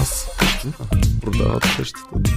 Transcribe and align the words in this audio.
вас. 0.00 0.28
Продават 1.20 1.62
къщата. 1.76 2.30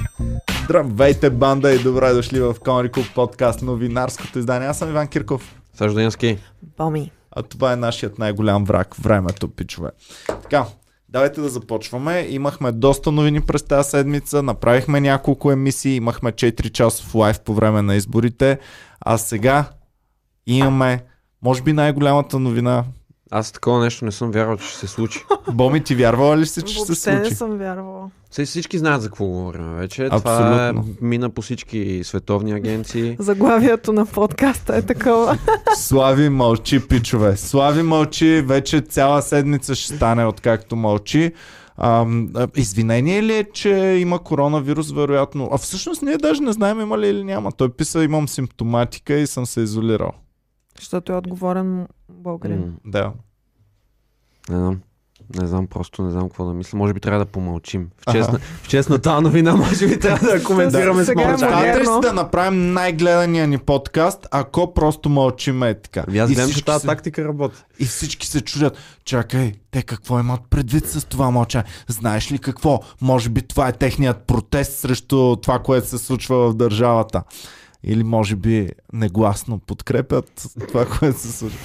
Здравейте, 0.63 1.29
банда 1.29 1.74
и 1.74 1.79
добре 1.79 2.13
дошли 2.13 2.39
в 2.39 2.54
Comedy 2.54 2.92
Club 2.92 3.13
подкаст, 3.13 3.62
новинарското 3.62 4.39
издание. 4.39 4.67
Аз 4.67 4.78
съм 4.78 4.89
Иван 4.89 5.08
Кирков, 5.08 5.55
Съжденски. 5.73 6.38
Боми. 6.78 7.12
а 7.31 7.44
това 7.44 7.73
е 7.73 7.76
нашият 7.76 8.20
най-голям 8.20 8.65
враг, 8.65 8.96
времето, 8.96 9.47
пичове. 9.47 9.89
Така, 10.28 10.65
давайте 11.10 11.41
да 11.41 11.49
започваме. 11.49 12.28
Имахме 12.29 12.71
доста 12.71 13.12
новини 13.12 13.41
през 13.41 13.64
тази 13.64 13.89
седмица, 13.89 14.43
направихме 14.43 15.02
няколко 15.02 15.52
емисии, 15.52 15.95
имахме 15.95 16.32
4 16.32 16.71
часов 16.71 17.16
лайв 17.16 17.39
по 17.39 17.54
време 17.54 17.82
на 17.82 17.95
изборите, 17.95 18.59
а 19.00 19.18
сега 19.18 19.66
имаме, 20.48 21.04
може 21.41 21.61
би 21.61 21.73
най-голямата 21.73 22.39
новина. 22.39 22.84
Аз 23.36 23.52
такова 23.52 23.79
нещо 23.79 24.05
не 24.05 24.11
съм 24.11 24.31
вярвал, 24.31 24.57
че 24.57 24.68
ще 24.68 24.77
се 24.77 24.88
случи. 24.88 25.25
Боми, 25.54 25.84
ти 25.84 25.95
вярвала 25.95 26.38
ли 26.38 26.45
си, 26.45 26.61
че 26.61 26.73
ще 26.73 26.95
се 26.95 27.11
Въобще 27.11 27.16
не 27.16 27.25
случи? 27.25 27.36
съм 27.36 27.57
вярвала. 27.57 28.09
Все 28.31 28.45
всички 28.45 28.77
знаят 28.77 29.02
за 29.02 29.07
какво 29.07 29.25
говорим 29.25 29.73
вече. 29.75 30.05
Абсолютно. 30.05 30.21
Това 30.23 30.67
е, 30.67 30.73
мина 31.02 31.30
по 31.30 31.41
всички 31.41 32.02
световни 32.03 32.52
агенции. 32.52 33.16
Заглавието 33.20 33.94
на 33.94 34.05
подкаста 34.05 34.75
е 34.75 34.81
такова. 34.81 35.38
Слави 35.75 36.30
мълчи, 36.30 36.88
пичове. 36.88 37.38
Слави 37.38 37.84
мълчи, 37.84 38.41
вече 38.41 38.81
цяла 38.81 39.22
седмица 39.22 39.75
ще 39.75 39.95
стане 39.95 40.25
откакто 40.25 40.75
мълчи. 40.75 41.31
Ам, 41.77 42.30
а, 42.36 42.47
извинение 42.55 43.23
ли 43.23 43.34
е, 43.34 43.45
че 43.53 43.70
има 44.02 44.20
коронавирус, 44.20 44.91
вероятно? 44.91 45.50
А 45.52 45.58
всъщност 45.58 46.02
ние 46.02 46.17
даже 46.17 46.41
не 46.41 46.52
знаем 46.52 46.81
има 46.81 46.97
ли 46.97 47.08
или 47.08 47.23
няма. 47.23 47.52
Той 47.52 47.70
писа, 47.70 48.03
имам 48.03 48.27
симптоматика 48.27 49.13
и 49.13 49.27
съм 49.27 49.45
се 49.45 49.61
изолирал. 49.61 50.11
Защото 50.80 51.12
е 51.12 51.18
отговорен 51.18 51.88
българин. 52.09 52.59
М, 52.59 52.72
Да. 52.86 53.12
Не 54.50 54.58
знам. 54.58 54.80
Не 55.36 55.48
знам, 55.48 55.68
просто 55.68 56.04
не 56.04 56.12
знам 56.12 56.23
какво 56.23 56.45
да 56.45 56.54
мисля. 56.54 56.77
Може 56.77 56.94
би 56.94 57.00
трябва 57.00 57.20
да 57.20 57.26
помълчим. 57.26 57.90
В 58.00 58.12
честна, 58.12 58.40
в 58.40 58.68
честна 58.68 59.00
тази 59.00 59.23
новина, 59.23 59.55
може 59.58 59.88
би 59.88 60.00
трябва 60.00 60.28
да 60.30 60.44
коментираме 60.44 61.04
с 61.04 61.05
Сега 61.05 61.22
е 61.22 61.28
мълчание. 61.28 61.75
си 61.75 61.92
да 62.02 62.14
направим 62.14 62.73
най-гледания 62.73 63.47
ни 63.47 63.58
подкаст, 63.58 64.28
ако 64.31 64.73
просто 64.73 65.09
мълчим 65.09 65.64
е 65.64 65.73
така. 65.73 66.03
Ами 66.08 66.20
Аз 66.20 66.30
И 66.30 66.34
гледам, 66.34 66.47
че 66.47 66.52
всички 66.52 66.66
тази 66.66 66.81
се- 66.81 66.88
тактика 66.88 67.23
работи. 67.23 67.56
И 67.80 67.86
всички 67.86 68.28
се 68.28 68.42
чудят, 68.42 68.78
чакай, 69.06 69.53
те 69.72 69.84
какво 69.84 70.19
имат 70.19 70.42
предвид 70.44 70.88
с 70.88 71.06
това 71.06 71.31
мълчание? 71.31 71.72
Знаеш 71.88 72.31
ли 72.31 72.40
какво? 72.40 72.80
Може 73.02 73.30
би 73.30 73.42
това 73.42 73.67
е 73.67 73.73
техният 73.73 74.17
протест 74.19 74.73
срещу 74.73 75.36
това, 75.36 75.59
което 75.59 75.88
се 75.88 75.97
случва 75.97 76.50
в 76.50 76.56
държавата. 76.56 77.23
Или 77.84 78.03
може 78.03 78.36
би 78.36 78.70
негласно 78.94 79.59
подкрепят 79.59 80.48
това, 80.67 80.86
което 81.00 81.20
се 81.20 81.31
случва. 81.31 81.59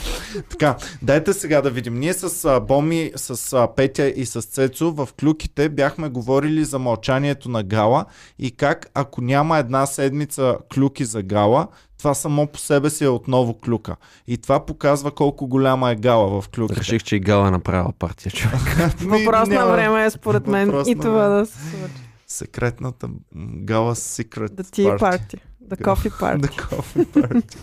Така, 0.50 0.77
дайте 1.02 1.33
сега 1.33 1.62
да 1.62 1.70
видим. 1.70 1.94
Ние 1.94 2.12
с 2.12 2.44
а, 2.44 2.60
Боми, 2.60 3.12
с 3.16 3.52
а, 3.52 3.69
Петя 3.77 4.08
и 4.08 4.27
с 4.27 4.42
Цецо 4.42 4.92
в 4.92 5.08
клюките 5.20 5.69
бяхме 5.69 6.08
говорили 6.08 6.64
за 6.64 6.78
мълчанието 6.78 7.48
на 7.48 7.62
Гала 7.62 8.05
и 8.38 8.50
как 8.50 8.91
ако 8.94 9.20
няма 9.20 9.58
една 9.58 9.86
седмица 9.86 10.56
клюки 10.75 11.05
за 11.05 11.22
Гала, 11.22 11.69
това 11.98 12.14
само 12.14 12.47
по 12.47 12.58
себе 12.58 12.91
си 12.91 13.05
е 13.05 13.08
отново 13.08 13.55
клюка. 13.55 13.97
И 14.27 14.38
това 14.38 14.66
показва 14.66 15.10
колко 15.10 15.47
голяма 15.47 15.91
е 15.91 15.97
Гала 15.97 16.41
в 16.41 16.48
клюките. 16.48 16.80
Реших, 16.80 17.03
че 17.03 17.16
и 17.16 17.20
Гала 17.20 17.48
е 17.48 17.50
направила 17.50 17.92
партия, 17.98 18.32
човек. 18.32 18.60
Ми, 19.00 19.06
Въпрос 19.06 19.48
на 19.48 19.66
време 19.66 20.05
е 20.05 20.10
според 20.10 20.47
мен 20.47 20.82
и 20.86 20.94
това 20.94 21.28
да 21.28 21.47
се 21.47 21.58
случи. 21.70 21.94
Секретната 22.27 23.08
Гала 23.36 23.94
Secret 23.94 24.48
The 24.48 24.62
tea 24.62 24.98
party. 24.98 25.38
The 25.69 25.77
coffee 25.77 26.11
party. 26.20 26.41
The 26.41 26.48
coffee 26.48 27.06
party. 27.06 27.56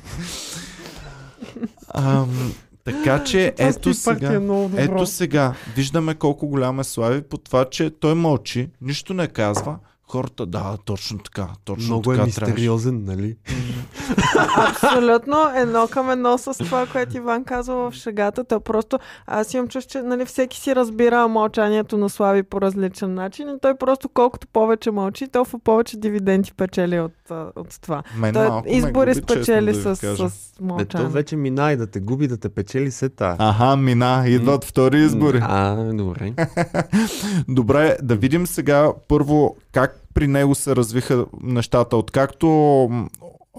Ам, 1.93 2.53
така 2.83 3.23
че 3.27 3.53
ето 3.57 3.93
сега, 3.93 4.33
е 4.33 4.39
много 4.39 4.71
ето 4.77 5.05
сега, 5.05 5.53
виждаме 5.75 6.15
колко 6.15 6.47
голям 6.47 6.79
е 6.79 6.83
Слави 6.83 7.21
по 7.21 7.37
това, 7.37 7.65
че 7.65 7.89
той 7.89 8.15
мълчи, 8.15 8.69
нищо 8.81 9.13
не 9.13 9.27
казва. 9.27 9.77
Хората, 10.07 10.45
да, 10.45 10.77
точно 10.85 11.19
така, 11.19 11.47
точно 11.65 11.85
Много 11.87 12.13
е 12.13 12.15
така 12.15 12.31
трябваше. 12.31 12.45
мистериозен, 12.45 13.03
нали? 13.05 13.35
Абсолютно 14.57 15.37
едно 15.55 15.87
към 15.87 16.09
едно 16.09 16.37
с 16.37 16.53
това, 16.53 16.85
което 16.91 17.17
Иван 17.17 17.43
казва 17.43 17.91
в 17.91 17.93
шегата. 17.93 18.43
Та 18.43 18.59
просто 18.59 18.99
аз 19.27 19.53
имам 19.53 19.67
чувство, 19.67 19.91
че 19.91 20.01
нали, 20.01 20.25
всеки 20.25 20.59
си 20.59 20.75
разбира 20.75 21.27
мълчанието 21.27 21.97
на 21.97 22.09
Слави 22.09 22.43
по 22.43 22.61
различен 22.61 23.13
начин 23.13 23.49
и 23.49 23.59
той 23.61 23.77
просто 23.77 24.09
колкото 24.09 24.47
повече 24.47 24.91
мълчи, 24.91 25.27
толкова 25.27 25.59
повече 25.59 25.97
дивиденти 25.97 26.53
печели 26.53 26.99
от, 26.99 27.13
от 27.55 27.81
това. 27.81 28.03
Мен 28.17 28.33
Той 28.33 28.47
малко 28.49 28.69
избори 28.69 29.13
губи, 29.13 29.23
спечели 29.23 29.73
да 29.73 29.95
с, 29.95 30.15
с 30.15 30.53
то 30.57 30.63
мълчание. 30.63 31.07
вече 31.07 31.35
мина 31.35 31.71
и 31.71 31.77
да 31.77 31.87
те 31.87 31.99
губи, 31.99 32.27
да 32.27 32.37
те 32.37 32.49
печели 32.49 32.91
се 32.91 33.09
та. 33.09 33.35
Аха, 33.39 33.75
мина, 33.75 34.23
идват 34.27 34.63
втори 34.65 34.99
избори. 34.99 35.39
А, 35.41 35.75
добре. 35.93 36.33
Добре, 37.47 37.97
да 38.03 38.15
видим 38.15 38.47
сега 38.47 38.91
първо 39.07 39.55
как 39.71 40.01
при 40.15 40.27
него 40.27 40.55
се 40.55 40.75
развиха 40.75 41.25
нещата. 41.41 41.97
Откакто 41.97 42.47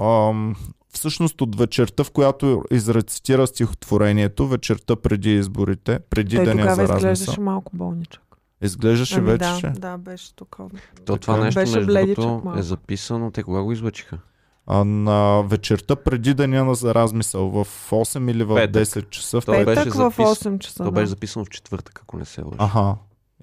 ам, 0.00 0.54
всъщност 0.88 1.40
от 1.40 1.56
вечерта, 1.56 2.04
в 2.04 2.10
която 2.10 2.62
изрецитира 2.70 3.46
стихотворението, 3.46 4.48
вечерта 4.48 4.96
преди 4.96 5.34
изборите, 5.34 5.98
преди 6.00 6.36
Той 6.36 6.44
деня 6.44 6.62
за 6.64 6.68
размисъл. 6.68 6.96
изглеждаше 6.96 7.40
малко 7.40 7.76
болничък. 7.76 8.22
Изглеждаше 8.62 9.14
Ами 9.14 9.26
вече. 9.26 9.38
да, 9.40 9.58
че? 9.60 9.68
да, 9.70 9.98
беше 9.98 10.36
такова. 10.36 10.70
То 11.06 11.16
това 11.16 11.36
нещо, 11.36 11.60
Беше 11.60 11.72
между 11.72 11.86
бледичък 11.86 12.16
другото, 12.16 12.58
е 12.58 12.62
записано. 12.62 13.30
Те 13.30 13.42
кога 13.42 13.62
го 13.62 13.72
излъчиха? 13.72 14.18
А 14.66 14.84
на 14.84 15.42
вечерта 15.42 15.96
преди 15.96 16.34
деня 16.34 16.64
на 16.64 16.74
за 16.74 16.94
размисъл, 16.94 17.48
в 17.48 17.90
8 17.90 18.30
или 18.30 18.44
в 18.44 18.54
Петък. 18.56 18.82
10 18.82 19.08
часа. 19.10 19.40
В 19.40 19.44
Той 19.44 19.56
Петък 19.56 19.74
беше 19.76 19.90
в 19.90 19.94
запис- 19.94 20.26
8 20.26 20.58
часа. 20.58 20.76
То 20.76 20.84
да. 20.84 20.90
беше 20.90 21.06
записано 21.06 21.44
в 21.44 21.50
четвъртък, 21.50 22.00
ако 22.02 22.16
не 22.16 22.24
се 22.24 22.42
лъжа. 22.42 22.56
Аха, 22.58 22.94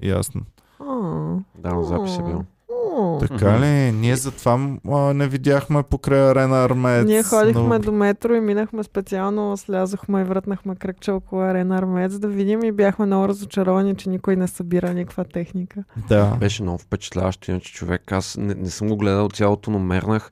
ясно. 0.04 0.42
А, 0.80 0.86
Да, 1.58 1.74
на 1.74 1.84
запис 1.84 2.18
е 2.18 2.24
бил. 2.24 2.44
Така 3.20 3.60
ли? 3.60 3.92
Ние 3.92 4.16
затова 4.16 4.70
а, 4.92 5.14
не 5.14 5.28
видяхме 5.28 5.84
покрай 5.84 6.32
арена 6.32 6.64
Армеец. 6.64 7.06
Ние 7.06 7.24
ходихме 7.24 7.78
но- 7.78 7.80
до 7.80 7.92
метро 7.92 8.34
и 8.34 8.40
минахме 8.40 8.84
специално, 8.84 9.58
слязохме 9.58 10.22
и 10.22 10.24
вратнахме 10.24 10.76
кръгче 10.76 11.12
около 11.12 11.42
арена 11.42 11.78
Армеец 11.78 12.20
да 12.20 12.28
видим 12.28 12.64
и 12.64 12.72
бяхме 12.72 13.06
много 13.06 13.28
разочаровани, 13.28 13.96
че 13.96 14.10
никой 14.10 14.36
не 14.36 14.48
събира 14.48 14.94
никаква 14.94 15.24
техника. 15.24 15.84
Да. 16.10 16.36
Беше 16.40 16.64
много 16.64 16.78
впечатляващо, 16.78 17.52
иначе 17.52 17.74
човек. 17.74 18.12
Аз 18.12 18.38
не, 18.38 18.54
не 18.54 18.70
съм 18.70 18.88
го 18.88 18.98
гледал 18.98 19.30
цялото, 19.30 19.72
но 19.72 19.80
мернах. 19.80 20.32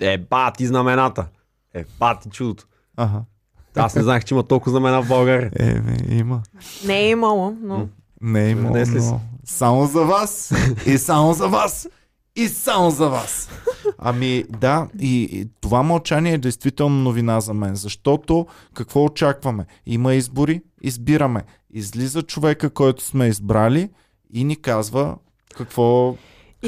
Е, 0.00 0.18
бати 0.18 0.66
знамената! 0.66 1.26
Е, 1.74 1.84
бати 2.00 2.28
чудото! 2.30 2.66
Аха. 2.96 3.22
Аз 3.76 3.94
не 3.94 4.02
знаех, 4.02 4.24
че 4.24 4.34
има 4.34 4.42
толкова 4.42 4.70
знамена 4.70 5.02
в 5.02 5.08
България. 5.08 5.50
Е, 5.58 5.80
има. 6.08 6.42
Не 6.86 6.98
е 7.00 7.08
имало, 7.10 7.56
но... 7.62 7.88
Не 8.20 8.44
е 8.44 8.50
имало, 8.50 8.76
но... 8.86 9.20
Само 9.44 9.86
за 9.86 10.04
вас. 10.04 10.52
И 10.86 10.98
само 10.98 11.34
за 11.34 11.48
вас. 11.48 11.88
И 12.36 12.48
само 12.48 12.90
за 12.90 13.08
вас. 13.08 13.48
Ами 13.98 14.44
да, 14.60 14.88
и, 15.00 15.22
и 15.22 15.48
това 15.60 15.82
мълчание 15.82 16.32
е 16.32 16.38
действително 16.38 17.02
новина 17.02 17.40
за 17.40 17.54
мен, 17.54 17.74
защото 17.74 18.46
какво 18.74 19.04
очакваме? 19.04 19.66
Има 19.86 20.14
избори, 20.14 20.62
избираме. 20.82 21.42
Излиза 21.72 22.22
човека, 22.22 22.70
който 22.70 23.04
сме 23.04 23.26
избрали 23.26 23.90
и 24.32 24.44
ни 24.44 24.56
казва 24.56 25.16
какво 25.56 26.16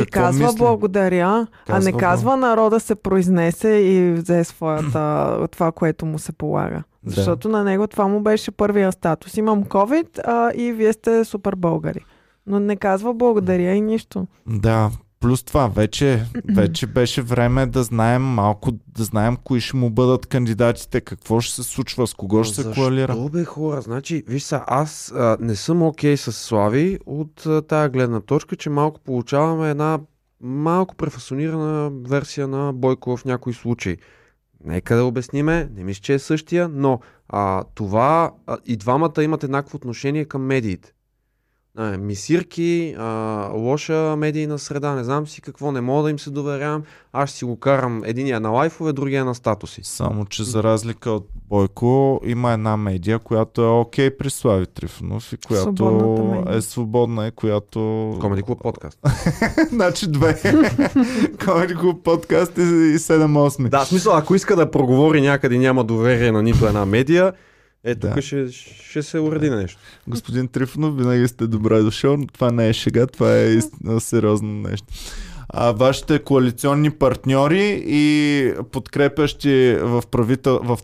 И 0.02 0.06
Какво 0.06 0.20
казва 0.20 0.46
мисли? 0.46 0.58
благодаря, 0.58 1.26
а 1.26 1.46
Казва 1.66 1.90
не 1.90 1.98
казва 1.98 2.36
народа 2.36 2.80
се 2.80 2.94
произнесе 2.94 3.68
и 3.68 4.12
взе 4.12 4.44
своята, 4.44 5.46
това, 5.50 5.72
което 5.72 6.06
му 6.06 6.18
се 6.18 6.32
полага. 6.32 6.82
Да. 7.02 7.10
Защото 7.10 7.48
на 7.48 7.64
него 7.64 7.86
това 7.86 8.08
му 8.08 8.20
беше 8.20 8.50
първия 8.50 8.92
статус. 8.92 9.36
Имам 9.36 9.64
COVID 9.64 10.20
а, 10.24 10.52
и 10.54 10.72
вие 10.72 10.92
сте 10.92 11.24
супер 11.24 11.54
българи. 11.54 12.00
Но 12.46 12.60
не 12.60 12.76
казва 12.76 13.14
благодаря 13.14 13.74
и 13.74 13.80
нищо. 13.80 14.26
Да, 14.46 14.90
плюс 15.20 15.42
това, 15.42 15.66
вече, 15.66 16.24
вече 16.54 16.86
беше 16.86 17.22
време 17.22 17.66
да 17.66 17.82
знаем 17.82 18.22
малко, 18.22 18.72
да 18.72 19.04
знаем 19.04 19.36
кои 19.44 19.60
ще 19.60 19.76
му 19.76 19.90
бъдат 19.90 20.26
кандидатите, 20.26 21.00
какво 21.00 21.40
ще 21.40 21.54
се 21.54 21.62
случва, 21.62 22.06
с 22.06 22.14
кого 22.14 22.44
ще 22.44 22.54
се 22.54 22.62
Защо 22.62 22.80
коалира. 22.82 23.16
бе 23.32 23.44
хора? 23.44 23.80
Значи, 23.80 24.24
виж 24.26 24.42
са, 24.42 24.64
аз 24.66 25.12
а, 25.12 25.36
не 25.40 25.56
съм 25.56 25.82
окей 25.82 26.16
с 26.16 26.32
Слави 26.32 26.98
от 27.06 27.46
а, 27.46 27.62
тая 27.62 27.88
гледна 27.88 28.20
точка, 28.20 28.56
че 28.56 28.70
малко 28.70 29.00
получаваме 29.00 29.70
една 29.70 29.98
малко 30.40 30.94
префасонирана 30.94 31.90
версия 32.08 32.48
на 32.48 32.72
Бойко 32.72 33.16
в 33.16 33.24
някои 33.24 33.54
случаи. 33.54 33.96
Нека 34.64 34.96
да 34.96 35.04
обясниме, 35.04 35.68
не 35.74 35.84
мисля, 35.84 36.00
че 36.00 36.14
е 36.14 36.18
същия, 36.18 36.68
но 36.68 37.00
а, 37.28 37.64
това 37.74 38.32
а, 38.46 38.58
и 38.66 38.76
двамата 38.76 39.22
имат 39.22 39.44
еднакво 39.44 39.76
отношение 39.76 40.24
към 40.24 40.42
медиите. 40.42 40.92
А, 41.76 41.96
мисирки, 41.98 42.94
а, 42.98 43.50
лоша 43.54 44.16
медийна 44.16 44.58
среда, 44.58 44.94
не 44.94 45.04
знам 45.04 45.26
си 45.26 45.40
какво, 45.40 45.72
не 45.72 45.80
мога 45.80 46.02
да 46.02 46.10
им 46.10 46.18
се 46.18 46.30
доверявам. 46.30 46.82
Аз 47.12 47.30
си 47.30 47.44
го 47.44 47.56
карам 47.56 48.02
единия 48.04 48.40
на 48.40 48.48
лайфове, 48.48 48.92
другия 48.92 49.24
на 49.24 49.34
статуси. 49.34 49.80
Само, 49.84 50.24
че 50.24 50.44
за 50.44 50.62
разлика 50.62 51.10
от 51.10 51.28
Бойко, 51.48 52.20
има 52.24 52.52
една 52.52 52.76
медия, 52.76 53.18
която 53.18 53.62
е 53.62 53.68
окей 53.68 54.16
при 54.16 54.30
Слави 54.30 54.66
Трифонов 54.66 55.32
и 55.32 55.36
която 55.36 56.44
е 56.50 56.60
свободна 56.60 57.26
и 57.26 57.30
която... 57.30 57.78
Комеди 58.20 58.42
Клуб 58.42 58.62
подкаст. 58.62 58.98
значи 59.72 60.10
две. 60.10 60.34
Comedy 61.38 61.76
Club 61.76 62.02
подкаст 62.02 62.58
и, 62.58 62.60
и 62.60 62.98
7-8. 62.98 63.68
Да, 63.68 63.84
смисъл, 63.84 64.16
ако 64.16 64.34
иска 64.34 64.56
да 64.56 64.70
проговори 64.70 65.20
някъде 65.20 65.58
няма 65.58 65.84
доверие 65.84 66.32
на 66.32 66.42
нито 66.42 66.66
една 66.66 66.86
медия, 66.86 67.32
Е, 67.84 67.94
Да. 67.94 68.14
тук 68.14 68.22
ще, 68.22 68.52
ще 68.52 69.02
се 69.02 69.18
уреди 69.18 69.50
нещо. 69.50 69.78
Господин 70.08 70.48
Трифонов, 70.48 70.96
винаги 70.96 71.28
сте 71.28 71.46
добре 71.46 71.82
дошъл, 71.82 72.16
но 72.16 72.26
това 72.26 72.50
не 72.50 72.68
е 72.68 72.72
шега, 72.72 73.06
това 73.06 73.36
е 73.36 73.48
истина, 73.48 74.00
сериозно 74.00 74.48
нещо. 74.48 74.86
А 75.48 75.72
вашите 75.72 76.18
коалиционни 76.18 76.90
партньори 76.90 77.82
и 77.86 78.52
подкрепящи 78.72 79.76
в, 79.80 80.02
правител... 80.10 80.60
в 80.62 80.78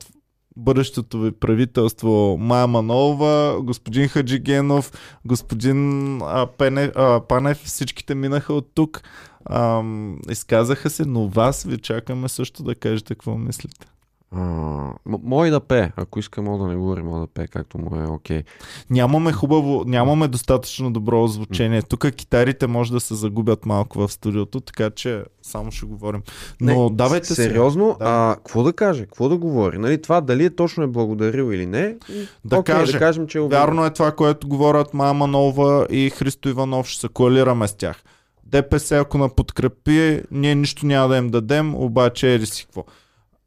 бъдещото 0.56 1.20
ви 1.20 1.32
правителство 1.32 2.36
Майя 2.40 2.66
Манолова, 2.66 3.60
господин 3.62 4.08
Хаджигенов, 4.08 4.92
господин 5.24 6.18
а, 6.22 6.46
Пене, 6.46 6.92
а, 6.94 7.20
Панев, 7.20 7.58
всичките 7.64 8.14
минаха 8.14 8.54
от 8.54 8.70
тук. 8.74 9.02
Ам, 9.50 10.18
изказаха 10.30 10.90
се, 10.90 11.04
но 11.04 11.28
вас 11.28 11.64
ви 11.64 11.78
чакаме 11.78 12.28
също 12.28 12.62
да 12.62 12.74
кажете 12.74 13.14
какво 13.14 13.38
мислите. 13.38 13.86
А, 14.36 14.92
мой 15.22 15.50
да 15.50 15.60
пее. 15.60 15.90
Ако 15.96 16.18
иска, 16.18 16.42
мога 16.42 16.64
да 16.64 16.70
не 16.70 16.76
говори, 16.76 17.02
мога 17.02 17.20
да 17.20 17.26
пее, 17.26 17.46
както 17.46 17.78
му 17.78 17.96
е 17.96 18.06
окей. 18.06 18.42
Нямаме 18.90 19.32
хубаво, 19.32 19.84
нямаме 19.86 20.28
достатъчно 20.28 20.92
добро 20.92 21.22
озвучение. 21.22 21.82
Тук 21.82 22.06
китарите 22.16 22.66
може 22.66 22.92
да 22.92 23.00
се 23.00 23.14
загубят 23.14 23.66
малко 23.66 23.98
в 23.98 24.12
студиото, 24.12 24.60
така 24.60 24.90
че 24.90 25.24
само 25.42 25.72
ще 25.72 25.86
говорим. 25.86 26.22
Но 26.60 26.82
Не, 26.90 26.96
давайте 26.96 27.26
се. 27.26 27.34
Сериозно, 27.34 27.96
Да. 27.98 28.04
а 28.08 28.36
какво 28.36 28.62
да 28.62 28.72
каже? 28.72 29.02
Какво 29.04 29.28
да 29.28 29.36
говори? 29.36 29.78
Нали, 29.78 30.02
това 30.02 30.20
дали 30.20 30.44
е 30.44 30.50
точно 30.50 30.82
е 30.82 30.86
благодарил 30.86 31.52
или 31.52 31.66
не? 31.66 31.96
Да 32.44 32.58
окей, 32.58 32.74
каже. 32.74 32.92
да 32.92 32.98
кажем, 32.98 33.26
че 33.26 33.38
е. 33.38 33.40
Вярно 33.40 33.84
е 33.84 33.90
това, 33.90 34.12
което 34.12 34.48
говорят 34.48 34.94
Мама 34.94 35.26
Нова 35.26 35.86
и 35.90 36.10
Христо 36.10 36.48
Иванов. 36.48 36.86
Ще 36.86 37.00
се 37.00 37.08
коалираме 37.08 37.68
с 37.68 37.74
тях. 37.74 38.02
ДПС, 38.46 38.98
ако 38.98 39.18
на 39.18 39.28
подкрепи, 39.28 40.22
ние 40.30 40.54
нищо 40.54 40.86
няма 40.86 41.08
да 41.08 41.16
им 41.16 41.30
дадем, 41.30 41.74
обаче 41.74 42.34
ери 42.34 42.46
си 42.46 42.64
какво. 42.64 42.84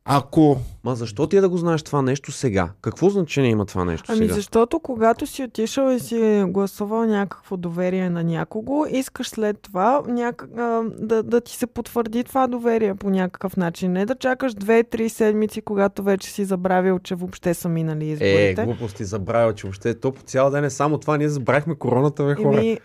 Ако 0.10 0.58
Ма 0.84 0.96
защо 0.96 1.28
ти 1.28 1.38
е 1.38 1.42
да 1.42 1.50
го 1.50 1.58
знаеш 1.58 1.84
това 1.84 2.02
нещо 2.02 2.32
сега? 2.32 2.70
Какво 2.82 3.10
значение 3.10 3.52
има 3.52 3.66
това 3.66 3.86
нещо 3.86 4.12
Ами 4.12 4.18
сега? 4.18 4.34
защото 4.34 4.80
когато 4.80 5.28
си 5.28 5.44
отишъл 5.44 5.90
и 5.90 6.00
си 6.00 6.44
гласувал 6.48 7.06
някакво 7.06 7.58
доверие 7.58 8.10
на 8.10 8.24
някого, 8.24 8.86
искаш 8.90 9.30
след 9.30 9.62
това 9.62 10.02
някак, 10.08 10.50
а, 10.58 10.84
да, 11.00 11.24
да 11.24 11.42
ти 11.42 11.56
се 11.56 11.68
потвърди 11.68 12.24
това 12.24 12.48
доверие 12.48 12.96
по 12.96 13.10
някакъв 13.10 13.58
начин. 13.58 13.92
Не 13.92 14.06
да 14.06 14.16
чакаш 14.16 14.54
две-три 14.54 15.10
седмици, 15.10 15.62
когато 15.62 16.04
вече 16.04 16.32
си 16.32 16.46
забравил, 16.46 17.00
че 17.00 17.16
въобще 17.16 17.54
са 17.54 17.70
минали 17.70 18.06
Е, 18.06 18.12
изборите. 18.12 18.66
глупости, 18.66 19.04
забравя, 19.06 19.54
че 19.54 19.68
въобще 19.68 20.00
то 20.00 20.12
по 20.12 20.22
цял 20.24 20.52
ден 20.52 20.64
е 20.64 20.70
само 20.70 20.98
това. 20.98 21.18
Ние 21.18 21.30
забравихме 21.30 21.76
короната, 21.76 22.26
бе, 22.26 22.36
хора. 22.36 22.58
Еми, 22.58 22.80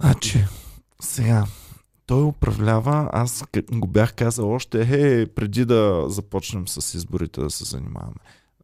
Значи, 0.00 0.44
сега, 1.00 1.44
той 2.12 2.22
управлява, 2.22 3.10
аз 3.12 3.44
го 3.72 3.86
бях 3.86 4.14
казал 4.14 4.52
още 4.52 4.88
е, 4.90 5.26
преди 5.26 5.64
да 5.64 6.04
започнем 6.08 6.68
с 6.68 6.94
изборите 6.94 7.40
да 7.40 7.50
се 7.50 7.64
занимаваме. 7.64 8.20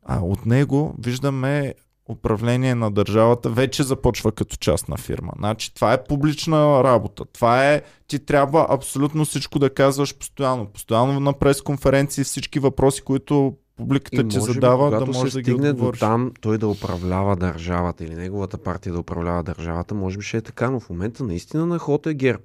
А 0.06 0.20
от 0.20 0.46
него 0.46 0.94
виждаме 0.98 1.74
управление 2.08 2.74
на 2.74 2.90
държавата 2.90 3.50
вече 3.50 3.82
започва 3.82 4.32
като 4.32 4.56
частна 4.56 4.96
фирма. 4.96 5.32
Значи 5.38 5.74
това 5.74 5.92
е 5.92 6.04
публична 6.04 6.84
работа. 6.84 7.24
Това 7.24 7.72
е, 7.72 7.82
ти 8.06 8.18
трябва 8.18 8.66
абсолютно 8.68 9.24
всичко 9.24 9.58
да 9.58 9.74
казваш 9.74 10.18
постоянно. 10.18 10.66
Постоянно 10.66 11.20
на 11.20 11.32
пресконференции 11.32 12.24
всички 12.24 12.58
въпроси, 12.58 13.02
които 13.02 13.54
публиката 13.76 14.28
ти 14.28 14.38
може 14.38 14.50
би, 14.50 14.54
задава, 14.54 15.06
да 15.06 15.14
се 15.14 15.20
да 15.20 15.42
ги 15.42 15.50
стигне 15.50 15.72
до 15.72 15.92
там 15.92 16.32
той 16.40 16.58
да 16.58 16.68
управлява 16.68 17.36
държавата 17.36 18.04
или 18.04 18.14
неговата 18.14 18.58
партия 18.58 18.92
да 18.92 18.98
управлява 18.98 19.42
държавата, 19.42 19.94
може 19.94 20.18
би 20.18 20.24
ще 20.24 20.36
е 20.36 20.42
така, 20.42 20.70
но 20.70 20.80
в 20.80 20.90
момента 20.90 21.24
наистина 21.24 21.66
на 21.66 21.78
ход 21.78 22.06
е 22.06 22.14
ГЕРБ. 22.14 22.42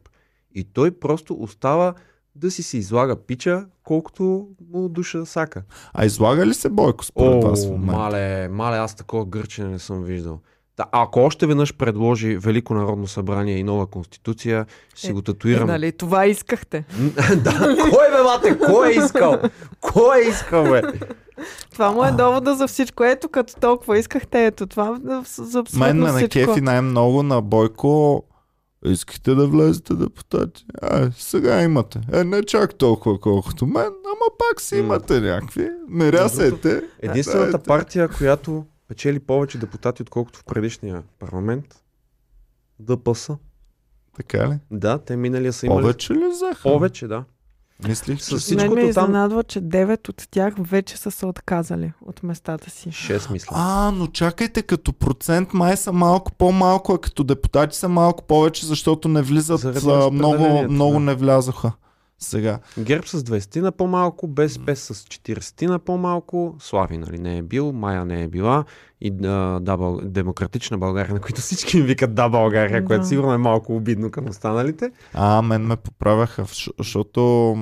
И 0.55 0.63
той 0.63 0.91
просто 0.91 1.33
остава 1.35 1.94
да 2.35 2.51
си 2.51 2.63
се 2.63 2.77
излага 2.77 3.15
пича, 3.17 3.65
колкото 3.83 4.23
му 4.69 4.89
душа 4.89 5.25
сака. 5.25 5.63
А 5.94 6.05
излага 6.05 6.45
ли 6.45 6.53
се 6.53 6.69
Бойко 6.69 7.05
според 7.05 7.44
вас 7.44 7.65
в 7.65 7.69
О, 7.69 7.71
момента? 7.71 7.94
мале, 7.94 8.47
мале, 8.47 8.77
аз 8.77 8.95
такова 8.95 9.25
гърчене 9.25 9.69
не 9.69 9.79
съм 9.79 10.03
виждал. 10.03 10.39
Да, 10.77 10.85
ако 10.91 11.19
още 11.19 11.45
веднъж 11.45 11.73
предложи 11.73 12.38
Велико 12.38 12.73
народно 12.73 13.07
събрание 13.07 13.57
и 13.57 13.63
нова 13.63 13.88
конституция, 13.88 14.65
ще 14.89 15.01
си 15.01 15.09
Е, 15.09 15.13
го 15.13 15.19
е, 15.19 15.23
татуирам. 15.23 15.67
нали, 15.67 15.91
това 15.91 16.25
искахте. 16.25 16.85
да, 17.35 17.59
кой 17.81 18.11
бе, 18.11 18.23
мате, 18.23 18.57
кой 18.59 18.89
е 18.89 18.95
искал? 18.95 19.41
Кой 19.81 20.17
е 20.17 20.29
искал, 20.29 20.63
бе? 20.63 20.81
Това 21.71 21.91
му 21.91 22.05
е 22.05 22.11
довода 22.11 22.55
за 22.55 22.67
всичко. 22.67 23.03
Ето, 23.03 23.29
като 23.29 23.55
толкова 23.55 24.00
искахте, 24.00 24.45
ето 24.45 24.67
това 24.67 25.00
за- 25.03 25.59
абсолютно 25.59 25.79
Мен 25.79 25.97
ме 25.97 26.07
всичко. 26.09 26.39
накефи 26.39 26.61
най-много 26.61 27.23
на 27.23 27.41
Бойко. 27.41 28.23
Искахте 28.85 29.35
да 29.35 29.47
влезете 29.47 29.94
депутати? 29.94 30.65
А, 30.81 31.12
сега 31.12 31.62
имате. 31.62 32.01
Е, 32.13 32.24
не 32.24 32.44
чак 32.44 32.75
толкова 32.75 33.19
колкото 33.19 33.65
мен, 33.65 33.85
ама 33.85 34.38
пак 34.38 34.62
си 34.62 34.77
имате 34.77 35.21
някакви. 35.21 35.69
Мерясайте. 35.88 36.81
Единствената 37.01 37.51
Дайте. 37.51 37.68
партия, 37.68 38.09
която 38.18 38.65
печели 38.88 39.19
повече 39.19 39.57
депутати, 39.57 40.01
отколкото 40.01 40.39
в 40.39 40.44
предишния 40.45 41.03
парламент, 41.19 41.65
ДПС. 42.80 43.38
Така 44.18 44.50
ли? 44.50 44.59
Да, 44.71 44.97
те 44.97 45.15
миналия 45.15 45.53
са 45.53 45.65
имали 45.65 45.81
Повече 45.81 46.13
ли 46.13 46.27
взеха? 46.31 46.63
повече, 46.63 47.07
да. 47.07 47.24
Мислих, 47.88 48.18
че 48.19 48.24
С 48.24 48.30
Мен 48.30 48.38
ме 48.39 48.39
всичкото 48.39 48.75
там... 48.75 48.89
изненадва, 48.89 49.44
че 49.44 49.62
9 49.62 50.09
от 50.09 50.27
тях 50.31 50.53
вече 50.59 50.97
са 50.97 51.12
се 51.12 51.25
отказали 51.25 51.94
от 52.06 52.24
местата 52.24 52.69
си. 52.69 52.89
6 52.89 53.31
мисля. 53.31 53.56
А, 53.56 53.91
но 53.91 54.07
чакайте, 54.07 54.62
като 54.62 54.94
процент 54.94 55.53
май 55.53 55.77
са 55.77 55.94
малко 55.94 56.31
по-малко, 56.31 56.94
а 56.94 57.01
като 57.01 57.24
депутати 57.24 57.77
са 57.77 57.89
малко 57.89 58.24
повече, 58.24 58.65
защото 58.65 59.07
не 59.07 59.21
влизат, 59.21 59.59
Заради 59.59 59.88
а, 59.89 60.09
много, 60.12 60.63
много 60.69 60.94
да. 60.94 61.00
не 61.00 61.15
влязоха. 61.15 61.71
Сега. 62.19 62.59
ГЕРБ 62.80 63.07
с 63.07 63.24
20 63.24 63.62
на 63.62 63.71
по-малко, 63.71 64.27
БСП 64.27 64.75
с 64.75 64.94
40 64.94 65.68
на 65.68 65.79
по-малко, 65.79 66.56
Слави 66.59 66.97
нали 66.97 67.19
не 67.19 67.38
е 67.38 67.41
бил, 67.41 67.71
Майя 67.71 68.06
не 68.06 68.24
е 68.24 68.27
била 68.27 68.65
и 69.03 69.13
а, 69.23 69.59
да, 69.59 69.77
Бъл... 69.77 70.00
Демократична 70.03 70.77
България, 70.77 71.13
на 71.13 71.19
които 71.19 71.41
всички 71.41 71.77
им 71.77 71.85
викат 71.85 72.13
да 72.13 72.29
България, 72.29 72.81
Да. 72.81 72.88
което 72.88 73.05
сигурно 73.05 73.33
е 73.33 73.38
малко 73.38 73.75
обидно 73.75 74.11
към 74.11 74.29
останалите. 74.29 74.91
А, 75.13 75.41
мен 75.41 75.61
ме 75.61 75.75
поправяха, 75.75 76.45
защото 76.79 77.55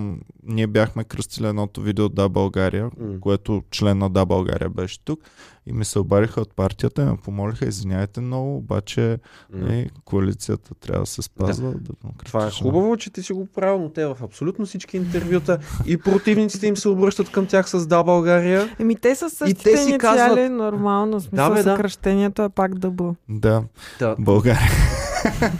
ние 0.43 0.67
бяхме 0.67 1.03
кръстили 1.03 1.47
едното 1.47 1.81
видео 1.81 2.09
Да 2.09 2.29
България, 2.29 2.89
М. 2.99 3.19
което 3.19 3.63
член 3.71 3.97
на 3.97 4.09
Да 4.09 4.25
България 4.25 4.69
беше 4.69 5.05
тук 5.05 5.19
и 5.65 5.73
ми 5.73 5.85
се 5.85 5.99
обадиха 5.99 6.41
от 6.41 6.55
партията 6.55 7.01
и 7.01 7.05
ме 7.05 7.17
помолиха, 7.17 7.65
извиняйте 7.65 8.21
много, 8.21 8.57
обаче 8.57 9.19
М. 9.51 9.73
е, 9.73 9.87
коалицията 10.05 10.75
трябва 10.75 11.01
да 11.01 11.05
се 11.05 11.21
спазва. 11.21 11.71
Да. 11.71 11.93
Това 12.25 12.47
е 12.47 12.51
хубаво, 12.51 12.97
че 12.97 13.09
ти 13.09 13.23
си 13.23 13.33
го 13.33 13.45
правил, 13.45 13.79
но 13.79 13.89
те 13.89 14.05
в 14.05 14.17
абсолютно 14.23 14.65
всички 14.65 14.97
интервюта 14.97 15.57
и 15.85 15.97
противниците 15.97 16.67
им 16.67 16.77
се 16.77 16.89
обръщат 16.89 17.29
към 17.29 17.45
тях 17.45 17.69
с 17.69 17.87
да 17.87 18.03
България. 18.03 18.75
Еми, 18.79 18.95
те 18.95 19.15
са 19.15 19.29
същите 19.29 19.63
те 19.63 19.77
си 19.77 19.97
казват- 19.97 20.51
нормално. 20.51 21.19
Смисъл, 21.31 21.49
Да, 21.49 21.49
бе, 21.51 21.63
да. 21.63 21.71
съкръщението 21.71 22.41
е 22.41 22.49
пак 22.49 22.75
дъбо. 22.75 23.15
Да, 23.29 23.63
Да. 23.99 24.15
България. 24.19 24.69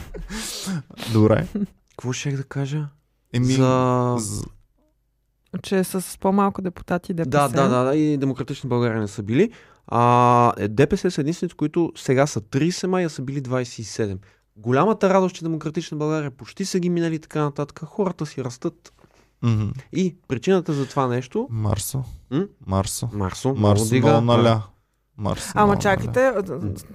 Добре. 1.14 1.48
Какво 1.90 2.14
ще 2.14 2.32
да 2.32 2.44
кажа? 2.44 2.88
Еми, 3.34 3.46
За... 3.46 4.16
з- 4.20 4.44
Че 5.64 5.80
е 5.80 5.84
с 5.84 6.18
по-малко 6.20 6.62
депутати 6.62 7.14
ДПС. 7.14 7.30
Да, 7.30 7.48
да, 7.50 7.68
да, 7.70 7.84
да, 7.84 7.96
и 7.96 8.18
Демократична 8.18 8.68
България 8.68 9.00
не 9.00 9.08
са 9.08 9.24
били. 9.24 9.52
А, 9.88 10.54
е, 10.58 10.68
ДПС 10.68 11.12
са 11.12 11.22
единствените, 11.22 11.56
които 11.56 11.92
сега 11.98 12.28
са 12.28 12.42
30 12.42 12.88
май, 12.88 13.06
а 13.06 13.10
са 13.10 13.22
били 13.22 13.42
27. 13.42 14.18
Голямата 14.58 15.10
радост, 15.10 15.36
че 15.36 15.44
Демократична 15.44 15.98
България 15.98 16.32
почти 16.32 16.66
са 16.66 16.80
ги 16.80 16.90
минали 16.90 17.20
така 17.20 17.42
нататък. 17.42 17.82
Хората 17.82 18.26
си 18.26 18.44
растат. 18.44 18.94
мгм. 19.42 19.70
И 19.94 20.16
причината 20.28 20.74
за 20.74 20.86
това 20.86 21.08
нещо... 21.08 21.48
Марсо. 21.52 22.04
М? 22.32 22.44
Марсо. 22.68 23.10
Марсо, 23.14 23.54
Марсо 23.56 23.90
дига. 23.90 24.08
много 24.12 24.26
наля. 24.38 24.64
Марсо 25.22 25.52
Ама 25.56 25.68
много 25.68 25.82
чакайте, 25.82 26.32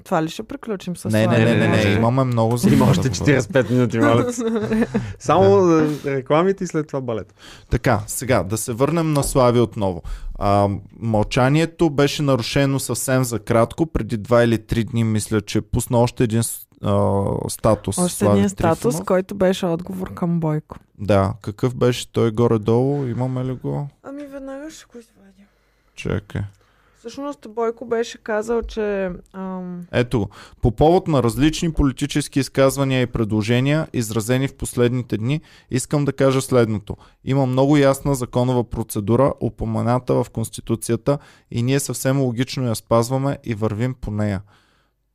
това 0.05 0.23
ли 0.23 0.29
ще 0.29 0.43
приключим 0.43 0.97
с. 0.97 1.05
Не, 1.05 1.25
това? 1.25 1.39
не, 1.39 1.45
не, 1.45 1.55
не, 1.55 1.69
не, 1.69 1.77
може. 1.77 1.93
имаме 1.93 2.25
много 2.25 2.57
за 2.57 2.69
Има 2.75 2.85
още 2.85 3.09
да 3.09 3.19
говорим. 3.19 3.41
45 3.41 3.71
минути, 3.71 3.99
те. 4.01 4.89
Само 5.19 5.71
рекламите 6.07 6.65
и 6.65 6.67
след 6.67 6.87
това 6.87 7.01
балет. 7.01 7.35
Така, 7.71 8.01
сега 8.07 8.43
да 8.43 8.57
се 8.57 8.73
върнем 8.73 9.13
на 9.13 9.23
Слави 9.23 9.61
отново. 9.61 10.03
А, 10.39 10.69
мълчанието 11.01 11.91
беше 11.91 12.23
нарушено 12.23 12.79
съвсем 12.79 13.25
за 13.25 13.39
кратко. 13.39 13.87
Преди 13.87 14.17
два 14.17 14.45
или 14.45 14.67
три 14.67 14.85
дни 14.85 15.05
мисля, 15.05 15.41
че 15.41 15.61
пусна 15.61 15.99
още 15.99 16.25
един 16.25 16.43
а, 16.85 17.25
статус. 17.49 17.99
Още 17.99 18.19
Слави 18.19 18.39
един 18.39 18.49
статус, 18.49 18.81
Трифонов. 18.83 19.07
който 19.07 19.35
беше 19.35 19.67
отговор 19.67 20.15
към 20.15 20.41
Бойко. 20.41 20.77
Да, 20.99 21.33
какъв 21.43 21.75
беше 21.75 22.13
той 22.13 22.31
горе-долу? 22.31 23.07
Имаме 23.07 23.45
ли 23.45 23.53
го? 23.53 23.89
Ами 24.03 24.23
веднага 24.27 24.71
ще 24.71 24.85
го 24.93 24.99
извадя. 24.99 25.43
Чакай. 25.95 26.43
Всъщност 27.07 27.47
Бойко 27.49 27.87
беше 27.87 28.19
казал, 28.19 28.63
че 28.63 29.11
ам, 29.33 29.87
Ето, 29.93 30.29
по 30.63 30.71
повод 30.71 31.09
на 31.09 31.23
различни 31.23 31.73
политически 31.73 32.41
изказвания 32.41 33.03
и 33.03 33.07
предложения, 33.07 33.89
изразени 33.93 34.49
в 34.49 34.55
последните 34.55 35.17
дни, 35.17 35.41
искам 35.71 36.05
да 36.05 36.13
кажа 36.13 36.43
следното. 36.43 36.97
Има 37.25 37.47
много 37.47 37.77
ясна 37.77 38.15
законова 38.15 38.65
процедура, 38.65 39.33
упомената 39.41 40.15
в 40.15 40.31
Конституцията 40.31 41.19
и 41.51 41.63
ние 41.63 41.81
съвсем 41.81 42.21
логично 42.21 42.69
я 42.69 42.75
спазваме 42.75 43.39
и 43.45 43.55
вървим 43.55 43.95
по 43.95 44.11
нея. 44.11 44.43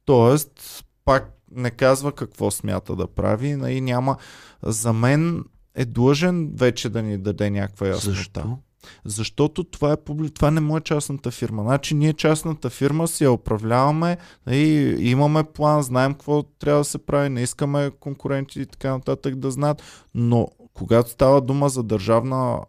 Тоест, 0.06 0.84
пак 1.06 1.32
не 1.52 1.72
казва 1.72 2.12
какво 2.12 2.52
смята 2.52 2.96
да 2.96 3.08
прави 3.08 3.48
и 3.48 3.82
няма. 3.82 4.18
За 4.64 4.94
мен 4.94 5.46
е 5.76 5.86
длъжен 5.86 6.52
вече 6.56 6.90
да 6.90 7.02
ни 7.02 7.18
даде 7.18 7.50
някаква 7.50 7.88
яснота. 7.88 8.16
Защо? 8.16 8.58
Защото 9.06 9.64
това, 9.64 9.94
е 9.94 9.98
това 10.34 10.52
не 10.52 10.62
му 10.62 10.78
е 10.78 10.82
частната 10.82 11.32
фирма. 11.32 11.64
Значи 11.64 11.96
ние 11.96 12.14
частната 12.14 12.70
фирма 12.70 13.08
си 13.08 13.24
я 13.24 13.32
управляваме 13.32 14.18
и 14.52 14.96
имаме 15.00 15.44
план, 15.44 15.82
знаем 15.82 16.14
какво 16.14 16.44
трябва 16.44 16.82
да 16.82 16.86
се 16.86 16.98
прави, 16.98 17.30
не 17.30 17.42
искаме 17.42 17.92
конкуренти 18.00 18.62
и 18.62 18.66
така 18.66 18.92
нататък 18.92 19.36
да 19.36 19.52
знаят, 19.52 19.84
но 20.16 20.48
когато 20.74 21.10
става 21.10 21.42
дума 21.42 21.70
за 21.70 21.84
държавна 21.84 22.60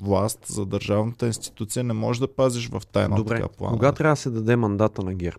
власт, 0.00 0.46
за 0.46 0.66
държавната 0.66 1.26
институция, 1.26 1.84
не 1.84 1.92
можеш 1.92 2.20
да 2.20 2.34
пазиш 2.34 2.68
в 2.68 2.82
тайна 2.92 3.16
Добре, 3.16 3.36
така 3.36 3.48
плана. 3.48 3.72
кога 3.72 3.92
трябва 3.92 4.12
да 4.12 4.16
се 4.16 4.30
даде 4.30 4.56
мандата 4.56 5.02
на 5.02 5.14
ГЕРБ? 5.14 5.38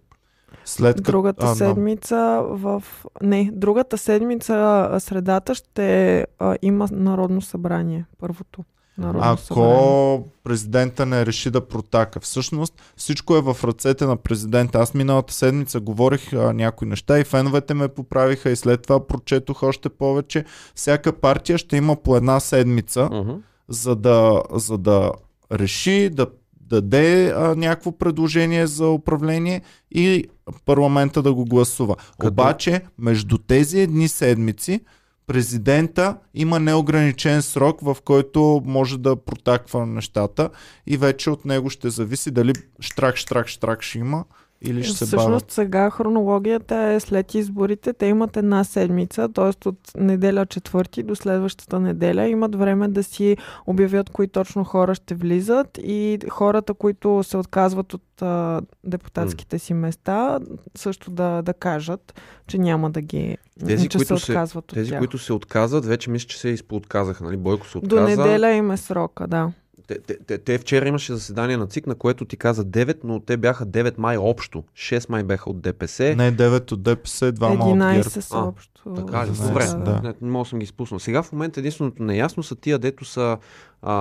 След 0.65 0.95
като... 0.95 1.11
Другата 1.11 1.45
а, 1.45 1.55
седмица 1.55 2.43
в... 2.49 2.83
Не, 3.21 3.49
другата 3.53 3.97
седмица 3.97 4.89
средата 4.99 5.55
ще 5.55 6.25
а, 6.39 6.57
има 6.61 6.87
Народно 6.91 7.41
събрание. 7.41 8.05
Първото. 8.17 8.63
Народно 8.99 9.37
събрание. 9.37 9.73
Ако 9.73 10.29
президента 10.43 11.05
не 11.05 11.25
реши 11.25 11.51
да 11.51 11.61
протака. 11.61 12.19
Всъщност 12.19 12.73
всичко 12.95 13.35
е 13.35 13.41
в 13.41 13.57
ръцете 13.63 14.05
на 14.05 14.17
президента. 14.17 14.79
Аз 14.79 14.93
миналата 14.93 15.33
седмица 15.33 15.79
говорих 15.79 16.33
а, 16.33 16.53
някои 16.53 16.87
неща 16.87 17.19
и 17.19 17.23
феновете 17.23 17.73
ме 17.73 17.87
поправиха 17.87 18.49
и 18.49 18.55
след 18.55 18.81
това 18.81 19.07
прочетох 19.07 19.63
още 19.63 19.89
повече. 19.89 20.45
Всяка 20.75 21.13
партия 21.13 21.57
ще 21.57 21.77
има 21.77 21.95
по 21.95 22.15
една 22.15 22.39
седмица, 22.39 23.09
Мгм. 23.11 23.31
за 23.69 23.95
да, 23.95 24.41
за 24.53 24.77
да 24.77 25.11
реши 25.51 26.09
да 26.09 26.27
даде 26.61 27.29
а, 27.29 27.55
някакво 27.55 27.91
предложение 27.91 28.67
за 28.67 28.89
управление 28.89 29.61
и 29.91 30.25
парламента 30.65 31.21
да 31.21 31.33
го 31.33 31.45
гласува. 31.45 31.95
Като- 32.19 32.27
Обаче, 32.27 32.81
между 32.97 33.37
тези 33.37 33.79
едни 33.79 34.07
седмици, 34.07 34.81
президента 35.29 36.17
има 36.33 36.59
неограничен 36.59 37.41
срок, 37.41 37.81
в 37.81 37.97
който 38.05 38.61
може 38.65 38.97
да 38.97 39.15
протаква 39.15 39.85
нещата 39.85 40.49
и 40.87 40.97
вече 40.97 41.29
от 41.29 41.45
него 41.45 41.69
ще 41.69 41.89
зависи 41.89 42.31
дали 42.31 42.53
штрак, 42.81 43.15
штрак, 43.15 43.47
штрак 43.47 43.81
ще 43.81 43.99
има 43.99 44.25
или 44.61 44.83
ще 44.83 44.93
се 44.95 45.05
бавят. 45.05 45.19
Всъщност 45.21 45.51
сега 45.51 45.89
хронологията 45.89 46.75
е 46.77 46.99
след 46.99 47.33
изборите. 47.33 47.93
Те 47.93 48.05
имат 48.05 48.37
една 48.37 48.63
седмица, 48.63 49.29
т.е. 49.29 49.69
от 49.69 49.79
неделя 49.97 50.45
четвърти 50.45 51.03
до 51.03 51.15
следващата 51.15 51.79
неделя 51.79 52.27
имат 52.27 52.55
време 52.55 52.87
да 52.87 53.03
си 53.03 53.37
обявят 53.67 54.09
кои 54.09 54.27
точно 54.27 54.63
хора 54.63 54.95
ще 54.95 55.15
влизат 55.15 55.77
и 55.77 55.99
хората, 56.29 56.73
които 56.73 57.23
се 57.23 57.37
отказват 57.37 57.93
от 57.93 58.21
а, 58.21 58.61
депутатските 58.83 59.59
си 59.59 59.73
места, 59.73 60.39
също 60.75 61.11
да, 61.11 61.41
да 61.41 61.53
кажат, 61.53 62.21
че 62.47 62.57
няма 62.57 62.89
да 62.91 63.01
ги 63.01 63.37
Тези, 63.67 63.89
че 63.89 63.97
които 63.97 64.17
се 64.17 64.25
се- 64.25 64.31
отказват 64.31 64.65
от 64.65 64.73
Тези, 64.73 64.89
тях. 64.89 64.99
които 64.99 65.17
се 65.17 65.33
отказват, 65.33 65.85
вече 65.85 66.09
мисля, 66.09 66.27
че 66.27 66.39
се 66.39 66.49
изпоотказаха. 66.49 67.23
Нали? 67.23 67.37
Бойко 67.37 67.67
се 67.67 67.79
До 67.79 67.85
отказа. 67.95 68.07
неделя 68.17 68.49
им 68.49 68.71
е 68.71 68.77
срока, 68.77 69.27
да. 69.27 69.51
Те, 69.89 69.99
те, 69.99 70.17
те, 70.19 70.37
те 70.37 70.57
вчера 70.57 70.87
имаше 70.87 71.13
заседание 71.13 71.57
на 71.57 71.67
ЦИК, 71.67 71.87
на 71.87 71.95
което 71.95 72.25
ти 72.25 72.37
каза 72.37 72.65
9, 72.65 72.97
но 73.03 73.19
те 73.19 73.37
бяха 73.37 73.65
9 73.65 73.93
май 73.97 74.17
общо. 74.17 74.63
6 74.75 75.09
май 75.09 75.23
беха 75.23 75.49
от 75.49 75.61
ДПС. 75.61 76.15
Не 76.15 76.33
9 76.33 76.71
от 76.71 76.83
ДПС, 76.83 77.25
2 77.25 77.53
от 77.53 77.59
11 77.59 77.93
ГЕРБ. 77.93 78.09
са 78.11 78.37
А, 78.37 78.39
общо. 78.39 78.93
Така 78.95 79.25
ли? 79.25 79.29
11, 79.29 79.47
Добре. 79.47 79.65
да. 79.85 80.01
Не, 80.01 80.13
не 80.21 80.29
мога 80.29 80.43
да 80.43 80.49
съм 80.49 80.59
ги 80.59 80.63
изпуснал. 80.63 80.99
Сега 80.99 81.23
в 81.23 81.31
момента 81.31 81.59
единственото 81.59 82.03
неясно 82.03 82.43
са 82.43 82.55
тия, 82.55 82.79
дето 82.79 83.05
са 83.05 83.37
а, 83.81 83.93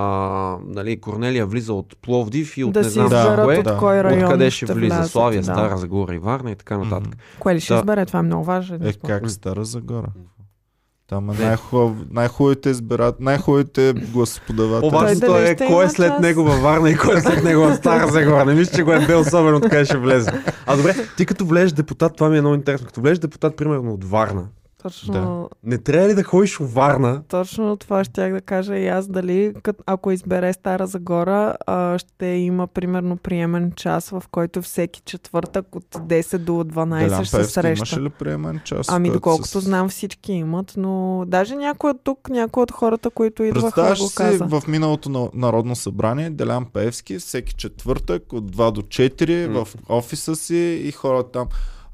нали, 0.65 1.01
Корнелия 1.01 1.47
влиза 1.47 1.73
от 1.73 1.97
Пловдив 1.97 2.57
и 2.57 2.65
от 2.65 2.73
да 2.73 2.81
не 2.81 2.89
знам 2.89 3.09
Да, 3.09 3.41
кое. 3.45 3.59
от 3.59 3.79
кой 3.79 4.05
район 4.05 4.25
Откъде 4.25 4.51
ще 4.51 4.67
ще 4.67 4.75
влиза? 4.75 4.95
влязат, 4.95 5.13
Славия, 5.13 5.41
да. 5.41 5.45
Стара 5.45 5.77
Загора 5.77 6.15
и 6.15 6.19
Варна 6.19 6.51
и 6.51 6.57
така 6.57 6.79
нататък. 6.79 7.17
Кое 7.39 7.55
ли 7.55 7.61
ще 7.61 7.75
Да. 7.75 7.79
избере? 7.79 8.07
Това 8.07 8.19
е 8.19 8.23
много 8.23 8.45
важен. 8.45 8.83
Е, 8.83 8.93
как 8.93 9.31
Стара 9.31 9.65
Загора? 9.65 10.07
Там 11.09 11.31
е 11.31 11.35
най-хубав, 11.35 11.93
най-хубавите 12.11 12.71
избират, 12.71 13.21
най-хубавите 13.21 13.93
гласоподаватели. 13.93 14.91
По-важното 14.91 15.27
Той 15.27 15.49
е 15.49 15.57
кой 15.57 15.85
е 15.85 15.89
след 15.89 16.21
него 16.21 16.45
във 16.45 16.63
Варна 16.63 16.91
и 16.91 16.97
кой 16.97 17.19
е 17.19 17.21
след 17.21 17.45
него 17.45 17.63
в 17.63 17.75
Стара 17.77 18.09
Загора. 18.09 18.45
Не 18.45 18.55
мисля, 18.55 18.77
че 18.77 18.83
го 18.83 18.93
е 18.93 19.07
бил 19.07 19.21
особено 19.21 19.57
откъде 19.57 19.85
ще 19.85 19.97
влезе. 19.97 20.33
А 20.67 20.77
добре, 20.77 20.95
ти 21.17 21.27
като 21.27 21.45
влезеш 21.45 21.73
депутат, 21.73 22.17
това 22.17 22.29
ми 22.29 22.39
е 22.39 22.41
много 22.41 22.55
интересно. 22.55 22.87
Като 22.87 23.01
влезеш 23.01 23.19
депутат, 23.19 23.57
примерно 23.57 23.93
от 23.93 24.05
Варна, 24.05 24.47
Точно, 24.83 25.51
не 25.65 25.79
трябва 25.79 26.09
ли 26.09 26.15
да 26.15 26.23
ходиш 26.25 26.57
в 26.57 26.75
Варна? 26.75 27.23
точно 27.25 27.77
това 27.77 28.05
щях 28.05 28.33
да 28.33 28.41
кажа 28.41 28.77
и 28.77 28.89
аз. 28.89 29.09
Дали, 29.09 29.55
кът- 29.55 29.83
ако 29.87 30.11
избере 30.11 30.53
Стара 30.53 30.87
Загора, 30.87 31.57
а, 31.67 31.99
ще 31.99 32.27
има 32.27 32.67
примерно 32.67 33.17
приемен 33.17 33.73
час, 33.73 34.11
в 34.11 34.23
който 34.31 34.63
всеки 34.63 35.01
четвъртък 35.01 35.75
от 35.75 35.85
10 35.99 36.39
до 36.39 36.53
12 36.55 36.99
Делян 37.01 37.25
ще 37.25 37.37
се 37.37 37.45
среща. 37.45 37.69
имаше 37.71 38.01
ли 38.01 38.09
приемен 38.09 38.61
час? 38.65 38.87
Ами 38.89 39.11
доколкото 39.11 39.49
с- 39.51 39.65
знам 39.65 39.89
всички 39.89 40.33
имат, 40.33 40.73
но 40.77 41.25
даже 41.27 41.57
някой 41.57 41.91
от 41.91 42.01
тук, 42.05 42.29
някой 42.29 42.63
от 42.63 42.73
хората, 42.73 43.11
които 43.11 43.43
идваха, 43.43 43.89
го 43.91 43.97
си 43.99 44.15
каза. 44.15 44.45
в 44.47 44.63
миналото 44.69 45.09
на 45.09 45.29
Народно 45.35 45.77
събрание 45.77 46.31
Делян 46.31 46.65
Пеевски 46.65 47.19
всеки 47.19 47.55
четвъртък 47.55 48.33
от 48.33 48.45
2 48.47 48.71
до 48.71 48.83
4 48.83 49.47
М. 49.49 49.65
в 49.65 49.75
офиса 49.89 50.37
си 50.37 50.57
и 50.85 50.93
хората 50.93 51.31
там 51.31 51.47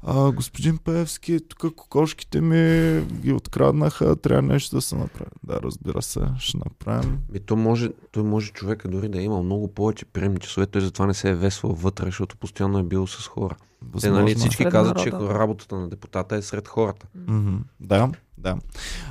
а, 0.07 0.31
господин 0.31 0.77
Пеевски, 0.77 1.39
тук 1.47 1.75
кокошките 1.75 2.41
ми 2.41 3.01
ги 3.01 3.33
откраднаха, 3.33 4.15
трябва 4.15 4.41
нещо 4.41 4.75
да 4.75 4.81
се 4.81 4.95
направи. 4.95 5.31
Да, 5.43 5.59
разбира 5.63 6.01
се, 6.01 6.19
ще 6.39 6.57
направим. 6.57 7.19
Ми, 7.31 7.39
то 7.39 7.55
може, 7.55 7.89
той 8.11 8.23
може 8.23 8.51
човека 8.51 8.87
дори 8.87 9.09
да 9.09 9.21
имал 9.21 9.43
много 9.43 9.67
повече 9.73 10.05
приемни 10.05 10.39
часове, 10.39 10.65
той 10.67 10.81
затова 10.81 11.05
не 11.05 11.13
се 11.13 11.29
е 11.29 11.35
весвал 11.35 11.73
вътре, 11.73 12.05
защото 12.05 12.37
постоянно 12.37 12.79
е 12.79 12.83
бил 12.83 13.07
с 13.07 13.27
хора. 13.27 13.55
Те, 13.59 13.65
Възможно. 13.93 14.19
нали, 14.19 14.31
е. 14.31 14.35
всички 14.35 14.63
Сред 14.63 14.71
казват, 14.71 15.03
че 15.03 15.11
работата 15.11 15.75
на 15.75 15.89
депутата 15.89 16.35
е 16.35 16.41
сред 16.41 16.67
хората. 16.67 17.07
Мгм. 17.27 17.55
Да, 17.79 18.11
да. 18.37 18.57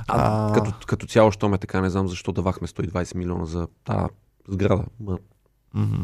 А, 0.07 0.49
А, 0.49 0.53
Като, 0.53 0.73
като 0.87 1.07
цяло, 1.07 1.31
що 1.31 1.49
ме 1.49 1.57
така, 1.57 1.81
не 1.81 1.89
знам 1.89 2.07
защо 2.07 2.31
давахме 2.31 2.67
120 2.67 3.15
милиона 3.15 3.45
за 3.45 3.67
тази 3.83 4.07
сграда. 4.47 4.83
Мгм. 5.75 6.03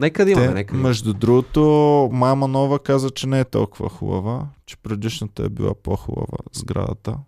нека 0.00 0.24
да 0.24 0.30
имаме, 0.30 0.46
Те, 0.46 0.54
нека 0.54 0.74
да 0.74 0.80
между 0.80 1.12
другото, 1.12 1.60
Мама 2.12 2.48
Нова 2.48 2.78
каза, 2.78 3.10
че 3.10 3.26
не 3.26 3.40
е 3.40 3.44
толкова 3.44 3.88
хубава, 3.88 4.46
че 4.66 4.76
предишната 4.76 5.44
е 5.44 5.48
била 5.48 5.74
по-хубава 5.74 6.38
сградата. 6.52 7.18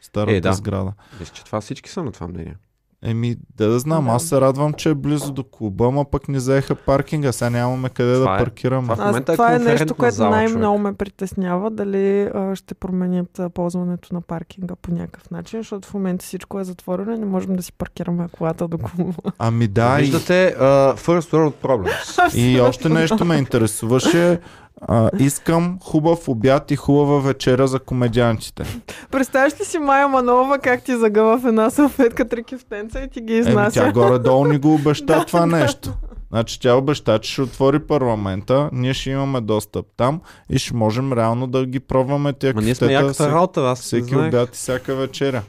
Старата 0.00 0.36
Е, 0.36 0.40
да. 0.40 0.52
сграда. 0.52 0.92
Мисля, 1.20 1.34
че 1.34 1.44
това 1.44 1.60
всички 1.60 1.90
са 1.90 2.02
на 2.02 2.12
това 2.12 2.28
мнение. 2.28 2.56
Еми, 3.02 3.36
да 3.56 3.68
да 3.68 3.78
знам, 3.78 4.10
аз 4.10 4.24
се 4.24 4.40
радвам, 4.40 4.72
че 4.72 4.90
е 4.90 4.94
близо 4.94 5.32
до 5.32 5.44
клуба, 5.44 5.86
ама 5.86 6.04
пък 6.04 6.28
не 6.28 6.40
заеха 6.40 6.74
паркинга, 6.76 7.32
сега 7.32 7.50
нямаме 7.50 7.88
къде 7.88 8.14
Това 8.14 8.30
да 8.30 8.34
е- 8.34 8.38
паркираме. 8.38 8.82
това 8.84 8.96
в 8.96 9.00
Аз, 9.00 9.06
момента 9.06 9.32
е 9.32 9.34
това 9.34 9.54
е 9.54 9.58
нещо, 9.58 9.94
което 9.94 10.16
зала, 10.16 10.30
най-много 10.30 10.78
ме 10.78 10.92
притеснява. 10.92 11.70
Дали 11.70 12.22
а, 12.24 12.56
ще 12.56 12.74
променят 12.74 13.38
а, 13.38 13.50
ползването 13.50 14.14
на 14.14 14.20
паркинга 14.20 14.74
по 14.76 14.92
някакъв 14.92 15.30
начин, 15.30 15.60
защото 15.60 15.88
в 15.88 15.94
момента 15.94 16.24
всичко 16.24 16.60
е 16.60 16.64
затворено 16.64 17.12
и 17.12 17.18
не 17.18 17.26
можем 17.26 17.56
да 17.56 17.62
си 17.62 17.72
паркираме 17.72 18.26
колата 18.32 18.68
до 18.68 18.78
клуба. 18.78 19.12
Ами 19.38 19.68
да, 19.68 19.96
и, 19.98 20.02
Виждате, 20.02 20.54
uh, 20.58 20.96
first 20.96 21.32
world 21.32 21.54
problems. 21.62 22.36
и 22.36 22.60
още 22.60 22.88
нещо 22.88 23.24
ме 23.24 23.36
интересуваше. 23.36 24.40
А, 24.80 25.10
искам 25.18 25.78
хубав 25.82 26.28
обяд 26.28 26.70
и 26.70 26.76
хубава 26.76 27.20
вечеря 27.20 27.66
за 27.66 27.78
комедиантите. 27.78 28.64
Представяш 29.10 29.60
ли 29.60 29.64
си 29.64 29.78
Майя 29.78 30.08
Манова 30.08 30.58
как 30.58 30.82
ти 30.82 30.96
загъва 30.96 31.38
в 31.38 31.46
една 31.46 31.70
салфетка 31.70 32.28
три 32.28 32.44
кюфтенца 32.44 33.00
и 33.00 33.10
ти 33.10 33.20
ги 33.20 33.34
изнася? 33.34 33.84
тя 33.84 33.92
горе-долу 33.92 34.44
ни 34.44 34.58
го 34.58 34.74
обеща 34.74 35.24
това 35.26 35.40
да. 35.40 35.46
нещо. 35.46 35.92
Значи 36.30 36.60
тя 36.60 36.74
обеща, 36.74 37.18
че 37.18 37.32
ще 37.32 37.42
отвори 37.42 37.78
парламента, 37.78 38.70
ние 38.72 38.94
ще 38.94 39.10
имаме 39.10 39.40
достъп 39.40 39.86
там 39.96 40.20
и 40.50 40.58
ще 40.58 40.74
можем 40.74 41.12
реално 41.12 41.46
да 41.46 41.66
ги 41.66 41.80
пробваме 41.80 42.32
тия 42.32 42.54
Ма 42.54 42.62
ние 42.62 42.74
сме 42.74 43.12
всеки, 43.12 43.30
работа, 43.30 43.60
аз 43.60 43.80
всеки 43.80 44.08
знаех. 44.08 44.28
обяд 44.28 44.48
и 44.48 44.52
всяка 44.52 44.94
вечеря. 44.94 45.42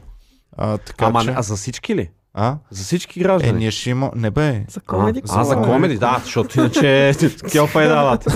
А, 0.56 0.78
така 0.78 1.04
Ама, 1.04 1.24
че... 1.24 1.34
а 1.36 1.42
за 1.42 1.56
всички 1.56 1.94
ли? 1.94 2.10
А? 2.34 2.56
За 2.70 2.84
всички 2.84 3.20
Е, 3.20 3.22
граждани? 3.22 3.58
ние 3.58 3.70
ще 3.70 3.90
има... 3.90 4.10
Не 4.14 4.30
бе, 4.30 4.64
За 4.68 4.80
комеди 4.80 5.22
а, 5.28 5.40
а, 5.40 5.44
за 5.44 5.56
комеди, 5.56 5.98
да, 5.98 6.20
защото 6.24 6.60
иначе 6.60 7.12
келфа 7.52 7.82
е 7.82 7.88
дават. 7.88 8.26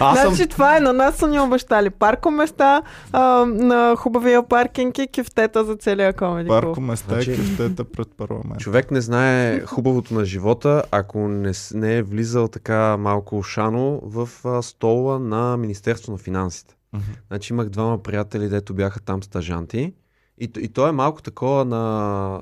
Аз 0.00 0.20
съм... 0.20 0.34
Значи 0.34 0.48
това 0.48 0.76
е, 0.76 0.80
на 0.80 0.92
нас 0.92 1.14
са 1.14 1.28
ни 1.28 1.40
обещали 1.40 1.90
паркоместа, 1.90 2.82
а, 3.12 3.20
на 3.46 3.96
хубавия 3.96 4.42
паркинг 4.42 4.98
и 4.98 5.08
кюфтета 5.10 5.64
за 5.64 5.76
целия 5.76 6.12
комеди 6.12 6.48
парко 6.48 6.72
клуб. 6.72 6.84
места 6.84 7.08
Значи- 7.08 7.30
и 7.30 7.36
кюфтета 7.36 7.84
пред 7.86 8.08
парламент. 8.08 8.60
Човек 8.60 8.90
не 8.90 9.00
знае 9.00 9.60
хубавото 9.60 10.14
на 10.14 10.24
живота, 10.24 10.82
ако 10.90 11.18
не, 11.18 11.52
не 11.74 11.96
е 11.96 12.02
влизал 12.02 12.48
така 12.48 12.96
малко 12.96 13.42
шано 13.42 14.00
в 14.02 14.28
а, 14.44 14.62
стола 14.62 15.18
на 15.18 15.56
Министерство 15.56 16.12
на 16.12 16.18
финансите. 16.18 16.74
Мгм. 16.92 17.04
Значи 17.28 17.52
имах 17.52 17.68
двама 17.68 17.98
приятели, 17.98 18.48
дето 18.48 18.74
бяха 18.74 19.00
там 19.00 19.22
стажанти. 19.22 19.92
И, 20.38 20.50
и 20.56 20.68
то 20.68 20.88
е 20.88 20.92
малко 20.92 21.22
такова 21.22 21.64
на 21.64 22.38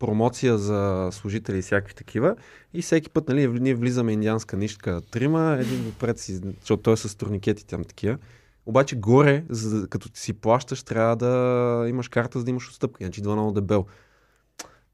промоция 0.00 0.58
за 0.58 1.08
служители 1.12 1.58
и 1.58 1.62
всякакви 1.62 1.94
такива. 1.94 2.36
И 2.74 2.82
всеки 2.82 3.10
път, 3.10 3.28
нали, 3.28 3.48
ние 3.48 3.74
влизаме 3.74 4.12
индианска 4.12 4.56
нишка 4.56 5.00
трима, 5.10 5.58
един 5.60 5.88
отпред 5.88 6.18
си, 6.18 6.40
защото 6.60 6.82
той 6.82 6.94
е 6.94 6.96
с 6.96 7.16
турникети 7.16 7.66
там 7.66 7.84
такива. 7.84 8.18
Обаче 8.66 8.96
горе, 8.96 9.44
за, 9.48 9.88
като 9.88 10.08
си 10.14 10.32
плащаш, 10.32 10.82
трябва 10.82 11.16
да 11.16 11.84
имаш 11.88 12.08
карта, 12.08 12.38
за 12.38 12.44
да 12.44 12.50
имаш 12.50 12.68
отстъпка, 12.68 13.04
иначе 13.04 13.20
идва 13.20 13.32
много 13.32 13.52
дебел. 13.52 13.86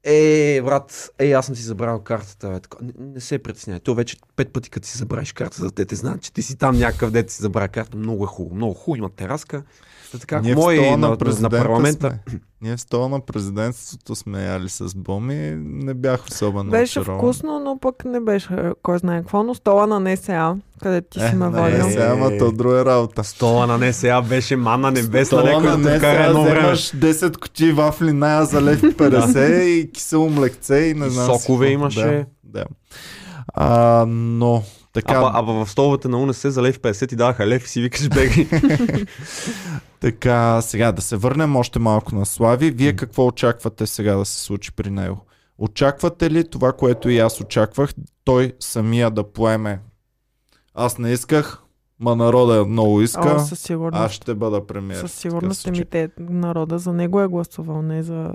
Е, 0.03 0.61
брат, 0.61 1.09
е, 1.19 1.31
аз 1.31 1.45
съм 1.45 1.55
си 1.55 1.61
забрал 1.61 1.99
картата. 1.99 2.59
Тако, 2.59 2.77
не, 2.83 2.93
не 2.99 3.19
се 3.19 3.39
притесняй. 3.39 3.79
То 3.79 3.95
вече 3.95 4.17
пет 4.35 4.53
пъти, 4.53 4.69
като 4.69 4.87
си 4.87 4.97
забравиш 4.97 5.33
картата, 5.33 5.71
те 5.71 5.85
те 5.85 5.95
знаят, 5.95 6.21
че 6.21 6.33
ти 6.33 6.41
си 6.41 6.57
там 6.57 6.77
някакъв, 6.77 7.11
дете 7.11 7.33
си 7.33 7.41
забравя 7.41 7.67
карта. 7.67 7.97
Много 7.97 8.23
е 8.23 8.27
хубаво. 8.27 8.55
Много 8.55 8.73
хубаво. 8.73 8.97
Има 8.97 9.09
тераска. 9.09 9.63
Та 10.11 10.17
така, 10.17 10.39
Ние 10.39 10.55
мои 10.55 10.75
стола 10.75 10.91
на, 10.91 11.07
на 11.09 11.39
на, 11.39 11.49
парламента. 11.51 12.09
сме. 12.25 12.39
Ние 12.61 12.77
в 12.77 12.81
стола 12.81 13.09
на 13.09 13.19
президентството 13.19 14.15
сме 14.15 14.45
яли 14.45 14.69
с 14.69 14.95
боми. 14.95 15.35
Не 15.57 15.93
бях 15.93 16.25
особено 16.25 16.71
Беше 16.71 16.99
очарован. 16.99 17.19
вкусно, 17.19 17.59
но 17.59 17.79
пък 17.79 18.05
не 18.05 18.19
беше 18.19 18.49
кой 18.83 18.97
знае 18.99 19.19
какво, 19.19 19.43
но 19.43 19.55
стола 19.55 19.87
на 19.87 19.99
НСА, 20.01 20.55
където 20.81 21.07
ти 21.09 21.19
си 21.19 21.35
ме 21.35 21.45
Е, 21.45 21.49
водил. 21.49 21.77
не, 21.77 21.91
сега, 21.91 22.09
ама 22.11 22.37
то 22.37 22.51
друга 22.51 22.85
работа. 22.85 23.23
Стола 23.23 23.67
на 23.67 23.77
НСА 23.79 24.21
беше 24.21 24.55
мана 24.55 24.91
небесна, 24.91 25.25
Стола 25.39 25.59
на 25.61 25.77
време. 25.77 25.97
вземаш 25.97 26.79
10 26.81 27.37
кутии 27.37 27.71
вафли 27.71 28.13
ная 28.13 28.45
за 28.45 28.61
лев 28.61 28.83
и 28.83 28.87
50 28.87 29.61
и 29.61 29.91
кисело 29.91 30.29
млекце 30.29 30.75
и 30.75 30.93
не 30.93 31.05
И 31.05 31.09
знам 31.09 31.25
сокове 31.29 31.67
имаше. 31.67 32.25
Да, 32.43 32.59
да. 32.59 32.65
А, 33.53 34.05
но 34.07 34.63
така, 34.93 35.13
Ама, 35.13 35.31
ама 35.33 35.65
в 35.65 35.71
столовете 35.71 36.07
на 36.07 36.17
УНС 36.17 36.41
за 36.43 36.61
лев 36.61 36.79
50 36.79 37.09
ти 37.09 37.15
даваха 37.15 37.47
лев 37.47 37.65
и 37.65 37.69
си 37.69 37.81
викаш 37.81 38.09
беги. 38.09 38.47
така, 39.99 40.61
сега 40.61 40.91
да 40.91 41.01
се 41.01 41.17
върнем 41.17 41.55
още 41.55 41.79
малко 41.79 42.15
на 42.15 42.25
Слави. 42.25 42.71
Вие 42.71 42.95
какво 42.95 43.27
очаквате 43.27 43.87
сега 43.87 44.15
да 44.15 44.25
се 44.25 44.43
случи 44.43 44.71
при 44.71 44.89
него? 44.89 45.25
Очаквате 45.57 46.31
ли 46.31 46.49
това, 46.49 46.73
което 46.73 47.09
и 47.09 47.19
аз 47.19 47.41
очаквах, 47.41 47.93
той 48.23 48.53
самия 48.59 49.11
да 49.11 49.23
поеме? 49.23 49.79
Аз 50.73 50.97
не 50.97 51.11
исках, 51.11 51.61
ма 51.99 52.15
народа 52.15 52.65
много 52.65 53.01
иска, 53.01 53.35
О, 53.35 53.39
със 53.39 53.59
сигурност. 53.59 54.01
аз 54.01 54.11
ще 54.11 54.35
бъда 54.35 54.67
премиер. 54.67 54.99
Със 54.99 55.13
сигурност 55.13 55.57
се 55.57 55.61
случи. 55.61 55.81
емите 55.81 56.09
народа 56.19 56.79
за 56.79 56.93
него 56.93 57.21
е 57.21 57.27
гласувал, 57.27 57.81
не 57.81 58.03
за... 58.03 58.33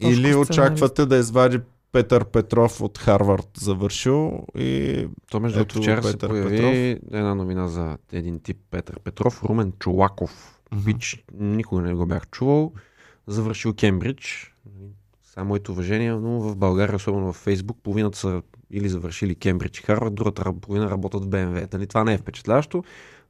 Или 0.00 0.34
очаквате 0.34 1.06
да 1.06 1.16
извади 1.16 1.60
Петър 1.92 2.24
Петров 2.24 2.80
от 2.80 2.98
Харвард 2.98 3.48
завършил 3.60 4.46
и 4.58 5.06
То 5.30 5.40
между 5.40 5.58
другото 5.58 5.78
вчера 5.78 6.02
се 6.02 6.12
Петър 6.12 6.28
появи 6.28 6.48
Петров. 6.50 7.18
една 7.18 7.34
новина 7.34 7.68
за 7.68 7.96
един 8.12 8.40
тип 8.40 8.56
Петър 8.70 9.00
Петров, 9.00 9.44
Румен 9.44 9.72
Чолаков. 9.78 10.53
Пич, 10.84 11.24
никога 11.34 11.82
не 11.82 11.94
го 11.94 12.06
бях 12.06 12.26
чувал. 12.26 12.72
Завършил 13.26 13.74
Кембридж. 13.74 14.54
Само 15.24 15.48
моето 15.48 15.72
уважение, 15.72 16.12
но 16.12 16.40
в 16.40 16.56
България, 16.56 16.96
особено 16.96 17.32
в 17.32 17.36
Фейсбук, 17.36 17.78
половината 17.82 18.18
са 18.18 18.42
или 18.70 18.88
завършили 18.88 19.34
Кембридж 19.34 19.78
и 19.78 19.82
Харвард, 19.82 20.14
другата 20.14 20.52
половина 20.52 20.90
работят 20.90 21.24
в 21.24 21.28
БМВ. 21.28 21.68
Нали, 21.72 21.86
това 21.86 22.04
не 22.04 22.14
е 22.14 22.18
впечатляващо, 22.18 22.84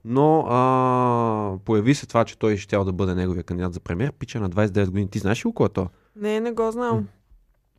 но 0.05 0.41
а, 0.41 1.59
появи 1.65 1.95
се 1.95 2.07
това, 2.07 2.25
че 2.25 2.39
той 2.39 2.57
ще 2.57 2.77
да 2.77 2.93
бъде 2.93 3.15
неговия 3.15 3.43
кандидат 3.43 3.75
за 3.75 3.81
премьер. 3.81 4.13
Пича 4.13 4.41
на 4.41 4.51
29 4.51 4.87
години. 4.87 5.11
Ти 5.11 5.19
знаеш 5.19 5.47
ли 5.47 5.53
кой 5.55 5.67
е 5.67 5.71
то? 5.71 5.89
Не, 6.17 6.41
не 6.41 6.53
го 6.53 6.71
знам. 6.71 7.09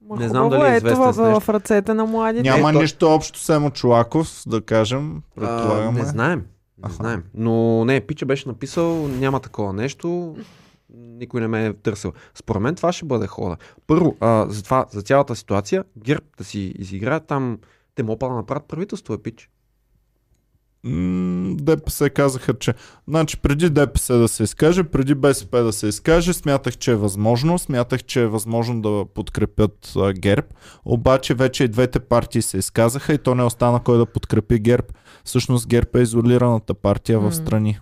Ма 0.10 0.16
Не 0.16 0.30
знам 0.30 0.50
дали 0.50 0.74
е 0.74 0.78
известен 0.78 1.14
с 1.14 1.18
в, 1.18 1.40
в 1.40 1.50
ръцете 1.50 1.94
на 1.94 2.06
младите. 2.06 2.50
няма 2.50 2.72
той- 2.72 2.82
нищо 2.82 3.08
общо 3.08 3.40
с 3.40 3.50
Емо 3.50 3.72
Чулаков, 3.72 4.42
да 4.48 4.62
кажем, 4.62 5.18
А, 5.18 5.40
предполагаме. 5.40 6.00
не 6.00 6.06
знаем. 6.06 6.46
Не 6.78 6.84
Аха. 6.86 6.94
знаем. 6.94 7.24
Но 7.34 7.86
не, 7.86 8.02
Пича 8.02 8.26
беше 8.26 8.50
написал, 8.50 9.08
няма 9.08 9.40
такова 9.40 9.74
нещо. 9.74 10.38
Никой 10.94 11.42
не 11.42 11.48
ме 11.48 11.66
е 11.66 11.74
търсил. 11.74 12.14
Според 12.34 12.62
мен 12.62 12.76
това 12.76 12.92
ще 12.92 13.06
бъде 13.06 13.28
хода. 13.28 13.58
Първо, 13.88 14.18
а, 14.20 14.46
за, 14.50 14.64
това, 14.64 14.86
за 14.90 15.02
цялата 15.02 15.36
ситуация, 15.36 15.84
ГЕРБ 15.98 16.26
да 16.38 16.44
си 16.44 16.60
изиграят 16.60 17.28
там, 17.28 17.60
те 17.96 18.04
могат 18.04 18.20
да 18.20 18.30
направят 18.30 18.68
правителство, 18.68 19.14
е 19.14 19.18
пич. 19.22 19.50
ДПС 21.56 22.10
казаха, 22.10 22.54
че... 22.54 22.74
Значи 23.08 23.38
преди 23.38 23.70
ДПС 23.70 24.18
да 24.18 24.28
се 24.28 24.44
изкаже, 24.44 24.84
преди 24.84 25.16
БСП 25.16 25.64
да 25.64 25.74
се 25.74 25.88
изкаже, 25.88 26.34
смятах, 26.34 26.78
че 26.78 26.92
е 26.92 26.96
възможно. 26.96 27.60
Смятах, 27.60 28.04
че 28.04 28.22
е 28.22 28.28
възможно 28.28 28.82
да 28.82 29.06
подкрепят 29.14 29.94
а, 29.96 30.14
ГЕРБ. 30.14 30.48
Обаче 30.86 31.34
вече 31.34 31.64
и 31.64 31.68
двете 31.68 32.00
партии 32.00 32.42
се 32.42 32.58
изказаха 32.58 33.14
и 33.14 33.18
то 33.18 33.36
не 33.36 33.44
остана 33.44 33.80
кой 33.80 33.98
да 33.98 34.06
подкрепи 34.06 34.60
ГЕРБ. 34.60 34.88
Всъщност 35.24 35.68
ГЕРБ 35.68 36.00
е 36.00 36.02
изолираната 36.02 36.74
партия 36.74 37.20
М. 37.20 37.32
в 37.32 37.36
страни 37.36 37.80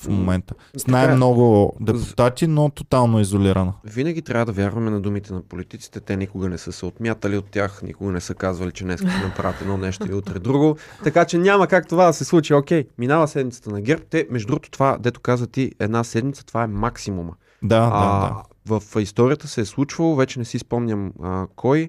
в 0.00 0.08
момента. 0.08 0.54
С 0.76 0.86
най-много 0.86 1.72
депутати, 1.80 2.46
но 2.46 2.70
тотално 2.70 3.20
изолирана. 3.20 3.72
Винаги 3.84 4.22
трябва 4.22 4.46
да 4.46 4.52
вярваме 4.52 4.90
на 4.90 5.00
думите 5.00 5.32
на 5.32 5.42
политиците. 5.42 6.00
Те 6.00 6.16
никога 6.16 6.48
не 6.48 6.58
са 6.58 6.72
се 6.72 6.86
отмятали 6.86 7.36
от 7.36 7.44
тях, 7.44 7.82
никога 7.82 8.12
не 8.12 8.20
са 8.20 8.34
казвали, 8.34 8.72
че 8.72 8.84
днес 8.84 9.00
ще 9.00 9.24
направят 9.24 9.60
едно 9.60 9.76
нещо 9.76 10.06
и 10.10 10.14
утре 10.14 10.38
друго. 10.38 10.76
Така 11.04 11.24
че 11.24 11.38
няма 11.38 11.66
как 11.66 11.88
това 11.88 12.06
да 12.06 12.12
се 12.12 12.24
случи. 12.24 12.54
Окей, 12.54 12.84
минава 12.98 13.28
седмицата 13.28 13.70
на 13.70 13.80
ГЕРБ. 13.80 14.02
Те, 14.10 14.26
между 14.30 14.46
другото, 14.46 14.70
това, 14.70 14.98
дето 15.00 15.20
каза 15.20 15.46
ти, 15.46 15.72
една 15.78 16.04
седмица, 16.04 16.46
това 16.46 16.62
е 16.62 16.66
максимума. 16.66 17.32
Да, 17.62 17.80
да, 17.80 17.90
да. 17.90 17.96
А, 17.96 18.42
в 18.66 19.00
историята 19.00 19.48
се 19.48 19.60
е 19.60 19.64
случвало, 19.64 20.16
вече 20.16 20.38
не 20.38 20.44
си 20.44 20.58
спомням 20.58 21.12
а, 21.22 21.46
кой, 21.56 21.88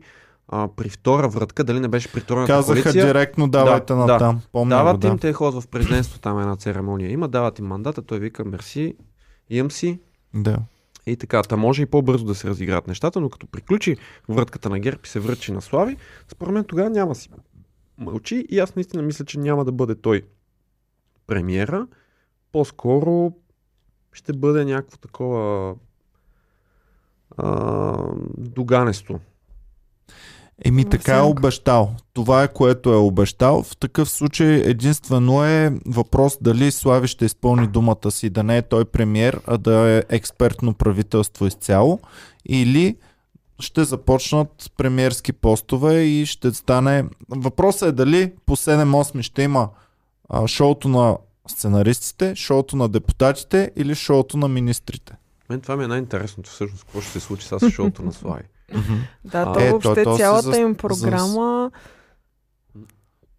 а, 0.51 0.67
при 0.75 0.89
втора 0.89 1.29
врътка, 1.29 1.63
дали 1.63 1.79
не 1.79 1.87
беше 1.87 2.11
при 2.11 2.21
тройната 2.21 2.53
Казаха 2.53 2.81
коалиция, 2.81 3.05
директно 3.05 3.47
давайте 3.47 3.93
Да, 3.93 3.99
на 3.99 4.05
да. 4.05 4.17
там. 4.17 4.41
Помня 4.51 4.75
дават 4.75 5.01
го, 5.01 5.07
им, 5.07 5.13
да. 5.13 5.19
те 5.19 5.33
ходят 5.33 5.63
в 5.63 5.67
президентство, 5.67 6.19
там 6.19 6.39
една 6.39 6.55
церемония 6.55 7.11
има, 7.11 7.27
дават 7.27 7.59
им 7.59 7.65
мандата, 7.65 8.01
той 8.01 8.19
вика 8.19 8.45
мерси, 8.45 8.95
имам 9.49 9.71
си, 9.71 9.99
да. 10.33 10.57
и 11.05 11.15
така, 11.15 11.43
та 11.43 11.55
може 11.55 11.81
и 11.81 11.85
по-бързо 11.85 12.25
да 12.25 12.35
се 12.35 12.47
разиграят 12.47 12.87
нещата, 12.87 13.19
но 13.19 13.29
като 13.29 13.47
приключи 13.47 13.97
вратката 14.29 14.69
на 14.69 14.79
ГЕРБ 14.79 14.99
и 15.05 15.07
се 15.07 15.19
връчи 15.19 15.51
на 15.51 15.61
Слави, 15.61 15.97
според 16.27 16.53
мен 16.53 16.63
тогава 16.63 16.89
няма 16.89 17.15
си 17.15 17.29
мълчи 17.97 18.45
и 18.49 18.59
аз 18.59 18.75
наистина 18.75 19.03
мисля, 19.03 19.25
че 19.25 19.39
няма 19.39 19.65
да 19.65 19.71
бъде 19.71 19.95
той 19.95 20.21
премиера. 21.27 21.87
По-скоро 22.51 23.33
ще 24.13 24.33
бъде 24.33 24.65
някакво 24.65 24.97
такова 24.97 25.75
а, 27.37 27.97
доганесто. 28.37 29.19
Еми 30.65 30.85
така 30.85 31.17
е 31.17 31.21
обещал. 31.21 31.95
Това 32.13 32.43
е 32.43 32.53
което 32.53 32.93
е 32.93 32.95
обещал. 32.95 33.63
В 33.63 33.77
такъв 33.77 34.09
случай 34.09 34.47
единствено 34.47 35.45
е 35.45 35.73
въпрос 35.85 36.37
дали 36.41 36.71
Слави 36.71 37.07
ще 37.07 37.25
изпълни 37.25 37.67
думата 37.67 38.11
си, 38.11 38.29
да 38.29 38.43
не 38.43 38.57
е 38.57 38.61
той 38.61 38.85
премьер, 38.85 39.41
а 39.45 39.57
да 39.57 39.89
е 39.89 40.03
експертно 40.09 40.73
правителство 40.73 41.45
изцяло. 41.45 41.99
Или 42.45 42.95
ще 43.59 43.83
започнат 43.83 44.71
премиерски 44.77 45.33
постове 45.33 46.01
и 46.01 46.25
ще 46.25 46.53
стане... 46.53 47.05
Въпросът 47.29 47.89
е 47.89 47.91
дали 47.91 48.33
по 48.45 48.55
7-8 48.55 49.21
ще 49.21 49.41
има 49.41 49.69
а, 50.29 50.47
шоуто 50.47 50.87
на 50.89 51.17
сценаристите, 51.47 52.35
шоуто 52.35 52.75
на 52.75 52.89
депутатите 52.89 53.71
или 53.75 53.95
шоуто 53.95 54.37
на 54.37 54.47
министрите. 54.47 55.13
Мен 55.49 55.61
това 55.61 55.77
ми 55.77 55.83
е 55.83 55.87
най-интересното 55.87 56.49
всъщност, 56.49 56.83
какво 56.83 57.01
ще 57.01 57.11
се 57.11 57.19
случи 57.19 57.47
с 57.47 57.69
шоуто 57.69 58.03
на 58.03 58.13
Слави. 58.13 58.43
Да, 59.23 59.41
А, 59.41 59.53
то 59.53 59.59
е, 59.59 59.69
въобще 59.69 59.93
то- 59.95 60.03
то 60.03 60.17
цялата 60.17 60.59
им 60.59 60.75
програма... 60.75 61.71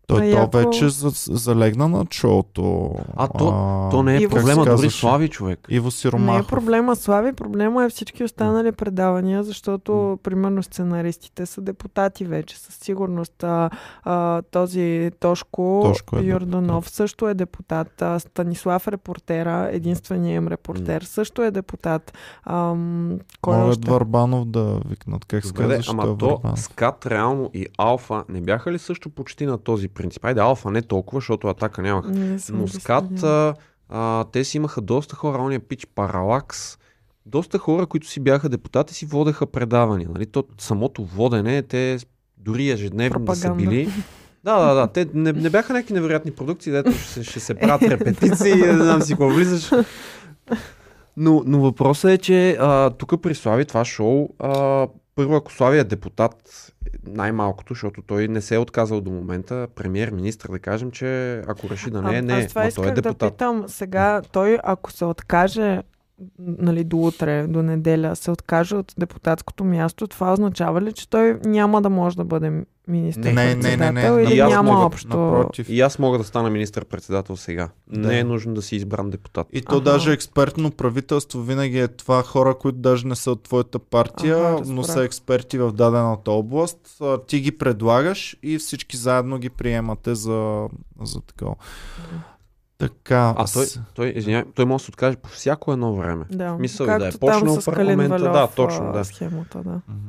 Той 0.07 0.33
А 0.33 0.51
то 0.51 0.59
яко- 0.59 0.65
вече 0.65 0.89
за, 0.89 1.11
залегна 1.29 1.89
на 1.89 2.07
шоуто. 2.11 2.95
А, 3.17 3.29
то- 3.29 3.89
То 3.91 4.03
не 4.03 4.15
е 4.15 4.19
И 4.19 4.23
как 4.23 4.31
се 4.31 4.37
проблема, 4.37 4.65
дори? 4.67 4.91
Слави 4.91 5.29
човек. 5.29 5.67
Иво 5.69 5.85
Не 5.85 5.89
е 5.89 5.91
Сиромахов. 5.91 6.47
проблема 6.49 6.97
Слави, 6.97 7.33
проблема 7.33 7.85
е 7.85 7.89
всички 7.89 8.25
останали 8.25 8.73
предавания, 8.73 9.45
защото, 9.45 10.19
примерно, 10.23 10.63
сценаристите 10.63 11.47
са 11.47 11.61
депутати 11.61 12.25
вече, 12.25 12.59
със 12.59 12.75
сигурност. 12.75 13.45
А, 13.45 13.71
а, 14.05 14.43
този 14.43 15.11
Тошко, 15.21 15.81
Тошко 15.85 16.19
е 16.19 16.23
Йорданов 16.23 16.91
също 16.91 17.29
е 17.29 17.35
депутат. 17.35 18.03
А, 18.03 18.19
Станислав 18.19 18.89
репортера, 18.89 19.69
единственият 19.73 20.37
им 20.37 20.49
репортер, 20.49 21.03
също 21.03 21.43
е 21.43 21.51
депутат. 21.51 22.13
Ам, 22.45 23.19
кой 23.41 23.57
Могат 23.57 23.71
още? 23.71 23.91
Варбанов 23.91 24.45
да 24.45 24.81
викнат. 24.87 25.25
Как 25.25 25.47
се 25.47 25.53
казва, 25.53 25.75
е 25.75 25.81
ама 25.89 26.03
то 26.03 26.27
Варбанов? 26.27 26.61
Скат, 26.61 27.07
Реално 27.07 27.51
и 27.55 27.67
Алфа 27.79 28.25
не 28.29 28.41
бяха 28.41 28.73
ли 28.73 28.79
също 28.79 29.11
почти 29.11 29.47
на 29.47 29.59
този 29.59 29.89
принцип? 29.95 30.25
Айде, 30.25 30.41
Алфа 30.41 30.71
не 30.71 30.83
толкова, 30.83 31.21
защото 31.21 31.49
атака 31.49 31.83
нямаха. 31.83 32.09
Не 32.11 32.39
Но 32.53 32.69
Скат, 32.69 33.23
а, 33.23 33.55
а, 33.89 34.25
те 34.25 34.45
си 34.45 34.57
имаха 34.57 34.81
доста 34.81 35.17
хора, 35.17 35.43
ония 35.43 35.61
пич 35.61 35.87
Паралакс, 35.95 36.79
доста 37.27 37.59
хора, 37.59 37.87
които 37.87 38.07
си 38.07 38.21
бяха 38.21 38.49
депутати, 38.49 38.95
си 38.95 39.07
водеха 39.07 39.47
предавания. 39.47 40.09
Нали? 40.15 40.27
То, 40.27 40.45
самото 40.59 41.05
водене, 41.05 41.63
те 41.63 41.99
дори 42.39 42.71
ежедневно 42.71 43.25
да 43.25 43.37
са 43.37 43.55
били. 43.55 43.89
Да, 44.45 44.59
да, 44.59 44.75
да. 44.75 44.87
Те 44.87 45.07
не, 45.15 45.33
не 45.33 45.51
бяха 45.51 45.73
някакви 45.73 45.95
невероятни 45.95 46.31
продукции, 46.31 46.73
дето 46.73 46.93
ще, 46.93 47.03
се- 47.09 47.25
ще 47.25 47.41
се 47.41 47.55
правят 47.55 47.83
репетиции, 47.91 48.55
не 48.55 48.73
знам 48.85 49.03
си 49.03 49.13
какво 49.13 49.29
влизаш. 49.29 49.71
Но, 51.17 51.43
но 51.47 51.61
въпросът 51.61 52.11
е, 52.11 52.19
че 52.19 52.57
а, 52.61 52.91
тук 52.91 53.23
при 53.23 53.35
Слави 53.35 53.65
това 53.65 53.85
шоу, 53.85 54.29
а, 54.39 54.87
първо 55.15 55.37
ако 55.37 55.53
Слави 55.53 55.79
е 55.79 55.85
депутат, 55.85 56.73
най-малкото, 57.07 57.75
защото 57.75 58.03
той 58.03 58.29
не 58.29 58.41
се 58.41 58.55
е 58.55 58.59
отказал 58.59 59.01
до 59.01 59.11
момента, 59.11 59.69
премьер, 59.75 60.11
министр, 60.11 60.53
да 60.53 60.59
кажем, 60.59 60.91
че 60.91 61.39
ако 61.47 61.71
реши 61.71 61.91
да 61.91 62.03
не 62.03 62.17
е, 62.17 62.23
не 62.23 62.41
е, 62.41 62.45
Аз 62.45 62.47
това 62.47 62.67
исках 62.67 62.85
той 62.85 62.93
е 62.93 62.95
да 62.95 63.03
депутат. 63.03 63.33
питам. 63.33 63.65
Сега 63.69 64.23
той, 64.33 64.59
ако 64.63 64.93
се 64.93 65.05
откаже 65.05 65.83
нали, 66.39 66.85
до 66.85 66.97
утре, 66.97 67.47
до 67.47 67.63
неделя 67.63 68.17
се 68.17 68.31
откаже 68.31 68.77
от 68.77 68.95
депутатското 68.99 69.65
място, 69.65 70.07
това 70.07 70.33
означава 70.33 70.83
ли, 70.83 70.93
че 70.93 71.11
той 71.11 71.39
няма 71.45 71.83
да 71.83 71.91
може 71.91 72.17
да 72.17 72.25
бъде 72.25 72.65
министър 72.89 73.23
Не, 73.25 73.55
не, 73.55 73.77
не, 73.77 73.93
не, 73.93 74.23
или 74.23 74.39
аз 74.39 74.51
няма 74.51 74.73
мога, 74.73 74.85
общо? 74.85 75.09
Напротив. 75.09 75.69
И 75.69 75.81
аз 75.81 75.99
мога 75.99 76.19
да 76.19 76.25
стана 76.25 76.51
министър-председател 76.51 77.37
сега. 77.37 77.69
Да. 77.89 78.09
Не 78.09 78.19
е 78.19 78.25
нужно 78.25 78.55
да 78.55 78.63
си 78.63 78.77
избран 78.77 79.11
депутат. 79.11 79.47
И 79.53 79.63
то 79.63 79.75
Аха. 79.75 79.81
даже 79.83 80.13
експертно 80.13 80.71
правителство 80.71 81.43
винаги 81.43 81.79
е 81.79 81.89
това 81.89 82.23
хора, 82.23 82.55
които 82.55 82.79
даже 82.79 83.07
не 83.07 83.17
са 83.17 83.31
от 83.31 83.43
твоята 83.43 83.79
партия, 83.79 84.39
Аха, 84.39 84.63
но 84.67 84.85
са 84.85 85.05
експерти 85.05 85.59
в 85.59 85.73
дадената 85.73 86.31
област. 86.31 86.79
Ти 87.27 87.41
ги 87.41 87.53
предлагаш 87.53 88.37
и 88.43 88.59
всички 88.59 88.97
заедно 88.97 89.39
ги 89.39 89.51
приемате 89.51 90.15
за, 90.15 90.69
за 91.03 91.21
такова. 91.21 91.55
Така. 92.79 93.35
А 93.39 93.45
той, 93.47 93.67
с- 93.67 93.81
той, 93.95 94.13
извиняй, 94.17 94.45
той 94.55 94.65
може 94.65 94.83
да 94.83 94.85
се 94.85 94.91
откаже 94.91 95.17
по 95.17 95.29
всяко 95.29 95.73
едно 95.73 95.95
време. 95.95 96.25
Да, 96.31 96.55
Мисъл 96.55 96.87
да 96.87 97.09
е 97.09 97.13
почнал 97.13 97.59
парламента, 97.65 98.19
да, 98.19 98.47
точно, 98.47 98.93
да. 98.93 99.05
Схемата, 99.05 99.59
да. 99.59 99.81
Мгм. 99.89 100.09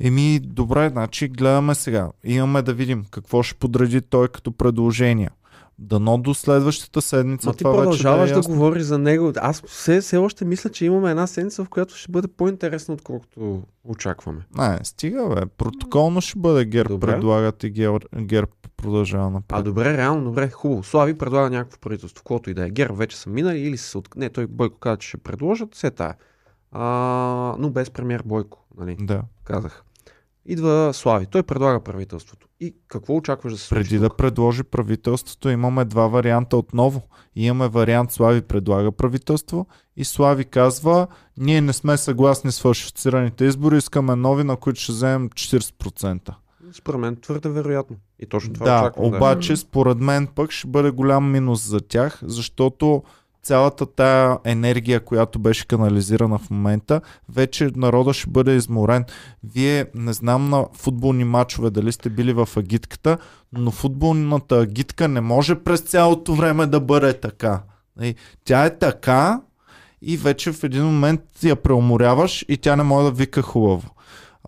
Еми, 0.00 0.40
добре, 0.40 0.88
значи 0.88 1.28
гледаме 1.28 1.74
сега. 1.74 2.10
Имаме 2.24 2.62
да 2.62 2.72
видим 2.72 3.04
какво 3.10 3.42
ще 3.42 3.58
подреди 3.58 4.00
той 4.00 4.28
като 4.28 4.52
предложения. 4.52 5.30
Дано 5.78 6.18
до 6.18 6.34
следващата 6.34 7.02
седмица 7.02 7.52
ти 7.52 7.58
това 7.58 7.70
вече 7.70 7.82
продължаваш 7.82 8.28
да, 8.28 8.34
да, 8.34 8.38
е 8.38 8.38
ясно. 8.38 8.54
говориш 8.54 8.82
за 8.82 8.98
него. 8.98 9.32
Аз 9.36 9.62
все, 9.66 10.00
все 10.00 10.16
още 10.16 10.44
мисля, 10.44 10.70
че 10.70 10.84
имаме 10.84 11.10
една 11.10 11.26
седмица, 11.26 11.64
в 11.64 11.68
която 11.68 11.96
ще 11.96 12.12
бъде 12.12 12.28
по-интересно, 12.28 12.94
отколкото 12.94 13.62
очакваме. 13.84 14.46
Не, 14.58 14.78
стига 14.82 15.28
бе. 15.28 15.46
Протоколно 15.46 16.20
ще 16.20 16.38
бъде 16.38 16.64
ГЕРБ 16.64 16.88
Добре. 16.88 17.06
предлагат 17.06 17.64
и 17.64 17.70
ГЕРБ, 17.70 17.98
ГЕРБ 18.14 18.50
продължава 18.76 19.30
напред. 19.30 19.58
А 19.58 19.62
добре, 19.62 19.96
реално, 19.96 20.24
добре, 20.24 20.50
хубаво. 20.50 20.82
Слави 20.82 21.18
предлага 21.18 21.50
някакво 21.50 21.78
правителство, 21.78 22.22
каквото 22.22 22.50
и 22.50 22.54
да 22.54 22.66
е. 22.66 22.70
Герб 22.70 22.96
вече 22.96 23.16
са 23.16 23.30
минали 23.30 23.58
или 23.58 23.76
са 23.76 23.98
от... 23.98 24.08
Не, 24.16 24.30
той 24.30 24.46
Бойко 24.46 24.78
каза, 24.78 24.96
че 24.96 25.08
ще 25.08 25.16
предложат, 25.16 25.74
все 25.74 25.90
тая. 25.90 26.14
А, 26.72 27.54
но 27.58 27.70
без 27.70 27.90
премьер 27.90 28.22
Бойко, 28.26 28.64
нали, 28.78 28.96
Да. 29.00 29.22
Казах. 29.46 29.82
Идва 30.48 30.90
Слави, 30.94 31.26
той 31.26 31.42
предлага 31.42 31.80
правителството. 31.80 32.48
И 32.60 32.74
какво 32.88 33.16
очакваш 33.16 33.52
да 33.52 33.58
се 33.58 33.66
случи? 33.66 33.82
Преди 33.82 33.98
да 33.98 34.08
тук? 34.08 34.18
предложи 34.18 34.62
правителството, 34.62 35.48
имаме 35.48 35.84
два 35.84 36.06
варианта 36.06 36.56
отново. 36.56 37.02
Имаме 37.36 37.68
вариант 37.68 38.12
Слави 38.12 38.42
предлага 38.42 38.92
правителство 38.92 39.66
и 39.96 40.04
Слави 40.04 40.44
казва, 40.44 41.06
ние 41.38 41.60
не 41.60 41.72
сме 41.72 41.96
съгласни 41.96 42.52
с 42.52 42.60
фалшифицираните 42.60 43.44
избори, 43.44 43.76
искаме 43.76 44.16
нови, 44.16 44.44
на 44.44 44.56
които 44.56 44.80
ще 44.80 44.92
вземем 44.92 45.30
40%. 45.30 46.34
Според 46.72 47.00
мен 47.00 47.16
твърде 47.16 47.48
вероятно. 47.48 47.96
И 48.18 48.26
точно 48.26 48.54
това 48.54 48.66
да, 48.66 48.80
очаквам. 48.80 49.06
обаче 49.06 49.52
Да. 49.52 49.56
според 49.56 49.98
мен 49.98 50.26
пък 50.26 50.50
ще 50.50 50.68
бъде 50.68 50.90
голям 50.90 51.30
минус 51.30 51.68
за 51.68 51.80
тях, 51.80 52.20
защото 52.22 53.02
цялата 53.46 53.86
тая 53.86 54.38
енергия, 54.44 55.00
която 55.04 55.38
беше 55.38 55.66
канализирана 55.66 56.38
в 56.38 56.50
момента, 56.50 57.00
вече 57.28 57.70
народа 57.76 58.12
ще 58.12 58.30
бъде 58.30 58.54
изморен. 58.54 59.04
Вие, 59.44 59.86
не 59.94 60.12
знам 60.12 60.50
на 60.50 60.66
футболни 60.72 61.24
матчове 61.24 61.70
дали 61.70 61.92
сте 61.92 62.10
били 62.10 62.32
в 62.32 62.48
агитката, 62.56 63.18
но 63.52 63.70
футболната 63.70 64.60
агитка 64.60 65.08
не 65.08 65.20
може 65.20 65.54
през 65.54 65.80
цялото 65.80 66.34
време 66.34 66.66
да 66.66 66.80
бъде 66.80 67.12
така. 67.12 67.62
Нали, 67.96 68.14
Тя 68.44 68.64
е 68.64 68.78
така 68.78 69.40
и 70.02 70.16
вече 70.16 70.52
в 70.52 70.64
един 70.64 70.84
момент 70.84 71.20
я 71.42 71.56
преуморяваш 71.56 72.44
и 72.48 72.56
тя 72.56 72.76
не 72.76 72.82
може 72.82 73.04
да 73.04 73.10
вика 73.10 73.42
хубаво. 73.42 73.90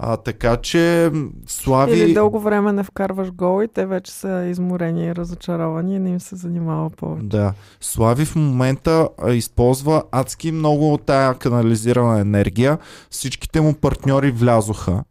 А, 0.00 0.16
така 0.16 0.56
че 0.56 1.10
Слави... 1.46 1.98
Или 1.98 2.14
дълго 2.14 2.40
време 2.40 2.72
не 2.72 2.82
вкарваш 2.82 3.32
гол 3.32 3.62
и 3.62 3.68
те 3.68 3.86
вече 3.86 4.12
са 4.12 4.46
изморени 4.50 5.04
и 5.04 5.14
разочаровани 5.14 5.96
и 5.96 5.98
не 5.98 6.10
им 6.10 6.20
се 6.20 6.36
занимава 6.36 6.90
повече. 6.90 7.26
Да. 7.26 7.52
Слави 7.80 8.24
в 8.24 8.36
момента 8.36 9.08
използва 9.28 10.02
адски 10.12 10.52
много 10.52 10.94
от 10.94 11.02
тая 11.02 11.34
канализирана 11.34 12.20
енергия. 12.20 12.78
Всичките 13.10 13.60
му 13.60 13.74
партньори 13.74 14.30
влязоха. 14.30 15.04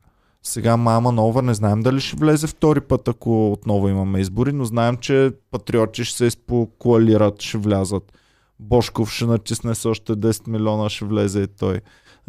Сега 0.43 0.77
Мама 0.77 1.11
Нова 1.11 1.41
не 1.41 1.53
знаем 1.53 1.81
дали 1.81 1.99
ще 1.99 2.17
влезе 2.17 2.47
втори 2.47 2.81
път, 2.81 3.07
ако 3.07 3.51
отново 3.51 3.89
имаме 3.89 4.19
избори, 4.19 4.53
но 4.53 4.65
знаем, 4.65 4.97
че 4.97 5.31
патриоти 5.51 6.03
ще 6.03 6.17
се 6.17 6.25
изпокоалират, 6.25 7.41
ще 7.41 7.57
влязат. 7.57 8.13
Бошков 8.59 9.11
ще 9.11 9.25
натисне 9.25 9.75
с 9.75 9.85
още 9.85 10.13
10 10.13 10.47
милиона, 10.47 10.89
ще 10.89 11.05
влезе 11.05 11.41
и 11.41 11.47
той. 11.47 11.81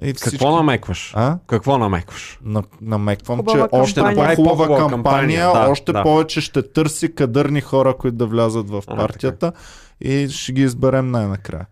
И 0.02 0.14
Какво 0.14 0.56
намекваш? 0.56 1.12
А? 1.16 1.38
Какво 1.46 1.78
намекваш? 1.78 2.38
На, 2.44 2.62
намеквам, 2.80 3.38
Хубава 3.38 3.58
че 3.62 3.68
още 3.72 4.00
кампания. 4.00 4.36
по-хубава 4.36 4.56
По-хубава 4.66 4.88
кампания, 4.88 5.40
кампания, 5.40 5.64
да, 5.64 5.70
още 5.70 5.92
да. 5.92 6.02
повече 6.02 6.40
ще 6.40 6.62
търси 6.64 7.14
кадърни 7.14 7.60
хора, 7.60 7.94
които 7.94 8.16
да 8.16 8.26
влязат 8.26 8.70
в 8.70 8.82
А, 8.86 8.96
партията 8.96 9.52
и 10.00 10.28
ще 10.28 10.52
ги 10.52 10.62
изберем 10.62 11.10
най-накрая. 11.10 11.66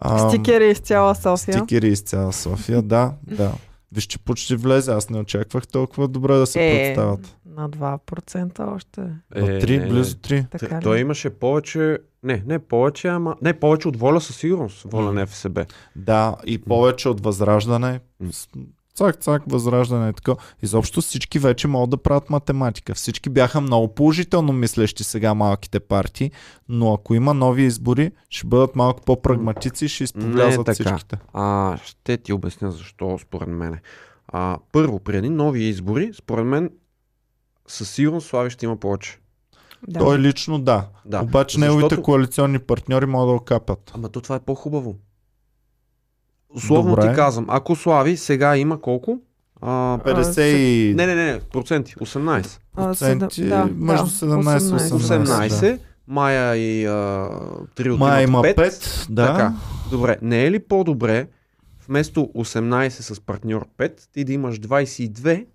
Ам, 0.00 0.18
Стикери 0.28 0.70
из 0.70 0.78
цяла 0.78 1.14
София. 1.14 1.54
Стикери 1.54 1.88
из 1.88 2.00
цяла 2.00 2.32
София, 2.32 2.82
да, 2.82 3.12
да. 3.26 3.52
Виж, 3.92 4.04
че 4.04 4.18
почти 4.18 4.56
влезе, 4.56 4.92
аз 4.92 5.10
не 5.10 5.18
очаквах 5.18 5.66
толкова 5.66 6.08
добре 6.08 6.34
да 6.34 6.46
се 6.46 6.58
Е, 6.60 6.84
представят. 6.84 7.36
на 7.46 7.70
2% 7.70 8.74
още. 8.74 9.00
От 9.36 9.48
3, 9.48 9.88
близо 9.88 10.14
3. 10.14 10.50
Така? 10.50 10.80
Той 10.80 10.98
имаше 10.98 11.30
повече, 11.30 11.98
не, 12.22 12.42
не 12.46 12.58
повече, 12.58 13.08
ама 13.08 13.36
не 13.42 13.60
повече 13.60 13.88
от 13.88 13.96
воля 13.96 14.20
със 14.20 14.36
сигурност, 14.36 14.82
воля 14.82 15.12
на 15.12 15.26
ФСБ. 15.26 15.66
Да, 15.96 16.36
и 16.46 16.58
повече 16.58 17.08
от 17.08 17.20
възраждане. 17.20 18.00
Цак, 18.94 19.20
цак, 19.20 19.42
възраждане 19.46 20.10
и 20.10 20.12
така. 20.12 20.32
Изобщо 20.62 21.00
всички 21.00 21.38
вече 21.38 21.68
могат 21.68 21.90
да 21.90 21.96
правят 21.96 22.30
математика. 22.30 22.94
Всички 22.94 23.30
бяха 23.30 23.60
много 23.60 23.94
положително 23.94 24.52
мислещи 24.52 25.04
сега 25.04 25.34
малките 25.34 25.80
партии, 25.80 26.30
но 26.68 26.94
ако 26.94 27.14
има 27.14 27.34
нови 27.34 27.62
избори, 27.62 28.10
ще 28.30 28.46
бъдат 28.46 28.76
малко 28.76 29.02
по-прагматици 29.02 29.84
и 29.84 29.88
ще 29.88 30.04
изповлязат 30.04 30.66
така. 30.66 30.74
всичките. 30.74 31.18
А, 31.32 31.76
ще 31.84 32.16
ти 32.16 32.32
обясня 32.32 32.70
защо, 32.70 33.18
според 33.18 33.48
мен. 33.48 33.78
А, 34.28 34.58
първо, 34.72 34.98
при 34.98 35.16
едни 35.16 35.30
нови 35.30 35.62
избори, 35.62 36.10
според 36.14 36.46
мен, 36.46 36.70
със 37.66 37.90
сигурност 37.90 38.28
Слави 38.28 38.50
ще 38.50 38.66
има 38.66 38.76
повече. 38.76 39.21
Да. 39.88 40.00
Той 40.00 40.18
лично 40.18 40.58
да. 40.58 40.86
Да. 41.04 41.20
Обаче 41.22 41.58
Защото- 41.58 41.74
неговите 41.76 42.02
коалиционни 42.02 42.58
партньори 42.58 43.06
могат 43.06 43.28
да 43.28 43.32
окапят. 43.32 43.90
Ама 43.94 44.08
то 44.08 44.20
това 44.20 44.36
е 44.36 44.40
по-хубаво. 44.40 44.96
Условно 46.54 46.90
Добре. 46.90 47.10
ти 47.10 47.16
казвам, 47.16 47.46
ако 47.48 47.76
Слави 47.76 48.16
сега 48.16 48.56
има 48.56 48.80
колко? 48.80 49.18
А, 49.60 49.98
50 49.98 50.42
и... 50.56 50.94
не, 50.94 51.06
не, 51.06 51.14
не, 51.14 51.32
не, 51.32 51.40
проценти, 51.40 51.94
18. 51.94 52.58
А, 52.76 52.94
седем- 52.94 53.18
проценти 53.18 53.44
да, 53.44 53.68
между 53.74 54.04
да, 54.04 54.10
17 54.10 54.88
и 54.88 54.92
18. 54.92 55.24
18, 55.24 55.78
Мая 56.06 56.56
и 56.56 56.86
а, 56.86 56.90
3 57.76 57.92
от 57.92 57.98
Май 57.98 58.24
има 58.24 58.42
5. 58.42 58.56
5, 58.56 59.06
да. 59.10 59.26
Така. 59.26 59.54
Добре, 59.90 60.18
не 60.22 60.44
е 60.44 60.50
ли 60.50 60.58
по-добре 60.58 61.28
вместо 61.88 62.20
18 62.36 62.88
с 62.88 63.20
партньор 63.20 63.66
5, 63.78 63.92
ти 64.12 64.24
да 64.24 64.32
имаш 64.32 64.60
22 64.60 65.46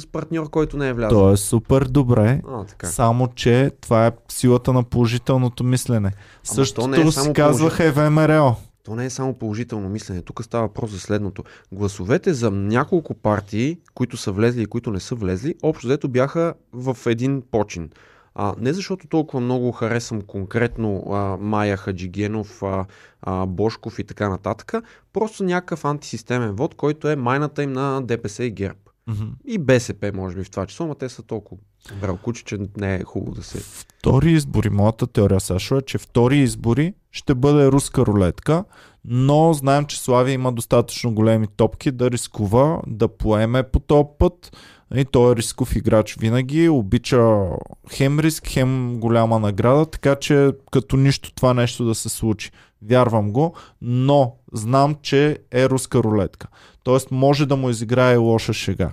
с 0.00 0.06
партньор, 0.06 0.50
който 0.50 0.76
не 0.76 0.88
е 0.88 0.92
влязъл? 0.92 1.18
То 1.18 1.32
е 1.32 1.36
супер 1.36 1.84
добре. 1.84 2.42
А, 2.48 2.64
така. 2.64 2.86
Само, 2.86 3.28
че 3.28 3.70
това 3.80 4.06
е 4.06 4.12
силата 4.28 4.72
на 4.72 4.82
положителното 4.82 5.64
мислене. 5.64 6.10
то 6.46 6.54
Същото 6.54 6.86
не 6.86 7.00
е 7.00 7.12
си 7.12 7.32
казваха 7.32 7.84
и 7.84 7.90
ВМРО. 7.90 8.56
То 8.84 8.94
не 8.94 9.04
е 9.04 9.10
само 9.10 9.34
положително 9.34 9.88
мислене. 9.88 10.22
Тук 10.22 10.44
става 10.44 10.66
въпрос 10.66 10.90
за 10.90 11.00
следното. 11.00 11.44
Гласовете 11.72 12.34
за 12.34 12.50
няколко 12.50 13.14
партии, 13.14 13.78
които 13.94 14.16
са 14.16 14.32
влезли 14.32 14.62
и 14.62 14.66
които 14.66 14.90
не 14.90 15.00
са 15.00 15.14
влезли, 15.14 15.54
общо 15.62 15.86
взето 15.86 16.08
бяха 16.08 16.54
в 16.72 16.96
един 17.06 17.42
почин. 17.50 17.90
А, 18.34 18.54
не 18.58 18.72
защото 18.72 19.08
толкова 19.08 19.40
много 19.40 19.72
харесвам 19.72 20.22
конкретно 20.22 21.04
а, 21.10 21.36
Майя 21.40 21.76
Хаджигенов, 21.76 22.62
а, 22.62 22.84
а, 23.22 23.46
Бошков 23.46 23.98
и 23.98 24.04
така 24.04 24.28
нататък, 24.28 24.72
просто 25.12 25.44
някакъв 25.44 25.84
антисистемен 25.84 26.52
вод, 26.52 26.74
който 26.74 27.08
е 27.08 27.16
майната 27.16 27.62
им 27.62 27.72
на 27.72 28.02
ДПС 28.02 28.44
и 28.44 28.50
ГЕРБ. 28.50 28.78
Мгм. 29.06 29.24
И 29.46 29.58
БСП, 29.58 30.12
може 30.14 30.36
би, 30.36 30.44
в 30.44 30.50
това 30.50 30.66
число, 30.66 30.86
но 30.86 30.94
те 30.94 31.08
са 31.08 31.22
толкова 31.22 31.56
бралкучи, 32.00 32.44
че 32.44 32.58
не 32.76 32.94
е 32.94 33.04
хубаво 33.04 33.34
да 33.34 33.42
се... 33.42 33.60
Втори 33.60 34.30
избори, 34.30 34.70
моята 34.70 35.06
теория, 35.06 35.40
Сашо, 35.40 35.76
е, 35.76 35.82
че 35.82 35.98
втори 35.98 36.38
избори 36.38 36.94
ще 37.12 37.34
бъде 37.34 37.72
руска 37.72 38.06
рулетка, 38.06 38.64
но 39.04 39.52
знаем, 39.52 39.84
че 39.84 40.00
Слави 40.00 40.32
има 40.32 40.52
достатъчно 40.52 41.14
големи 41.14 41.46
топки 41.56 41.90
да 41.90 42.10
рискува, 42.10 42.80
да 42.86 43.08
поеме 43.08 43.62
по 43.62 43.80
този 43.80 44.08
път. 44.18 44.56
И 44.94 45.04
той 45.04 45.32
е 45.32 45.36
рисков 45.36 45.76
играч 45.76 46.16
винаги, 46.20 46.68
обича 46.68 47.48
хем 47.90 48.20
риск, 48.20 48.48
хем 48.48 49.00
голяма 49.00 49.38
награда, 49.38 49.86
така 49.86 50.16
че 50.16 50.50
като 50.70 50.96
нищо 50.96 51.34
това 51.34 51.54
нещо 51.54 51.84
да 51.84 51.94
се 51.94 52.08
случи. 52.08 52.50
Вярвам 52.88 53.32
го, 53.32 53.54
но 53.82 54.34
знам, 54.52 54.96
че 55.02 55.38
е 55.52 55.68
руска 55.68 55.98
рулетка. 55.98 56.48
Тоест 56.82 57.10
може 57.10 57.46
да 57.46 57.56
му 57.56 57.70
изиграе 57.70 58.16
лоша 58.16 58.52
шега. 58.52 58.92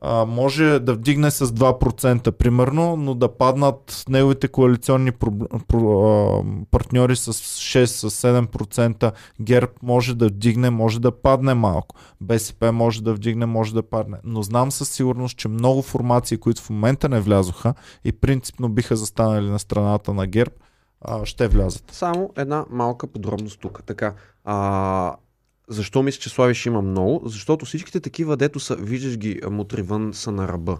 А, 0.00 0.24
може 0.24 0.78
да 0.78 0.94
вдигне 0.94 1.30
с 1.30 1.46
2% 1.46 2.30
примерно, 2.30 2.96
но 2.96 3.14
да 3.14 3.36
паднат 3.36 4.04
неговите 4.08 4.48
коалиционни 4.48 5.12
про, 5.12 5.30
про, 5.68 6.08
а, 6.08 6.44
партньори 6.70 7.16
с 7.16 7.32
6-7%. 7.32 9.12
ГЕРБ 9.40 9.72
може 9.82 10.14
да 10.14 10.26
вдигне, 10.26 10.70
може 10.70 11.00
да 11.00 11.22
падне 11.22 11.54
малко. 11.54 11.96
БСП 12.20 12.72
може 12.72 13.02
да 13.02 13.14
вдигне, 13.14 13.46
може 13.46 13.74
да 13.74 13.82
падне. 13.82 14.16
Но 14.24 14.42
знам 14.42 14.72
със 14.72 14.88
сигурност, 14.88 15.36
че 15.36 15.48
много 15.48 15.82
формации, 15.82 16.38
които 16.38 16.62
в 16.62 16.70
момента 16.70 17.08
не 17.08 17.20
влязоха 17.20 17.74
и 18.04 18.12
принципно 18.12 18.68
биха 18.68 18.96
застанали 18.96 19.50
на 19.50 19.58
страната 19.58 20.14
на 20.14 20.26
ГЕРБ, 20.26 20.52
а, 21.00 21.26
ще 21.26 21.48
влязат. 21.48 21.90
Само 21.90 22.32
една 22.36 22.64
малка 22.70 23.06
подробност 23.06 23.60
тук. 23.60 23.82
Така, 23.86 24.14
а, 24.44 25.16
защо 25.68 26.02
мисля, 26.02 26.20
че 26.20 26.28
Слави 26.28 26.54
ще 26.54 26.68
има 26.68 26.82
много? 26.82 27.22
Защото 27.24 27.66
всичките 27.66 28.00
такива, 28.00 28.36
дето 28.36 28.60
са, 28.60 28.76
виждаш 28.76 29.18
ги 29.18 29.40
а, 29.44 29.50
мутри 29.50 29.82
вън, 29.82 30.14
са 30.14 30.32
на 30.32 30.48
ръба. 30.48 30.78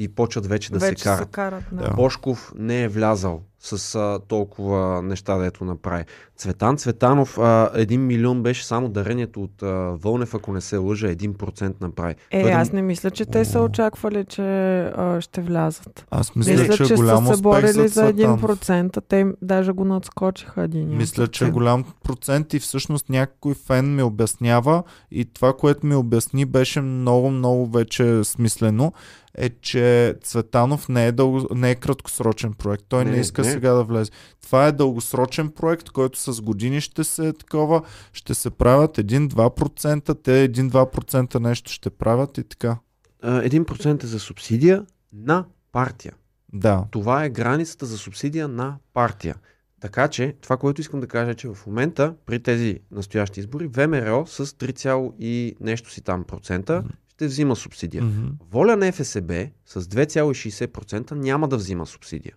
И 0.00 0.08
почват 0.08 0.46
вече 0.46 0.72
да 0.72 0.78
Вече 0.78 0.98
се 0.98 1.04
карат. 1.04 1.18
се 1.18 1.32
карат. 1.32 1.64
Да. 1.72 1.84
Да. 1.84 1.90
Бошков 1.90 2.52
не 2.56 2.82
е 2.82 2.88
влязал 2.88 3.40
с 3.62 3.94
а, 3.94 4.18
толкова 4.28 5.02
неща, 5.02 5.38
дето 5.38 5.64
направи. 5.64 6.04
Цветан 6.36 6.76
Цветанов, 6.76 7.38
а, 7.38 7.42
1 7.76 7.96
милион 7.96 8.42
беше 8.42 8.66
само 8.66 8.88
дарението 8.88 9.42
от 9.42 9.62
а, 9.62 9.66
Вълнев, 9.94 10.34
ако 10.34 10.52
не 10.52 10.60
се 10.60 10.76
лъжа, 10.76 11.06
1% 11.08 11.80
направи. 11.80 12.14
Е, 12.30 12.42
Той 12.42 12.50
да- 12.50 12.56
аз 12.58 12.72
не 12.72 12.82
мисля, 12.82 13.10
че 13.10 13.26
те 13.26 13.44
са 13.44 13.60
очаквали, 13.60 14.24
че 14.24 14.42
а, 14.80 15.20
ще 15.20 15.40
влязат. 15.40 16.06
Аз 16.10 16.34
мисля, 16.34 16.52
Мисля, 16.52 16.76
че, 16.76 16.84
че, 16.84 16.94
голям 16.94 17.26
са 17.26 17.36
се 17.36 17.42
борили 17.42 17.66
за 17.72 17.82
за 17.82 18.12
Цветанов. 18.12 18.40
1%. 18.40 19.02
Те 19.08 19.16
им 19.16 19.34
даже 19.42 19.72
го 19.72 19.84
надскочиха 19.84 20.62
един. 20.62 20.96
Мисля, 20.96 21.28
че 21.28 21.46
е 21.46 21.50
голям 21.50 21.84
процент 22.04 22.54
и 22.54 22.58
всъщност 22.58 23.08
някой 23.08 23.54
фен 23.54 23.94
ми 23.94 24.02
обяснява 24.02 24.82
и 25.10 25.24
това, 25.24 25.52
което 25.52 25.86
ми 25.86 25.94
обясни 25.94 26.44
беше 26.44 26.80
много, 26.80 27.30
много 27.30 27.66
вече 27.66 28.24
смислено, 28.24 28.92
е, 29.34 29.48
че 29.48 30.14
Цветанов 30.22 30.88
не 30.88 31.06
е, 31.06 31.12
дълго, 31.12 31.54
не 31.54 31.70
е 31.70 31.74
краткосрочен 31.74 32.52
проект. 32.52 32.84
Той 32.88 33.04
не, 33.04 33.10
Не, 33.10 33.16
иска 33.16 33.42
не. 33.42 33.50
сега 33.50 33.72
да 33.72 33.84
влезе. 33.84 34.10
Това 34.42 34.66
е 34.66 34.72
дългосрочен 34.72 35.50
проект, 35.50 35.90
който 35.90 36.18
с 36.18 36.42
години 36.42 36.80
ще 36.80 37.04
се 37.04 37.28
е 37.28 37.32
такова, 37.32 37.82
ще 38.12 38.34
се 38.34 38.50
правят 38.50 38.96
1-2%, 38.96 40.22
те 40.22 40.48
1-2% 40.48 41.40
нещо 41.40 41.72
ще 41.72 41.90
правят 41.90 42.38
и 42.38 42.44
така. 42.44 42.78
А, 43.22 43.42
1% 43.42 44.04
е 44.04 44.06
за 44.06 44.20
субсидия 44.20 44.84
на 45.12 45.44
партия. 45.72 46.14
Да. 46.52 46.84
Това 46.90 47.24
е 47.24 47.30
границата 47.30 47.86
за 47.86 47.98
субсидия 47.98 48.48
на 48.48 48.76
партия. 48.94 49.34
Така 49.80 50.08
че, 50.08 50.36
това, 50.40 50.56
което 50.56 50.80
искам 50.80 51.00
да 51.00 51.06
кажа, 51.06 51.30
е, 51.30 51.34
че 51.34 51.48
в 51.48 51.66
момента, 51.66 52.14
при 52.26 52.42
тези 52.42 52.80
настоящи 52.90 53.40
избори, 53.40 53.66
ВМРО 53.66 54.26
с 54.26 54.46
3, 54.46 55.12
и 55.18 55.56
нещо 55.60 55.90
си 55.90 56.02
там 56.02 56.24
процента 56.24 56.84
ще 57.20 57.26
взима 57.26 57.56
субсидия. 57.56 58.02
Мгм. 58.02 58.26
Воля 58.50 58.76
на 58.76 58.92
ФСБ 58.92 59.48
с 59.66 59.82
2,60% 59.82 61.12
няма 61.12 61.48
да 61.48 61.56
взима 61.56 61.86
субсидия. 61.86 62.34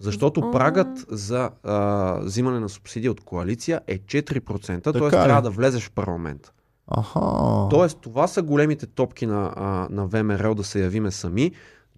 Защото 0.00 0.50
прагът 0.50 1.06
за 1.08 1.50
а, 1.62 2.18
взимане 2.22 2.60
на 2.60 2.68
субсидия 2.68 3.10
от 3.10 3.20
коалиция 3.20 3.80
е 3.86 3.98
4%, 3.98 4.82
т.е. 4.82 4.92
Така 4.92 5.06
е. 5.06 5.10
трябва 5.10 5.42
да 5.42 5.50
влезеш 5.50 5.86
в 5.86 5.90
парламент. 5.90 6.52
Аха. 6.86 7.20
Тоест, 7.70 7.98
това 8.00 8.26
са 8.26 8.42
големите 8.42 8.86
топки 8.86 9.26
на, 9.26 9.52
а, 9.56 9.88
на 9.90 10.06
ВМРО 10.06 10.54
да 10.54 10.64
се 10.64 10.82
явиме 10.82 11.10
сами. 11.10 11.52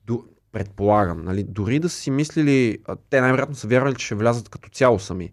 До, 0.06 0.24
предполагам, 0.52 1.24
нали, 1.24 1.44
дори 1.44 1.78
да 1.78 1.88
са 1.88 1.96
си 1.96 2.10
мислили, 2.10 2.78
а, 2.84 2.96
те 3.10 3.20
най-вероятно 3.20 3.54
са 3.54 3.68
вярвали, 3.68 3.94
че 3.94 4.06
ще 4.06 4.14
влязат 4.14 4.48
като 4.48 4.68
цяло 4.68 4.98
сами, 4.98 5.32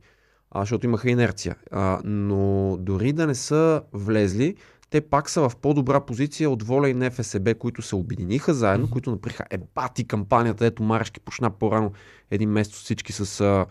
а, 0.51 0.60
защото 0.60 0.86
имаха 0.86 1.10
инерция. 1.10 1.56
А, 1.71 1.99
но 2.04 2.77
дори 2.80 3.13
да 3.13 3.27
не 3.27 3.36
са 3.36 3.82
влезли, 3.93 4.56
те 4.91 5.01
пак 5.01 5.30
са 5.30 5.49
в 5.49 5.56
по-добра 5.56 5.99
позиция 5.99 6.49
от 6.49 6.63
Воля 6.63 6.89
и 6.89 6.93
НФСБ, 6.93 7.56
които 7.56 7.82
се 7.82 7.95
обединиха 7.95 8.54
заедно, 8.54 8.89
които 8.89 9.12
направиха 9.12 9.45
ебати 9.49 10.08
кампанията, 10.08 10.65
ето 10.65 10.84
Марешки 10.84 11.19
почна 11.19 11.49
по-рано 11.49 11.91
един 12.32 12.49
месец 12.49 12.73
всички 12.73 13.12
с 13.12 13.41
а, 13.41 13.65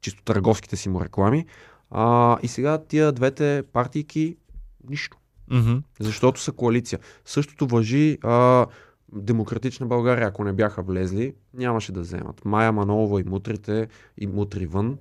чисто 0.00 0.22
търговските 0.22 0.76
си 0.76 0.88
му 0.88 1.04
реклами. 1.04 1.46
А, 1.90 2.38
и 2.42 2.48
сега 2.48 2.78
тия 2.78 3.12
двете 3.12 3.62
партийки 3.72 4.36
нищо 4.90 5.16
Мгм. 5.50 5.76
защото 6.00 6.40
са 6.40 6.52
коалиция. 6.52 6.98
Същото 7.24 7.66
въжи 7.66 8.18
а, 8.22 8.66
Демократична 9.12 9.86
България, 9.86 10.28
ако 10.28 10.44
не 10.44 10.52
бяха 10.52 10.82
влезли, 10.82 11.34
нямаше 11.54 11.92
да 11.92 12.00
вземат. 12.00 12.44
Майя 12.44 12.72
Манолова 12.72 13.20
и 13.20 13.24
мутрите, 13.24 13.88
и 14.18 14.26
мутри 14.26 14.66
вън, 14.66 14.98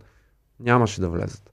нямаше 0.60 1.02
да 1.02 1.10
влезат. 1.10 1.52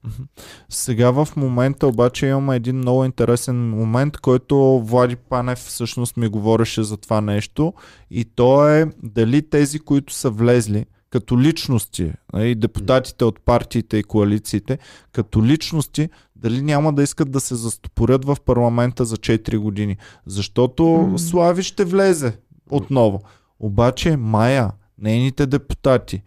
Сега 0.69 1.11
в 1.11 1.27
момента 1.35 1.87
обаче 1.87 2.27
имаме 2.27 2.55
един 2.55 2.77
много 2.77 3.05
интересен 3.05 3.69
момент, 3.69 4.17
който 4.17 4.79
Влади 4.79 5.15
Панев 5.15 5.57
всъщност 5.57 6.17
ми 6.17 6.27
говореше 6.27 6.83
за 6.83 6.97
това 6.97 7.21
нещо 7.21 7.73
и 8.11 8.25
то 8.25 8.67
е 8.67 8.85
дали 9.03 9.49
тези, 9.49 9.79
които 9.79 10.13
са 10.13 10.29
влезли 10.29 10.85
като 11.13 11.39
личности, 11.39 12.11
и 12.37 12.55
депутатите 12.55 13.25
от 13.25 13.39
партиите 13.45 13.97
и 13.97 14.03
коалициите, 14.03 14.77
като 15.11 15.45
личности, 15.45 16.09
дали 16.35 16.61
няма 16.61 16.93
да 16.93 17.03
искат 17.03 17.31
да 17.31 17.39
се 17.39 17.55
застопорят 17.55 18.25
в 18.25 18.37
парламента 18.45 19.05
за 19.05 19.17
4 19.17 19.57
години. 19.57 19.97
Защото. 20.25 21.13
Слави 21.17 21.63
ще 21.63 21.85
влезе 21.85 22.37
отново. 22.69 23.21
Обаче 23.59 24.17
Майя, 24.17 24.71
нейните 24.97 25.45
депутати, 25.45 26.21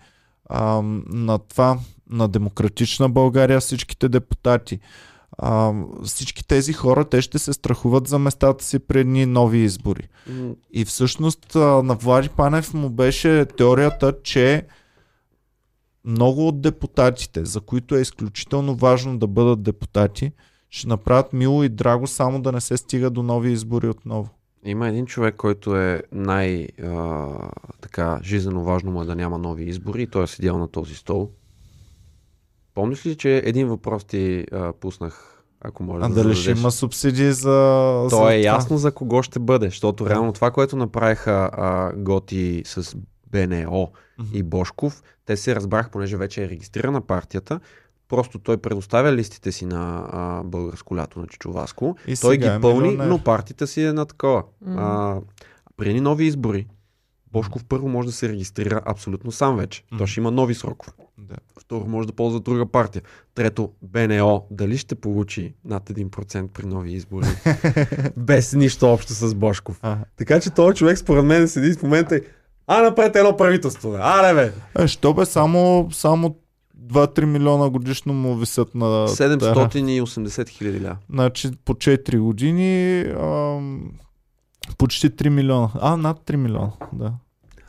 а, 0.48 0.82
на 1.06 1.38
това, 1.38 1.78
на 2.10 2.28
Демократична 2.28 3.08
България, 3.08 3.60
всичките 3.60 4.08
депутати, 4.08 4.78
а, 5.38 5.72
всички 6.04 6.46
тези 6.46 6.72
хора, 6.72 7.04
те 7.04 7.22
ще 7.22 7.38
се 7.38 7.52
страхуват 7.52 8.08
за 8.08 8.18
местата 8.18 8.64
си 8.64 8.78
при 8.78 9.00
едни 9.00 9.26
нови 9.26 9.58
избори. 9.58 10.08
И 10.72 10.84
всъщност 10.84 11.56
а, 11.56 11.58
на 11.58 11.94
Влади 11.94 12.28
Панев 12.28 12.74
му 12.74 12.90
беше 12.90 13.46
теорията, 13.56 14.14
че 14.22 14.66
много 16.04 16.48
от 16.48 16.60
депутатите, 16.60 17.44
за 17.44 17.60
които 17.60 17.94
е 17.94 18.00
изключително 18.00 18.74
важно 18.74 19.18
да 19.18 19.26
бъдат 19.26 19.62
депутати, 19.62 20.32
ще 20.70 20.88
направят 20.88 21.32
мило 21.32 21.64
и 21.64 21.68
драго 21.68 22.06
само 22.06 22.42
да 22.42 22.52
не 22.52 22.60
се 22.60 22.76
стига 22.76 23.10
до 23.10 23.22
нови 23.22 23.52
избори 23.52 23.88
отново. 23.88 24.28
Има 24.64 24.88
един 24.88 25.06
човек, 25.06 25.36
който 25.36 25.76
е 25.76 26.02
най- 26.12 26.68
а, 26.82 27.26
така 27.80 28.20
жизненно 28.22 28.64
важно 28.64 28.90
му 28.90 29.02
е 29.02 29.04
да 29.04 29.14
няма 29.16 29.38
нови 29.38 29.64
избори 29.64 30.02
и 30.02 30.06
той 30.06 30.24
е 30.24 30.26
седял 30.26 30.58
на 30.58 30.68
този 30.68 30.94
стол. 30.94 31.30
Помниш 32.76 33.06
ли, 33.06 33.16
че 33.16 33.42
един 33.44 33.68
въпрос 33.68 34.04
ти 34.04 34.44
а, 34.52 34.72
пуснах, 34.72 35.42
ако 35.60 35.82
може 35.82 36.04
А 36.04 36.08
да 36.08 36.14
дали 36.14 36.34
ще 36.34 36.50
има 36.50 36.70
субсидии 36.70 37.32
за... 37.32 37.50
То 38.04 38.08
за 38.08 38.16
е 38.16 38.18
това? 38.18 38.34
ясно 38.34 38.78
за 38.78 38.92
кого 38.92 39.22
ще 39.22 39.38
бъде, 39.38 39.66
защото 39.66 40.10
реално 40.10 40.32
това, 40.32 40.50
което 40.50 40.76
направиха 40.76 41.50
а, 41.52 41.92
Готи 41.94 42.62
с 42.66 42.96
БНО 43.26 43.90
Мгм. 44.18 44.28
и 44.32 44.42
Бошков, 44.42 45.02
те 45.26 45.36
се 45.36 45.54
разбрах, 45.54 45.90
понеже 45.90 46.16
вече 46.16 46.44
е 46.44 46.48
регистрирана 46.48 47.00
партията, 47.00 47.60
просто 48.08 48.38
той 48.38 48.56
предоставя 48.56 49.12
листите 49.12 49.52
си 49.52 49.66
на 49.66 50.08
а, 50.08 50.42
българско 50.42 50.96
лято 50.96 51.18
на 51.18 51.26
Чичоваско, 51.26 51.96
И 52.06 52.16
той 52.16 52.36
ги 52.36 52.46
е 52.46 52.60
пълни, 52.60 52.88
милионер. 52.88 53.06
но 53.08 53.18
партията 53.18 53.66
си 53.66 53.82
е 53.82 53.92
на 53.92 54.06
такова. 54.06 54.42
М. 54.62 54.74
А, 54.78 55.20
при 55.76 55.88
едни 55.88 56.00
нови 56.00 56.24
избори, 56.24 56.66
Бошков 57.37 57.64
първо 57.64 57.88
може 57.88 58.07
да 58.07 58.12
се 58.12 58.29
регистрира 58.29 58.83
абсолютно 58.87 59.33
сам 59.33 59.57
вече. 59.57 59.83
Мгм. 59.92 59.99
Той 59.99 60.07
ще 60.07 60.20
има 60.20 60.31
нови 60.31 60.55
срокове. 60.55 60.92
Да. 61.18 61.35
Второ, 61.61 61.87
може 61.87 62.07
да 62.07 62.12
ползва 62.12 62.40
друга 62.40 62.66
партия. 62.66 63.03
Трето, 63.35 63.70
БНО, 63.83 64.46
дали 64.51 64.79
ще 64.79 64.94
получи 64.94 65.55
над 65.64 65.90
1% 65.90 66.49
при 66.49 66.66
нови 66.66 66.92
избори? 66.92 67.27
Без 68.16 68.53
нищо 68.53 68.87
общо 68.87 69.12
с 69.12 69.35
Бошков. 69.35 69.79
А, 69.83 69.96
Така 70.16 70.40
че 70.40 70.51
този 70.51 70.77
човек 70.77 70.99
според 70.99 71.25
мен 71.25 71.49
седи 71.49 71.72
в 71.72 71.83
момента 71.83 72.16
и 72.16 72.20
а, 72.66 72.83
напред 72.83 73.16
едно 73.16 73.37
правителство, 73.37 73.90
бе. 73.90 73.99
Аре, 74.01 74.35
бе! 74.35 74.53
е, 74.83 74.88
що 74.88 75.14
бе, 75.14 75.27
само, 75.27 75.88
само 75.92 76.37
2-3 76.87 77.25
милиона 77.25 77.68
годишно 77.68 78.12
му 78.12 78.35
висят 78.35 78.75
на... 78.75 79.09
780 79.09 80.49
хиляди 80.49 80.85
ля. 80.85 80.96
Значи 81.11 81.51
по 81.64 81.75
4 81.75 82.18
години 82.18 83.01
ам, 83.20 83.92
почти 84.79 85.11
3 85.11 85.29
милиона. 85.29 85.70
А, 85.81 85.96
над 85.96 86.18
3 86.18 86.37
милиона, 86.37 86.72
да. 86.92 87.12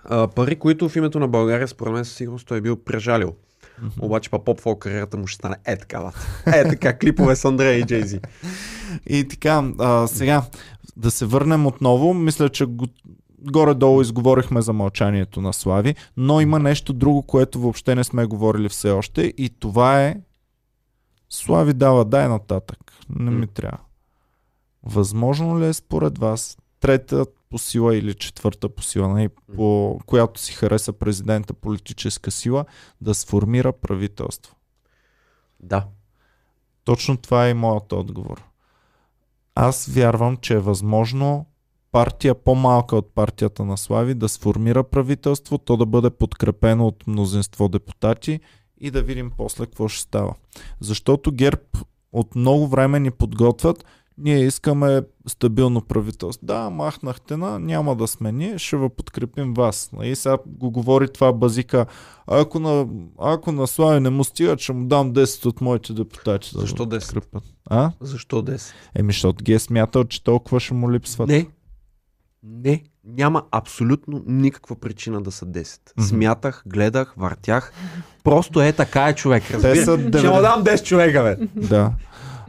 А, 0.07 0.27
пари, 0.27 0.55
които 0.55 0.89
в 0.89 0.95
името 0.95 1.19
на 1.19 1.27
България, 1.27 1.67
според 1.67 1.93
мен, 1.93 2.05
със 2.05 2.15
сигурност 2.15 2.47
той 2.47 2.57
е 2.57 2.61
бил 2.61 2.75
прежалил. 2.75 3.35
Мгм. 3.81 4.05
Обаче 4.05 4.29
па 4.29 4.43
поп 4.43 4.61
фолк 4.61 4.79
кариерата 4.79 5.17
му 5.17 5.27
ще 5.27 5.35
стане 5.35 5.55
е 5.65 5.77
такава. 5.77 6.13
Е 6.45 6.63
така, 6.63 6.97
клипове 6.99 7.35
с 7.35 7.45
Андрея 7.45 7.79
и 7.79 7.83
Джейзи. 7.83 8.19
И 9.07 9.27
така, 9.27 9.71
а, 9.79 10.07
сега 10.07 10.43
да 10.97 11.11
се 11.11 11.25
върнем 11.25 11.65
отново. 11.65 12.13
Мисля, 12.13 12.49
че 12.49 12.65
го, 12.65 12.85
горе-долу 13.39 14.01
изговорихме 14.01 14.61
за 14.61 14.73
мълчанието 14.73 15.41
на 15.41 15.53
Слави, 15.53 15.95
но 16.17 16.41
има 16.41 16.59
нещо 16.59 16.93
друго, 16.93 17.23
което 17.23 17.59
въобще 17.59 17.95
не 17.95 18.03
сме 18.03 18.25
говорили 18.25 18.69
все 18.69 18.91
още 18.91 19.33
и 19.37 19.49
това 19.59 20.03
е 20.03 20.15
Слави 21.29 21.73
дава 21.73 22.05
дай 22.05 22.27
нататък. 22.27 22.93
Не 23.09 23.31
ми 23.31 23.47
трябва. 23.47 23.77
Възможно 24.83 25.59
ли 25.59 25.67
е 25.67 25.73
според 25.73 26.17
вас 26.17 26.57
трета 26.79 27.25
по 27.49 27.57
сила 27.57 27.95
или 27.95 28.13
четвърта 28.13 28.69
по 28.69 28.83
сила, 28.83 29.07
нали, 29.07 29.29
по 29.55 29.99
която 30.05 30.41
си 30.41 30.53
хареса 30.53 30.93
президента 30.93 31.53
политическа 31.53 32.31
сила, 32.31 32.65
да 33.01 33.13
сформира 33.13 33.73
правителство? 33.73 34.55
Да. 35.59 35.87
Точно 36.83 37.17
това 37.17 37.47
е 37.47 37.49
и 37.49 37.53
моят 37.53 37.91
отговор. 37.91 38.43
Аз 39.55 39.85
вярвам, 39.85 40.37
че 40.37 40.53
е 40.53 40.59
възможно 40.59 41.45
партия 41.91 42.35
по-малка 42.35 42.95
от 42.95 43.15
партията 43.15 43.65
на 43.65 43.77
Слави 43.77 44.13
да 44.13 44.29
сформира 44.29 44.83
правителство, 44.83 45.57
то 45.57 45.77
да 45.77 45.85
бъде 45.85 46.09
подкрепено 46.09 46.87
от 46.87 47.07
мнозинство 47.07 47.69
депутати 47.69 48.39
и 48.79 48.91
да 48.91 49.01
видим 49.01 49.31
после 49.37 49.65
какво 49.65 49.87
ще 49.87 50.01
става. 50.01 50.35
Защото 50.79 51.31
ГЕРБ 51.31 51.61
от 52.11 52.35
много 52.35 52.67
време 52.67 52.99
ни 52.99 53.11
подготвят, 53.11 53.85
ние 54.17 54.39
искаме 54.39 55.01
стабилно 55.27 55.81
правителство. 55.81 56.45
Да, 56.45 56.69
махнахте 56.69 57.37
на, 57.37 57.59
няма 57.59 57.95
да 57.95 58.07
сме 58.07 58.31
ние, 58.31 58.57
ще 58.57 58.77
ви 58.77 58.89
подкрепим 58.89 59.53
вас. 59.53 59.91
И 60.03 60.15
сега 60.15 60.37
го 60.45 60.71
говори 60.71 61.13
това 61.13 61.33
базика. 61.33 61.85
Ако 62.27 62.59
на, 62.59 62.87
ако 63.19 63.51
на 63.51 63.67
Слави 63.67 63.99
не 63.99 64.09
му 64.09 64.23
стига, 64.23 64.55
ще 64.57 64.73
му 64.73 64.85
дам 64.85 65.13
10 65.13 65.45
от 65.45 65.61
моите 65.61 65.93
депутати. 65.93 66.51
да 66.53 66.59
Защо 66.61 66.85
го 66.85 66.91
10? 66.91 66.99
подкрепят. 66.99 67.43
А? 67.69 67.91
Защо 68.01 68.43
10? 68.43 68.73
Еми, 68.95 69.13
защото 69.13 69.43
ги 69.43 69.53
е 69.53 69.59
смятал, 69.59 70.03
че 70.03 70.23
толкова 70.23 70.59
ще 70.59 70.73
му 70.73 70.91
липсват. 70.91 71.27
Не. 71.29 71.47
Не. 72.43 72.83
Няма 73.05 73.43
абсолютно 73.51 74.23
никаква 74.27 74.75
причина 74.75 75.21
да 75.21 75.31
са 75.31 75.45
10. 75.45 75.79
Мгм. 75.97 76.07
Смятах, 76.07 76.63
гледах, 76.65 77.13
въртях. 77.17 77.73
Просто 78.23 78.61
е 78.61 78.71
така 78.71 79.07
е 79.07 79.15
човек. 79.15 79.43
Те 79.47 79.53
Разбира. 79.53 79.75
са 79.75 79.97
Ще 80.19 80.27
му 80.29 80.35
90... 80.35 80.41
дам 80.41 80.63
10 80.63 80.83
човека, 80.83 81.23
бе. 81.23 81.61
Да. 81.67 81.91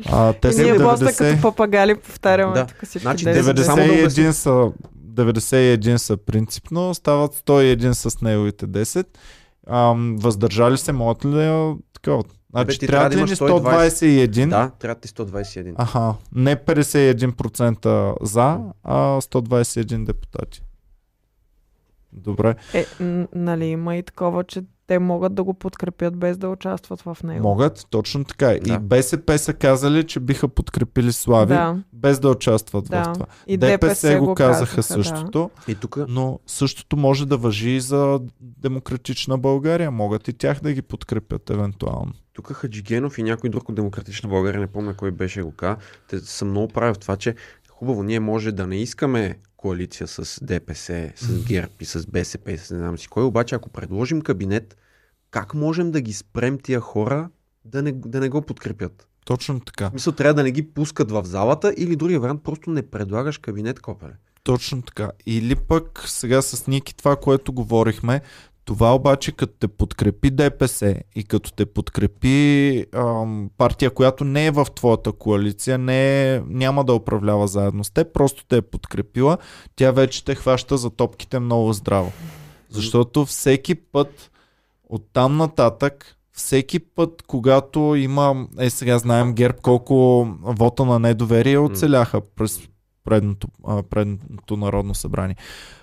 А, 0.07 0.33
те 0.33 0.53
са 0.53 0.63
ние 0.63 0.77
после 0.77 1.07
90... 1.07 1.19
като 1.19 1.43
папагали 1.43 1.95
повтаряме 1.95 2.55
Да. 2.55 2.67
тук 2.67 2.77
всички 2.77 2.99
Значи 3.03 3.25
10. 3.25 3.63
Само 3.63 3.77
да 3.77 3.93
91 3.93 4.31
са, 4.31 4.73
91 4.99 5.97
са 5.97 6.17
принципно, 6.17 6.95
стават 6.95 7.35
101 7.35 7.93
с 7.93 8.21
неговите 8.21 8.67
10. 8.67 9.07
Ам, 9.67 10.17
въздържали 10.19 10.79
се, 10.79 10.93
могат 10.93 11.25
ли 11.25 11.31
да 11.31 11.75
такова? 11.93 12.25
Значи 12.51 12.79
ти 12.79 12.87
трябва 12.87 13.11
трябва 13.11 13.27
да 13.27 13.31
имаш 13.31 13.39
120? 13.39 14.29
121? 14.29 14.49
Да, 14.49 14.71
трябва 14.79 15.01
ти 15.01 15.09
121. 15.09 15.75
Аха, 15.77 16.15
не 16.35 16.57
51% 16.57 18.15
за, 18.23 18.59
а 18.85 19.21
121 19.21 20.05
депутати. 20.05 20.63
Добре, 22.13 22.55
Е, 22.75 22.87
нали 23.35 23.65
има 23.65 23.97
и 23.97 24.03
такова, 24.03 24.45
че 24.45 24.63
те 24.89 24.99
могат 24.99 25.35
да 25.35 25.45
го 25.45 25.55
подкрепят 25.55 26.17
без 26.17 26.39
да 26.39 26.49
участват 26.49 27.01
в 27.01 27.17
него. 27.25 27.49
могат, 27.49 27.87
точно 27.91 28.25
така. 28.25 28.53
И 28.53 28.61
Да. 28.61 28.79
БСП 28.79 29.39
са 29.39 29.55
казали, 29.55 30.07
че 30.07 30.21
биха 30.21 30.49
подкрепили 30.49 31.13
Слави, 31.13 31.55
Да, 31.55 31.83
без 31.93 32.21
да 32.21 32.31
участват 32.31 32.85
да. 32.85 33.05
в 33.05 33.13
това. 33.13 33.27
И 33.47 33.57
ДПС, 33.57 34.19
го 34.19 34.35
казаха 34.35 34.77
Да. 34.77 34.83
същото. 34.83 35.51
И 35.69 35.75
тук 35.75 35.97
Но 36.09 36.39
същото 36.47 36.97
може 36.97 37.27
да 37.27 37.37
въжи 37.37 37.71
и 37.71 37.81
за 37.81 38.21
демократична 38.41 39.39
България. 39.39 39.91
Могат 39.91 40.29
и 40.29 40.33
тях 40.33 40.61
да 40.61 40.73
ги 40.73 40.83
подкрепят 40.83 41.51
евентуално. 41.51 42.13
Тук 42.33 42.53
Хаджигенов 42.53 43.19
и 43.19 43.23
някой 43.23 43.51
друг 43.51 43.69
от 43.69 43.75
Демократична 43.75 44.29
България, 44.29 44.61
не 44.61 44.67
помня 44.67 44.95
кой 44.95 45.11
беше 45.11 45.43
го 45.43 45.51
каза, 45.53 45.77
те 46.09 46.19
са 46.19 46.45
много 46.45 46.69
прави 46.69 46.95
в 46.95 46.99
това, 46.99 47.17
че 47.17 47.35
хубаво, 47.79 48.03
ние 48.03 48.21
може 48.21 48.53
да 48.53 48.67
не 48.67 48.77
искаме 48.77 49.39
коалиция 49.57 50.07
с 50.09 50.45
ДПС, 50.45 51.13
с 51.17 51.45
ГЕРБ 51.45 51.73
и 51.81 51.85
с 51.85 52.07
БСП 52.07 52.53
и 52.53 52.59
с 52.59 52.71
не 52.71 52.79
знам 52.79 52.99
си 52.99 53.09
кой, 53.09 53.25
обаче 53.25 53.55
ако 53.55 53.71
предложим 53.71 54.21
кабинет, 54.21 54.77
как 55.31 55.55
можем 55.55 55.91
да 55.91 56.01
ги 56.01 56.13
спрем 56.13 56.59
тия 56.59 56.81
хора 56.81 57.31
да 57.65 57.83
не, 57.83 57.93
да 57.93 58.21
не 58.21 58.29
го 58.29 58.43
подкрепят? 58.43 59.09
Точно 59.25 59.61
така. 59.61 59.91
Смисъл, 59.91 60.13
трябва 60.13 60.35
да 60.35 60.43
не 60.43 60.51
ги 60.51 60.63
пускат 60.63 61.11
в 61.11 61.25
залата 61.25 61.75
или 61.77 61.97
другия 61.97 62.21
вариант, 62.21 62.43
просто 62.43 62.71
не 62.71 62.83
предлагаш 62.83 63.39
кабинет, 63.39 63.81
копеле. 63.81 64.13
Точно 64.43 64.83
така. 64.83 65.11
Или 65.27 65.55
пък 65.55 66.05
сега 66.07 66.43
с 66.43 66.67
Ники 66.67 66.97
това, 66.97 67.17
което 67.17 67.53
говорихме, 67.53 68.21
това 68.69 68.95
обаче 68.95 69.33
като 69.33 69.53
те 69.61 69.69
подкрепи 69.69 70.31
ДПС 70.31 70.97
и 71.15 71.25
като 71.25 71.53
те 71.53 71.67
подкрепи 71.67 72.87
ам, 72.95 73.51
партия, 73.59 73.91
която 73.91 74.25
не 74.25 74.47
е 74.47 74.51
в 74.51 74.67
твоята 74.75 75.13
коалиция, 75.13 75.79
не 75.79 76.35
е, 76.35 76.43
няма 76.47 76.85
да 76.85 76.95
управлява 76.95 77.49
заедно 77.49 77.85
с 77.85 77.91
теб, 77.91 78.13
просто 78.13 78.45
те 78.49 78.57
е 78.57 78.63
подкрепила, 78.63 79.39
тя 79.77 79.91
вече 79.91 80.25
те 80.25 80.35
хваща 80.35 80.77
за 80.77 80.91
топките 80.91 81.39
много 81.39 81.73
здраво. 81.73 82.13
Защото 82.71 83.25
всеки 83.25 83.75
път 83.75 84.31
от 84.89 85.05
там 85.13 85.37
нататък, 85.37 86.17
всеки 86.33 86.79
път, 86.79 87.23
когато 87.27 87.95
има, 87.97 88.47
е 88.59 88.71
сега 88.71 88.99
знаем 88.99 89.33
ГЕРБ 89.33 89.59
колко 89.63 90.27
вота 90.43 90.85
на 90.85 90.99
недоверие 90.99 91.59
оцеляха 91.59 92.21
през 92.21 92.61
предното, 93.05 93.49
предното 93.91 94.57
Народно 94.57 94.95
събрание. 94.95 95.37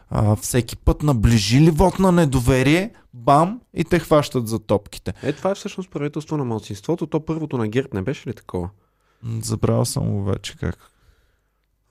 А, 0.09 0.35
всеки 0.35 0.77
път 0.77 1.03
наближи 1.03 1.61
ли 1.61 1.71
вод 1.71 1.99
на 1.99 2.11
недоверие, 2.11 2.91
бам, 3.13 3.61
и 3.73 3.83
те 3.83 3.99
хващат 3.99 4.47
за 4.47 4.59
топките. 4.59 5.13
Е, 5.23 5.33
това 5.33 5.51
е 5.51 5.55
всъщност 5.55 5.91
правителство 5.91 6.37
на 6.37 6.45
малцинството. 6.45 7.07
То 7.07 7.25
първото 7.25 7.57
на 7.57 7.67
ГЕРБ 7.67 7.89
не 7.93 8.01
беше 8.01 8.29
ли 8.29 8.33
такова? 8.33 8.69
Забравял 9.41 9.85
съм 9.85 10.11
го 10.11 10.23
вече 10.23 10.57
как. 10.57 10.91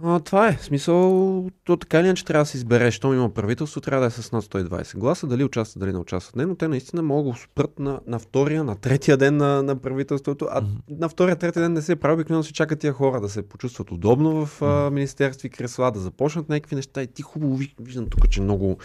А, 0.02 0.20
това 0.20 0.48
е. 0.48 0.58
Смисъл, 0.60 1.50
то 1.64 1.76
така 1.76 2.00
или 2.00 2.06
иначе 2.06 2.24
трябва 2.24 2.42
да 2.42 2.46
се 2.46 2.56
избере, 2.56 2.90
щом 2.90 3.14
има 3.14 3.34
правителство, 3.34 3.80
трябва 3.80 4.00
да 4.00 4.06
е 4.06 4.10
с 4.10 4.32
над 4.32 4.44
120 4.44 4.96
гласа, 4.98 5.26
дали 5.26 5.44
участват, 5.44 5.80
дали 5.80 5.92
не 5.92 5.98
участват. 5.98 6.36
Не, 6.36 6.46
но 6.46 6.54
те 6.54 6.68
наистина 6.68 7.02
могат 7.02 7.34
да 7.34 7.40
спрат 7.40 7.78
на, 7.78 8.00
на 8.06 8.18
втория, 8.18 8.64
на 8.64 8.76
третия 8.76 9.16
ден 9.16 9.36
на, 9.36 9.62
на 9.62 9.76
правителството, 9.76 10.48
а 10.50 10.60
Мгм. 10.60 10.70
на 10.88 11.08
втория, 11.08 11.36
третия 11.36 11.62
ден 11.62 11.72
не 11.72 11.82
се 11.82 11.96
прави, 11.96 12.14
обикновено 12.14 12.42
се 12.42 12.52
чакат 12.52 12.78
тия 12.80 12.92
хора 12.92 13.20
да 13.20 13.28
се 13.28 13.42
почувстват 13.42 13.90
удобно 13.90 14.46
в 14.46 14.62
а, 14.62 14.90
министерство 14.90 15.46
и 15.46 15.50
кресла, 15.50 15.90
да 15.90 16.00
започнат 16.00 16.48
някакви 16.48 16.76
неща. 16.76 17.02
И 17.02 17.06
ти 17.06 17.22
хубаво 17.22 17.56
ви- 17.56 17.74
виждам 17.80 18.06
тук, 18.06 18.30
че 18.30 18.40
много 18.40 18.78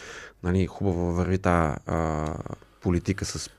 нали, 0.44 0.68
хубаво 0.68 1.14
върви 1.14 1.38
тази 1.38 1.76
а, 1.86 2.36
политика 2.82 3.26
с 3.26 3.50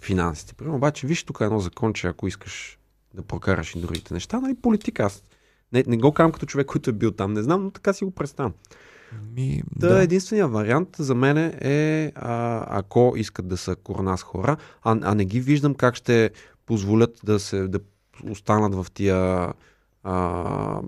финансите. 0.00 0.54
Примерно, 0.54 0.76
обаче, 0.76 1.06
виж 1.06 1.24
тук 1.24 1.38
едно 1.40 1.58
закон, 1.58 1.92
че 1.92 2.06
ако 2.06 2.26
искаш 2.26 2.78
да 3.14 3.22
прокараш 3.22 3.74
и 3.74 3.80
другите 3.80 4.14
неща, 4.14 4.40
нали, 4.40 4.54
политика. 4.54 5.02
Аз 5.02 5.22
не, 5.72 5.84
не 5.86 5.96
го 5.96 6.12
казвам 6.12 6.32
като 6.32 6.46
човек, 6.46 6.66
който 6.66 6.90
е 6.90 6.92
бил 6.92 7.10
там, 7.10 7.32
не 7.32 7.42
знам, 7.42 7.64
но 7.64 7.70
така 7.70 7.92
си 7.92 8.04
го 8.04 8.10
представям. 8.10 8.52
Ми, 9.34 9.62
Да, 9.76 9.88
да. 9.88 10.02
единственият 10.02 10.52
вариант 10.52 10.88
за 10.98 11.14
мен 11.14 11.36
е, 11.60 12.12
а, 12.14 12.66
ако 12.78 13.14
искат 13.16 13.48
да 13.48 13.56
са 13.56 13.76
корнас 13.76 14.22
хора, 14.22 14.56
а, 14.82 14.98
а 15.02 15.14
не 15.14 15.24
ги 15.24 15.40
виждам 15.40 15.74
как 15.74 15.94
ще 15.94 16.30
позволят 16.66 17.20
да 17.24 17.40
се 17.40 17.68
да 17.68 17.80
останат 18.30 18.74
в 18.74 18.86
тия 18.94 19.52
а, 20.02 20.80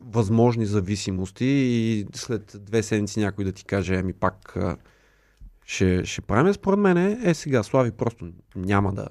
възможни 0.00 0.66
зависимости 0.66 1.44
и 1.44 2.06
след 2.14 2.56
две 2.60 2.82
седмици 2.82 3.20
някой 3.20 3.44
да 3.44 3.52
ти 3.52 3.64
каже, 3.64 3.94
ами 3.94 4.12
пак 4.12 4.56
а, 4.56 4.76
ще, 5.64 6.04
ще 6.04 6.20
правим. 6.20 6.54
Според 6.54 6.78
мен 6.78 6.96
е, 6.96 7.18
е 7.22 7.34
сега 7.34 7.62
Слави 7.62 7.90
просто 7.90 8.28
няма 8.56 8.92
да 8.92 9.08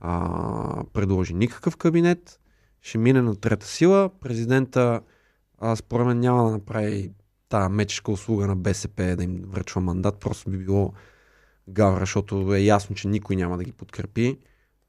а, 0.00 0.84
предложи 0.92 1.34
никакъв 1.34 1.76
кабинет, 1.76 2.40
ще 2.86 2.98
мине 2.98 3.22
на 3.22 3.36
трета 3.36 3.66
сила. 3.66 4.10
Президента 4.20 5.00
а, 5.58 5.76
според 5.76 6.06
мен 6.06 6.20
няма 6.20 6.44
да 6.44 6.50
направи 6.50 7.10
тази 7.48 7.72
мечешка 7.72 8.12
услуга 8.12 8.46
на 8.46 8.56
БСП 8.56 9.16
да 9.16 9.24
им 9.24 9.42
връчва 9.46 9.80
мандат, 9.80 10.16
просто 10.20 10.50
би 10.50 10.58
било 10.58 10.92
гавра, 11.68 12.00
защото 12.00 12.54
е 12.54 12.60
ясно, 12.60 12.96
че 12.96 13.08
никой 13.08 13.36
няма 13.36 13.58
да 13.58 13.64
ги 13.64 13.72
подкрепи. 13.72 14.38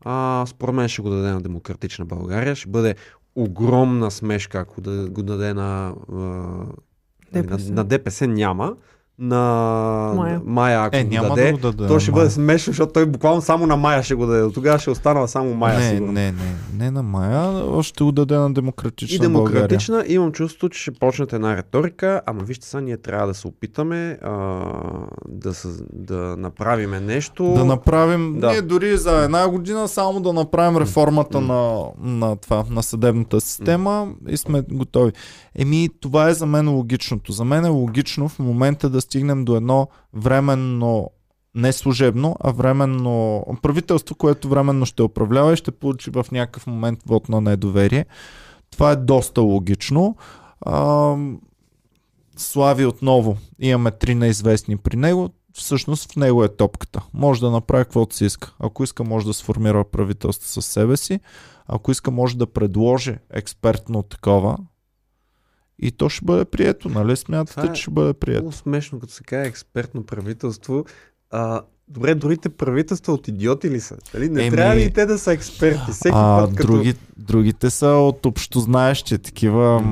А, 0.06 0.46
според 0.48 0.76
мен 0.76 0.90
ще 0.90 1.02
го 1.02 1.10
даде 1.10 1.32
на 1.32 1.42
Демократична 1.42 2.06
България. 2.06 2.56
Ще 2.56 2.70
бъде 2.70 2.96
огромна 3.36 4.12
смешка, 4.12 4.60
ако 4.60 4.82
да 4.82 5.10
го 5.10 5.24
даде 5.24 5.54
на, 5.54 5.96
а, 6.12 6.14
нали, 6.14 6.68
на, 7.34 7.44
ДПС. 7.44 7.74
на 7.74 7.84
ДПС 7.84 8.28
няма. 8.28 8.76
На 9.20 9.38
Мая. 10.16 10.42
Мая, 10.46 10.82
ако 10.82 10.96
Е, 10.96 11.04
го 11.04 11.10
няма 11.10 11.28
даде, 11.30 11.46
да 11.46 11.52
го 11.52 11.58
даде. 11.72 11.88
то 11.88 12.00
ще 12.00 12.12
бъде 12.12 12.30
смешно, 12.30 12.72
защото 12.72 12.94
той 12.94 13.06
буквално 13.06 13.42
само 13.42 13.68
на 13.68 13.78
Мая 13.78 14.04
ще 14.04 14.16
го 14.16 14.26
даде. 14.26 14.42
От 14.42 14.54
тогава 14.54 14.80
ще 14.80 14.90
останала 14.90 15.28
само 15.28 15.54
Мая, 15.54 15.80
не, 15.80 15.90
сигурно. 15.90 16.12
не, 16.12 16.32
не, 16.32 16.38
не 16.76 16.92
на 16.92 17.04
Мая, 17.04 17.54
ще 17.84 18.04
го 18.04 18.12
даде 18.12 18.36
на 18.36 18.54
демократична 18.54 19.26
И 19.26 19.30
България. 19.30 19.56
демократична, 19.58 20.04
имам 20.08 20.32
чувство, 20.32 20.70
че 20.70 20.82
ще 20.82 20.92
почнат 20.92 21.34
една 21.34 21.58
риторика, 21.58 22.22
ама 22.26 22.44
вижте 22.44 22.66
сега, 22.66 22.82
ние 22.82 22.98
трябва 22.98 23.28
да 23.28 23.34
се 23.34 23.48
опитаме 23.48 24.18
а, 24.22 24.60
да, 25.28 25.54
съ, 25.54 25.68
да 25.94 26.16
направиме 26.38 27.00
нещо. 27.00 27.54
Да 27.54 27.66
направим, 27.66 28.40
Да. 28.40 28.48
ние 28.48 28.62
дори 28.62 28.98
за 28.98 29.12
една 29.14 29.50
година 29.50 29.88
само 29.88 30.20
да 30.20 30.34
направим 30.34 30.78
реформата 30.78 31.42
на, 31.42 31.80
на, 32.00 32.36
това, 32.36 32.64
на 32.70 32.84
съдебната 32.84 33.42
система 33.42 34.08
и 34.28 34.38
сме 34.38 34.64
готови. 34.64 35.12
Еми, 35.56 35.90
това 36.02 36.30
е 36.30 36.34
за 36.34 36.46
мен 36.46 36.70
логичното. 36.70 37.32
За 37.32 37.44
мен 37.44 37.66
е 37.66 37.70
логично 37.70 38.30
в 38.30 38.40
момента 38.40 38.90
да 38.90 39.02
стигнем 39.08 39.46
до 39.46 39.56
едно 39.56 39.88
временно 40.14 41.10
не 41.56 41.74
служебно, 41.74 42.36
а 42.40 42.52
временно 42.52 43.46
правителство, 43.62 44.16
което 44.16 44.50
временно 44.50 44.86
ще 44.86 45.04
управлява 45.04 45.54
и 45.54 45.58
ще 45.58 45.72
получи 45.72 46.10
в 46.10 46.26
някакъв 46.32 46.68
момент 46.68 47.00
вод 47.06 47.30
на 47.30 47.42
недоверие. 47.42 48.06
Това 48.72 48.92
е 48.92 48.96
доста 48.96 49.42
логично. 49.42 50.16
А, 50.62 51.16
Слави 52.38 52.86
отново. 52.86 53.38
Имаме 53.60 53.92
три 53.92 54.16
неизвестни 54.16 54.78
при 54.78 54.98
него. 54.98 55.30
Всъщност 55.54 56.12
в 56.12 56.16
него 56.16 56.44
е 56.44 56.56
топката. 56.56 57.02
Може 57.14 57.42
да 57.42 57.52
направи 57.52 57.84
каквото 57.84 58.16
си 58.16 58.26
иска. 58.26 58.54
Ако 58.60 58.84
иска, 58.84 59.04
може 59.04 59.26
да 59.26 59.34
сформира 59.34 59.84
правителство 59.84 60.50
със 60.50 60.66
себе 60.66 60.98
си. 60.98 61.20
Ако 61.68 61.92
иска, 61.92 62.12
може 62.12 62.38
да 62.38 62.48
предложи 62.48 63.18
експертно 63.30 64.04
такова. 64.04 64.58
И 65.80 65.92
то 65.92 66.10
ще 66.10 66.26
бъде 66.26 66.46
прието, 66.46 66.90
нали? 66.90 67.16
Смятате, 67.16 67.52
Това 67.52 67.70
е 67.70 67.74
че 67.74 67.82
ще 67.82 67.92
бъде 67.92 68.14
прието. 68.14 68.42
Много 68.42 68.52
смешно, 68.52 69.00
като 69.00 69.14
се 69.14 69.24
каже 69.24 69.50
експертно 69.50 70.04
правителство. 70.04 70.86
А, 71.32 71.62
добре, 71.88 72.16
другите 72.16 72.50
правителства 72.50 73.14
от 73.14 73.28
идиоти 73.28 73.70
ли 73.70 73.80
са? 73.80 73.98
Дали? 74.14 74.30
Не 74.30 74.42
Еми- 74.42 74.56
трябва 74.56 74.76
ли 74.76 74.84
и 74.84 74.92
те 74.92 75.06
да 75.06 75.20
са 75.20 75.34
експерти? 75.34 75.92
Всеки 75.92 76.16
А, 76.16 76.42
път, 76.42 76.56
като... 76.56 76.68
други, 76.68 76.94
другите 77.18 77.70
са 77.70 77.88
от 77.88 78.26
общознаещи, 78.26 79.18
такива, 79.18 79.84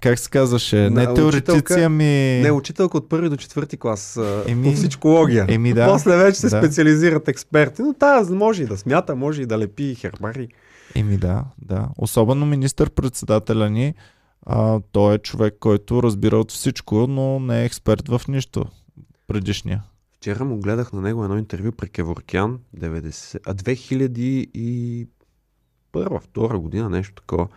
как 0.00 0.18
се 0.18 0.30
казваше, 0.30 0.76
На 0.90 0.90
не 0.90 1.14
теоретици, 1.14 1.80
ами... 1.80 2.40
Не, 2.42 2.50
учителка 2.50 2.96
от 2.96 3.08
първи 3.08 3.28
до 3.28 3.36
четвърти 3.36 3.76
клас 3.76 4.18
Еми- 4.46 4.64
по 4.64 4.72
всичкология. 4.72 5.46
Еми 5.48 5.72
да. 5.72 5.86
После 5.86 6.16
вече 6.16 6.40
се 6.40 6.48
да. 6.48 6.58
специализират 6.58 7.28
експерти, 7.28 7.82
но 7.82 7.94
тази 7.94 8.32
може 8.32 8.62
и 8.62 8.66
да 8.66 8.76
смята, 8.76 9.16
може 9.16 9.42
и 9.42 9.46
да 9.46 9.58
лепи 9.58 9.94
хербари. 9.94 10.48
Еми 10.94 11.16
да, 11.16 11.44
да. 11.58 11.88
Особено 11.98 12.46
министър-председателя 12.46 13.70
ни 13.70 13.94
А, 14.46 14.80
той 14.92 15.14
е 15.14 15.18
човек, 15.18 15.56
който 15.60 16.02
разбира 16.02 16.38
от 16.38 16.52
всичко, 16.52 17.06
но 17.06 17.40
не 17.40 17.62
е 17.62 17.64
експерт 17.64 18.08
в 18.08 18.20
нищо. 18.28 18.66
Предишния. 19.26 19.82
Вчера 20.16 20.44
му 20.44 20.60
гледах 20.60 20.92
на 20.92 21.00
него 21.00 21.24
едно 21.24 21.38
интервю 21.38 21.72
при 21.72 21.88
Кеворкян, 21.88 22.58
90, 22.76 23.40
а 23.46 23.54
2001 23.54 25.06
втора 26.20 26.58
година, 26.58 26.90
нещо 26.90 27.14
такова. 27.14 27.48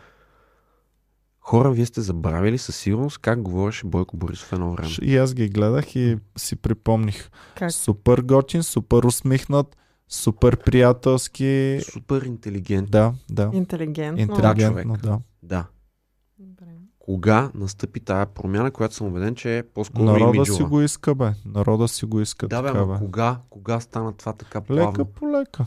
Хора, 1.40 1.72
вие 1.72 1.86
сте 1.86 2.02
забравили 2.02 2.58
със 2.58 2.76
сигурност 2.76 3.18
как 3.18 3.42
говореше 3.42 3.88
Бойко 3.88 4.18
Борисов 4.18 4.54
едно 4.54 4.72
време. 4.72 4.90
И 5.02 5.18
аз 5.18 5.34
ги 5.34 5.50
гледах 5.50 5.96
и 5.96 6.18
си 6.38 6.56
припомних. 6.56 7.30
Как? 7.56 7.72
Супер 7.72 8.18
готин, 8.18 8.64
супер 8.64 9.04
усмихнат, 9.04 9.78
супер 10.08 10.58
приятелски. 10.58 11.80
Супер 11.92 12.22
интелигент. 12.22 12.92
Да, 12.92 13.14
да. 13.30 13.52
Интелигентно. 13.54 14.22
Интелигентно, 14.22 14.98
да. 15.04 15.20
Да. 15.44 15.66
Кога 17.04 17.52
настъпи 17.56 18.00
тая 18.00 18.26
промяна, 18.26 18.72
която 18.72 18.96
съм 18.96 19.08
убеден, 19.08 19.36
че 19.36 19.58
е 19.58 19.64
по-скоро 19.64 20.04
Народа 20.04 20.36
имиджова? 20.36 20.58
си 20.58 20.64
го 20.64 20.82
иска, 20.82 21.16
бе. 21.16 21.32
Народа 21.46 21.88
си 21.88 22.06
го 22.06 22.22
иска 22.22 22.48
Да, 22.48 22.62
бе, 22.62 22.68
така, 22.68 22.86
бе. 22.86 22.98
кога, 22.98 23.40
кога 23.50 23.80
стана 23.80 24.14
това 24.14 24.34
така 24.34 24.62
плавно? 24.62 24.92
Лека 24.92 25.06
по 25.06 25.32
лека. 25.32 25.66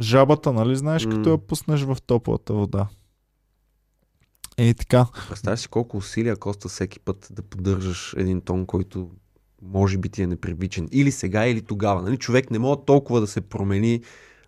Жабата, 0.00 0.52
нали 0.52 0.76
знаеш, 0.76 1.06
М. 1.06 1.10
като 1.10 1.30
я 1.30 1.38
пуснеш 1.38 1.82
в 1.82 1.96
топлата 2.06 2.54
вода. 2.54 2.86
И 4.58 4.74
така. 4.74 5.06
Представяш 5.28 5.60
си 5.60 5.68
колко 5.68 5.96
усилия 5.96 6.36
коста 6.36 6.68
всеки 6.68 7.00
път 7.00 7.28
да 7.30 7.42
поддържаш 7.42 8.14
един 8.16 8.40
тон, 8.40 8.66
който 8.66 9.10
може 9.62 9.98
би 9.98 10.08
ти 10.08 10.22
е 10.22 10.26
непривичен. 10.26 10.88
Или 10.92 11.12
сега, 11.12 11.46
или 11.46 11.62
тогава. 11.62 12.02
Нали? 12.02 12.16
Човек 12.16 12.50
не 12.50 12.58
може 12.58 12.80
толкова 12.86 13.20
да 13.20 13.26
се 13.26 13.40
промени 13.40 14.02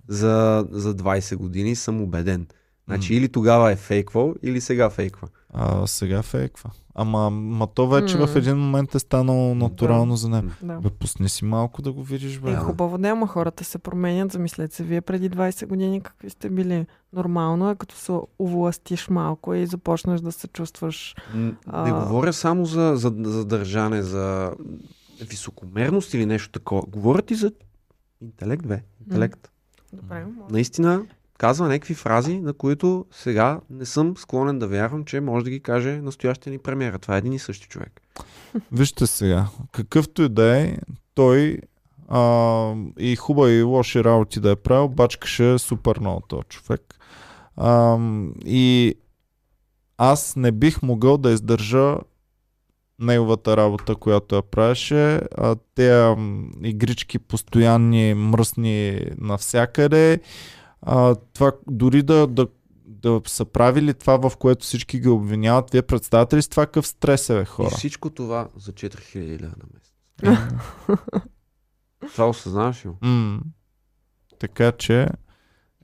за, 0.08 0.66
за 0.70 0.94
20 0.96 1.36
години, 1.36 1.76
съм 1.76 2.00
убеден. 2.00 2.46
Значи 2.84 3.12
М. 3.12 3.16
или 3.16 3.28
тогава 3.28 3.72
е 3.72 3.76
фейквал, 3.76 4.34
или 4.42 4.60
сега 4.60 4.90
фейква. 4.90 5.28
А 5.53 5.86
сега 5.86 6.22
фейква. 6.22 6.70
Ама 6.94 7.30
ма 7.30 7.66
то 7.66 7.88
вече 7.88 8.18
М. 8.18 8.26
в 8.26 8.36
един 8.36 8.57
момент 8.57 8.94
е 8.94 8.98
станало 8.98 9.55
натурално 9.55 10.16
за 10.16 10.28
него. 10.28 10.50
Да. 10.62 10.74
Бе, 10.80 10.90
пусни 10.90 11.28
си 11.28 11.44
малко 11.44 11.82
да 11.82 11.92
го 11.92 12.03
видиш, 12.03 12.38
бе. 12.38 12.50
Е, 12.50 12.57
хубаво 12.57 12.98
да, 12.98 13.09
ама 13.09 13.26
хората 13.26 13.64
се 13.64 13.78
променят. 13.78 14.32
Замислете 14.32 14.76
се, 14.76 14.82
вие 14.84 15.00
преди 15.00 15.30
20 15.30 15.66
години 15.66 16.00
какви 16.00 16.30
сте 16.30 16.50
били. 16.50 16.86
Нормално 17.12 17.70
е, 17.70 17.76
като 17.76 17.94
се 17.94 18.12
увластиш 18.38 19.09
малко 19.09 19.55
и 19.55 19.66
започнеш 19.66 20.20
да 20.20 20.32
се 20.32 20.48
чувстваш. 20.48 21.14
М, 21.34 21.53
А. 21.66 21.82
Не 21.84 21.92
говоря 21.92 22.32
само 22.32 22.64
за, 22.64 22.92
за, 22.96 23.12
за 23.18 23.44
държане, 23.44 24.03
за 24.03 24.53
високомерност 25.20 26.14
или 26.14 26.26
нещо 26.26 26.53
такова. 26.53 26.82
Говоря 26.88 27.22
ти 27.22 27.34
за 27.34 27.53
интелект, 28.20 28.66
бе. 28.66 28.82
Интелект. 29.00 29.50
Добре, 29.92 30.24
може. 30.26 30.53
Наистина 30.53 31.03
казва 31.39 31.68
някакви 31.68 31.95
фрази, 31.95 32.41
на 32.41 32.53
които 32.53 33.07
сега 33.11 33.61
не 33.70 33.87
съм 33.87 34.16
склонен 34.16 34.59
да 34.59 34.68
вярвам, 34.68 35.05
че 35.05 35.20
може 35.20 35.45
да 35.45 35.51
ги 35.51 35.61
каже 35.61 36.01
настоящия 36.01 36.51
ни 36.51 36.59
премиера. 36.59 36.99
Това 36.99 37.14
е 37.14 37.18
един 37.18 37.33
и 37.33 37.39
същи 37.39 37.68
човек. 37.68 38.01
Вижте 38.72 39.07
сега, 39.07 39.47
какъвто 39.72 40.22
и 40.22 40.28
да 40.28 40.59
е, 40.59 40.76
той 41.14 41.59
а, 42.09 42.74
и 42.99 43.16
хубави 43.16 43.55
и 43.55 43.62
лоши 43.62 44.05
работи 44.05 44.41
да 44.41 44.51
е 44.51 44.57
правил, 44.57 44.89
бачкаше 44.89 45.59
супер 45.59 45.99
много 46.01 46.20
този 46.20 46.45
човек. 46.49 46.95
А, 47.57 47.99
и 48.47 48.95
аз 49.99 50.37
не 50.37 50.53
бих 50.53 50.83
могъл 50.83 51.18
да 51.18 51.30
издържа 51.30 51.97
неговата 52.99 53.57
работа, 53.57 53.97
която 53.97 54.37
я 54.37 54.43
правеше. 54.43 55.20
А, 55.37 55.57
те 55.74 56.14
игрички 56.62 57.18
постоянни, 57.18 58.14
мръсни 58.14 59.01
навсякъде. 59.18 60.20
А, 60.83 61.14
това, 61.14 61.53
дори 61.70 62.03
да, 62.03 62.26
да, 62.26 62.47
да 62.87 63.20
са 63.26 63.45
правили 63.45 63.95
това, 63.95 64.28
в 64.30 64.37
което 64.37 64.64
всички 64.64 65.01
ги 65.01 65.09
обвиняват, 65.09 65.70
вие 65.70 65.83
представяте 65.83 66.37
ли 66.37 66.43
с 66.43 66.49
това 66.49 66.66
какъв 66.66 66.87
стрес 66.87 67.30
е, 67.30 67.35
бе, 67.35 67.43
И 67.43 67.45
хора? 67.45 67.70
всичко 67.70 68.11
това 68.11 68.49
за 68.57 68.72
4000 68.72 69.41
лева 69.41 69.55
на 69.59 69.64
месец. 69.74 69.93
Това 72.12 72.28
осъзнаваш 72.28 72.87
ли? 72.87 72.91
Така 74.39 74.72
че, 74.72 75.09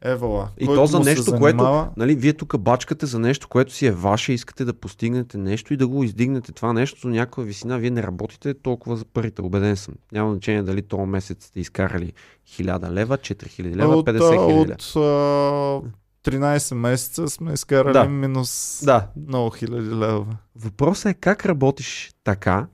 евала. 0.03 0.49
И 0.59 0.67
който 0.67 0.81
то 0.81 0.87
за 0.87 1.01
нещо, 1.01 1.23
занимава, 1.23 1.91
Нали, 1.97 2.15
вие 2.15 2.33
тук 2.33 2.59
бачкате 2.59 3.07
за 3.07 3.19
нещо, 3.19 3.49
което 3.49 3.73
си 3.73 3.87
е 3.87 3.93
ваше, 3.93 4.33
искате 4.33 4.65
да 4.65 4.73
постигнете 4.75 5.39
нещо 5.39 5.75
и 5.75 5.77
да 5.77 5.89
го 5.89 6.05
издигнете 6.05 6.53
това 6.53 6.73
нещо 6.73 7.01
до 7.01 7.09
някаква 7.09 7.43
висина. 7.43 7.79
Вие 7.79 7.91
не 7.91 8.03
работите 8.03 8.55
толкова 8.55 8.97
за 8.97 9.05
парите, 9.05 9.43
убеден 9.43 9.77
съм. 9.77 9.95
Няма 10.13 10.33
значение 10.33 10.63
дали 10.63 10.83
този 10.83 11.03
месец 11.03 11.45
сте 11.45 11.61
изкарали 11.61 12.13
1000 12.49 12.91
лева, 12.91 13.19
4000 13.19 13.77
лева, 13.77 13.97
от, 13.97 14.07
50 14.07 14.19
000 14.19 14.73
от, 14.73 15.85
а, 15.85 16.31
13 16.31 16.75
месеца 16.75 17.29
сме 17.29 17.53
изкарали 17.53 17.93
Да. 17.93 18.05
минус 18.05 18.81
Да, 18.85 19.09
много 19.29 19.51
хиляди 19.51 19.91
лева. 19.91 20.27
Въпросът 20.57 21.07
е 21.07 21.15
как 21.15 21.47
работиш 21.47 22.11
така 22.25 22.67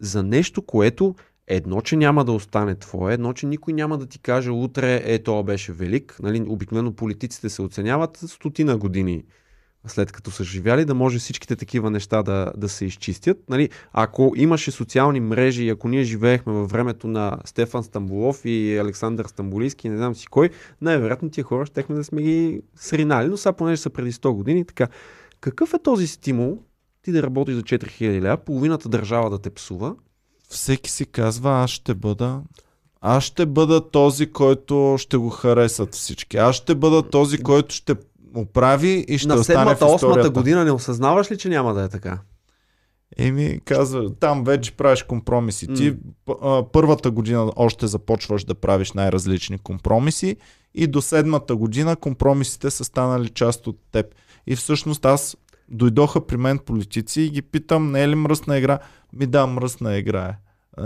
за 0.00 0.22
нещо, 0.22 0.62
което 0.62 1.14
едно, 1.50 1.80
че 1.80 1.96
няма 1.96 2.24
да 2.24 2.32
остане 2.32 2.74
твое, 2.74 3.14
едно, 3.14 3.32
че 3.32 3.46
никой 3.46 3.72
няма 3.72 3.98
да 3.98 4.06
ти 4.06 4.18
каже 4.18 4.50
утре, 4.50 5.02
е, 5.04 5.22
то 5.22 5.42
беше 5.42 5.72
велик. 5.72 6.16
Нали, 6.22 6.44
обикновено 6.48 6.92
политиците 6.92 7.48
се 7.48 7.62
оценяват 7.62 8.16
стотина 8.16 8.78
години 8.78 9.24
след 9.86 10.12
като 10.12 10.30
са 10.30 10.44
живяли, 10.44 10.84
да 10.84 10.94
може 10.94 11.18
всичките 11.18 11.56
такива 11.56 11.90
неща 11.90 12.22
да, 12.22 12.52
да 12.56 12.68
се 12.68 12.84
изчистят. 12.84 13.38
Нали, 13.48 13.68
ако 13.92 14.32
имаше 14.36 14.70
социални 14.70 15.20
мрежи, 15.20 15.68
ако 15.68 15.88
ние 15.88 16.02
живеехме 16.02 16.52
във 16.52 16.70
времето 16.70 17.08
на 17.08 17.38
Стефан 17.44 17.84
Стамбулов 17.84 18.44
и 18.44 18.78
Александър 18.78 19.26
Стамбулийски, 19.26 19.88
не 19.88 19.96
знам 19.96 20.14
си 20.14 20.26
кой, 20.26 20.50
най-вероятно 20.80 21.30
тия 21.30 21.44
хора 21.44 21.66
щехме 21.66 21.94
да 21.96 22.04
сме 22.04 22.22
ги 22.22 22.60
сринали, 22.76 23.28
но 23.28 23.36
сега 23.36 23.52
понеже 23.52 23.82
са 23.82 23.90
преди 23.90 24.12
100 24.12 24.32
години, 24.32 24.64
така. 24.64 24.88
Какъв 25.40 25.74
е 25.74 25.82
този 25.82 26.06
стимул 26.06 26.58
ти 27.02 27.12
да 27.12 27.22
работиш 27.22 27.54
за 27.54 27.62
4000 27.62 28.20
лева, 28.20 28.36
половината 28.36 28.88
държава 28.88 29.30
да 29.30 29.38
те 29.38 29.50
псува? 29.50 29.94
Всеки 30.50 30.90
си 30.90 31.06
казва, 31.06 31.50
аз 31.50 31.70
ще 31.70 31.94
бъда 31.94 32.40
аз 33.00 33.24
ще 33.24 33.46
бъда 33.46 33.90
този, 33.90 34.32
който 34.32 34.96
ще 34.98 35.16
го 35.16 35.30
харесат 35.30 35.94
всички. 35.94 36.36
Аз 36.36 36.56
ще 36.56 36.74
бъда 36.74 37.02
този, 37.02 37.38
който 37.38 37.74
ще 37.74 37.94
оправи 38.34 39.04
и 39.08 39.18
ще 39.18 39.28
на 39.28 39.34
остане 39.34 39.58
в 39.58 39.68
седмата, 39.68 39.86
осмата 39.86 39.96
историята. 39.96 40.30
година 40.30 40.64
не 40.64 40.70
осъзнаваш 40.70 41.30
ли, 41.30 41.38
че 41.38 41.48
няма 41.48 41.74
да 41.74 41.82
е 41.82 41.88
така? 41.88 42.18
Еми, 43.18 43.60
казва, 43.64 44.14
там 44.14 44.44
вече 44.44 44.76
правиш 44.76 45.02
компромиси. 45.02 45.66
Ти 45.66 45.96
а, 46.42 46.64
първата 46.72 47.10
година 47.10 47.52
още 47.56 47.86
започваш 47.86 48.44
да 48.44 48.54
правиш 48.54 48.92
най-различни 48.92 49.58
компромиси 49.58 50.36
и 50.74 50.86
до 50.86 51.02
седмата 51.02 51.56
година 51.56 51.96
компромисите 51.96 52.70
са 52.70 52.84
станали 52.84 53.28
част 53.28 53.66
от 53.66 53.78
теб. 53.92 54.06
И 54.46 54.56
всъщност 54.56 55.04
аз 55.04 55.36
дойдоха 55.70 56.26
при 56.26 56.36
мен 56.36 56.58
политици 56.58 57.20
и 57.20 57.30
ги 57.30 57.42
питам, 57.42 57.90
не 57.90 58.02
е 58.02 58.08
ли 58.08 58.14
мръсна 58.14 58.58
игра? 58.58 58.78
Ми 59.12 59.26
да, 59.26 59.46
мръсна 59.46 59.96
игра 59.96 60.24
е. 60.24 60.36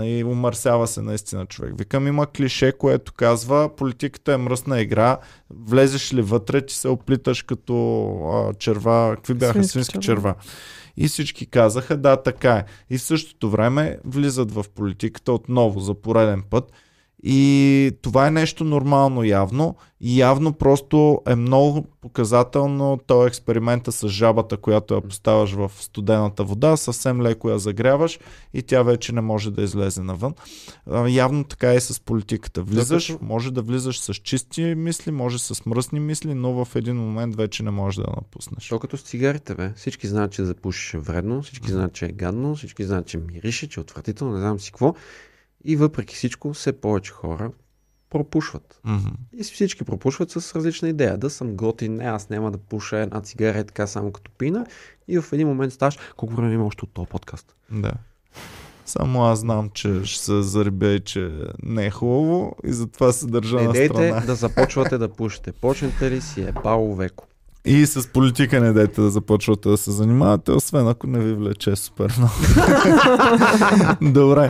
И 0.03 0.23
умърсява 0.23 0.87
се 0.87 1.01
наистина 1.01 1.45
човек. 1.45 1.73
Викам, 1.77 2.07
има 2.07 2.27
клише, 2.27 2.71
което 2.71 3.13
казва, 3.13 3.75
политиката 3.75 4.33
е 4.33 4.37
мръсна 4.37 4.81
игра, 4.81 5.17
влезеш 5.49 6.13
ли 6.13 6.21
вътре, 6.21 6.65
ти 6.65 6.75
се 6.75 6.87
оплиташ 6.87 7.41
като 7.41 8.05
а, 8.33 8.53
черва, 8.53 9.15
какви 9.15 9.33
бяха 9.33 9.53
Свински 9.53 9.69
свински, 9.69 9.99
черва. 9.99 10.35
И 10.97 11.07
всички 11.07 11.45
казаха, 11.45 11.97
да, 11.97 12.23
така 12.23 12.51
е. 12.53 12.65
И 12.89 12.97
в 12.97 13.01
същото 13.01 13.49
време 13.49 13.97
влизат 14.05 14.51
в 14.51 14.65
политиката 14.75 15.33
отново 15.33 15.79
за 15.79 15.93
пореден 15.93 16.43
път. 16.49 16.71
И 17.27 17.91
това 18.01 18.27
е 18.27 18.31
нещо 18.31 18.63
нормално 18.63 19.23
явно. 19.23 19.75
И 20.01 20.19
явно 20.19 20.53
просто 20.53 21.21
е 21.27 21.35
много 21.35 21.85
показателно 22.01 22.99
този 23.07 23.27
експеримента 23.27 23.91
с 23.91 24.07
жабата, 24.07 24.57
която 24.57 24.95
я 24.95 25.01
поставяш 25.01 25.51
в 25.53 25.71
студената 25.79 26.43
вода, 26.43 26.77
съвсем 26.77 27.21
леко 27.21 27.49
я 27.49 27.59
загряваш 27.59 28.19
и 28.53 28.63
тя 28.63 28.83
вече 28.83 29.13
не 29.13 29.21
може 29.21 29.51
да 29.51 29.61
излезе 29.61 30.01
навън. 30.01 30.33
Явно 31.07 31.43
така 31.43 31.73
е 31.73 31.79
с 31.79 31.99
политиката. 31.99 32.61
Влизаш, 32.61 33.15
може 33.21 33.51
да 33.51 33.61
влизаш 33.61 33.99
с 33.99 34.13
чисти 34.13 34.61
мисли, 34.61 35.11
може 35.11 35.39
с 35.39 35.65
мръсни 35.65 35.99
мисли, 35.99 36.33
но 36.33 36.65
в 36.65 36.75
един 36.75 36.95
момент 36.95 37.35
вече 37.35 37.63
не 37.63 37.71
можеш 37.71 37.95
да 37.95 38.07
напуснеш. 38.15 38.67
То 38.67 38.79
като 38.79 38.97
с 38.97 39.01
цигарите, 39.01 39.55
бе. 39.55 39.73
Всички 39.75 40.07
знаят, 40.07 40.31
че 40.31 40.41
да 40.41 40.55
пушиш 40.55 40.93
е 40.93 40.97
вредно, 40.97 41.41
всички 41.41 41.71
знаят, 41.71 41.93
че 41.93 42.05
е 42.05 42.11
гадно, 42.11 42.55
всички 42.55 42.83
знаят, 42.83 43.07
че 43.07 43.17
мирише, 43.17 43.69
че 43.69 43.79
е 43.79 43.81
отвратително, 43.81 44.33
не 44.33 44.39
знам 44.39 44.59
си 44.59 44.71
какво. 44.71 44.93
И 45.65 45.75
въпреки 45.75 46.15
всичко, 46.15 46.53
все 46.53 46.81
повече 46.81 47.11
хора 47.11 47.51
пропушват. 48.09 48.79
Мгм. 48.83 49.07
И 49.37 49.43
всички 49.43 49.83
пропушват 49.83 50.31
с 50.31 50.55
различна 50.55 50.89
идея. 50.89 51.17
Да 51.17 51.29
съм 51.29 51.55
готин, 51.55 51.95
не, 51.95 52.03
аз 52.03 52.29
няма 52.29 52.51
да 52.51 52.57
пуша 52.57 52.97
една 52.97 53.21
цигара 53.21 53.63
така 53.63 53.87
само 53.87 54.11
като 54.11 54.31
пина. 54.31 54.65
И 55.07 55.19
в 55.19 55.33
един 55.33 55.47
момент 55.47 55.73
ставаш, 55.73 55.97
колко 56.17 56.35
време 56.35 56.53
има 56.53 56.65
още 56.65 56.85
от 56.85 56.93
този 56.93 57.07
подкаст? 57.07 57.55
Да. 57.71 57.91
Само 58.85 59.23
аз 59.23 59.39
знам, 59.39 59.69
че 59.69 60.01
ще 60.03 60.23
се 60.23 60.41
заребя 60.41 60.87
и 60.87 60.99
че 60.99 61.31
не 61.63 61.85
е 61.85 61.91
хубаво 61.91 62.55
и 62.63 62.73
затова 62.73 63.11
се 63.11 63.27
държа 63.27 63.55
Не 63.55 63.67
на 63.67 63.75
страна. 63.75 64.19
да 64.19 64.35
започвате 64.35 64.97
да 64.97 65.09
пушите. 65.09 65.51
Почнете 65.51 66.11
ли 66.11 66.21
си 66.21 66.41
е 66.41 66.51
бало 66.63 66.95
веко. 66.95 67.27
И 67.65 67.85
с 67.85 68.07
политика 68.07 68.61
не 68.61 68.73
дайте 68.73 69.01
да 69.01 69.09
започвате 69.09 69.69
да 69.69 69.77
се 69.77 69.91
занимавате, 69.91 70.51
освен 70.51 70.87
ако 70.87 71.07
не 71.07 71.19
ви 71.19 71.33
влече 71.33 71.75
супер 71.75 72.13
много. 72.17 72.33
Добре. 74.13 74.49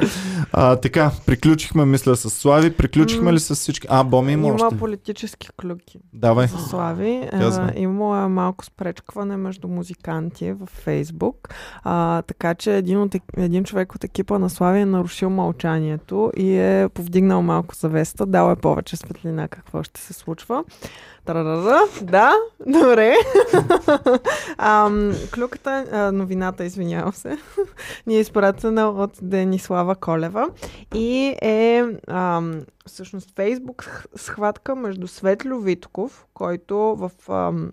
А, 0.53 0.76
така, 0.76 1.11
приключихме, 1.26 1.86
мисля, 1.86 2.16
с 2.16 2.30
Слави. 2.30 2.72
Приключихме 2.72 3.34
ли 3.34 3.39
с 3.39 3.55
всички? 3.55 3.88
А, 3.89 4.03
Боми 4.03 4.32
има, 4.32 4.47
Има 4.47 4.55
още. 4.66 4.78
политически 4.78 5.47
клюки. 5.61 5.99
Давай. 6.13 6.47
за 6.47 6.57
Слави. 6.57 7.30
Има 7.76 8.30
малко 8.30 8.66
спречкване 8.66 9.38
между 9.38 9.68
музиканти 9.68 10.51
в 10.51 10.66
Фейсбук. 10.66 11.49
А, 11.84 12.22
така 12.22 12.55
че 12.55 12.78
един, 12.78 13.01
от, 13.01 13.16
един 13.38 13.63
човек 13.63 13.95
от 13.95 14.03
екипа 14.03 14.39
на 14.39 14.49
Слави 14.49 14.80
е 14.80 14.86
нарушил 14.86 15.30
мълчанието 15.30 16.32
и 16.38 16.57
е 16.57 16.89
повдигнал 16.93 17.41
малко 17.41 17.76
завеста, 17.76 18.26
дал 18.26 18.51
е 18.51 18.55
повече 18.55 18.97
светлина 18.97 19.47
какво 19.47 19.84
ще 19.84 20.01
се 20.01 20.13
случва. 20.13 20.63
Тарарара, 21.26 21.80
да, 22.01 22.34
добре. 22.67 23.15
Ам, 24.57 25.11
клюката, 25.36 25.86
а, 25.91 26.11
новината, 26.11 26.65
извинявам 26.65 27.13
се, 27.13 27.38
ни 28.07 28.17
е 28.17 28.19
изпратена 28.19 28.88
от 28.89 29.11
Денислава 29.21 29.95
Колева 29.95 30.49
и 30.93 31.36
е 31.41 31.86
ам, 32.07 32.61
всъщност 32.88 33.36
Фейсбук 33.36 34.05
схватка 34.15 34.76
между 34.76 35.07
Светлю 35.07 35.59
Витков, 35.59 36.26
който 36.34 36.78
в 36.78 37.11
ам, 37.30 37.71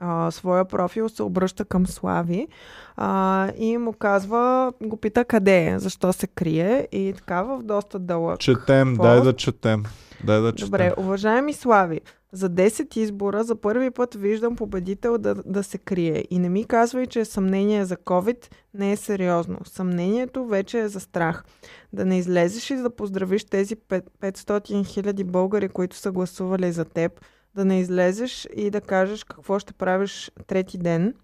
а, 0.00 0.30
своя 0.30 0.64
профил 0.64 1.08
се 1.08 1.22
обръща 1.22 1.64
към 1.64 1.86
Слави 1.86 2.48
а, 2.96 3.48
и 3.58 3.78
му 3.78 3.92
казва, 3.92 4.72
го 4.82 4.96
пита 4.96 5.24
къде 5.24 5.66
е, 5.66 5.78
защо 5.78 6.12
се 6.12 6.26
крие 6.26 6.88
и 6.92 7.14
така 7.16 7.42
в 7.42 7.62
доста 7.62 7.98
дълъг. 7.98 8.38
Четем, 8.38 8.88
Какво? 8.88 9.02
дай 9.02 9.20
да 9.20 9.32
четем. 9.32 9.82
Дай 10.24 10.40
да 10.40 10.52
четем. 10.52 10.66
Добре, 10.66 10.92
уважаеми 10.96 11.52
Слави, 11.52 12.00
за 12.32 12.50
10 12.50 12.96
избора 12.96 13.44
за 13.44 13.56
първи 13.56 13.90
път 13.90 14.14
виждам 14.14 14.56
победител 14.56 15.18
да, 15.18 15.34
да 15.34 15.62
се 15.62 15.78
крие. 15.78 16.24
И 16.30 16.38
не 16.38 16.48
ми 16.48 16.64
казвай, 16.64 17.06
че 17.06 17.24
съмнение 17.24 17.84
за 17.84 17.96
COVID 17.96 18.54
не 18.74 18.92
е 18.92 18.96
сериозно. 18.96 19.58
Съмнението 19.64 20.46
вече 20.46 20.80
е 20.80 20.88
за 20.88 21.00
страх. 21.00 21.44
Да 21.92 22.04
не 22.04 22.18
излезеш 22.18 22.70
и 22.70 22.76
да 22.76 22.90
поздравиш 22.90 23.44
тези 23.44 23.76
пет- 23.76 24.10
500 24.20 24.86
хиляди 24.86 25.24
българи, 25.24 25.68
които 25.68 25.96
са 25.96 26.12
гласували 26.12 26.72
за 26.72 26.84
теб. 26.84 27.20
Да 27.54 27.64
не 27.64 27.80
излезеш 27.80 28.48
и 28.56 28.70
да 28.70 28.80
кажеш 28.80 29.24
какво 29.24 29.58
ще 29.58 29.72
правиш 29.72 30.30
трети 30.46 30.78
ден. 30.78 31.14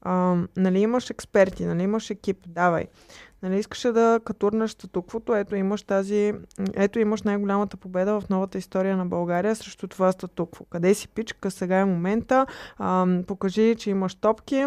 А, 0.00 0.36
нали 0.56 0.80
имаш 0.80 1.10
експерти, 1.10 1.64
нали 1.64 1.82
имаш 1.82 2.10
екип, 2.10 2.38
давай. 2.46 2.86
Нали 3.42 3.58
искаш 3.58 3.80
да 3.80 4.20
катурнеш 4.24 4.70
статуквото, 4.70 5.34
ето 5.34 5.56
имаш 5.56 5.82
тази, 5.82 6.32
ето 6.74 6.98
имаш 6.98 7.22
най-голямата 7.22 7.76
победа 7.76 8.20
в 8.20 8.28
новата 8.28 8.58
история 8.58 8.96
на 8.96 9.06
България 9.06 9.56
срещу 9.56 9.86
това 9.86 10.12
статукво. 10.12 10.64
Къде 10.64 10.94
си 10.94 11.08
пичка, 11.08 11.50
сега 11.50 11.78
е 11.78 11.84
момента, 11.84 12.46
ам, 12.78 13.24
покажи, 13.26 13.76
че 13.78 13.90
имаш 13.90 14.14
топки, 14.14 14.66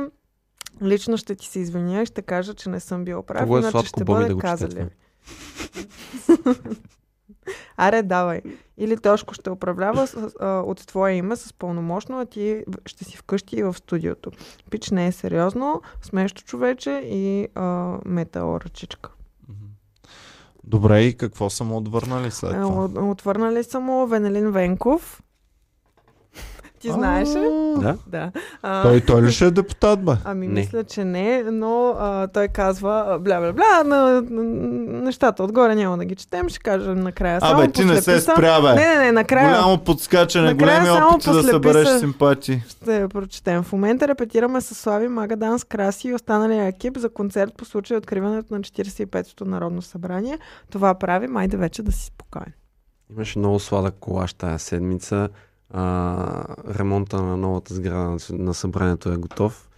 лично 0.82 1.18
ще 1.18 1.36
ти 1.36 1.48
се 1.48 1.60
извиня 1.60 2.02
и 2.02 2.06
ще 2.06 2.22
кажа, 2.22 2.54
че 2.54 2.70
не 2.70 2.80
съм 2.80 3.06
бил 3.06 3.24
прав, 3.24 3.42
Много 3.42 3.58
е 3.58 3.62
сладко, 3.62 3.88
ще 3.88 4.04
бъде 4.04 4.34
да 4.34 4.38
казали. 4.38 4.88
Аре, 7.78 8.02
давай. 8.02 8.42
Или 8.78 8.98
Тошко 8.98 9.34
ще 9.34 9.50
управлява 9.50 10.08
с, 10.08 10.32
а, 10.40 10.60
от 10.60 10.88
твое 10.88 11.12
име 11.12 11.36
с 11.36 11.54
пълномощно, 11.54 12.20
а 12.20 12.26
ти 12.26 12.64
ще 12.86 13.04
си 13.04 13.18
вкъщи 13.18 13.56
и 13.56 13.64
в 13.64 13.74
студиото. 13.74 14.32
Пич 14.70 14.90
не 14.90 15.08
е 15.08 15.12
сериозно, 15.12 15.82
смещо 16.02 16.44
човече 16.44 17.02
и 17.06 17.48
а. 17.56 17.98
Добре, 20.64 21.02
и 21.02 21.18
какво 21.18 21.50
са 21.50 21.64
му 21.64 21.78
отвърнали 21.78 22.32
след 22.32 22.52
Е, 22.52 22.56
това? 22.56 22.84
от- 22.84 22.98
Отвърнали 22.98 23.64
са 23.64 23.80
му 23.80 24.08
Венелин 24.08 24.52
Венков. 24.52 25.21
Ти 26.82 26.92
знаеш 26.92 27.30
ли? 27.30 27.50
Да? 27.78 27.96
Да. 28.08 28.32
А, 28.62 28.82
Той, 28.84 29.02
той 29.02 29.22
ли 29.22 29.32
ще 29.32 29.46
е 29.46 29.52
депутат, 29.52 30.04
бе? 30.04 30.12
Ами 30.26 30.48
Не. 30.48 30.54
мисля, 30.54 30.84
че 30.84 31.06
не, 31.06 31.44
но 31.44 31.96
а, 32.00 32.28
той 32.28 32.48
казва 32.48 33.06
а, 33.08 33.20
бля, 33.20 33.40
бля, 33.40 33.54
бля, 33.54 33.84
на, 33.86 34.22
на, 34.22 34.44
нещата 35.02 35.44
отгоре 35.44 35.76
няма 35.76 35.98
да 35.98 36.06
ги 36.06 36.16
четем, 36.16 36.50
ще 36.50 36.60
кажа 36.60 36.96
накрая. 36.96 37.40
Само 37.40 37.62
Абе, 37.62 37.72
ти 37.72 37.86
не 37.86 38.02
се 38.02 38.22
спря, 38.22 38.62
бе. 38.62 38.74
Не, 38.76 38.96
не, 38.96 39.06
не, 39.06 39.12
накрая 39.12 39.50
Голямо 39.50 39.78
подскачане, 39.78 40.48
Накрая 40.48 40.80
големи 40.80 40.98
само 40.98 41.16
опити 41.16 41.32
да 41.32 41.44
събереш 41.44 41.88
симпатии. 41.90 42.64
ще 42.68 42.98
я 42.98 43.10
прочетем. 43.10 43.64
В 43.64 43.72
момента 43.72 44.08
репетираме 44.08 44.62
с 44.62 44.76
Слави 44.76 45.08
Магадан 45.08 45.60
с 45.60 45.64
Краси 45.64 46.08
и 46.08 46.14
останалия 46.14 46.66
екип 46.66 46.98
за 46.98 47.10
концерт 47.10 47.54
по 47.58 47.66
случай 47.66 47.98
откриването 47.98 48.54
на 48.54 48.60
45-то 48.60 49.46
Народно 49.46 49.82
събрание. 49.82 50.40
Това 50.72 50.94
прави, 50.94 51.28
майде 51.28 51.58
вече 51.58 51.84
да 51.84 51.92
си 51.92 52.06
спокоен. 52.06 52.54
Имаше 53.12 53.40
много 53.40 53.60
сладък 53.60 53.96
колаж 54.00 54.34
тази 54.34 54.64
седмица. 54.66 55.30
А, 55.74 56.44
ремонта 56.70 57.22
на 57.22 57.38
новата 57.38 57.74
сграда 57.74 58.18
на, 58.30 58.54
събранието 58.54 59.12
е 59.12 59.18
готов. 59.18 59.70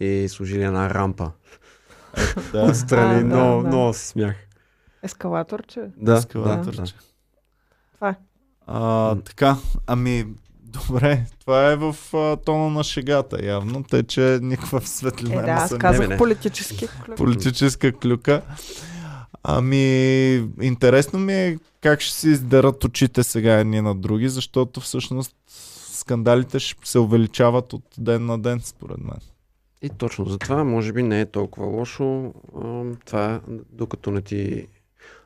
И 0.00 0.26
служили 0.28 0.62
една 0.62 0.90
рампа. 0.90 1.30
Да, 2.52 2.62
Отстрани. 2.62 3.14
А, 3.14 3.18
да, 3.18 3.24
много, 3.24 3.62
да. 3.62 3.68
много 3.68 3.94
се 3.94 4.06
смях. 4.06 4.36
Ескалаторче. 5.02 5.80
Да, 5.80 6.12
да, 6.12 6.18
ескалаторче. 6.18 6.80
да. 6.82 6.92
Това 7.94 8.08
е. 8.08 8.16
А, 8.66 9.14
така, 9.16 9.56
ами, 9.86 10.26
добре, 10.62 11.24
това 11.40 11.70
е 11.72 11.76
в 11.76 11.96
а, 12.14 12.36
тона 12.36 12.70
на 12.70 12.84
шегата, 12.84 13.44
явно, 13.46 13.84
тъй 13.84 14.02
че 14.02 14.38
никаква 14.42 14.80
светлина 14.80 15.34
Е, 15.34 15.36
да, 15.36 15.42
не 15.46 15.52
аз 15.52 15.68
съм 15.68 15.76
Не, 15.76 15.80
казах 15.80 16.00
бе, 16.00 16.08
не. 16.08 16.16
политически 16.16 16.88
клюк. 17.06 17.16
политическа 17.16 17.92
клюка. 17.92 18.42
Ами, 19.42 20.48
интересно 20.60 21.18
ми 21.18 21.32
е 21.32 21.58
как 21.80 22.00
ще 22.00 22.14
си 22.14 22.28
издерат 22.28 22.84
очите 22.84 23.22
сега 23.22 23.54
едни 23.54 23.80
на 23.80 23.94
други, 23.94 24.28
защото 24.28 24.80
всъщност 24.80 25.34
скандалите 25.92 26.58
ще 26.58 26.88
се 26.88 26.98
увеличават 26.98 27.72
от 27.72 27.84
ден 27.98 28.26
на 28.26 28.38
ден, 28.38 28.60
според 28.64 28.98
мен. 28.98 29.18
И 29.82 29.88
точно 29.88 30.24
затова, 30.24 30.64
може 30.64 30.92
би 30.92 31.02
не 31.02 31.20
е 31.20 31.26
толкова 31.26 31.66
лошо. 31.66 32.32
Това 33.06 33.34
е, 33.34 33.40
докато 33.72 34.10
не 34.10 34.20
ти... 34.20 34.66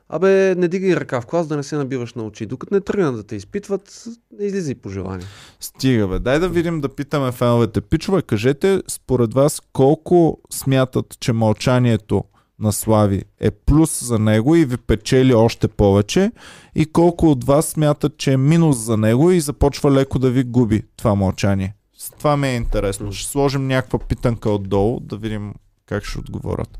Абе, 0.09 0.55
не 0.55 0.67
дигай 0.67 0.95
ръка 0.95 1.21
в 1.21 1.25
клас 1.25 1.47
да 1.47 1.57
не 1.57 1.63
се 1.63 1.77
набиваш 1.77 2.13
на 2.13 2.23
очи. 2.23 2.45
Докато 2.45 2.73
не 2.73 2.81
тръгнат 2.81 3.15
да 3.15 3.23
те 3.23 3.35
изпитват, 3.35 4.05
не 4.39 4.45
излизай 4.45 4.75
по 4.75 4.89
желание. 4.89 5.25
Стига 5.59 6.07
бе, 6.07 6.19
дай 6.19 6.39
да 6.39 6.49
видим 6.49 6.81
да 6.81 6.89
питаме 6.89 7.31
феновете. 7.31 7.81
Пичове, 7.81 8.21
кажете 8.21 8.81
според 8.87 9.33
вас 9.33 9.61
колко 9.73 10.39
смятат, 10.49 11.19
че 11.19 11.33
мълчанието 11.33 12.23
на 12.59 12.71
Слави 12.73 13.23
е 13.39 13.51
плюс 13.51 14.03
за 14.03 14.19
него 14.19 14.55
и 14.55 14.65
ви 14.65 14.77
печели 14.77 15.33
още 15.33 15.67
повече 15.67 16.31
и 16.75 16.85
колко 16.85 17.31
от 17.31 17.43
вас 17.43 17.65
смятат, 17.65 18.17
че 18.17 18.33
е 18.33 18.37
минус 18.37 18.77
за 18.77 18.97
него 18.97 19.31
и 19.31 19.41
започва 19.41 19.91
леко 19.91 20.19
да 20.19 20.29
ви 20.29 20.43
губи 20.43 20.83
това 20.97 21.15
мълчание. 21.15 21.75
Това 22.17 22.37
ми 22.37 22.47
е 22.47 22.55
интересно. 22.55 23.11
Ще 23.11 23.31
сложим 23.31 23.67
някаква 23.67 23.99
питанка 23.99 24.49
отдолу, 24.49 24.99
да 24.99 25.17
видим 25.17 25.53
как 25.85 26.03
ще 26.05 26.19
отговорят. 26.19 26.79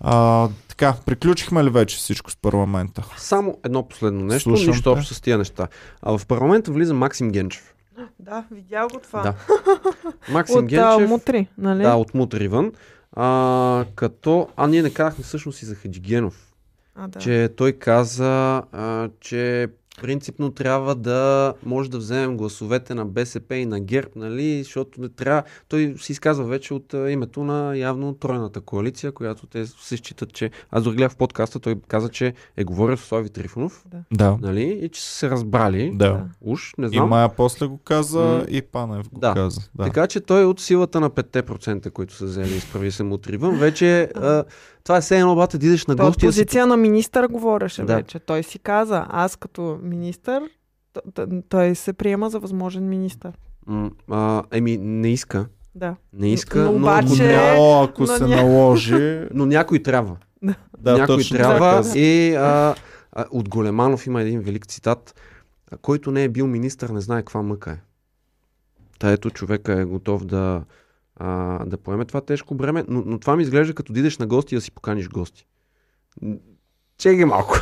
А, 0.00 0.48
така, 0.68 0.94
приключихме 1.06 1.64
ли 1.64 1.70
вече 1.70 1.96
всичко 1.96 2.30
с 2.30 2.36
парламента? 2.36 3.04
Само 3.16 3.58
едно 3.64 3.88
последно 3.88 4.24
нещо, 4.24 4.50
Слушам 4.50 4.66
нищо 4.66 4.82
те. 4.82 4.88
общо 4.88 5.14
с 5.14 5.20
тия 5.20 5.38
неща. 5.38 5.68
А 6.02 6.18
в 6.18 6.26
парламента 6.26 6.72
влиза 6.72 6.94
Максим 6.94 7.30
Генчев. 7.30 7.74
Да, 8.18 8.44
видял 8.50 8.88
го 8.88 8.98
това. 9.00 9.22
Да. 9.22 9.34
Максим 10.32 10.58
От 10.58 10.64
Генчев. 10.64 11.08
мутри, 11.08 11.46
нали? 11.58 11.82
Да, 11.82 11.94
от 11.94 12.14
Мутривън. 12.14 12.72
А, 13.16 13.84
като... 13.94 14.48
А, 14.56 14.66
ние 14.66 14.82
не 14.82 14.90
казахме 14.90 15.24
всъщност 15.24 15.62
и 15.62 15.66
за 15.66 15.74
Хаджигенов. 15.74 16.52
а, 16.94 17.08
да. 17.08 17.18
Че 17.18 17.50
той 17.56 17.72
каза, 17.72 18.62
а, 18.72 19.08
че 19.20 19.68
принципно 20.02 20.50
трябва 20.50 20.94
да 20.94 21.54
може 21.66 21.90
да 21.90 21.98
вземем 21.98 22.36
гласовете 22.36 22.94
на 22.94 23.06
БСП 23.06 23.56
и 23.56 23.66
на 23.66 23.80
ГЕРБ, 23.80 24.08
нали, 24.16 24.62
защото 24.62 25.00
не 25.00 25.08
трябва... 25.08 25.42
Той 25.68 25.94
се 25.98 26.12
изказва 26.12 26.44
вече 26.44 26.74
от 26.74 26.92
името 26.92 27.44
на 27.44 27.76
явно 27.76 28.14
тройната 28.14 28.60
коалиция, 28.60 29.12
която 29.12 29.46
те 29.46 29.66
се 29.66 29.96
считат, 29.96 30.32
че... 30.32 30.50
Аз 30.70 30.82
дори 30.82 30.96
гледах 30.96 31.12
в 31.12 31.16
подкаста, 31.16 31.60
той 31.60 31.76
каза, 31.88 32.08
че 32.08 32.34
е 32.56 32.64
говорил 32.64 32.96
с 32.96 33.00
Слави 33.00 33.28
Трифонов, 33.30 33.84
Да. 34.12 34.38
нали, 34.40 34.62
и 34.82 34.88
че 34.88 35.02
са 35.02 35.08
се 35.14 35.30
разбрали. 35.30 35.92
Да. 35.94 36.24
Уж, 36.40 36.74
не 36.78 36.86
И 36.86 36.88
знам. 36.88 37.08
Мая 37.08 37.28
после 37.36 37.66
го 37.66 37.78
каза, 37.78 38.20
М. 38.20 38.44
и 38.48 38.62
Панев 38.62 39.08
го 39.10 39.20
Да. 39.20 39.34
каза. 39.34 39.60
Да. 39.74 39.84
Така 39.84 40.06
че 40.06 40.20
той 40.20 40.44
от 40.44 40.60
силата 40.60 41.00
на 41.00 41.10
5%, 41.10 41.90
които 41.90 42.14
са 42.14 42.24
взели 42.24 42.54
изправи 42.54 42.90
се 42.92 43.02
му 43.02 43.14
отривън, 43.14 43.58
вече 43.58 44.10
а, 44.14 44.44
това 44.84 44.96
е 44.96 45.00
все 45.00 45.18
едно 45.18 45.34
бата 45.34 45.58
да 45.58 45.66
идеш 45.66 45.86
на 45.86 45.96
Той 45.96 46.06
от 46.06 46.10
гости. 46.10 46.26
да 46.26 46.32
си- 46.32 46.36
позиция 46.36 46.66
на 46.66 46.76
министър 46.76 47.26
говореше 47.26 47.82
Да. 47.82 47.96
вече. 47.96 48.18
Той 48.18 48.42
си 48.42 48.58
каза, 48.58 49.06
аз 49.08 49.36
като 49.36 49.78
министър, 49.82 50.42
той 51.48 51.74
се 51.74 51.92
приема 51.92 52.30
за 52.30 52.38
възможен 52.38 52.88
министър. 52.88 53.32
Еми, 54.52 54.78
не 54.78 55.08
иска. 55.08 55.46
Да. 55.74 55.96
Не 56.12 56.28
иска, 56.28 56.58
Но 56.58 56.72
но, 56.72 56.78
обаче- 56.78 57.54
но, 57.56 57.82
ако 57.82 58.00
но 58.00 58.06
се 58.06 58.24
ня- 58.24 58.36
наложи... 58.36 59.20
но 59.34 59.46
някой 59.46 59.78
трябва. 59.78 60.16
да, 60.78 60.92
някой 60.92 61.16
точно 61.16 61.36
трябва. 61.36 61.82
така. 61.82 61.98
И 61.98 62.34
а, 62.34 62.74
а, 63.12 63.24
от 63.30 63.48
Големанов 63.48 64.06
има 64.06 64.22
един 64.22 64.40
велик 64.40 64.66
цитат, 64.66 65.14
който 65.82 66.10
не 66.10 66.24
е 66.24 66.28
бил 66.28 66.46
министър, 66.46 66.88
не 66.88 67.00
знае 67.00 67.20
каква 67.20 67.42
мъка 67.42 67.70
е. 67.70 67.78
Та 68.98 69.10
ето 69.10 69.30
човека 69.30 69.72
е 69.72 69.84
готов 69.84 70.24
да, 70.24 70.62
а, 71.16 71.64
да 71.64 71.76
поеме 71.76 72.04
това 72.04 72.20
тежко 72.20 72.54
бреме, 72.54 72.84
но, 72.88 73.02
но 73.06 73.18
това 73.18 73.36
ми 73.36 73.42
изглежда 73.42 73.74
като 73.74 73.92
да 73.92 74.00
идеш 74.00 74.18
на 74.18 74.26
гости 74.26 74.54
и 74.54 74.58
да 74.58 74.62
си 74.62 74.70
поканиш 74.70 75.08
гости. 75.08 75.46
М, 76.22 76.34
Чеги 76.98 77.24
малко. 77.24 77.56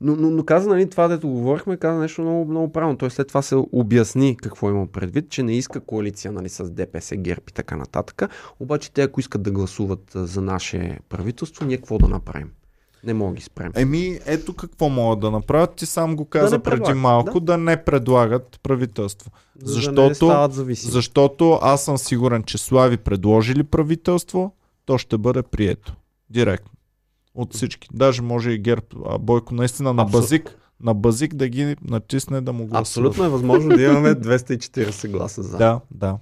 Но, 0.00 0.16
но, 0.16 0.30
но 0.30 0.44
каза, 0.44 0.68
нали, 0.68 0.90
това, 0.90 1.08
дето 1.08 1.28
говорихме, 1.28 1.76
каза 1.76 2.00
нещо 2.00 2.22
много, 2.22 2.50
много 2.50 2.72
правилно. 2.72 2.98
Той 2.98 3.10
след 3.10 3.28
това 3.28 3.42
се 3.42 3.54
обясни 3.72 4.36
какво 4.36 4.70
има 4.70 4.86
предвид, 4.86 5.30
че 5.30 5.42
не 5.42 5.56
иска 5.56 5.80
коалиция 5.80 6.32
нали, 6.32 6.48
с 6.48 6.70
ДПС, 6.70 7.16
ГЕРБ 7.16 7.42
и 7.48 7.52
така 7.52 7.76
нататък. 7.76 8.22
Обаче 8.60 8.92
те, 8.92 9.02
ако 9.02 9.20
искат 9.20 9.42
да 9.42 9.50
гласуват 9.50 10.10
за 10.14 10.40
наше 10.40 10.98
правителство, 11.08 11.64
ние 11.64 11.76
какво 11.76 11.98
да 11.98 12.08
направим? 12.08 12.50
Не 13.04 13.14
мога 13.14 13.30
да 13.30 13.36
ги 13.36 13.42
спрем. 13.42 13.72
Еми, 13.74 14.18
ето 14.26 14.54
какво 14.54 14.88
могат 14.88 15.20
да 15.20 15.30
направят. 15.30 15.74
Ти 15.74 15.86
сам 15.86 16.16
го 16.16 16.24
каза 16.24 16.56
не 16.56 16.62
преди 16.62 16.92
малко, 16.92 17.40
да. 17.40 17.52
да. 17.52 17.58
не 17.58 17.84
предлагат 17.84 18.60
правителство. 18.62 19.30
За 19.62 19.74
да 19.92 20.08
защото- 20.08 20.48
зависими. 20.50 20.92
Защото 20.92 21.58
аз 21.62 21.84
съм 21.84 21.98
сигурен, 21.98 22.42
че 22.42 22.58
Слави 22.58 22.96
предложили 22.96 23.62
правителство, 23.62 24.54
то 24.86 24.98
ще 24.98 25.18
бъде 25.18 25.42
прието. 25.42 25.94
Директно. 26.30 26.70
От 27.34 27.54
всички. 27.54 27.88
Даже 27.92 28.22
може 28.22 28.50
и 28.50 28.58
ГЕРБ, 28.58 28.86
а 29.06 29.18
Бойко 29.18 29.54
наистина 29.54 29.92
на 29.92 30.02
Абсолютно. 30.02 30.20
базик, 30.20 30.56
на 30.82 30.94
базик 30.94 31.34
да 31.34 31.48
ги 31.48 31.76
натисне 31.84 32.40
да 32.40 32.52
му 32.52 32.58
гласува. 32.66 32.80
Абсолютно 32.80 33.24
е 33.24 33.28
възможно 33.28 33.76
да 33.76 33.82
имаме 33.82 34.08
240 34.14 35.10
гласа 35.10 35.42
за. 35.42 35.56
Да, 35.58 35.80
да. 35.90 36.18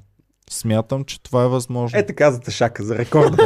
Смятам, 0.53 1.05
че 1.05 1.23
това 1.23 1.45
е 1.45 1.49
възможно. 1.49 1.99
Е 1.99 2.07
така 2.07 2.31
за 2.31 2.41
тъшака, 2.41 2.83
за 2.85 2.99
рекорда. 2.99 3.37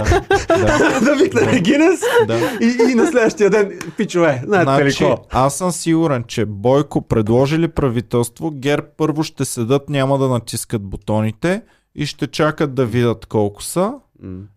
Да, 0.49 1.01
да, 1.01 1.15
викне 1.23 1.41
Да. 1.41 1.61
Гинес 1.61 2.01
да. 2.27 2.39
и, 2.61 2.91
и 2.91 2.95
на 2.95 3.07
следващия 3.07 3.51
ден, 3.51 3.79
пичове, 3.97 4.43
знаете 4.47 4.85
ли 4.85 4.91
Значи, 4.91 5.05
какво? 5.05 5.25
аз 5.31 5.59
съм 5.59 5.73
сигурен, 5.73 6.25
че 6.29 6.45
Бойко 6.45 7.03
предложили 7.03 7.69
правителство, 7.69 8.51
ГЕРБ 8.51 8.87
първо 8.97 9.23
ще 9.23 9.45
седат, 9.45 9.89
няма 9.89 10.19
да 10.19 10.29
натискат 10.29 10.83
бутоните 10.83 11.63
и 11.95 12.07
ще 12.07 12.27
чакат 12.27 12.75
да 12.75 12.87
видят 12.87 13.27
колко 13.27 13.63
са. 13.63 13.93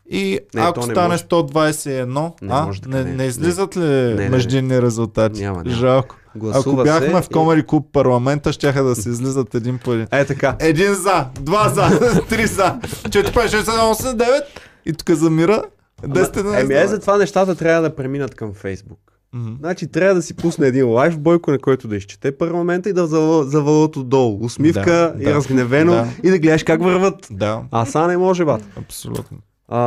И 0.10 0.40
Не, 0.56 0.62
ако 0.62 0.82
стане 0.82 1.08
може. 1.08 1.24
121, 1.24 2.42
Не 2.42 2.54
а, 2.54 2.66
може 2.66 2.82
така, 2.82 2.98
не, 2.98 3.04
не. 3.04 3.14
не 3.14 3.24
излизат 3.26 3.78
ли 3.78 3.82
не, 4.16 4.30
междинни 4.30 4.82
резултати? 4.82 5.42
Няма, 5.42 5.64
няма. 5.64 5.76
Жалко. 5.76 6.16
Гласува 6.38 6.74
Ако 6.74 6.84
бяхме 6.84 7.08
се 7.08 7.22
в 7.22 7.30
Комари 7.30 7.64
Клуб 7.64 7.88
парламента, 7.94 8.54
щяха 8.54 8.84
да 8.84 8.96
се 8.96 9.10
излизат 9.10 9.56
един 9.56 9.78
по 9.78 9.94
един. 9.94 10.06
И... 10.06 10.08
Е 10.12 10.26
така. 10.26 10.56
Един 10.60 10.94
за, 10.94 11.26
два 11.36 11.70
за, 11.70 12.00
три 12.30 12.46
за, 12.46 12.64
4, 12.64 13.10
5, 13.10 13.48
6, 13.48 13.62
7, 13.62 13.64
8, 13.94 14.16
9 14.16 14.42
и 14.86 14.94
тук 14.94 15.10
замира. 15.12 15.64
10 16.04 16.44
на 16.44 16.60
Еми 16.60 16.74
е, 16.74 16.88
затова 16.88 17.18
нещата 17.18 17.56
трябва 17.56 17.82
да 17.82 17.96
преминат 17.96 18.36
към 18.36 18.54
Фейсбук. 18.54 19.00
Мгм. 19.34 19.54
Значи 19.60 19.88
трябва 19.88 20.16
да 20.16 20.22
си 20.22 20.36
пусне 20.36 20.68
един 20.68 20.90
лайв 20.90 21.20
бойко, 21.20 21.52
на 21.52 21.60
който 21.60 21.88
да 21.88 21.96
изчете 21.96 22.38
парламента 22.38 22.90
и 22.90 22.94
да 22.94 23.08
зава- 23.08 23.44
завалят 23.44 23.96
отдолу. 23.96 24.38
Усмивка 24.42 24.84
Да, 24.86 25.14
и 25.20 25.24
да. 25.24 25.34
разгневено 25.34 25.92
Да. 25.92 26.08
и 26.24 26.30
да 26.30 26.40
гледаш 26.40 26.64
как 26.64 26.84
върват. 26.84 27.28
Да, 27.32 27.62
А 27.72 27.86
са 27.86 28.08
не 28.08 28.18
може, 28.18 28.46
бат. 28.46 28.62
абсолютно. 28.78 29.38
А, 29.68 29.78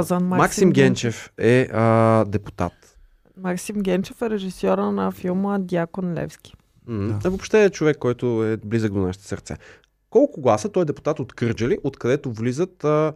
Максим 0.00 0.26
Максим 0.28 0.70
Генчев 0.70 1.30
е 1.38 1.68
а, 1.72 2.24
депутат. 2.24 2.72
Максим 3.46 3.82
Генчев 3.82 4.22
е 4.22 4.30
режисьора 4.30 4.92
на 4.92 5.10
филма 5.10 5.58
Дякон 5.58 6.14
Левски. 6.14 6.54
Да. 6.88 7.30
Въобще 7.30 7.64
е 7.64 7.70
човек, 7.70 7.96
който 7.98 8.44
е 8.44 8.56
близък 8.56 8.92
до 8.92 8.98
нашите 8.98 9.26
сърце. 9.26 9.56
Колко 10.10 10.40
гласа? 10.40 10.68
Той 10.68 10.82
е 10.82 10.84
депутат 10.84 11.20
от 11.20 11.32
Кърджали, 11.32 11.78
откъдето 11.84 12.32
влизат... 12.32 12.84
А... 12.84 13.12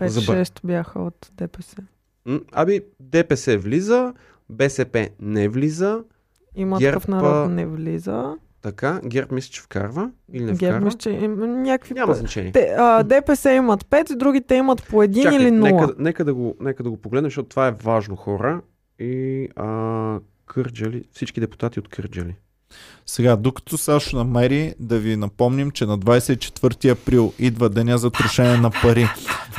Забър- 0.00 0.42
5-6 0.42 0.66
бяха 0.66 1.00
от 1.00 1.30
ДПС. 1.34 1.76
м, 2.26 2.40
Аби, 2.52 2.80
ДПС 3.00 3.58
влиза, 3.58 4.14
БСП 4.50 5.08
не 5.20 5.48
влиза, 5.48 6.04
Има 6.54 6.78
ГЕРБ, 6.78 7.00
такъв 7.00 7.08
народ 7.08 7.50
не 7.50 7.66
влиза. 7.66 8.36
Така, 8.64 9.00
ГЕРБ 9.04 9.34
мисля, 9.34 9.50
че 9.52 9.62
вкарва 9.62 10.10
или 10.32 10.44
не 10.44 10.52
ГЕРБ 10.52 10.66
вкарва. 10.66 10.84
мисля, 10.84 10.98
че 10.98 11.10
има 11.10 11.46
някакви... 11.46 11.94
Няма 11.94 12.14
значение. 12.14 12.52
Те, 12.52 12.74
а, 12.78 13.02
ДПС 13.02 13.50
имат 13.52 13.84
5, 13.84 14.16
другите 14.16 14.54
имат 14.54 14.86
по 14.88 14.96
1 14.96 15.22
Чакай, 15.22 15.38
или 15.38 15.48
0. 15.48 15.50
нека, 15.50 15.94
нека, 15.98 16.24
да 16.24 16.34
го, 16.34 16.56
нека 16.60 16.82
да 16.82 16.90
го 16.90 16.96
погледнем, 16.96 17.26
защото 17.26 17.48
това 17.48 17.68
е 17.68 17.72
важно 17.72 18.16
хора. 18.16 18.62
И 18.98 19.48
а, 19.56 20.20
Кърджали, 20.46 21.04
всички 21.12 21.40
депутати 21.40 21.78
от 21.78 21.88
Кърджали. 21.88 22.34
Сега, 23.06 23.36
докато 23.36 23.78
Сашо 23.78 24.16
намери, 24.16 24.74
да 24.80 24.98
ви 24.98 25.16
напомним, 25.16 25.70
че 25.70 25.86
на 25.86 25.98
24 25.98 26.90
април 26.90 27.32
идва 27.38 27.68
деня 27.68 27.98
за 27.98 28.10
трошение 28.10 28.56
на 28.56 28.70
пари. 28.70 29.08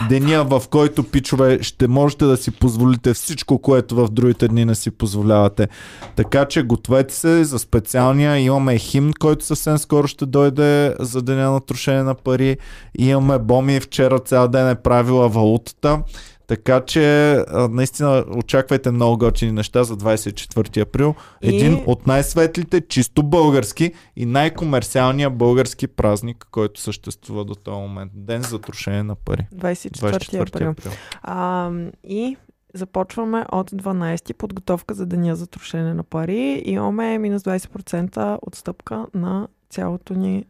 Деня, 0.09 0.43
в 0.43 0.63
който, 0.69 1.03
пичове, 1.03 1.63
ще 1.63 1.87
можете 1.87 2.25
да 2.25 2.37
си 2.37 2.51
позволите 2.51 3.13
всичко, 3.13 3.59
което 3.59 3.95
в 3.95 4.07
другите 4.11 4.47
дни 4.47 4.65
не 4.65 4.75
си 4.75 4.91
позволявате. 4.91 5.67
Така 6.15 6.45
че 6.45 6.63
гответе 6.63 7.13
се 7.13 7.43
за 7.43 7.59
специалния. 7.59 8.37
Имаме 8.37 8.77
химн, 8.77 9.13
който 9.19 9.45
съвсем 9.45 9.77
скоро 9.77 10.07
ще 10.07 10.25
дойде 10.25 10.95
за 10.99 11.21
деня 11.21 11.51
на 11.51 11.61
трошение 11.61 12.03
на 12.03 12.15
пари. 12.15 12.57
Имаме 12.97 13.39
Боми, 13.39 13.79
вчера 13.79 14.19
цял 14.19 14.47
ден 14.47 14.69
е 14.69 14.75
правила 14.75 15.29
валутата. 15.29 15.99
Така 16.47 16.81
че 16.81 17.35
наистина 17.69 18.25
очаквайте 18.29 18.91
много 18.91 19.17
готини 19.17 19.51
неща 19.51 19.83
за 19.83 19.97
24 19.97 20.45
април. 20.79 21.15
И- 21.43 21.55
Един 21.55 21.83
от 21.85 22.07
най-светлите, 22.07 22.81
чисто 22.81 23.23
български 23.23 23.85
и 24.15 24.25
най-комерциалния 24.25 25.29
български 25.29 25.87
празник, 25.87 26.47
който 26.51 26.81
съществува 26.81 27.45
до 27.45 27.55
този 27.55 27.77
момент. 27.77 28.11
Ден 28.15 28.41
за 28.41 28.59
трошение 28.59 29.03
на 29.03 29.15
пари. 29.15 29.47
24 29.55 30.41
април. 30.41 30.73
А, 31.23 31.71
и 32.03 32.37
започваме 32.73 33.45
от 33.51 33.71
12 33.71 34.33
подготовка 34.33 34.93
за 34.93 35.05
деня 35.05 35.35
за 35.35 35.47
трошене 35.47 35.93
на 35.93 36.03
пари. 36.03 36.61
Имаме 36.65 37.17
минус 37.17 37.43
20% 37.43 38.37
отстъпка 38.41 39.05
на 39.13 39.47
цялото 39.69 40.13
ни 40.13 40.45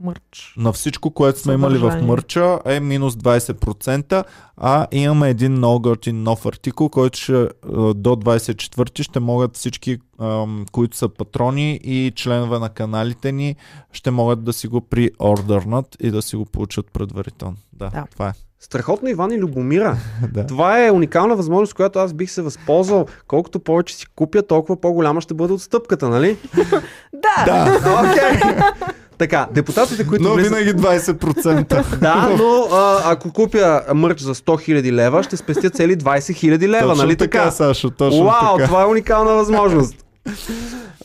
мърч. 0.00 0.54
На 0.56 0.72
всичко, 0.72 1.10
което 1.10 1.38
сме 1.38 1.52
имали 1.54 1.74
в 1.74 1.80
Съдържание. 1.80 2.06
мърча 2.06 2.58
е 2.64 2.80
минус 2.80 3.14
20%, 3.14 4.24
а 4.56 4.86
имаме 4.92 5.28
един 5.30 5.52
много 5.52 5.80
готин 5.80 6.22
нов 6.22 6.46
артикул, 6.46 6.88
който 6.88 7.18
ще, 7.18 7.32
а, 7.32 7.48
до 7.94 8.10
24 8.10 9.02
ще 9.02 9.20
могат 9.20 9.56
всички, 9.56 9.98
ам, 10.20 10.66
които 10.72 10.96
са 10.96 11.08
патрони 11.08 11.80
и 11.84 12.12
членове 12.16 12.58
на 12.58 12.68
каналите 12.68 13.32
ни, 13.32 13.56
ще 13.92 14.10
могат 14.10 14.44
да 14.44 14.52
си 14.52 14.68
го 14.68 14.80
приордърнат 14.80 15.96
и 16.00 16.10
да 16.10 16.22
си 16.22 16.36
го 16.36 16.44
получат 16.44 16.86
предварително. 16.92 17.56
Да, 17.72 17.90
Да. 17.90 18.04
това 18.12 18.28
е. 18.28 18.32
Страхотно 18.62 19.08
Иван 19.08 19.32
и 19.32 19.38
Любомира. 19.38 19.96
да. 20.32 20.46
Това 20.46 20.86
е 20.86 20.90
уникална 20.90 21.36
възможност, 21.36 21.74
която 21.74 21.98
аз 21.98 22.12
бих 22.12 22.30
се 22.30 22.42
възползвал. 22.42 23.06
Колкото 23.26 23.60
повече 23.60 23.96
си 23.96 24.06
купя, 24.06 24.42
толкова 24.42 24.80
по-голяма 24.80 25.20
ще 25.20 25.34
бъде 25.34 25.52
отстъпката, 25.52 26.08
нали? 26.08 26.36
Да! 27.12 27.44
да, 27.46 28.10
Окей. 28.12 28.54
Така, 29.20 29.48
депутатите, 29.52 30.06
които 30.06 30.24
но 30.24 30.34
влизат... 30.34 30.58
винаги 30.58 30.82
20%. 30.82 31.98
Да, 32.00 32.36
но 32.38 32.76
а, 32.76 33.12
ако 33.12 33.32
купя 33.32 33.82
мърч 33.94 34.20
за 34.20 34.34
100 34.34 34.42
000 34.42 34.92
лева, 34.92 35.22
ще 35.22 35.36
спестя 35.36 35.70
цели 35.70 35.96
20 35.96 36.18
000 36.18 36.68
лева, 36.68 36.88
точно 36.88 37.02
нали 37.02 37.16
така, 37.16 37.38
така? 37.38 37.50
Сашо, 37.50 37.90
точно 37.90 38.32
така. 38.40 38.66
това 38.66 38.82
е 38.82 38.86
уникална 38.86 39.34
възможност. 39.34 39.94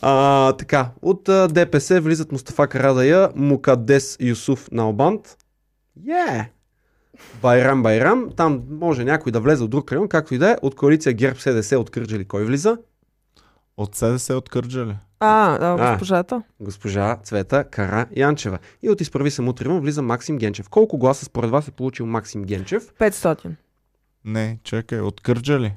А, 0.02 0.52
така, 0.52 0.88
от 1.02 1.28
а, 1.28 1.48
ДПС 1.48 2.00
влизат 2.00 2.32
Мустафа 2.32 2.66
Карадая, 2.66 3.30
Мукадес 3.34 4.16
Юсуф 4.20 4.68
Налбант. 4.72 5.36
Е! 6.08 6.50
Байрам 7.42 7.82
Байрам. 7.82 8.28
Там 8.36 8.62
може 8.70 9.04
някой 9.04 9.32
да 9.32 9.40
влезе 9.40 9.64
от 9.64 9.70
друг 9.70 9.92
район, 9.92 10.08
както 10.08 10.34
и 10.34 10.38
да 10.38 10.50
е. 10.50 10.56
От 10.62 10.74
коалиция 10.74 11.12
ГЕРБ 11.12 11.40
СДС 11.40 11.78
от 11.78 11.90
Кърджали 11.90 12.24
кой 12.24 12.44
влиза? 12.44 12.78
От 13.76 13.94
СДС 13.94 14.34
от 14.34 14.48
Кърджали. 14.48 14.96
А, 15.20 15.58
а, 15.60 15.90
госпожата. 15.90 16.42
Госпожа 16.60 17.16
Цвета 17.16 17.64
Кара 17.64 18.06
Янчева. 18.16 18.58
И 18.82 18.90
от 18.90 19.00
изправи 19.00 19.30
се 19.30 19.42
мутриван 19.42 19.80
влиза 19.80 20.02
Максим 20.02 20.38
Генчев. 20.38 20.68
Колко 20.68 20.98
гласа 20.98 21.24
според 21.24 21.50
вас 21.50 21.68
е 21.68 21.70
получил 21.70 22.06
Максим 22.06 22.44
Генчев? 22.44 22.94
500. 22.94 23.50
Не, 24.24 24.58
чакай, 24.64 25.00
от 25.00 25.20
Кърджали. 25.20 25.74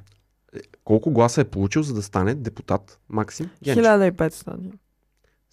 Колко 0.83 1.11
гласа 1.11 1.41
е 1.41 1.45
получил, 1.45 1.83
за 1.83 1.93
да 1.93 2.01
стане 2.01 2.35
депутат 2.35 2.99
Максим 3.09 3.49
Генчев? 3.63 3.85
1500. 3.85 4.71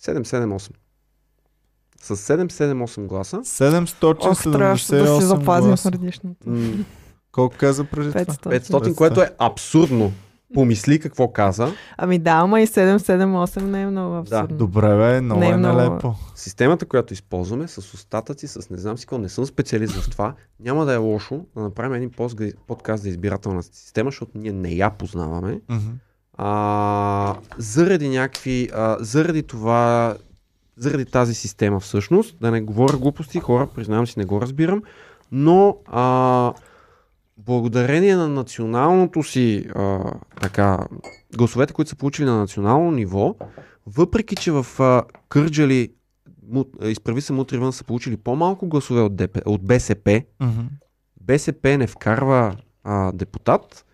778. 0.00 0.70
С 2.02 2.16
778 2.16 3.06
гласа. 3.06 3.40
Ох, 4.26 4.42
трябваше 4.52 4.94
да 4.94 5.06
си 5.06 5.12
778 5.12 5.18
запазим 5.20 5.68
гласа. 5.68 5.90
предишното. 5.90 6.50
Колко 7.32 7.56
каза 7.58 7.84
преди 7.84 8.12
това? 8.12 8.24
500. 8.24 8.60
500, 8.60 8.94
което 8.94 9.22
е 9.22 9.30
абсурдно. 9.38 10.12
Помисли 10.56 10.98
какво 10.98 11.28
каза. 11.32 11.72
Ами 11.96 12.18
да, 12.18 12.30
ама 12.30 12.60
и 12.60 12.66
778 12.66 13.60
не 13.60 13.82
е 13.82 13.86
много 13.86 14.14
абсурдно. 14.14 14.56
Добре, 14.56 14.96
бе, 14.96 15.20
много 15.20 15.40
Не 15.40 15.46
е 15.46 15.50
е 15.50 15.56
много. 15.56 15.78
нелепо. 15.78 16.14
Системата, 16.34 16.86
която 16.86 17.12
използваме, 17.12 17.68
с 17.68 17.78
остатъци, 17.78 18.48
с 18.48 18.70
не 18.70 18.78
знам 18.78 18.98
си 18.98 19.06
какво, 19.06 19.18
не 19.18 19.28
съм 19.28 19.46
специалист 19.46 19.94
в 19.94 20.10
това, 20.10 20.34
няма 20.60 20.84
да 20.84 20.92
е 20.92 20.96
лошо 20.96 21.44
да 21.56 21.62
направим 21.62 21.94
един 21.94 22.10
подкаст 22.66 23.02
за 23.02 23.08
избирателната 23.08 23.68
система, 23.72 24.10
защото 24.10 24.32
ние 24.34 24.52
не 24.52 24.70
я 24.70 24.90
познаваме. 24.90 25.60
Мгм. 25.68 25.88
А, 26.38 27.34
заради 27.58 28.08
някакви, 28.08 28.68
а, 28.74 28.96
заради 29.00 29.42
това, 29.42 30.16
заради 30.76 31.04
тази 31.04 31.34
система 31.34 31.80
всъщност, 31.80 32.36
да 32.40 32.50
не 32.50 32.60
говоря 32.60 32.96
глупости, 32.96 33.40
хора, 33.40 33.68
признавам 33.74 34.06
си, 34.06 34.18
не 34.18 34.24
го 34.24 34.40
разбирам, 34.40 34.82
но 35.32 35.76
а, 35.86 36.52
благодарение 37.46 38.16
на 38.16 38.28
националното 38.28 39.22
си 39.22 39.66
а, 39.74 39.98
така, 40.40 40.78
гласовете, 41.36 41.72
които 41.72 41.88
са 41.88 41.96
получили 41.96 42.26
на 42.26 42.36
национално 42.38 42.90
ниво, 42.90 43.34
въпреки 43.86 44.36
че 44.36 44.52
в 44.52 44.66
а, 44.78 45.02
Кърджали 45.28 45.88
изправи 46.82 47.20
се 47.20 47.32
мутривън 47.32 47.72
са 47.72 47.84
получили 47.84 48.16
по-малко 48.16 48.66
гласове 48.66 49.00
от, 49.00 49.16
ДП, 49.16 49.40
от 49.46 49.66
БСП, 49.66 50.22
Мгм. 50.40 50.60
БСП 51.20 51.78
не 51.78 51.86
вкарва 51.86 52.56
а, 52.84 53.12
депутат, 53.12 53.84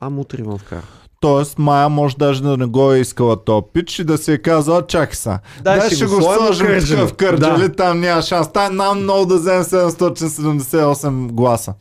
а 0.00 0.10
мутривън 0.10 0.58
вкарва. 0.58 0.86
Тоест, 1.20 1.58
Майя 1.58 1.88
може 1.88 2.16
даже 2.16 2.42
да 2.42 2.56
не 2.56 2.66
го 2.66 2.92
е 2.92 2.98
искала 2.98 3.44
то 3.44 3.62
пич 3.72 3.98
и 3.98 4.04
да 4.04 4.18
си 4.18 4.32
е 4.32 4.38
казала, 4.38 4.86
чакай 4.86 5.14
са. 5.14 5.38
Дай 5.62 5.78
Дай 5.78 5.86
ще 5.86 5.96
ще 5.96 6.06
го 6.06 6.14
го 6.14 6.22
сложим 6.22 6.66
в 7.06 7.14
Кърджали, 7.16 7.68
Да. 7.68 7.72
там 7.76 8.00
няма 8.00 8.22
шанс. 8.22 8.52
Тай 8.52 8.70
нам 8.70 9.02
много 9.02 9.26
да 9.26 9.34
вземем 9.36 9.62
778 9.64 11.32
гласа. 11.32 11.74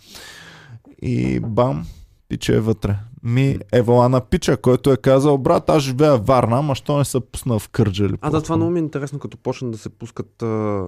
И 1.06 1.40
бам, 1.40 1.86
пича 2.30 2.56
е 2.56 2.60
вътре. 2.60 2.96
Ми 3.24 3.60
е 3.74 3.82
вала 3.82 4.10
на 4.10 4.22
пича, 4.22 4.58
който 4.58 4.92
е 4.92 4.98
казал, 4.98 5.38
брат, 5.38 5.70
аз 5.70 5.84
живея 5.84 6.18
в 6.18 6.26
Варна, 6.26 6.58
ама 6.58 6.76
що 6.76 6.98
не 6.98 7.06
се 7.06 7.20
пусна 7.20 7.60
в 7.60 7.70
Кърджали? 7.70 8.18
А 8.22 8.30
да, 8.30 8.42
това 8.42 8.56
много 8.56 8.72
ми 8.72 8.80
е 8.80 8.84
интересно, 8.84 9.20
като 9.20 9.38
почна 9.38 9.72
да 9.72 9.78
се 9.78 9.90
пускат 9.90 10.42
а, 10.42 10.84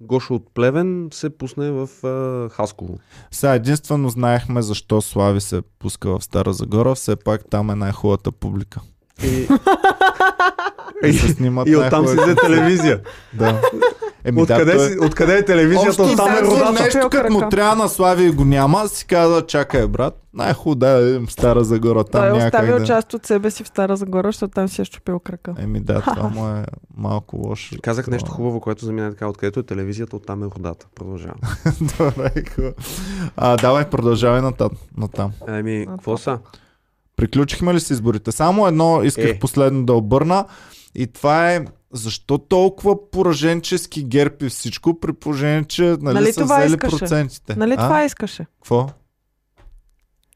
Гошо 0.00 0.34
от 0.34 0.54
Плевен, 0.54 1.08
се 1.12 1.30
пусне 1.30 1.70
в 1.70 1.88
а, 2.06 2.48
Хасково. 2.48 2.98
Сега 3.30 3.54
единствено 3.54 4.08
знаехме 4.08 4.62
защо 4.62 5.00
Слави 5.00 5.40
се 5.40 5.62
пуска 5.78 6.18
в 6.18 6.24
Стара 6.24 6.52
Загора, 6.52 6.94
все 6.94 7.16
пак 7.16 7.50
там 7.50 7.70
е 7.70 7.74
най-хубавата 7.74 8.32
публика. 8.32 8.80
И, 9.24 9.48
И 11.04 11.12
се 11.12 11.28
снимат 11.28 11.68
и 11.68 11.76
оттам 11.76 12.06
си 12.08 12.16
взе 12.16 12.34
телевизия. 12.34 13.00
Да. 13.34 13.60
Еми, 14.24 14.42
Откъде, 14.42 14.72
да, 14.72 14.80
си, 14.80 14.96
откъде 15.00 15.38
е 15.38 15.44
телевизията? 15.44 15.88
Общо 15.88 16.02
Оттам 16.04 16.34
е 16.34 16.42
родата. 16.42 16.82
нещо, 16.84 17.08
като 17.10 17.32
му 17.32 17.48
трябва 17.48 17.76
на 17.76 17.88
Слави 17.88 18.24
и 18.24 18.30
го 18.30 18.44
няма, 18.44 18.88
си 18.88 19.06
каза, 19.06 19.46
чакай, 19.46 19.86
брат, 19.86 20.22
най-хубаво 20.34 20.74
да 20.74 21.00
видим 21.00 21.26
в 21.26 21.32
Стара 21.32 21.64
Загора, 21.64 22.04
там 22.04 22.20
Той 22.22 22.28
е 22.30 22.46
оставил 22.46 22.78
да... 22.78 22.84
част 22.84 23.14
от 23.14 23.26
себе 23.26 23.50
си 23.50 23.64
в 23.64 23.68
Стара 23.68 23.96
Загора, 23.96 24.28
защото 24.28 24.50
там 24.50 24.68
си 24.68 24.82
е 24.82 24.84
щупил 24.84 25.18
крака. 25.18 25.54
Еми 25.58 25.80
да, 25.80 26.00
това 26.00 26.28
му 26.34 26.48
е 26.48 26.64
малко 26.96 27.36
лошо. 27.36 27.76
Казах 27.82 28.04
Това- 28.04 28.14
нещо 28.14 28.30
хубаво, 28.30 28.60
което 28.60 28.84
за 28.84 28.92
мен 28.92 29.06
е 29.06 29.10
така, 29.10 29.28
откъдето 29.28 29.60
е 29.60 29.66
телевизията, 29.66 30.16
оттам 30.16 30.42
е 30.42 30.48
родата. 30.48 30.86
Продължавам. 30.94 31.38
Добре, 31.98 32.30
хубаво. 32.54 32.74
А, 33.36 33.56
давай, 33.56 33.84
продължавай 33.84 34.42
натам. 34.42 34.70
натам. 34.96 35.30
Еми, 35.48 35.86
какво 35.88 36.16
са? 36.16 36.38
Приключихме 37.18 37.74
ли 37.74 37.80
с 37.80 37.90
изборите? 37.90 38.32
Само 38.32 38.66
едно 38.66 39.02
исках 39.02 39.24
Е. 39.24 39.38
последно 39.38 39.84
да 39.84 39.94
обърна 39.94 40.44
и 40.94 41.06
това 41.06 41.52
е 41.52 41.64
защо 41.92 42.38
толкова 42.38 43.10
пораженчески 43.10 44.04
герб 44.04 44.42
и 44.42 44.48
всичко, 44.48 45.00
при 45.00 45.12
положение, 45.12 45.64
че 45.64 45.82
нали, 45.82 46.14
Нали 46.14 46.32
са 46.32 46.40
това 46.40 46.58
взели 46.58 46.68
искаше? 46.70 46.98
процентите. 46.98 47.56
Нали 47.56 47.72
а? 47.72 47.76
това 47.76 48.04
искаше? 48.04 48.46
Какво? 48.54 48.88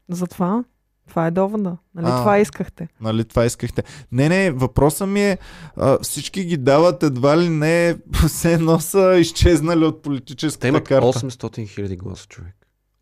Затова? 0.09 0.63
Това 1.09 1.27
е 1.27 1.31
довода. 1.31 1.77
Нали 1.95 2.07
А. 2.09 2.17
това 2.17 2.39
искахте? 2.39 2.87
Нали 3.01 3.23
това 3.25 3.45
искахте? 3.45 3.83
Не, 4.11 4.29
не, 4.29 4.51
въпросът 4.51 5.09
ми 5.09 5.21
е 5.21 5.37
а, 5.77 5.97
всички 6.01 6.45
ги 6.45 6.57
дават 6.57 7.03
едва 7.03 7.37
ли 7.37 7.49
не 7.49 7.97
все 8.27 8.53
едно 8.53 8.79
са 8.79 9.17
изчезнали 9.19 9.85
от 9.85 9.95
Те 9.97 10.01
политическата 10.01 10.67
имат 10.67 10.83
карта. 10.83 11.07
800 11.07 11.67
хиляди 11.67 11.95
гласа, 11.97 12.27
човек. 12.27 12.55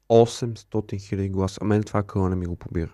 800 0.09 1.07
хиляди 1.07 1.29
гласа. 1.29 1.57
А 1.61 1.65
мен 1.65 1.83
това 1.83 2.03
къла 2.03 2.29
не 2.29 2.35
ми 2.35 2.45
го 2.45 2.55
побира. 2.55 2.89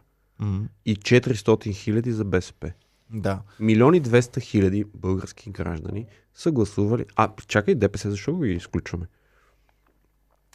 И 0.85 0.95
400 0.95 1.73
хиляди 1.73 2.11
за 2.11 2.25
БСП. 2.25 2.71
Да. 3.09 3.41
Милиони 3.59 4.01
200 4.01 4.41
хиляди 4.41 4.85
български 4.95 5.49
граждани 5.49 6.05
са 6.33 6.51
гласували. 6.51 7.05
А, 7.15 7.33
чакай, 7.47 7.75
ДПС, 7.75 8.09
защо 8.09 8.35
го 8.35 8.45
изключваме? 8.45 9.05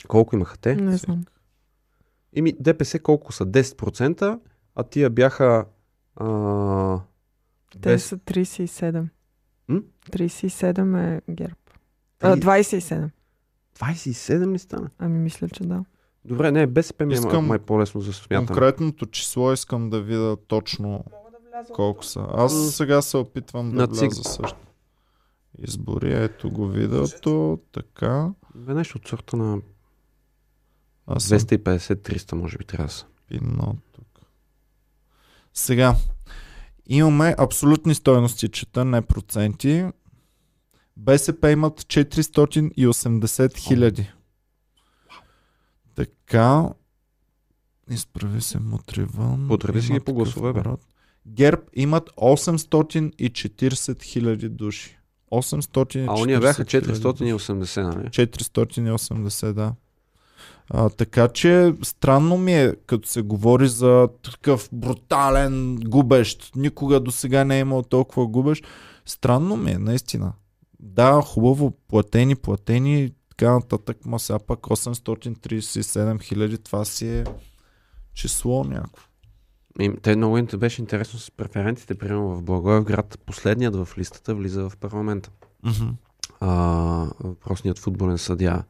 Колко 0.08 0.36
имаха 0.36 0.58
те? 0.58 0.76
Не 0.76 0.96
знам. 0.96 1.24
Ими 2.32 2.52
ДПС 2.60 2.98
колко 2.98 3.32
са? 3.32 3.46
10%, 3.46 4.40
а 4.74 4.84
тия 4.84 5.10
бяха... 5.10 5.66
А... 6.16 7.00
Те 7.70 7.78
без... 7.78 8.04
са 8.04 8.18
37. 8.18 9.08
М? 9.68 9.82
37 10.10 11.16
е 11.16 11.32
герб. 11.32 11.58
А, 12.20 12.36
27. 12.36 13.10
27 13.78 14.52
ли 14.52 14.58
стана? 14.58 14.90
Ами 14.98 15.18
мисля, 15.18 15.48
че 15.48 15.62
да. 15.62 15.84
Добре, 16.24 16.52
не, 16.52 16.66
БСП 16.66 17.06
ми 17.06 17.12
е 17.12 17.14
Искам 17.14 17.30
Искам... 17.30 17.46
май 17.46 17.58
по-лесно 17.58 18.00
за 18.00 18.12
смятане. 18.12 18.46
Конкретното 18.46 19.06
число 19.06 19.52
искам 19.52 19.90
да 19.90 20.00
видя 20.00 20.36
точно 20.36 21.04
колко 21.74 22.04
са. 22.04 22.26
Аз 22.34 22.74
сега 22.76 23.02
се 23.02 23.16
опитвам 23.16 23.70
да 23.70 23.76
На 23.76 23.86
вляза 23.86 24.24
също. 24.24 24.58
Избори, 25.58 26.12
ето 26.12 26.50
го 26.50 26.66
видеото, 26.66 27.58
така. 27.72 28.30
Бе, 28.54 28.74
нещо 28.74 28.98
от 28.98 29.08
сорта 29.08 29.36
на 29.36 29.60
Аз 31.06 31.24
съм 31.24 31.38
250-300 31.38 32.32
може 32.32 32.58
би 32.58 32.64
трябва 32.64 32.86
да 32.86 32.92
са. 32.92 33.06
пинал 33.28 33.76
тук. 33.92 34.06
Сега, 35.54 35.96
имаме 36.86 37.34
абсолютни 37.38 37.94
стойности, 37.94 38.48
чета, 38.48 38.84
не 38.84 39.02
проценти. 39.02 39.86
БСП 40.96 41.50
имат 41.50 41.80
480 41.80 43.56
хиляди. 43.56 44.10
Така. 45.94 46.68
Изправи 47.90 48.40
се 48.40 48.58
мутри 48.58 49.04
вън. 49.04 49.48
Потреби 49.48 49.82
си 49.82 49.92
ги 49.92 50.00
по 50.00 50.14
гласове, 50.14 50.52
бе. 50.52 50.62
ГЕРБ 51.26 51.62
имат 51.74 52.10
840 52.16 54.02
хиляди 54.02 54.48
души. 54.48 54.98
840 55.32 56.06
А 56.08 56.22
ония 56.22 56.40
бяха 56.40 56.64
хиляди 56.64 56.86
души. 56.86 57.00
480, 57.00 57.82
нали? 57.82 58.06
480, 58.08 59.52
да. 59.52 59.74
А, 60.70 60.90
така 60.90 61.28
че 61.28 61.74
странно 61.82 62.38
ми 62.38 62.54
е, 62.54 62.74
като 62.86 63.08
се 63.08 63.22
говори 63.22 63.68
за 63.68 64.08
такъв 64.22 64.68
брутален 64.72 65.76
губещ. 65.76 66.50
Никога 66.56 67.00
до 67.00 67.10
сега 67.10 67.44
не 67.44 67.56
е 67.56 67.60
имал 67.60 67.82
толкова 67.82 68.26
губещ. 68.26 68.66
Странно 69.06 69.56
ми 69.56 69.70
е, 69.70 69.78
наистина. 69.78 70.32
Да, 70.80 71.20
хубаво, 71.22 71.70
платени, 71.88 72.36
платени, 72.36 73.12
така 73.36 73.52
нататък, 73.52 73.96
ма 74.06 74.18
сега 74.18 74.38
пак 74.38 74.58
837 74.60 76.22
хиляди, 76.22 76.58
това 76.58 76.84
си 76.84 77.08
е 77.08 77.24
число 78.14 78.64
някакво. 78.64 79.06
И, 79.80 79.92
те 80.02 80.16
много 80.16 80.46
беше 80.58 80.82
интересно 80.82 81.18
с 81.18 81.30
преференциите, 81.30 81.94
примерно 81.94 82.36
в 82.36 82.42
Благоевград, 82.42 83.18
последният 83.26 83.76
в 83.76 83.88
листата 83.98 84.34
влиза 84.34 84.68
в 84.68 84.76
парламента. 84.76 85.30
Mm-hmm. 85.64 85.92
А, 86.40 86.50
въпросният 87.20 87.78
футболен 87.78 88.18
съдя, 88.18 88.64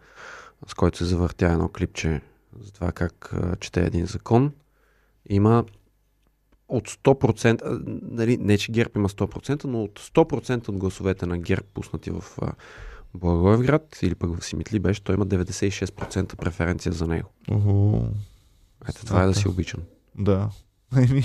с 0.66 0.74
който 0.74 0.98
се 0.98 1.04
завъртя 1.04 1.46
едно 1.46 1.68
клипче 1.68 2.20
за 2.60 2.72
това 2.72 2.92
как 2.92 3.32
а, 3.32 3.56
чете 3.56 3.80
един 3.86 4.06
закон, 4.06 4.52
има 5.28 5.64
от 6.68 6.88
100%, 6.88 7.62
а, 7.64 7.80
нали, 8.02 8.36
не 8.36 8.58
че 8.58 8.72
ГЕРБ 8.72 8.90
има 8.96 9.08
100%, 9.08 9.64
но 9.64 9.82
от 9.82 10.00
100% 10.00 10.68
от 10.68 10.76
гласовете 10.76 11.26
на 11.26 11.38
ГЕРБ 11.38 11.66
пуснати 11.74 12.10
в 12.10 12.24
а, 12.42 12.52
Благоевград 13.14 13.98
или 14.02 14.14
пък 14.14 14.38
в 14.38 14.44
Симитли 14.44 14.78
беше, 14.78 15.04
той 15.04 15.14
има 15.14 15.26
96% 15.26 16.36
преференция 16.36 16.92
за 16.92 17.06
него. 17.06 17.28
Ого. 17.50 18.02
Ето 18.88 19.06
това 19.06 19.22
е 19.22 19.26
да 19.26 19.34
си 19.34 19.48
обичан. 19.48 19.80
Да. 20.18 20.48
Еми. 20.96 21.24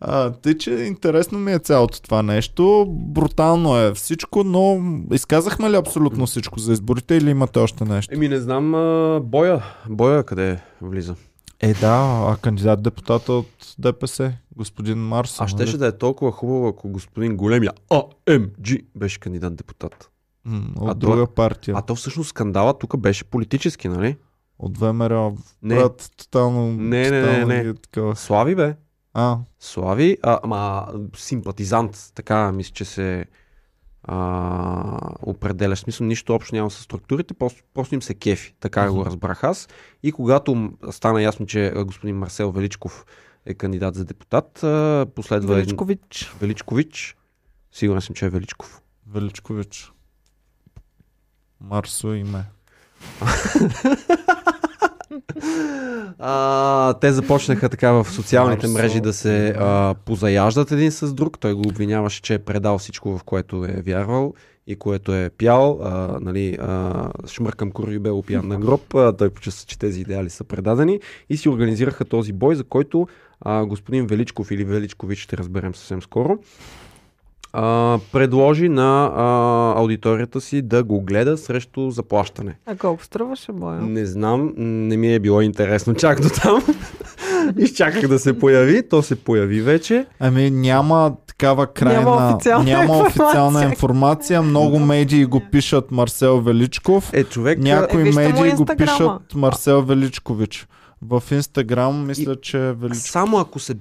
а, 0.00 0.30
тъй, 0.30 0.58
че 0.58 0.70
интересно 0.70 1.38
ми 1.38 1.52
е 1.52 1.58
цялото 1.58 2.02
това 2.02 2.22
нещо. 2.22 2.86
Брутално 2.88 3.78
е 3.78 3.94
всичко, 3.94 4.44
но 4.44 4.80
изказахме 5.12 5.70
ли 5.70 5.76
абсолютно 5.76 6.26
всичко 6.26 6.58
за 6.58 6.72
изборите 6.72 7.14
или 7.14 7.30
имате 7.30 7.58
още 7.58 7.84
нещо? 7.84 8.14
Еми 8.14 8.28
не 8.28 8.40
знам, 8.40 8.74
а, 8.74 9.20
Боя, 9.20 9.62
Боя 9.88 10.24
къде 10.24 10.60
влиза? 10.80 11.14
Е, 11.62 11.74
да, 11.74 12.24
а 12.28 12.36
кандидат 12.42 12.82
депутата 12.82 13.32
от 13.32 13.74
ДПС, 13.78 14.32
господин 14.56 14.98
Марс. 14.98 15.40
А 15.40 15.48
щеше 15.48 15.78
да 15.78 15.86
е 15.86 15.98
толкова 15.98 16.32
хубаво, 16.32 16.68
ако 16.68 16.88
господин 16.88 17.36
големия 17.36 17.72
АМГ 17.90 18.68
беше 18.96 19.20
кандидат 19.20 19.56
депутат. 19.56 20.10
От 20.76 20.90
А 20.90 20.94
друга 20.94 21.26
партия. 21.26 21.74
А 21.78 21.82
то 21.82 21.94
всъщност 21.94 22.28
скандала 22.28 22.78
тук 22.78 22.96
беше 22.96 23.24
политически, 23.24 23.88
нали? 23.88 24.16
От 24.58 24.78
ВМРО. 24.78 25.36
Не. 25.62 25.74
Брат, 25.74 26.10
тотално. 26.16 26.72
Не, 26.72 27.10
не, 27.10 27.22
не, 27.22 27.44
не. 27.44 27.62
ги 27.62 27.68
е 27.68 27.74
такова. 27.74 28.16
Слави 28.16 28.54
бе. 28.54 28.76
А, 29.14 29.38
Слави, 29.60 30.18
а, 30.22 30.38
ама 30.42 30.88
симпатизант, 31.16 32.12
така 32.14 32.52
мисля, 32.52 32.72
че 32.72 32.84
се 32.84 33.24
а, 34.12 34.98
определя. 35.22 35.74
В 35.74 35.78
смисъл, 35.78 36.06
нищо 36.06 36.34
общо 36.34 36.54
няма 36.54 36.70
с 36.70 36.82
структурите, 36.82 37.34
просто, 37.34 37.62
просто 37.74 37.94
им 37.94 38.02
се 38.02 38.14
кефи. 38.14 38.54
Така 38.60 38.84
Мгм. 38.84 38.94
го 38.94 39.04
разбрах 39.06 39.44
аз. 39.44 39.68
И 40.02 40.12
когато 40.12 40.70
стана 40.90 41.22
ясно, 41.22 41.46
че 41.46 41.72
господин 41.76 42.16
Марсел 42.16 42.50
Величков 42.50 43.04
е 43.46 43.54
кандидат 43.54 43.94
за 43.94 44.04
депутат, 44.04 44.52
последва 45.14 45.54
един- 45.54 45.56
Величкович. 45.56 46.34
Величкович. 46.40 47.16
Сигурен 47.72 48.00
съм, 48.00 48.14
че 48.14 48.26
е 48.26 48.30
Величков. 48.30 48.82
Величкович. 49.06 49.92
Марсо 51.60 52.08
име. 52.08 52.44
А, 56.18 56.94
те 56.94 57.12
започнаха 57.12 57.68
така 57.68 57.92
в 57.92 58.06
социалните 58.10 58.68
мрежи 58.68 59.00
да 59.00 59.12
се 59.12 59.48
а, 59.48 59.94
позаяждат 60.04 60.72
един 60.72 60.92
с 60.92 61.14
друг. 61.14 61.38
Той 61.38 61.54
го 61.54 61.62
обвиняваше, 61.68 62.22
че 62.22 62.34
е 62.34 62.38
предал 62.38 62.78
всичко, 62.78 63.18
в 63.18 63.24
което 63.24 63.64
е 63.64 63.82
вярвал 63.86 64.34
и 64.66 64.76
което 64.76 65.14
е 65.14 65.30
пял. 65.38 65.80
А, 65.82 66.18
нали, 66.20 66.58
а, 66.60 67.08
шмъркам 67.26 67.70
курви 67.70 67.98
бе 67.98 68.10
опиян 68.10 68.48
на 68.48 68.58
гроб. 68.58 68.94
А, 68.94 69.16
той 69.16 69.30
почувства, 69.30 69.66
че 69.66 69.78
тези 69.78 70.00
идеали 70.00 70.30
са 70.30 70.44
предадени 70.44 71.00
и 71.28 71.36
си 71.36 71.48
организираха 71.48 72.04
този 72.04 72.32
бой, 72.32 72.54
за 72.54 72.64
който 72.64 73.08
а, 73.40 73.64
господин 73.64 74.06
Величков 74.06 74.50
или 74.50 74.64
Величкович, 74.64 75.18
ще 75.18 75.36
разберем 75.36 75.74
съвсем 75.74 76.02
скоро, 76.02 76.38
а, 77.52 77.98
предложи 78.12 78.68
на 78.68 79.12
а, 79.16 79.80
аудиторията 79.80 80.40
си 80.40 80.62
да 80.62 80.84
го 80.84 81.00
гледа 81.00 81.38
срещу 81.38 81.90
заплащане. 81.90 82.56
А 82.66 82.76
колко 82.76 83.04
струваше 83.04 83.52
боя? 83.52 83.80
Не 83.80 84.06
знам, 84.06 84.52
не 84.56 84.96
ми 84.96 85.14
е 85.14 85.18
било 85.18 85.40
интересно 85.40 85.94
чак 85.94 86.20
до 86.20 86.28
там. 86.28 86.62
Изчаках 87.58 88.08
да 88.08 88.18
се 88.18 88.38
появи, 88.38 88.88
то 88.88 89.02
се 89.02 89.16
появи 89.16 89.60
вече. 89.60 90.06
Ами 90.20 90.50
няма 90.50 91.12
такава 91.26 91.66
крайна... 91.66 92.00
Няма 92.00 92.34
официална 92.34 92.64
няма 92.64 92.98
официална 92.98 93.64
информация. 93.64 94.42
Много 94.42 94.78
медии 94.78 95.24
го 95.24 95.42
пишат 95.52 95.90
Марсел 95.90 96.40
Величков. 96.40 97.10
Е, 97.12 97.24
човек... 97.24 97.58
Някои 97.58 98.02
медии 98.02 98.52
го 98.52 98.66
пишат 98.66 99.34
Марсел 99.34 99.82
Величкович. 99.82 100.66
В 101.02 101.22
Инстаграм 101.30 102.06
мисля, 102.06 102.40
че 102.40 102.68
е 102.68 102.72
Величков. 102.72 103.10
Само 103.10 103.38
ако 103.38 103.58
се... 103.58 103.74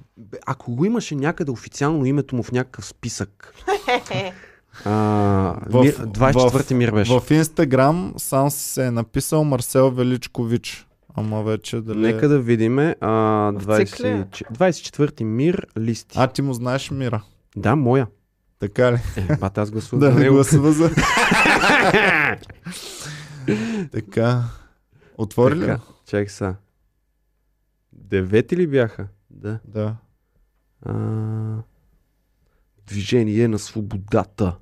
Ако 0.46 0.76
го 0.76 0.86
имаше 0.86 1.16
някъде 1.16 1.52
официално 1.52 2.06
името 2.06 2.36
му 2.36 2.44
в 2.44 2.52
някакъв 2.52 2.86
списък. 2.86 3.54
А, 4.86 4.92
В- 5.70 5.82
мир, 5.82 5.96
24-ти 5.96 6.74
мир 6.74 6.92
беше. 6.92 7.20
В 7.20 7.32
Инстаграм 7.32 8.14
сам 8.18 8.52
се 8.52 8.86
е 8.86 8.92
написал 8.92 9.44
Марсел 9.44 9.92
Величкович. 9.92 10.88
Ама 11.16 11.44
вече 11.44 11.82
дали... 11.82 11.98
Нека 12.00 12.30
да 12.30 12.40
видим. 12.40 12.80
А, 12.80 12.94
В 13.56 13.78
цик 13.78 14.00
ли 14.00 14.08
е? 14.08 14.24
20, 14.24 14.52
24-ти 14.52 15.24
мир 15.24 15.68
листи. 15.78 16.18
А, 16.20 16.28
ти 16.28 16.42
му 16.42 16.54
знаеш 16.54 16.92
Мира. 16.92 17.24
Да, 17.56 17.76
моя. 17.76 18.08
Така 18.60 18.92
ли? 18.92 19.00
Е, 19.30 19.38
бат, 19.38 19.58
аз 19.58 19.72
гласувах 19.72 20.14
да 20.14 20.20
не 20.20 20.30
гласува 20.30 20.72
за... 20.72 20.90
така. 23.92 24.44
Отвори 25.18 25.56
ли? 25.56 25.76
Чакай 26.06 26.28
са. 26.28 26.56
Девети 28.10 28.58
ли 28.58 28.68
бяха? 28.68 29.08
Да. 29.30 29.60
Да. 29.66 29.96
А, 30.86 30.94
движение 32.88 33.48
на 33.48 33.60
свободата. 33.60 34.56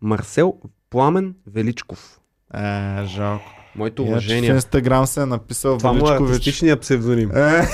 Марсел 0.00 0.60
Пламен 0.90 1.34
Величков. 1.46 2.20
Е, 2.54 3.04
жалко. 3.04 3.44
Моето 3.76 4.02
Иначе 4.02 4.12
в 4.12 4.16
уважение. 4.16 4.50
Инстаграм 4.50 5.06
се 5.06 5.22
е 5.22 5.26
написал 5.26 5.78
Това 5.78 5.92
му 5.92 5.98
е 5.98 6.10
Величкович. 6.10 6.30
артистичният 6.30 6.80
псевдоним. 6.80 7.30
Е, 7.30 7.68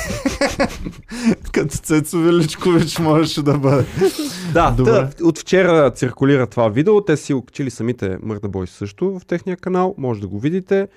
като 1.52 1.76
Цецо 1.76 2.18
Величкович 2.18 2.98
можеше 2.98 3.42
да 3.42 3.58
бъде. 3.58 3.86
Да, 4.52 4.70
Добре. 4.70 4.90
да, 4.90 5.10
от 5.22 5.38
вчера 5.38 5.90
циркулира 5.90 6.46
това 6.46 6.68
видео. 6.68 7.04
Те 7.04 7.16
си 7.16 7.34
окачили 7.34 7.70
самите 7.70 8.18
Мърда 8.22 8.48
Бой 8.48 8.66
също 8.66 9.18
в 9.18 9.26
техния 9.26 9.56
канал. 9.56 9.94
Може 9.98 10.20
да 10.20 10.28
го 10.28 10.38
видите. 10.38 10.88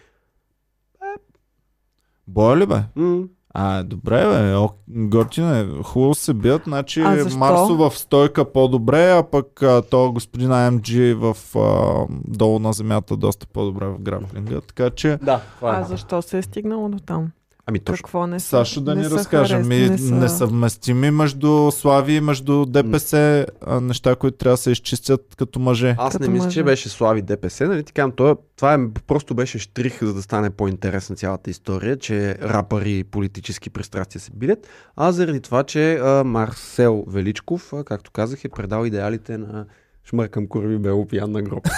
Боя 2.28 2.58
ли 2.58 2.66
бе? 2.66 2.84
М- 2.96 3.24
А, 3.52 3.84
добре, 3.84 4.24
бе, 4.24 4.56
о, 4.56 4.70
готино 4.90 5.54
е. 5.54 5.84
Хубаво 5.84 6.14
се 6.16 6.34
бият, 6.34 6.62
значи 6.64 7.02
А 7.02 7.18
защо? 7.18 7.40
Марсо 7.40 7.76
в 7.76 7.92
стойка 7.92 8.46
по-добре, 8.46 9.12
а 9.12 9.24
пък 9.24 9.64
а, 9.64 9.82
то 9.82 10.12
господин 10.12 10.50
AMG 10.50 11.14
в 11.14 11.56
а, 11.56 12.06
долу 12.28 12.60
на 12.60 12.74
земята 12.74 13.18
доста 13.18 13.48
по-добре 13.48 13.88
в 13.88 14.00
граплинга. 14.00 14.62
Така 14.62 14.90
че, 14.90 15.18
Да, 15.18 15.42
това 15.56 15.72
А 15.72 15.80
е. 15.80 15.84
защо 15.84 16.22
се 16.22 16.38
е 16.38 16.42
стигнало 16.42 16.90
до 16.90 17.00
там? 17.00 17.28
Ами 17.68 17.80
точно. 17.80 18.04
Какво 18.04 18.28
не 18.28 18.40
са? 18.40 18.48
Сашо 18.48 18.82
да 18.82 18.96
не 18.96 19.02
ни 19.02 19.10
разкаже. 19.10 19.58
Ми, 19.58 19.90
не 19.90 19.98
са- 19.98 20.16
несъвместими 20.16 21.12
между 21.12 21.72
Слави 21.72 22.14
и 22.14 22.22
между 22.22 22.66
ДПС 22.66 23.46
а, 23.62 23.82
неща, 23.82 24.16
които 24.16 24.38
трябва 24.38 24.54
да 24.54 24.58
се 24.58 24.72
изчистят 24.72 25.36
като 25.38 25.60
мъже. 25.60 25.96
Аз 25.98 26.14
не 26.14 26.20
Като 26.20 26.32
мисля, 26.32 26.46
мъже. 26.46 26.54
че 26.54 26.64
беше 26.64 26.90
Слави 26.90 27.22
ДПС, 27.22 27.68
нали? 27.68 27.84
Така, 27.84 28.12
това, 28.12 28.36
това 28.56 28.74
е, 28.74 28.78
просто 29.08 29.36
беше 29.36 29.60
штрих, 29.60 30.04
за 30.04 30.14
да 30.14 30.22
стане 30.22 30.50
по-интересна 30.50 31.16
цялата 31.16 31.50
история, 31.50 31.98
че 31.98 32.36
рапъри 32.36 32.98
и 32.98 33.04
политически 33.04 33.70
пристрастия 33.70 34.22
се 34.22 34.32
билят, 34.34 34.68
а 34.96 35.12
заради 35.12 35.42
това, 35.42 35.64
че 35.64 35.94
а, 35.96 36.24
Марсел 36.24 37.04
Величков, 37.08 37.74
а, 37.74 37.84
както 37.84 38.12
казах, 38.12 38.46
е 38.46 38.50
предал 38.50 38.86
идеалите 38.86 39.38
на 39.38 39.66
шмъркам 40.10 40.48
курви 40.48 40.78
бело 40.78 41.08
пиян 41.08 41.32
на 41.32 41.42
гроб. 41.42 41.68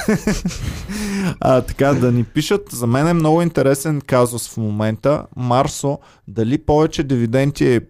А, 1.40 1.62
така, 1.62 1.94
да 1.94 2.12
ни 2.12 2.24
пишат. 2.24 2.72
За 2.72 2.88
мен 2.88 3.08
е 3.08 3.14
много 3.14 3.42
интересен 3.42 4.02
казус 4.02 4.50
в 4.50 4.58
момента. 4.58 5.26
Марсо, 5.36 6.00
дали 6.28 6.58
повече 6.58 7.04
дивиденти 7.04 7.74
е 7.74 7.82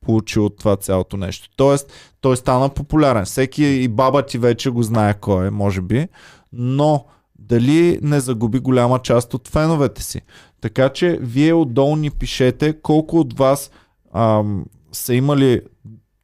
получил 0.00 0.46
от 0.46 0.58
това 0.58 0.76
цялото 0.76 1.16
нещо. 1.16 1.48
Тоест, 1.56 1.92
той 2.20 2.36
стана 2.36 2.68
популярен. 2.68 3.24
Всеки 3.24 3.64
и 3.64 3.88
баба 3.88 4.22
ти 4.22 4.38
вече 4.38 4.70
го 4.70 4.82
знае 4.82 5.14
кой 5.14 5.46
е, 5.46 5.50
може 5.50 5.80
би. 5.80 6.08
Но 6.52 7.04
дали 7.38 7.98
не 8.02 8.20
загуби 8.20 8.58
голяма 8.58 8.98
част 8.98 9.34
от 9.34 9.48
феновете 9.48 10.02
си. 10.02 10.20
Така 10.60 10.88
че 10.88 11.18
вие 11.20 11.54
отдолу 11.54 11.96
ни 11.96 12.10
пишете 12.10 12.80
колко 12.82 13.20
от 13.20 13.38
вас 13.38 13.70
ам, 14.14 14.64
са 14.92 15.14
имали 15.14 15.60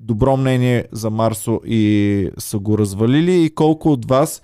добро 0.00 0.36
мнение 0.36 0.84
за 0.92 1.10
Марсо 1.10 1.60
и 1.64 2.30
са 2.38 2.58
го 2.58 2.78
развалили 2.78 3.44
и 3.44 3.54
колко 3.54 3.92
от 3.92 4.08
вас 4.08 4.42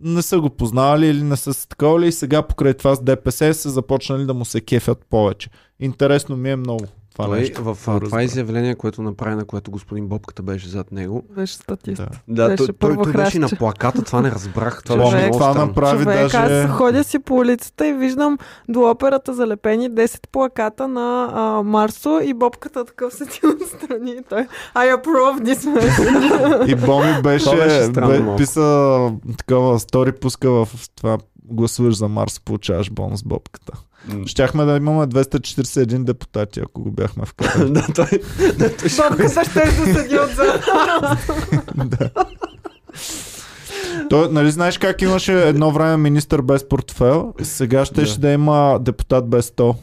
не 0.00 0.22
са 0.22 0.40
го 0.40 0.50
познавали 0.50 1.06
или 1.06 1.22
не 1.22 1.36
са 1.36 1.54
се 1.54 1.68
таковали 1.68 2.06
и 2.06 2.12
сега 2.12 2.42
покрай 2.42 2.74
това 2.74 2.94
с 2.94 3.02
ДПС 3.02 3.54
са 3.54 3.70
започнали 3.70 4.24
да 4.24 4.34
му 4.34 4.44
се 4.44 4.60
кефят 4.60 5.06
повече. 5.10 5.50
Интересно 5.80 6.36
ми 6.36 6.50
е 6.50 6.56
много 6.56 6.84
това 7.16 7.28
Той 7.28 7.38
нещо. 7.38 7.62
в 7.64 7.78
това 7.80 8.00
разбера. 8.00 8.22
изявление, 8.22 8.74
което 8.74 9.02
направи, 9.02 9.36
на 9.36 9.44
което 9.44 9.70
господин 9.70 10.08
Бобката 10.08 10.42
беше 10.42 10.68
зад 10.68 10.92
него. 10.92 11.22
Беше 11.36 11.54
статист. 11.54 11.96
Да. 11.96 12.08
Да, 12.28 12.48
Беше 12.48 12.56
той, 12.56 12.74
той, 12.78 12.96
той 13.02 13.12
беше 13.12 13.38
на 13.38 13.48
плаката, 13.48 14.02
това 14.02 14.20
не 14.20 14.30
разбрах. 14.30 14.82
Това 14.82 15.04
Човек, 15.04 15.20
беше 15.20 15.30
това 15.30 15.54
направи 15.54 16.02
Човек, 16.04 16.18
даже... 16.18 16.36
аз 16.36 16.70
ходя 16.70 17.04
си 17.04 17.18
по 17.18 17.34
улицата 17.34 17.88
и 17.88 17.92
виждам 17.92 18.38
до 18.68 18.90
операта 18.90 19.34
залепени 19.34 19.90
10 19.90 20.28
плаката 20.32 20.88
на 20.88 21.30
а, 21.34 21.62
Марсо 21.62 22.20
и 22.24 22.34
бобката 22.34 22.84
такъв 22.84 23.14
седи 23.14 23.40
отстрани 23.62 24.10
и 24.10 24.22
той 24.28 24.46
I 24.74 24.96
approve 24.96 25.54
this 25.54 25.78
message. 25.78 26.66
И 26.66 26.74
Боми 26.74 27.22
беше, 27.22 27.44
Това 27.44 27.56
беше 27.56 27.82
странно 27.84 28.30
бе, 28.30 28.36
писа 28.36 29.12
такова 29.38 29.78
стори, 29.78 30.12
пуска 30.12 30.50
в 30.50 30.68
това 30.96 31.18
гласуваш 31.44 31.96
за 31.96 32.08
Марс, 32.08 32.40
получаваш 32.40 32.90
бонус 32.90 33.22
бобката. 33.22 33.72
Щяхме 34.26 34.64
да 34.64 34.76
имаме 34.76 35.06
241 35.06 36.04
депутати, 36.04 36.60
ако 36.60 36.82
го 36.82 36.90
бяхме 36.90 37.26
вкарали. 37.26 37.70
да, 37.72 37.86
той, 37.94 38.20
да, 38.58 38.76
той 38.76 38.88
ще 38.88 39.02
ще 39.50 39.60
да 39.64 39.94
седи 39.94 40.18
отзад. 40.18 40.64
да. 41.76 42.10
Той, 44.10 44.28
нали 44.30 44.50
знаеш 44.50 44.78
как 44.78 45.02
имаше 45.02 45.48
едно 45.48 45.70
време 45.70 45.96
министър 45.96 46.42
без 46.42 46.68
портфел? 46.68 47.34
Сега 47.42 47.84
ще 47.84 48.00
Да. 48.00 48.06
да. 48.06 48.18
да 48.18 48.30
има 48.30 48.78
депутат 48.80 49.28
без 49.28 49.46
стол. 49.46 49.74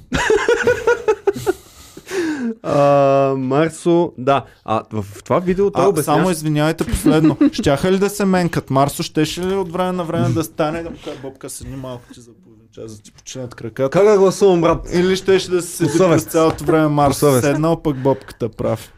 А, 2.63 3.35
Марсо, 3.37 4.13
да. 4.17 4.45
А 4.65 4.83
в 4.91 5.23
това 5.23 5.39
видео 5.39 5.71
той 5.71 5.85
обяснява... 5.85 6.19
само 6.19 6.31
извинявайте 6.31 6.83
последно. 6.85 7.37
Щяха 7.51 7.91
ли 7.91 7.99
да 7.99 8.09
се 8.09 8.25
менкат? 8.25 8.69
Марсо 8.69 9.03
щеше 9.03 9.41
ли 9.41 9.53
от 9.53 9.71
време 9.71 9.91
на 9.91 10.03
време 10.03 10.29
да 10.29 10.43
стане 10.43 10.83
да 10.83 10.89
му 10.89 10.95
Бобка, 11.21 11.49
седни 11.49 11.75
малко 11.75 12.03
ти 12.13 12.19
за 12.19 12.31
половин 12.31 12.42
час, 12.73 12.97
да 12.97 13.03
ти 13.03 13.11
починат 13.11 13.55
краката? 13.55 13.89
Как 13.89 14.05
да 14.05 14.17
гласувам, 14.17 14.61
брат? 14.61 14.89
Или 14.93 15.15
щеше 15.15 15.51
да 15.51 15.61
се 15.61 15.85
седи 15.85 15.97
през 15.97 16.23
цялото 16.23 16.63
време 16.63 17.13
съвест. 17.13 17.45
седнал, 17.45 17.81
пък 17.81 17.97
Бобката 17.97 18.49
прав. 18.49 18.93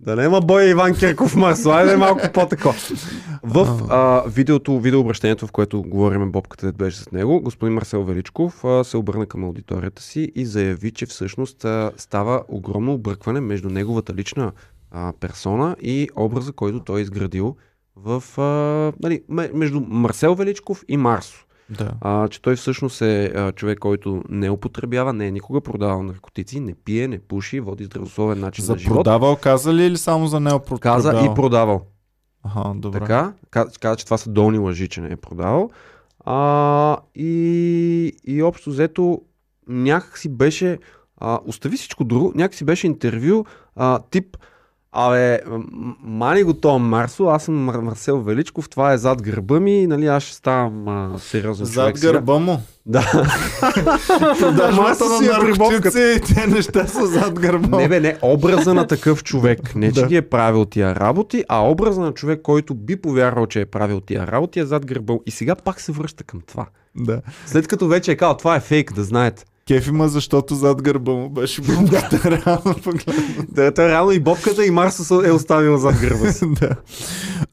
Да 0.00 0.16
няма 0.16 0.40
бой 0.40 0.64
Иван 0.64 0.94
Кирков 0.94 1.36
Марсо, 1.36 1.70
айде 1.70 1.96
малко 2.06 2.28
по-тако. 2.34 2.74
В 3.42 3.82
а, 3.90 4.22
видеото, 4.28 4.80
видеообращението, 4.80 5.46
в 5.46 5.52
което 5.52 5.82
говорим 5.82 6.32
Бобката, 6.32 6.72
беше 6.72 6.96
с 6.96 7.12
него, 7.12 7.40
господин 7.40 7.74
Марсел 7.74 8.04
Величков 8.04 8.64
а, 8.64 8.84
се 8.84 8.96
обърна 8.96 9.26
към 9.26 9.44
аудиторията 9.44 10.02
си 10.02 10.32
и 10.34 10.46
заяви, 10.46 10.90
че 10.90 11.06
всъщност 11.06 11.64
а, 11.64 11.90
става 11.96 12.42
огромно 12.48 12.92
объркване 12.92 13.40
между 13.40 13.70
неговата 13.70 14.14
лична 14.14 14.52
а, 14.90 15.12
персона 15.20 15.76
и 15.82 16.08
образа, 16.16 16.52
който 16.52 16.80
той 16.80 17.00
е 17.00 17.02
изградил 17.02 17.56
в, 17.96 18.24
а, 18.38 18.42
нали, 19.02 19.22
ме- 19.28 19.50
между 19.54 19.80
Марсел 19.80 20.34
Величков 20.34 20.84
и 20.88 20.96
Марсо. 20.96 21.43
Да. 21.70 21.90
А, 22.00 22.28
че 22.28 22.42
той 22.42 22.56
всъщност 22.56 23.02
е 23.02 23.24
а, 23.24 23.52
човек, 23.52 23.78
който 23.78 24.22
не 24.28 24.50
употребява, 24.50 25.12
не 25.12 25.26
е 25.26 25.30
никога 25.30 25.60
продавал 25.60 26.02
наркотици, 26.02 26.60
не 26.60 26.74
пие, 26.74 27.08
не 27.08 27.18
пуши, 27.18 27.60
води 27.60 27.84
здравословен 27.84 28.40
начин 28.40 28.64
За 28.64 28.72
на 28.72 28.78
живот. 28.78 28.96
продавал 28.96 29.36
каза 29.36 29.74
ли 29.74 29.84
или 29.84 29.96
само 29.96 30.26
за 30.26 30.40
него 30.40 30.60
Каза 30.80 31.28
и 31.30 31.34
продавал. 31.34 31.82
Ага, 32.42 32.74
добре. 32.74 33.00
Така, 33.00 33.32
каза, 33.80 33.96
че 33.96 34.04
това 34.04 34.18
са 34.18 34.30
долни 34.30 34.58
лъжи, 34.58 34.88
че 34.88 35.00
не 35.00 35.12
е 35.12 35.16
продавал. 35.16 35.70
А, 36.24 36.96
и, 37.14 38.12
и 38.24 38.42
общо 38.42 38.70
взето 38.70 39.22
някак 39.68 40.18
си 40.18 40.28
беше, 40.28 40.78
а, 41.16 41.40
остави 41.46 41.76
всичко 41.76 42.04
друго, 42.04 42.32
някак 42.34 42.54
си 42.54 42.64
беше 42.64 42.86
интервю 42.86 43.44
а, 43.76 43.98
тип, 44.10 44.36
абе, 44.94 45.40
мани 46.00 46.42
го 46.42 46.54
то 46.54 46.78
Марсо, 46.78 47.24
аз 47.24 47.44
съм 47.44 47.70
Мар- 47.70 47.80
Марсел 47.80 48.18
Величков, 48.18 48.68
това 48.68 48.92
е 48.92 48.98
зад 48.98 49.22
гърба 49.22 49.60
ми, 49.60 49.86
нали, 49.86 50.06
аз 50.06 50.22
ще 50.22 50.34
ставам 50.34 50.88
а, 50.88 51.18
сериозен 51.18 51.66
Зад 51.66 51.74
човек 51.74 51.98
сега. 51.98 52.12
гърба 52.12 52.38
му. 52.38 52.60
Да. 52.86 53.00
Продажбата 54.38 55.04
на 55.04 55.26
е 55.26 55.28
наркотици 55.28 56.14
и 56.16 56.34
тези 56.34 56.46
неща 56.48 56.86
са 56.86 57.06
зад 57.06 57.40
гърба. 57.40 57.78
Не 57.78 57.88
бе, 57.88 58.00
не, 58.00 58.16
образа 58.22 58.74
на 58.74 58.86
такъв 58.86 59.24
човек. 59.24 59.74
Не, 59.74 59.92
че 59.92 60.00
Да. 60.00 60.06
ги 60.06 60.16
е 60.16 60.22
правил 60.22 60.64
тия 60.64 60.94
работи, 60.94 61.44
а 61.48 61.70
образа 61.70 62.00
на 62.00 62.12
човек, 62.12 62.40
който 62.42 62.74
би 62.74 62.96
повярвал, 62.96 63.46
че 63.46 63.60
е 63.60 63.66
правил 63.66 64.00
тия 64.00 64.26
работи, 64.26 64.60
е 64.60 64.64
зад 64.64 64.86
гърба. 64.86 65.14
И 65.26 65.30
сега 65.30 65.54
пак 65.54 65.80
се 65.80 65.92
връща 65.92 66.24
към 66.24 66.40
това. 66.40 66.66
Да. 66.96 67.20
След 67.46 67.68
като 67.68 67.88
вече 67.88 68.12
е 68.12 68.16
казал, 68.16 68.36
това 68.36 68.56
е 68.56 68.60
фейк, 68.60 68.92
да 68.92 69.04
знаете. 69.04 69.44
Кеф 69.66 69.86
има, 69.86 70.08
защото 70.08 70.54
зад 70.54 70.82
гърба 70.82 71.12
му 71.12 71.28
беше 71.28 71.62
бомбата, 71.62 72.20
реално 72.24 72.74
погледнато. 72.82 73.44
Да, 73.48 73.74
той 73.74 73.88
реално 73.88 74.12
и 74.12 74.20
бобката 74.20 74.66
и 74.66 74.70
Марсо 74.70 75.24
е 75.24 75.30
оставил 75.30 75.76
зад 75.76 75.94
гърба 76.00 76.32
си. 76.32 76.44
да. 76.60 76.70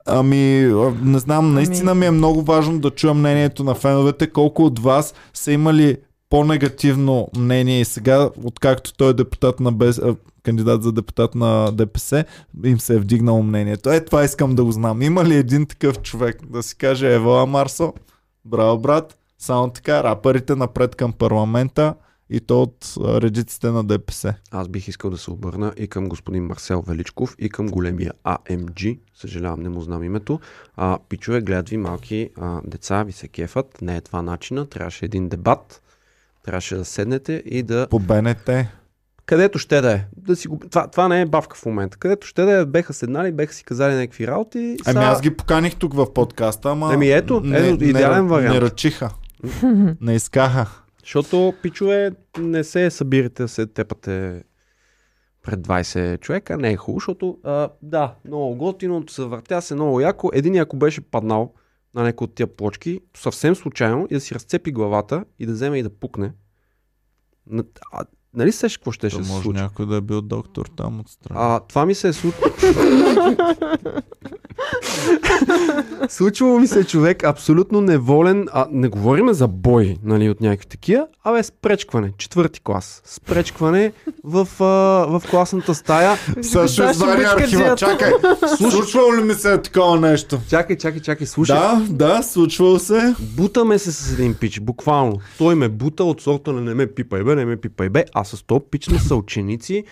Ами, 0.05 0.74
не 1.01 1.20
знам, 1.20 1.53
наистина 1.53 1.95
ми 1.95 2.05
е 2.05 2.12
много 2.12 2.41
важно 2.41 2.80
да 2.80 2.89
чуя 2.89 3.14
мнението 3.14 3.64
на 3.64 3.76
феновете, 3.76 4.28
колко 4.28 4.64
от 4.66 4.80
вас 4.80 5.14
са 5.34 5.51
имали 5.51 5.97
по-негативно 6.30 7.28
мнение 7.38 7.82
и 7.82 7.86
сега, 7.86 8.30
откакто 8.43 8.93
той 8.93 9.09
е 9.09 9.14
депутат 9.14 9.59
на 9.59 9.72
без, 9.72 10.01
кандидат 10.43 10.84
за 10.84 10.91
депутат 10.91 11.36
на 11.36 11.72
ДПС, 11.72 12.26
им 12.66 12.80
се 12.80 12.95
е 12.95 12.99
вдигнало 12.99 13.43
мнението. 13.43 13.91
Е, 13.91 14.05
това 14.05 14.24
искам 14.24 14.55
да 14.55 14.64
го 14.64 14.72
знам. 14.72 15.01
Има 15.01 15.26
ли 15.26 15.36
един 15.36 15.66
такъв 15.66 16.01
човек 16.01 16.38
да 16.49 16.64
си 16.64 16.78
каже, 16.78 17.14
ево, 17.14 17.47
Марсо, 17.47 17.93
браво, 18.45 18.78
брат, 18.80 19.18
само 19.42 19.70
така, 19.70 20.04
рапърите 20.04 20.56
напред 20.56 20.96
към 20.96 21.14
парламента 21.14 21.96
и 22.30 22.39
то 22.39 22.62
от 22.62 22.94
редиците 23.00 23.72
на 23.72 23.84
ДПС. 23.84 24.34
Аз 24.52 24.68
бих 24.68 24.88
искал 24.88 25.12
да 25.12 25.18
се 25.18 25.32
обърна 25.32 25.74
и 25.78 25.88
към 25.88 26.10
господин 26.10 26.46
Марсел 26.46 26.84
Величков 26.88 27.36
и 27.39 27.50
към 27.50 27.68
големия 27.68 28.12
AMG. 28.26 29.00
Съжалявам, 29.16 29.60
не 29.60 29.70
му 29.70 29.82
знам 29.82 30.04
името. 30.04 30.39
А, 30.76 31.00
пичове, 31.10 31.42
гледат 31.42 31.70
ви 31.70 31.78
малки 31.78 32.30
а, 32.38 32.62
деца, 32.66 33.04
ви 33.04 33.12
се 33.12 33.28
кефат. 33.28 33.82
Не 33.82 33.96
е 33.96 34.02
това 34.02 34.22
начина. 34.22 34.66
Трябваше 34.66 35.06
един 35.06 35.30
дебат. 35.30 35.82
Трябваше 36.46 36.76
да 36.76 36.86
седнете 36.86 37.44
и 37.46 37.64
да... 37.64 37.88
По 37.89 38.00
БНТ. 38.00 38.50
Където 39.26 39.60
ще 39.60 39.82
да 39.82 39.94
е. 39.94 40.06
Да 40.18 40.36
си 40.36 40.48
го... 40.48 40.60
това, 40.70 40.88
това 40.88 41.08
не 41.08 41.22
е 41.22 41.26
бавка 41.26 41.58
в 41.58 41.66
момента. 41.66 41.98
Където 41.98 42.28
ще 42.28 42.42
да 42.42 42.52
е, 42.52 42.66
беха 42.66 42.94
седнали, 42.94 43.32
беха 43.32 43.54
си 43.54 43.64
казали 43.64 43.96
някакви 43.96 44.28
работи. 44.28 44.78
Ами 44.86 44.94
Са- 44.94 45.08
аз 45.08 45.22
ги 45.22 45.38
поканих 45.38 45.76
тук 45.76 45.94
в 45.94 46.14
подкаста, 46.14 46.70
ама... 46.70 46.94
Еми 46.94 47.12
ето, 47.12 47.42
ето, 47.54 47.84
идеален 47.84 48.24
не, 48.24 48.30
вариант. 48.30 48.54
Не 48.54 48.62
ръчиха. 48.62 49.10
не 50.02 50.16
искаха. 50.16 50.84
Защото, 51.00 51.54
пичове, 51.62 52.12
не 52.39 52.64
се 52.64 52.92
събирате 52.92 53.48
се 53.48 53.68
тепате 53.68 54.44
пред 55.44 55.60
20 55.60 56.20
човека. 56.20 56.58
Не 56.58 56.72
е 56.72 56.78
хубаво, 56.78 57.00
защото 57.00 57.39
а, 57.44 57.70
да, 57.82 58.16
много 58.26 58.56
готино, 58.56 59.04
съвъртя 59.10 59.62
се 59.62 59.76
много 59.76 60.00
яко. 60.00 60.30
Един 60.34 60.58
ако 60.58 60.78
беше 60.78 61.02
паднал 61.02 61.54
на 61.96 62.04
някой 62.04 62.26
от 62.26 62.36
тия 62.36 62.48
плочки, 62.48 63.00
съвсем 63.18 63.56
случайно 63.56 64.08
и 64.10 64.14
да 64.14 64.20
си 64.20 64.36
разцепи 64.36 64.72
главата 64.72 65.26
и 65.39 65.46
да 65.46 65.54
вземе 65.54 65.78
и 65.78 65.84
да 65.84 65.89
пукне. 65.89 66.34
Нали 68.36 68.52
сеш 68.52 68.78
какво 68.78 68.92
ще 68.92 69.10
То 69.10 69.24
се 69.24 69.32
може 69.32 69.44
случи? 69.44 69.62
някой 69.62 69.86
да 69.86 69.96
е 69.96 70.02
бил 70.02 70.22
доктор 70.22 70.66
там 70.76 71.00
отстрани. 71.00 71.40
А, 71.44 71.60
това 71.60 71.86
ми 71.86 71.96
се 71.96 72.08
е 72.08 72.14
случило. 72.14 72.52
Случвало 76.10 76.60
ми 76.60 76.68
се 76.68 76.84
човек 76.84 77.24
абсолютно 77.24 77.82
неволен, 77.82 78.48
а 78.54 78.68
не 78.72 78.88
говорим 78.88 79.34
за 79.34 79.48
бой, 79.48 79.98
нали, 80.04 80.30
от 80.30 80.42
някакви 80.42 80.68
такива, 80.68 81.08
а 81.24 81.32
бе 81.32 81.44
спречкване, 81.44 82.12
четвърти 82.18 82.60
клас. 82.64 83.02
Спречкване 83.06 83.92
в, 84.24 84.48
а, 84.60 84.64
в 85.20 85.24
класната 85.30 85.76
стая. 85.76 86.18
Сашо 86.42 86.90
извади 86.90 87.24
архива. 87.24 87.76
Чакай, 87.76 88.12
случвало 88.72 89.16
ли 89.16 89.24
ми 89.24 89.34
се 89.34 89.54
е 89.54 89.62
такова 89.62 90.00
нещо? 90.00 90.40
Чакай, 90.50 90.78
чакай, 90.78 91.02
чакай, 91.02 91.28
слушай. 91.28 91.56
Да, 91.56 91.86
да, 91.90 92.24
случвало 92.24 92.80
се. 92.80 93.16
Бутаме 93.20 93.80
се 93.80 93.92
с 93.92 94.14
един 94.14 94.34
пич, 94.34 94.60
буквално. 94.60 95.20
Той 95.38 95.56
ме 95.56 95.70
бута 95.70 96.04
от 96.04 96.22
сорта 96.22 96.54
на 96.54 96.62
не 96.62 96.74
ме 96.74 96.88
пипай 96.88 97.24
бе, 97.24 97.36
не 97.36 97.46
ме 97.46 97.58
пипай 97.58 97.90
бе, 97.90 98.06
а 98.14 98.21
с 98.24 98.44
то 98.44 98.60
пич 98.60 98.86
сме 98.86 99.00
са 99.00 99.16
ученици, 99.16 99.84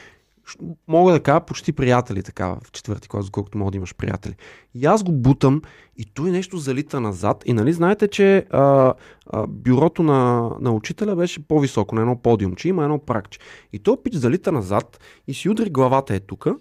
ш- 0.46 0.58
мога 0.88 1.12
да 1.12 1.24
кажа 1.24 1.46
почти 1.46 1.74
приятели 1.74 2.24
така 2.24 2.48
в 2.48 2.72
четвърти 2.72 3.08
клас, 3.08 3.30
колкото 3.30 3.58
мога 3.58 3.72
да 3.72 3.78
имаш 3.78 3.96
приятели. 3.96 4.36
И 4.74 4.86
аз 4.86 5.04
го 5.04 5.12
бутам 5.12 5.62
и 5.98 6.06
той 6.06 6.32
нещо 6.32 6.58
залита 6.58 7.00
назад 7.00 7.44
и 7.46 7.54
нали 7.54 7.74
знаете, 7.74 8.08
че 8.08 8.46
а, 8.50 8.94
а, 9.26 9.48
бюрото 9.48 10.04
на, 10.04 10.52
на 10.60 10.72
учителя 10.72 11.16
беше 11.16 11.48
по-високо, 11.48 11.96
на 11.96 12.02
едно 12.02 12.22
подиум, 12.22 12.56
че 12.56 12.70
има 12.70 12.84
едно 12.84 13.00
пракче. 13.00 13.40
И 13.74 13.80
той 13.80 14.04
пич 14.04 14.14
залита 14.14 14.52
назад 14.52 15.00
и 15.28 15.34
си 15.34 15.50
удри 15.50 15.70
главата 15.70 16.16
е 16.16 16.20
тука 16.20 16.56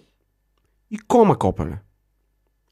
и 0.91 0.97
кома 0.97 1.35
копеле. 1.35 1.79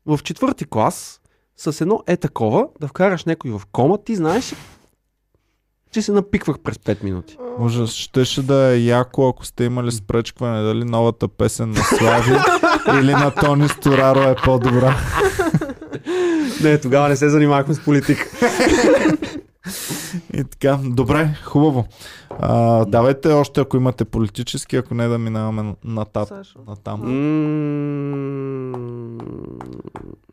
В 0.05 0.19
четвърти 0.23 0.65
клас 0.65 1.21
с 1.57 1.81
едно 1.81 2.03
е 2.07 2.17
такова, 2.17 2.67
да 2.79 2.87
вкараш 2.87 3.25
някой 3.25 3.51
в 3.51 3.61
кома, 3.71 3.97
ти 3.97 4.15
знаеш, 4.15 4.53
че 5.91 6.01
се 6.01 6.11
напиквах 6.11 6.59
през 6.59 6.77
5 6.77 7.03
минути. 7.03 7.37
Може, 7.59 7.87
щеше 7.87 8.41
да 8.41 8.67
е 8.67 8.79
яко, 8.79 9.29
ако 9.29 9.45
сте 9.45 9.63
имали 9.63 9.91
спречкване, 9.91 10.63
дали 10.63 10.83
новата 10.83 11.27
песен 11.27 11.69
на 11.69 11.77
Слави 11.77 12.35
или 13.01 13.11
на 13.11 13.31
Тони 13.31 13.69
Стораро 13.69 14.19
е 14.21 14.35
по-добра. 14.35 14.95
Не, 16.63 16.77
тогава 16.77 17.09
не 17.09 17.15
се 17.15 17.29
занимавахме 17.29 17.73
с 17.73 17.79
политика. 17.79 18.25
И 20.33 20.43
така, 20.43 20.79
добре, 20.83 21.29
хубаво. 21.43 21.85
А, 22.31 22.85
давайте 22.85 23.27
още, 23.27 23.61
ако 23.61 23.77
имате 23.77 24.05
политически, 24.05 24.75
ако 24.75 24.93
не 24.93 25.07
да 25.07 25.17
минаваме 25.17 25.75
на, 25.83 26.05
тат, 26.05 26.27
Сашо. 26.27 26.59
на 26.67 26.75
там. 26.75 27.01
М, 28.71 29.17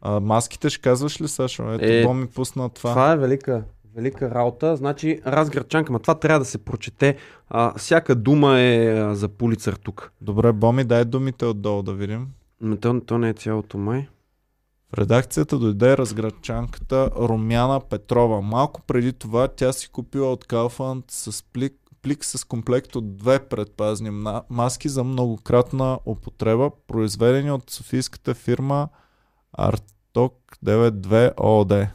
А, 0.01 0.21
маските 0.21 0.71
ще 0.71 0.81
казваш 0.81 1.21
ли, 1.21 1.29
Сашо? 1.29 1.73
Ето, 1.73 1.85
Е, 1.85 2.01
е, 2.01 2.15
ми 2.15 2.27
пусна 2.27 2.69
това. 2.69 2.91
Това 2.91 3.13
е 3.13 3.17
велика, 3.17 3.63
велика 3.97 4.31
работа. 4.31 4.77
Значи, 4.77 5.21
разградчанка, 5.27 5.93
ма 5.93 5.99
това 5.99 6.15
трябва 6.15 6.39
да 6.39 6.45
се 6.45 6.59
прочете. 6.59 7.17
А, 7.49 7.79
всяка 7.79 8.15
дума 8.15 8.61
е 8.61 9.01
а, 9.01 9.15
за 9.15 9.29
пулицар 9.29 9.73
тук. 9.73 10.13
Добре, 10.21 10.53
Боми, 10.53 10.85
дай 10.85 11.05
думите 11.05 11.45
отдолу 11.45 11.83
да 11.83 11.93
видим. 11.93 12.27
М, 12.61 12.77
То, 12.77 13.01
то 13.01 13.19
не 13.19 13.29
е 13.29 13.33
цялото 13.33 13.79
май. 13.79 14.09
В 14.91 14.99
редакцията 14.99 15.59
дойде 15.59 15.97
разградчанката 15.97 17.11
Румяна 17.17 17.81
Петрова. 17.81 18.41
Малко 18.41 18.83
преди 18.83 19.13
това 19.13 19.49
тя 19.49 19.73
си 19.73 19.89
купила 19.89 20.33
от 20.33 20.45
Kaufland 20.45 21.05
с 21.09 21.43
плик, 21.43 21.73
плик 22.03 22.25
с 22.25 22.45
комплект 22.45 22.97
от 22.97 23.17
две 23.17 23.39
предпазни 23.39 24.11
маски 24.51 24.89
за 24.89 25.05
многократна 25.05 25.99
употреба, 26.07 26.71
произведени 26.87 27.51
от 27.51 27.71
софийската 27.71 28.35
фирма 28.35 28.89
Artok 29.59 30.33
92 30.65 31.33
ООД. 31.41 31.89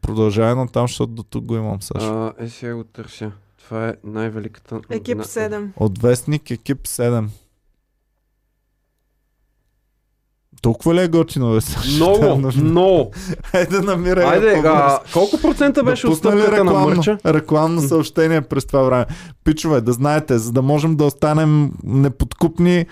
Продължавай 0.00 0.54
на 0.54 0.68
там, 0.68 0.84
защото 0.84 1.12
до 1.12 1.22
тук 1.22 1.44
го 1.44 1.56
имам. 1.56 1.78
А, 1.94 2.32
е, 2.38 2.48
сега 2.48 2.74
го 2.74 2.84
търся. 2.84 3.32
Това 3.58 3.88
е 3.88 3.94
най-великата... 4.04 4.80
Екип 4.90 5.18
на- 5.18 5.24
7. 5.24 5.68
От 5.76 5.98
вестник 5.98 6.50
екип 6.50 6.82
7. 6.82 7.28
Толкова 10.62 10.94
ли 10.94 11.00
е 11.00 11.08
готино, 11.08 11.52
бе? 11.52 11.60
Сашо? 11.60 11.96
Много, 11.96 12.52
много. 12.56 13.12
Айде, 13.52 13.80
намирай. 13.80 14.24
Айде, 14.24 14.62
а, 14.64 15.00
колко 15.12 15.40
процента 15.40 15.84
беше 15.84 16.06
отстъпката 16.06 16.50
на 16.50 16.58
рекламно, 16.58 16.96
мърча? 16.96 17.18
рекламно 17.26 17.80
съобщение 17.80 18.40
през 18.40 18.66
това 18.66 18.82
време. 18.82 19.06
Пичове, 19.44 19.80
да 19.80 19.92
знаете, 19.92 20.38
за 20.38 20.52
да 20.52 20.62
можем 20.62 20.96
да 20.96 21.04
останем 21.04 21.72
неподкупни, 21.84 22.86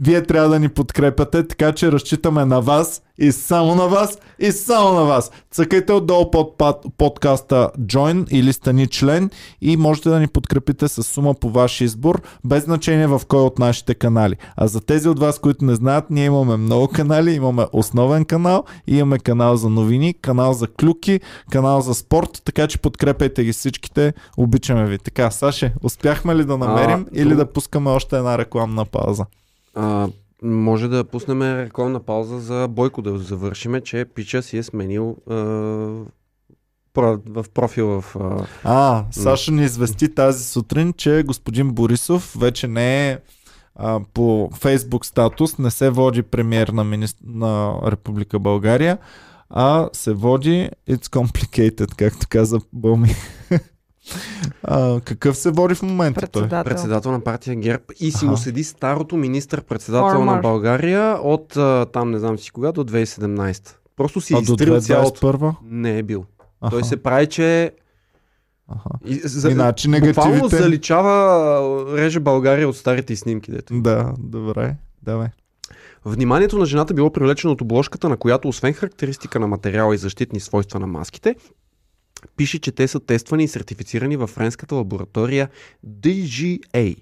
вие 0.00 0.22
трябва 0.22 0.48
да 0.48 0.60
ни 0.60 0.68
подкрепяте, 0.68 1.48
така 1.48 1.72
че 1.72 1.92
разчитаме 1.92 2.44
на 2.44 2.60
вас 2.60 3.02
и 3.20 3.32
само 3.32 3.74
на 3.74 3.86
вас 3.86 4.18
и 4.38 4.52
само 4.52 4.92
на 4.92 5.04
вас. 5.04 5.30
Цъкайте 5.50 5.92
отдолу 5.92 6.30
под 6.30 6.56
подкаста 6.98 7.70
Join 7.78 8.28
или 8.30 8.52
стани 8.52 8.86
член 8.86 9.30
и 9.60 9.76
можете 9.76 10.08
да 10.08 10.20
ни 10.20 10.26
подкрепите 10.26 10.88
с 10.88 11.02
сума 11.02 11.34
по 11.34 11.50
ваш 11.50 11.80
избор, 11.80 12.22
без 12.44 12.64
значение 12.64 13.06
в 13.06 13.22
кой 13.28 13.40
от 13.40 13.58
нашите 13.58 13.94
канали. 13.94 14.36
А 14.56 14.66
за 14.66 14.80
тези 14.80 15.08
от 15.08 15.18
вас, 15.18 15.38
които 15.38 15.64
не 15.64 15.74
знаят, 15.74 16.10
ние 16.10 16.24
имаме 16.24 16.56
много 16.56 16.88
канали, 16.88 17.32
имаме 17.32 17.66
основен 17.72 18.24
канал, 18.24 18.64
имаме 18.86 19.18
канал 19.18 19.56
за 19.56 19.68
новини, 19.68 20.14
канал 20.14 20.52
за 20.52 20.66
клюки, 20.66 21.20
канал 21.50 21.80
за 21.80 21.94
спорт, 21.94 22.42
така 22.44 22.66
че 22.66 22.78
подкрепяйте 22.78 23.44
ги 23.44 23.52
всичките, 23.52 24.14
обичаме 24.36 24.86
ви. 24.86 24.98
Така, 24.98 25.30
Саше, 25.30 25.74
успяхме 25.82 26.36
ли 26.36 26.44
да 26.44 26.58
намерим 26.58 27.06
А, 27.14 27.20
или 27.20 27.34
да 27.34 27.46
пускаме 27.46 27.90
още 27.90 28.16
една 28.16 28.38
рекламна 28.38 28.84
пауза? 28.84 29.26
А, 29.74 30.08
може 30.42 30.88
да 30.88 31.04
пуснем 31.04 31.42
рекламна 31.42 32.00
пауза 32.00 32.40
за 32.40 32.68
Бойко 32.68 33.02
да 33.02 33.18
завършиме, 33.18 33.80
че 33.80 34.04
Пича 34.14 34.42
си 34.42 34.58
е 34.58 34.62
сменил 34.62 35.16
в 36.96 37.46
профил 37.54 38.00
в... 38.00 38.16
А, 38.16 38.46
А, 38.64 39.04
Саша 39.10 39.52
ни 39.52 39.64
извести 39.64 40.14
тази 40.14 40.44
сутрин, 40.44 40.92
че 40.92 41.22
господин 41.26 41.72
Борисов 41.72 42.36
вече 42.38 42.68
не 42.68 43.10
е 43.10 43.18
а, 43.74 44.00
по 44.14 44.50
фейсбук 44.54 45.06
статус, 45.06 45.58
не 45.58 45.70
се 45.70 45.90
води 45.90 46.22
премьер 46.22 46.68
на, 46.68 46.84
министр... 46.84 47.24
на 47.26 47.80
Република 47.86 48.38
България, 48.38 48.98
а 49.50 49.88
се 49.92 50.12
води 50.12 50.70
It's 50.88 51.06
Complicated, 51.06 51.94
както 51.94 52.26
каза 52.30 52.60
Боми. 52.72 53.14
а, 54.62 55.00
какъв 55.00 55.36
се 55.36 55.50
води 55.50 55.74
в 55.74 55.82
момента 55.82 56.20
той? 56.28 56.42
Председател. 56.42 56.70
председател 56.70 57.12
на 57.12 57.20
партия 57.20 57.56
ГЕРБ 57.56 57.82
и 58.00 58.10
си 58.10 58.16
Аха. 58.16 58.26
му 58.26 58.36
седи 58.36 58.64
старото 58.64 59.16
министър-председател 59.16 60.24
на. 60.24 60.40
България 60.40 61.18
от 61.22 61.56
а, 61.56 61.86
там 61.92 62.10
не 62.10 62.18
знам 62.18 62.38
си 62.38 62.50
кога 62.50 62.72
до 62.72 62.84
2017. 62.84 63.74
Просто 63.96 64.20
си 64.20 64.34
е 64.34 64.36
А 64.36 64.42
до 64.42 64.52
изтрил 64.52 64.80
цялото. 64.80 65.20
2021? 65.20 65.54
Не 65.64 65.98
е 65.98 66.02
бил. 66.02 66.24
Аха, 66.60 66.70
Той 66.70 66.84
се 66.84 67.02
прави, 67.02 67.26
че 67.26 67.72
аха. 68.68 68.90
и, 69.04 69.14
за, 69.14 69.50
Иначе 69.50 69.88
буквално 69.88 70.34
негативите... 70.34 70.56
заличава, 70.62 71.12
а, 71.12 71.96
реже 71.96 72.20
България 72.20 72.68
от 72.68 72.76
старите 72.76 73.16
снимки. 73.16 73.50
Дето. 73.50 73.80
Да, 73.80 74.12
добре. 74.18 74.76
Давай. 75.02 75.28
Вниманието 76.04 76.58
на 76.58 76.66
жената 76.66 76.94
било 76.94 77.12
привлечено 77.12 77.52
от 77.52 77.60
обложката, 77.60 78.08
на 78.08 78.16
която 78.16 78.48
освен 78.48 78.72
характеристика 78.72 79.40
на 79.40 79.46
материала 79.46 79.94
и 79.94 79.98
защитни 79.98 80.40
свойства 80.40 80.80
на 80.80 80.86
маските, 80.86 81.34
пише, 82.36 82.58
че 82.58 82.72
те 82.72 82.88
са 82.88 83.00
тествани 83.00 83.44
и 83.44 83.48
сертифицирани 83.48 84.16
във 84.16 84.30
френската 84.30 84.74
лаборатория 84.74 85.48
DGA. 85.86 86.96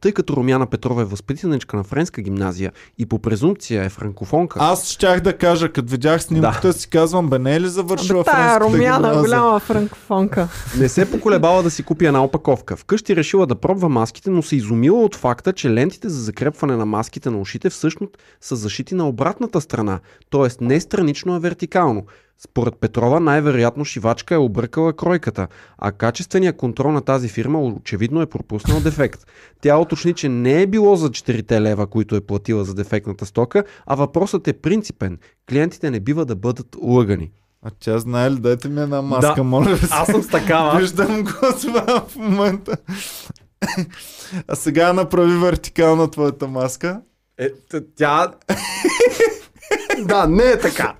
Тъй 0.00 0.12
като 0.12 0.36
Румяна 0.36 0.66
Петрова 0.66 1.02
е 1.02 1.04
възпитаничка 1.04 1.76
на 1.76 1.84
френска 1.84 2.22
гимназия 2.22 2.72
и 2.98 3.06
по 3.06 3.18
презумпция 3.18 3.84
е 3.84 3.88
франкофонка, 3.88 4.58
Аз 4.62 4.88
щях 4.88 5.20
да 5.20 5.38
кажа, 5.38 5.72
като 5.72 5.90
видях 5.90 6.22
снимката, 6.22 6.72
си 6.72 6.88
казвам, 6.88 7.30
бе, 7.30 7.38
не 7.38 7.54
е 7.54 7.60
ли 7.60 7.68
завършила 7.68 8.20
Абе, 8.20 8.30
френската 8.30 8.64
румяна, 8.64 8.96
гимназия? 8.96 9.20
голяма 9.20 9.60
франкофонка. 9.60 10.48
Не 10.78 10.88
се 10.88 11.10
поколебала 11.10 11.62
да 11.62 11.70
си 11.70 11.82
купи 11.82 12.06
една 12.06 12.24
опаковка. 12.24 12.76
Вкъщи 12.76 13.16
решила 13.16 13.46
да 13.46 13.54
пробва 13.54 13.88
маските, 13.88 14.30
но 14.30 14.42
се 14.42 14.56
изумила 14.56 15.04
от 15.04 15.16
факта, 15.16 15.52
че 15.52 15.70
лентите 15.70 16.08
за 16.08 16.22
закрепване 16.22 16.76
на 16.76 16.86
маските 16.86 17.30
на 17.30 17.38
ушите 17.38 17.70
всъщност 17.70 18.18
са 18.40 18.56
зашити 18.56 18.94
на 18.94 19.08
обратната 19.08 19.60
страна, 19.60 20.00
т.е. 20.30 20.64
не 20.64 20.80
странично, 20.80 21.34
а 21.34 21.38
вертикално. 21.38 22.04
Според 22.38 22.74
Петрова 22.80 23.20
най-вероятно 23.20 23.84
шивачка 23.84 24.34
е 24.34 24.38
объркала 24.38 24.92
кройката, 24.92 25.48
а 25.78 25.92
качественият 25.92 26.56
контрол 26.56 26.92
на 26.92 27.00
тази 27.00 27.28
фирма 27.28 27.60
очевидно 27.62 28.22
е 28.22 28.26
пропуснал 28.26 28.80
дефект. 28.80 29.26
Тя 29.60 29.78
уточни, 29.78 30.14
че 30.14 30.28
не 30.28 30.62
е 30.62 30.66
било 30.66 30.96
за 30.96 31.10
4 31.10 31.60
лева, 31.60 31.86
които 31.86 32.16
е 32.16 32.20
платила 32.20 32.64
за 32.64 32.74
дефектната 32.74 33.26
стока, 33.26 33.64
а 33.86 33.94
въпросът 33.94 34.48
е 34.48 34.52
принципен. 34.52 35.18
Клиентите 35.50 35.90
не 35.90 36.00
бива 36.00 36.24
да 36.24 36.36
бъдат 36.36 36.76
лъгани. 36.82 37.30
А 37.62 37.70
тя 37.80 37.98
знае 37.98 38.30
ли, 38.30 38.34
дайте 38.36 38.68
ми 38.68 38.80
една 38.80 39.02
маска, 39.02 39.34
Да. 39.36 39.44
моля 39.44 39.74
ви 39.74 39.86
се. 39.86 39.88
Аз 39.94 40.06
съм 40.06 40.22
с 40.22 40.28
такава. 40.28 40.78
Виждам 40.78 41.24
го 41.24 41.32
това 41.60 42.06
в 42.08 42.16
момента. 42.16 42.76
А 44.48 44.54
сега 44.54 44.92
направи 44.92 45.36
вертикална 45.38 46.10
твоята 46.10 46.48
маска. 46.48 47.00
Е, 47.38 47.48
тя... 47.96 48.32
да, 50.00 50.26
не 50.26 50.42
е 50.44 50.58
така. 50.58 50.94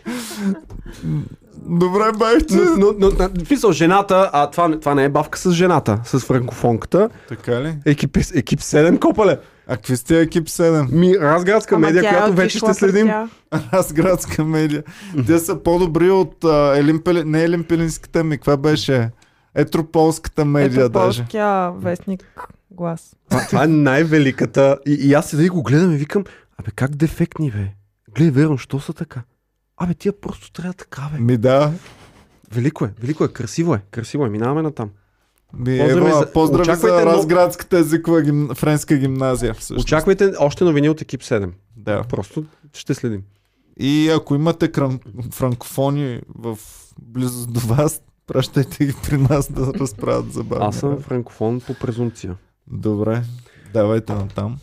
Добре, 1.57 2.13
байче. 2.19 2.55
Но, 2.55 2.93
но, 2.93 3.11
но, 3.11 3.45
писал 3.49 3.73
жената, 3.73 4.31
а 4.33 4.51
това, 4.51 4.69
не- 4.69 4.81
това 4.81 4.95
не 4.95 5.05
е 5.05 5.09
бавка 5.09 5.39
с 5.39 5.51
жената, 5.51 6.01
с 6.05 6.21
франкофонката. 6.21 7.09
Така 7.29 7.63
ли? 7.63 7.75
Екип, 7.87 8.17
екип 8.35 8.61
7 8.61 8.99
копале. 8.99 9.39
А 9.67 9.77
какви 9.77 9.97
сте 9.97 10.21
екип 10.21 10.45
7? 10.45 10.93
Ми, 10.93 11.19
разградска 11.19 11.75
Ама 11.75 11.87
медия, 11.87 12.01
е 12.01 12.09
която 12.09 12.33
вече 12.33 12.59
ще 12.59 12.75
следим. 12.75 13.07
тях. 13.07 13.29
Аз 13.73 13.93
градска 13.93 14.45
медия. 14.45 14.83
Те 15.27 15.39
са 15.39 15.57
по-добри 15.57 16.11
от 16.11 16.45
а, 16.45 16.75
Елин 16.77 17.01
Пели... 17.01 17.25
не 17.25 17.45
Елин 17.45 17.65
Пелинската 17.65 18.25
ми, 18.25 18.37
каква 18.37 18.57
беше? 18.57 19.11
Етрополската 19.55 20.45
медия 20.45 20.81
Ето 20.81 20.89
даже. 20.91 21.27
вестник 21.77 22.49
глас. 22.71 23.17
Това, 23.31 23.47
това 23.47 23.65
е 23.65 23.69
най-великата. 23.69 24.79
И, 24.87 24.93
и 24.93 25.15
аз 25.15 25.27
седа 25.27 25.45
и 25.45 25.49
го 25.49 25.63
гледам 25.63 25.93
и 25.93 25.97
викам, 25.97 26.25
абе 26.59 26.71
как 26.71 26.91
дефектни 26.91 27.51
бе? 27.51 27.69
Гледай, 28.15 28.31
верно, 28.33 28.59
що 28.59 28.81
са 28.81 28.93
така? 28.93 29.23
Абе, 29.77 29.95
тия 29.95 30.21
просто 30.21 30.53
трябва 30.53 30.73
така, 30.73 31.09
бе. 31.13 31.19
Ми 31.19 31.37
да. 31.37 31.73
Велико 32.53 32.85
е, 32.85 32.93
велико 33.01 33.25
е, 33.25 33.29
красиво 33.29 33.75
е, 33.75 33.83
красиво 33.91 34.27
е. 34.27 34.31
Минаваме 34.31 34.63
натам. 34.63 34.91
Ми, 35.55 35.79
Поздрави 35.79 35.91
Ева, 36.01 36.19
за- 36.19 36.33
поздрави 36.33 36.75
за 36.75 36.89
но- 36.95 37.07
Разградската 37.07 37.79
езикова 37.79 38.23
гим... 38.23 38.49
френска 38.55 38.97
гимназия. 38.97 39.55
Всъщност. 39.55 39.85
Очаквайте 39.85 40.33
още 40.39 40.65
новини 40.65 40.89
от 40.89 41.01
екип 41.01 41.21
7. 41.21 41.51
Да. 41.77 42.03
Просто 42.03 42.45
ще 42.73 42.95
следим. 42.95 43.23
И 43.77 44.11
ако 44.11 44.35
имате 44.35 44.73
кран... 44.73 45.01
франкофони 45.31 46.21
в 46.29 46.59
близост 47.01 47.53
до 47.53 47.61
вас, 47.61 48.03
пращайте 48.27 48.87
ги 48.87 48.95
при 49.05 49.19
нас 49.19 49.53
да 49.53 49.75
разправят 49.75 50.33
забавно. 50.33 50.65
Аз 50.67 50.77
съм 50.77 50.99
франкофон 50.99 51.61
по 51.61 51.75
презумпция. 51.75 52.37
Добре, 52.67 53.23
давайте 53.73 54.13
натам. 54.15 54.59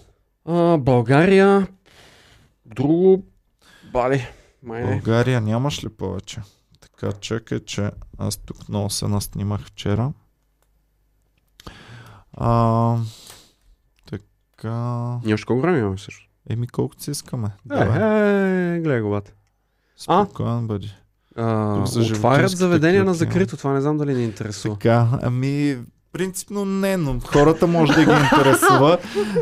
А, 0.45 0.77
България. 0.77 1.67
Друго. 2.65 3.23
Бали. 3.91 4.27
Май 4.63 4.83
не. 4.83 4.91
България 4.91 5.41
нямаш 5.41 5.83
ли 5.83 5.89
повече? 5.89 6.41
Така, 6.79 7.11
чакай, 7.11 7.59
че 7.59 7.91
аз 8.17 8.37
тук 8.37 8.69
много 8.69 8.89
се 8.89 9.07
наснимах 9.07 9.61
вчера. 9.61 10.13
А, 12.33 12.97
така... 14.09 14.73
Ние 15.23 15.33
още 15.33 15.45
колко 15.45 15.61
време 15.61 15.79
имаме 15.79 15.97
също? 15.97 16.29
Еми 16.49 16.67
колкото 16.67 17.03
си 17.03 17.11
искаме. 17.11 17.47
Е, 17.71 17.75
е, 17.75 18.79
гледай 18.79 19.01
го, 19.01 19.09
бат. 19.09 19.35
а? 20.07 20.25
Спокоен 20.25 20.67
бъди. 20.67 20.95
А, 21.35 21.85
за 21.85 22.01
отварят 22.01 22.51
заведения 22.51 23.03
на 23.03 23.13
закрито. 23.13 23.57
Това 23.57 23.73
не 23.73 23.81
знам 23.81 23.97
дали 23.97 24.13
ни 24.13 24.23
интересува. 24.23 24.75
Така, 24.75 25.07
ами 25.21 25.77
принципно 26.13 26.65
не, 26.65 26.97
но 26.97 27.19
хората 27.25 27.67
може 27.67 27.93
да 27.93 28.05
ги 28.05 28.11
интересува. 28.11 28.97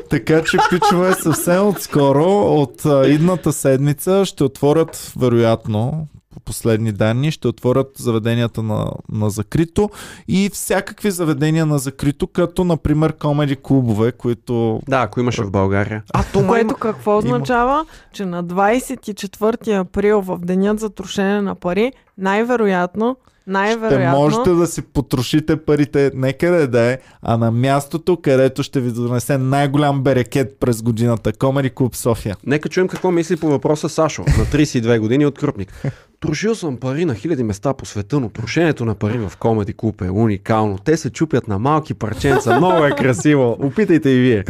така 0.09 0.43
че 0.43 0.57
пичове 0.69 1.13
съвсем 1.13 1.67
отскоро, 1.67 2.61
от 2.61 2.85
а, 2.85 3.07
идната 3.07 3.53
седмица 3.53 4.25
ще 4.25 4.43
отворят, 4.43 5.13
вероятно, 5.17 6.07
по 6.33 6.39
последни 6.39 6.91
данни, 6.91 7.31
ще 7.31 7.47
отворят 7.47 7.91
заведенията 7.97 8.63
на, 8.63 8.91
на 9.11 9.29
закрито 9.29 9.89
и 10.27 10.49
всякакви 10.53 11.11
заведения 11.11 11.65
на 11.65 11.79
закрито, 11.79 12.27
като 12.27 12.63
например 12.63 13.13
комеди 13.17 13.55
клубове, 13.55 14.11
които 14.11 14.81
Да, 14.89 15.01
ако 15.01 15.19
имаше 15.19 15.43
в 15.43 15.51
България. 15.51 16.03
А, 16.13 16.23
то 16.23 16.47
Което 16.47 16.65
има... 16.65 16.73
какво 16.73 17.17
означава? 17.17 17.85
Че 18.13 18.25
на 18.25 18.43
24 18.43 19.79
април, 19.79 20.21
в 20.21 20.39
денят 20.39 20.79
за 20.79 20.89
трошене 20.89 21.41
на 21.41 21.55
пари, 21.55 21.91
най-вероятно, 22.17 23.17
ще 23.49 23.53
най-вероятно, 23.53 24.19
можете 24.19 24.49
да 24.49 24.67
си 24.67 24.81
потрошите 24.81 25.57
парите 25.57 26.11
не 26.15 26.33
къде 26.33 26.67
да 26.67 26.81
е, 26.81 26.97
а 27.21 27.37
на 27.37 27.51
мястото, 27.51 28.17
където 28.17 28.63
ще 28.63 28.81
ви 28.81 28.91
донесе 28.91 29.37
най-голям 29.37 30.03
берекет 30.03 30.57
през 30.59 30.81
годината. 30.81 31.33
Комеди 31.33 31.69
клуб 31.69 31.95
София. 31.95 32.35
Нека 32.45 32.69
чуем 32.69 32.87
какво 32.87 33.11
мисли 33.11 33.37
по 33.37 33.47
въпроса 33.47 33.89
Сашо, 33.89 34.21
на 34.21 34.45
32 34.45 34.99
години 34.99 35.25
от 35.25 35.39
Крупник. 35.39 35.73
Трошил 36.19 36.55
съм 36.55 36.77
пари 36.77 37.05
на 37.05 37.15
хиляди 37.15 37.43
места 37.43 37.73
по 37.73 37.85
света, 37.85 38.19
но 38.19 38.29
трошенето 38.29 38.85
на 38.85 38.95
пари 38.95 39.17
в 39.17 39.31
Комеди 39.39 39.73
Клуб 39.73 40.01
е 40.01 40.09
уникално. 40.09 40.77
Те 40.77 40.97
се 40.97 41.09
чупят 41.09 41.47
на 41.47 41.59
малки 41.59 41.93
парченца, 41.93 42.57
много 42.57 42.85
е 42.85 42.91
красиво. 42.91 43.57
Опитайте 43.59 44.09
и 44.09 44.19
вие. 44.19 44.43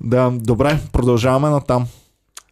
Да, 0.00 0.32
добре, 0.34 0.78
продължаваме 0.92 1.48
натам. 1.48 1.86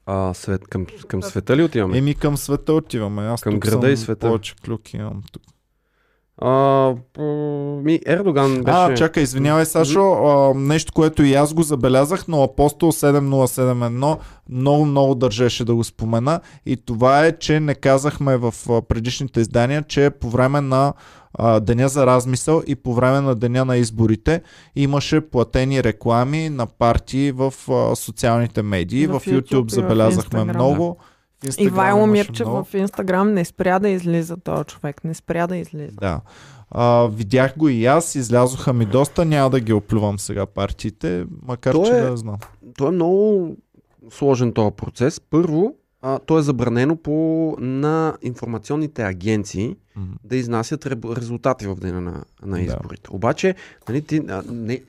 А, 0.06 0.34
свет, 0.34 0.68
към, 0.68 0.86
към 1.08 1.22
света 1.22 1.56
ли 1.56 1.62
отиваме? 1.62 1.98
Еми 1.98 2.14
към 2.14 2.36
света 2.36 2.72
отиваме. 2.72 3.22
Аз 3.22 3.40
Към 3.40 3.52
тук 3.52 3.62
града 3.62 3.86
съм 3.86 3.92
и 3.92 3.96
света. 3.96 4.26
Повече 4.26 4.54
клюки 4.64 4.96
имам 4.96 5.22
тук. 5.32 5.42
А, 6.38 6.94
ми, 7.82 8.00
Ердоган 8.06 8.54
беше... 8.62 8.76
А, 8.76 8.94
чакай, 8.94 9.22
извинявай, 9.22 9.64
Сашо. 9.66 10.12
А, 10.12 10.54
нещо, 10.54 10.92
което 10.92 11.22
и 11.22 11.34
аз 11.34 11.54
го 11.54 11.62
забелязах, 11.62 12.28
но 12.28 12.42
Апостол 12.42 12.92
7071 12.92 14.18
много, 14.48 14.84
много 14.84 15.14
държеше 15.14 15.64
да 15.64 15.74
го 15.74 15.84
спомена. 15.84 16.40
И 16.66 16.76
това 16.76 17.26
е, 17.26 17.38
че 17.38 17.60
не 17.60 17.74
казахме 17.74 18.36
в 18.36 18.54
предишните 18.88 19.40
издания, 19.40 19.82
че 19.82 20.10
по 20.10 20.30
време 20.30 20.60
на 20.60 20.92
а, 21.34 21.60
Деня 21.60 21.88
за 21.88 22.06
размисъл 22.06 22.62
и 22.66 22.74
по 22.74 22.94
време 22.94 23.20
на 23.20 23.34
Деня 23.34 23.64
на 23.64 23.76
изборите 23.76 24.42
имаше 24.76 25.20
платени 25.20 25.84
реклами 25.84 26.48
на 26.48 26.66
партии 26.66 27.32
в 27.32 27.54
а, 27.70 27.96
социалните 27.96 28.62
медии. 28.62 29.06
В, 29.06 29.12
В 29.12 29.22
в 29.22 29.26
YouTube, 29.26 29.42
YouTube 29.42 29.68
в 29.68 29.70
забелязахме 29.70 30.40
Instagram, 30.40 30.54
много. 30.54 30.96
В 31.00 31.15
И 31.36 31.46
Instagram 31.46 31.70
Вайло 31.70 31.98
имаше 31.98 32.10
Мирчев 32.12 32.46
много. 32.46 32.64
в 32.64 32.74
Инстаграм 32.74 33.34
не 33.34 33.44
спря 33.44 33.78
да 33.78 33.88
излиза 33.88 34.36
този 34.36 34.64
човек. 34.64 35.04
Не 35.04 35.14
спря 35.14 35.46
да 35.46 35.56
излиза. 35.56 35.96
Да. 35.96 36.20
А, 36.70 37.06
видях 37.06 37.54
го 37.56 37.68
и 37.68 37.86
аз, 37.86 38.14
излязоха 38.14 38.72
ми 38.72 38.86
доста, 38.86 39.24
няма 39.24 39.50
да 39.50 39.60
ги 39.60 39.72
оплювам 39.72 40.18
сега 40.18 40.46
партиите, 40.46 41.24
макар 41.42 41.72
То 41.72 41.84
че 41.84 41.92
е- 41.92 42.00
да 42.00 42.16
знам. 42.16 42.36
Той 42.76 42.88
е 42.88 42.92
много 42.92 43.56
сложен 44.10 44.52
този 44.52 44.70
процес. 44.72 45.20
Първо, 45.20 45.74
а, 46.02 46.18
то 46.18 46.38
е 46.38 46.42
забранено 46.42 46.96
по, 46.96 47.12
на 47.58 48.16
информационните 48.22 49.02
агенции 49.02 49.76
М. 49.96 50.06
да 50.24 50.36
изнасят 50.36 50.84
реб- 50.84 51.16
резултати 51.16 51.66
в 51.66 51.76
деня 51.76 52.00
на, 52.00 52.12
на 52.42 52.56
Да. 52.56 52.62
изборите. 52.62 53.10
Обаче, 53.10 53.54
нали, 53.88 54.02
ти, 54.02 54.22
а, 54.28 54.42
не, 54.46 54.82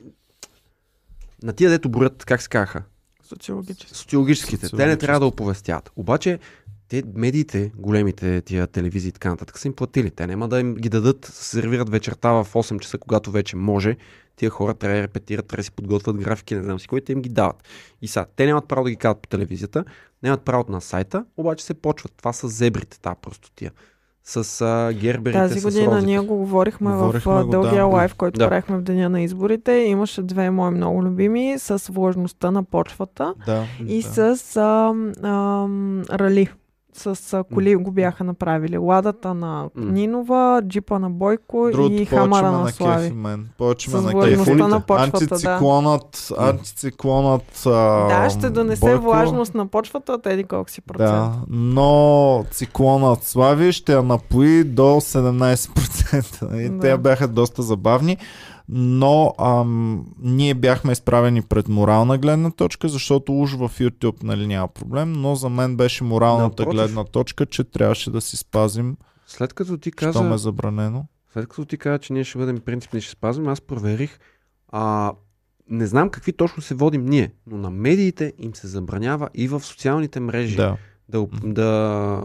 на 1.42 1.52
тия 1.52 1.70
дето 1.70 1.88
броят, 1.88 2.24
как 2.24 2.42
се 2.42 2.48
казаха, 2.48 2.82
Социологически. 3.28 3.94
социологическите, 3.94 4.68
те 4.68 4.86
не 4.86 4.96
трябва 4.96 5.20
да 5.20 5.26
оповестят. 5.26 5.90
Обаче, 5.96 6.38
те 6.88 7.02
медиите, 7.14 7.72
големите 7.76 8.40
тия 8.40 8.66
телевизии 8.66 9.08
и 9.08 9.12
така 9.12 9.30
нататък 9.30 9.58
са 9.58 9.68
им 9.68 9.74
платили. 9.74 10.10
Те 10.10 10.26
няма 10.26 10.48
да 10.48 10.60
им 10.60 10.74
ги 10.74 10.88
дадат, 10.88 11.24
се 11.24 11.44
сервират 11.44 11.90
вечерта 11.90 12.30
в 12.32 12.48
8 12.52 12.78
часа, 12.78 12.98
когато 12.98 13.30
вече 13.30 13.56
може. 13.56 13.96
Тия 14.36 14.50
хора 14.50 14.74
трябва 14.74 14.96
да 14.96 15.02
репетират, 15.02 15.46
трябва 15.46 15.60
да 15.60 15.64
си 15.64 15.72
подготвят 15.72 16.16
графики, 16.16 16.54
не 16.54 16.62
знам 16.62 16.80
си 16.80 16.88
кой, 16.88 17.00
те 17.00 17.12
им 17.12 17.22
ги 17.22 17.28
дават. 17.28 17.62
И 18.02 18.08
са, 18.08 18.26
те 18.36 18.46
нямат 18.46 18.68
право 18.68 18.84
да 18.84 18.90
ги 18.90 18.96
казват 18.96 19.22
по 19.22 19.28
телевизията, 19.28 19.84
нямат 20.22 20.42
право 20.42 20.64
на 20.68 20.80
сайта, 20.80 21.24
обаче 21.36 21.64
се 21.64 21.74
почват. 21.74 22.12
Това 22.16 22.32
са 22.32 22.48
зебрите, 22.48 23.00
та 23.00 23.14
простотия. 23.14 23.72
С 24.30 24.60
а, 24.60 24.92
герберите, 24.92 25.38
Тази 25.38 25.60
с 25.60 25.64
година 25.64 25.86
розите. 25.86 26.06
ние 26.06 26.20
го 26.20 26.36
говорихме, 26.36 26.90
Говорихме 26.92 27.32
в 27.32 27.44
го, 27.44 27.50
дългия 27.50 27.72
да. 27.74 27.86
лайв, 27.86 28.14
който 28.14 28.38
Да. 28.38 28.48
правихме 28.48 28.76
в 28.76 28.82
деня 28.82 29.08
на 29.08 29.20
изборите. 29.20 29.72
Имаше 29.72 30.22
две 30.22 30.50
мои 30.50 30.70
много 30.70 31.02
любими 31.02 31.54
с 31.58 31.88
влажността 31.88 32.50
на 32.50 32.64
почвата 32.64 33.34
Да. 33.46 33.64
и 33.86 34.02
да. 34.04 34.36
с 34.36 34.56
а, 34.56 34.94
а, 35.22 35.66
рали. 36.12 36.48
С 36.98 37.44
коли 37.54 37.76
го 37.76 37.90
бяха 37.90 38.24
направили. 38.24 38.78
Ладата 38.78 39.34
на. 39.34 39.68
Нинова, 39.76 40.62
джипа 40.64 40.98
на 40.98 41.10
Бойко 41.10 41.68
Другото 41.72 41.92
и 41.92 42.04
хамара 42.04 42.52
на 42.52 42.68
Слави. 42.68 43.10
мен. 43.10 43.48
Повече 43.58 43.90
С 43.90 43.94
ме 43.94 44.00
на 44.02 44.22
кефи. 44.22 44.54
на 44.54 44.80
почвата, 44.80 45.18
да. 45.18 45.34
Антициклонът, 45.34 46.32
антициклонът 46.38 47.62
а, 47.66 47.70
Да, 48.08 48.30
ще 48.30 48.50
донесе 48.50 48.80
Бойко, 48.80 49.02
влажност 49.02 49.54
на 49.54 49.66
почвата 49.66 50.12
от 50.12 50.26
еди 50.26 50.44
колко 50.44 50.70
си 50.70 50.80
процент. 50.80 51.08
Да, 51.08 51.32
но 51.48 52.44
циклонът 52.50 53.24
Слави 53.24 53.72
ще 53.72 53.92
я 53.92 54.02
напои 54.02 54.64
до 54.64 54.82
17%. 54.82 56.56
И 56.56 56.68
Да. 56.68 56.78
те 56.80 56.98
бяха 56.98 57.28
доста 57.28 57.62
забавни. 57.62 58.16
Но 58.68 59.34
ам, 59.38 60.06
ние 60.18 60.54
бяхме 60.54 60.92
изправени 60.92 61.42
пред 61.42 61.68
морална 61.68 62.18
гледна 62.18 62.50
точка, 62.50 62.88
защото 62.88 63.32
уж 63.34 63.52
в 63.52 63.70
YouTube 63.70 64.22
нали, 64.22 64.46
няма 64.46 64.68
проблем, 64.68 65.12
но 65.12 65.34
за 65.34 65.48
мен 65.48 65.76
беше 65.76 66.04
моралната 66.04 66.62
Напротив. 66.62 66.72
гледна 66.72 67.04
точка, 67.04 67.46
че 67.46 67.64
трябваше 67.64 68.10
да 68.10 68.20
си 68.20 68.36
спазим, 68.36 68.96
След 69.26 69.52
като 69.52 69.78
ти 69.78 69.90
що 69.90 69.96
каза, 69.96 70.22
ме 70.22 70.34
е 70.34 70.38
забранено. 70.38 71.04
след 71.32 71.48
като 71.48 71.64
ти 71.64 71.78
каза, 71.78 71.98
че 71.98 72.12
ние 72.12 72.24
ще 72.24 72.38
бъдем 72.38 72.58
принципни 72.58 73.00
ще 73.00 73.10
спазваме, 73.10 73.50
аз 73.50 73.60
проверих. 73.60 74.18
А, 74.68 75.12
не 75.70 75.86
знам 75.86 76.10
какви 76.10 76.32
точно 76.32 76.62
се 76.62 76.74
водим 76.74 77.04
ние, 77.04 77.32
но 77.46 77.56
на 77.56 77.70
медиите 77.70 78.32
им 78.38 78.54
се 78.54 78.66
забранява 78.66 79.28
и 79.34 79.48
в 79.48 79.60
социалните 79.60 80.20
мрежи 80.20 80.56
Да. 80.56 80.76
да, 81.08 81.26
да 81.44 82.22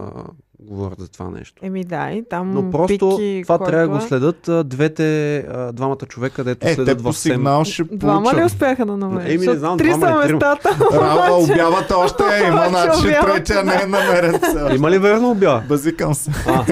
говорят 0.64 1.00
за 1.00 1.08
това 1.08 1.30
нещо. 1.30 1.54
Еми 1.62 1.84
да, 1.84 2.10
и 2.10 2.24
там 2.24 2.50
Но 2.50 2.70
просто 2.70 3.16
пики, 3.16 3.42
това 3.42 3.58
трябва 3.58 3.82
да 3.82 3.88
го 3.90 4.00
следят 4.00 4.50
двете, 4.64 5.46
двамата 5.72 5.96
човека, 5.98 6.44
дето 6.44 6.68
Е, 6.68 6.74
следят 6.74 7.00
в 7.00 7.12
СЕМ. 7.12 7.32
сигнал 7.32 7.64
ще 7.64 7.84
Двама 7.84 8.20
ли 8.20 8.24
получат. 8.26 8.46
успяха 8.46 8.86
да 8.86 8.96
намерят? 8.96 9.30
Еми, 9.30 9.46
не 9.46 9.54
знам, 9.54 9.78
три 9.78 9.88
двама 9.88 10.06
са 10.22 10.28
местата. 10.28 10.76
Рава, 10.92 11.34
обявата 11.34 11.96
още 11.96 12.22
е, 12.34 12.48
има 12.48 12.66
обявата. 12.66 13.20
третия 13.24 13.64
не 13.64 13.74
е 13.74 13.86
намерен. 13.86 14.40
Има 14.74 14.90
ли 14.90 14.98
верно 14.98 15.30
обява? 15.30 15.62
Базикам 15.68 16.14
се. 16.14 16.30
А, 16.46 16.64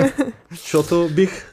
защото 0.51 1.09
бих. 1.11 1.53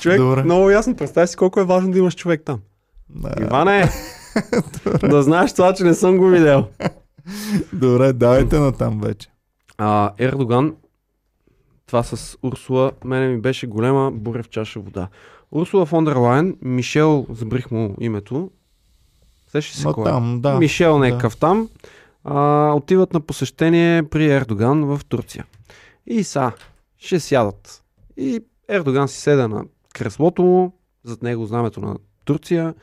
човек, 0.00 0.18
Добре. 0.18 0.42
много 0.42 0.70
ясно, 0.70 0.96
представи 0.96 1.26
си 1.26 1.36
колко 1.36 1.60
е 1.60 1.64
важно 1.64 1.90
да 1.90 1.98
имаш 1.98 2.14
човек 2.14 2.42
там. 2.44 2.58
Да. 3.10 3.30
Иване, 3.40 3.90
да 5.02 5.22
знаеш 5.22 5.52
това, 5.52 5.72
че 5.72 5.84
не 5.84 5.94
съм 5.94 6.16
го 6.16 6.26
видел. 6.26 6.64
Добре, 7.72 8.12
давайте 8.12 8.58
на 8.58 8.72
там 8.72 9.00
вече. 9.00 9.28
А, 9.78 10.12
Ердоган, 10.18 10.76
това 11.86 12.02
с 12.02 12.38
Урсула, 12.42 12.92
мене 13.04 13.28
ми 13.28 13.40
беше 13.40 13.66
голема 13.66 14.10
буря 14.12 14.42
в 14.42 14.48
чаша 14.48 14.80
вода. 14.80 15.08
Урсула 15.52 15.86
фон 15.86 16.04
дер 16.04 16.16
Лайен, 16.16 16.56
Мишел, 16.62 17.26
забрих 17.30 17.70
му 17.70 17.94
името. 18.00 18.50
Сещаш 19.48 19.76
се 19.76 19.84
кой 19.84 20.02
е? 20.02 20.12
там, 20.12 20.40
да. 20.40 20.58
Мишел 20.58 20.92
да. 20.92 20.98
някакъв 20.98 21.36
там. 21.36 21.68
А, 22.24 22.72
отиват 22.76 23.12
на 23.12 23.20
посещение 23.20 24.02
при 24.02 24.32
Ердоган 24.32 24.84
в 24.84 25.00
Турция. 25.08 25.46
И 26.06 26.24
са, 26.24 26.52
ще 26.98 27.20
сядат. 27.20 27.82
И 28.16 28.40
Ердоган 28.68 29.08
си 29.08 29.20
седа 29.20 29.48
на 29.48 29.64
креслото 29.94 30.42
му, 30.42 30.72
зад 31.04 31.22
него 31.22 31.46
знамето 31.46 31.80
на 31.80 31.96
Турция. 32.24 32.74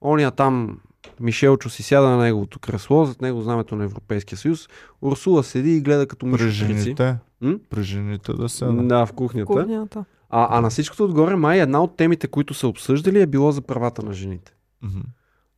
Ония 0.00 0.30
там, 0.30 0.80
Мишелчо 1.20 1.70
си 1.70 1.82
сяда 1.82 2.08
на 2.08 2.16
неговото 2.16 2.58
кресло, 2.58 3.04
зад 3.04 3.22
него 3.22 3.42
знамето 3.42 3.76
на 3.76 3.84
Европейския 3.84 4.38
съюз. 4.38 4.68
Урсула 5.02 5.44
седи 5.44 5.76
и 5.76 5.80
гледа 5.80 6.06
като 6.06 6.26
При 6.26 6.32
мишо 6.32 6.48
жените. 6.48 7.16
М? 7.40 7.58
При 7.70 7.82
жените 7.82 8.32
да 8.32 8.48
се. 8.48 8.64
Да, 8.64 9.06
в 9.06 9.12
кухнята. 9.12 9.46
Кухнята. 9.46 10.04
А, 10.30 10.58
а 10.58 10.60
на 10.60 10.70
всичкото 10.70 11.04
отгоре, 11.04 11.36
май 11.36 11.60
една 11.60 11.82
от 11.82 11.96
темите, 11.96 12.26
които 12.26 12.54
са 12.54 12.68
обсъждали 12.68 13.20
е 13.20 13.26
било 13.26 13.52
за 13.52 13.60
правата 13.60 14.02
на 14.02 14.12
жените. 14.12 14.52
Мгм. 14.82 15.00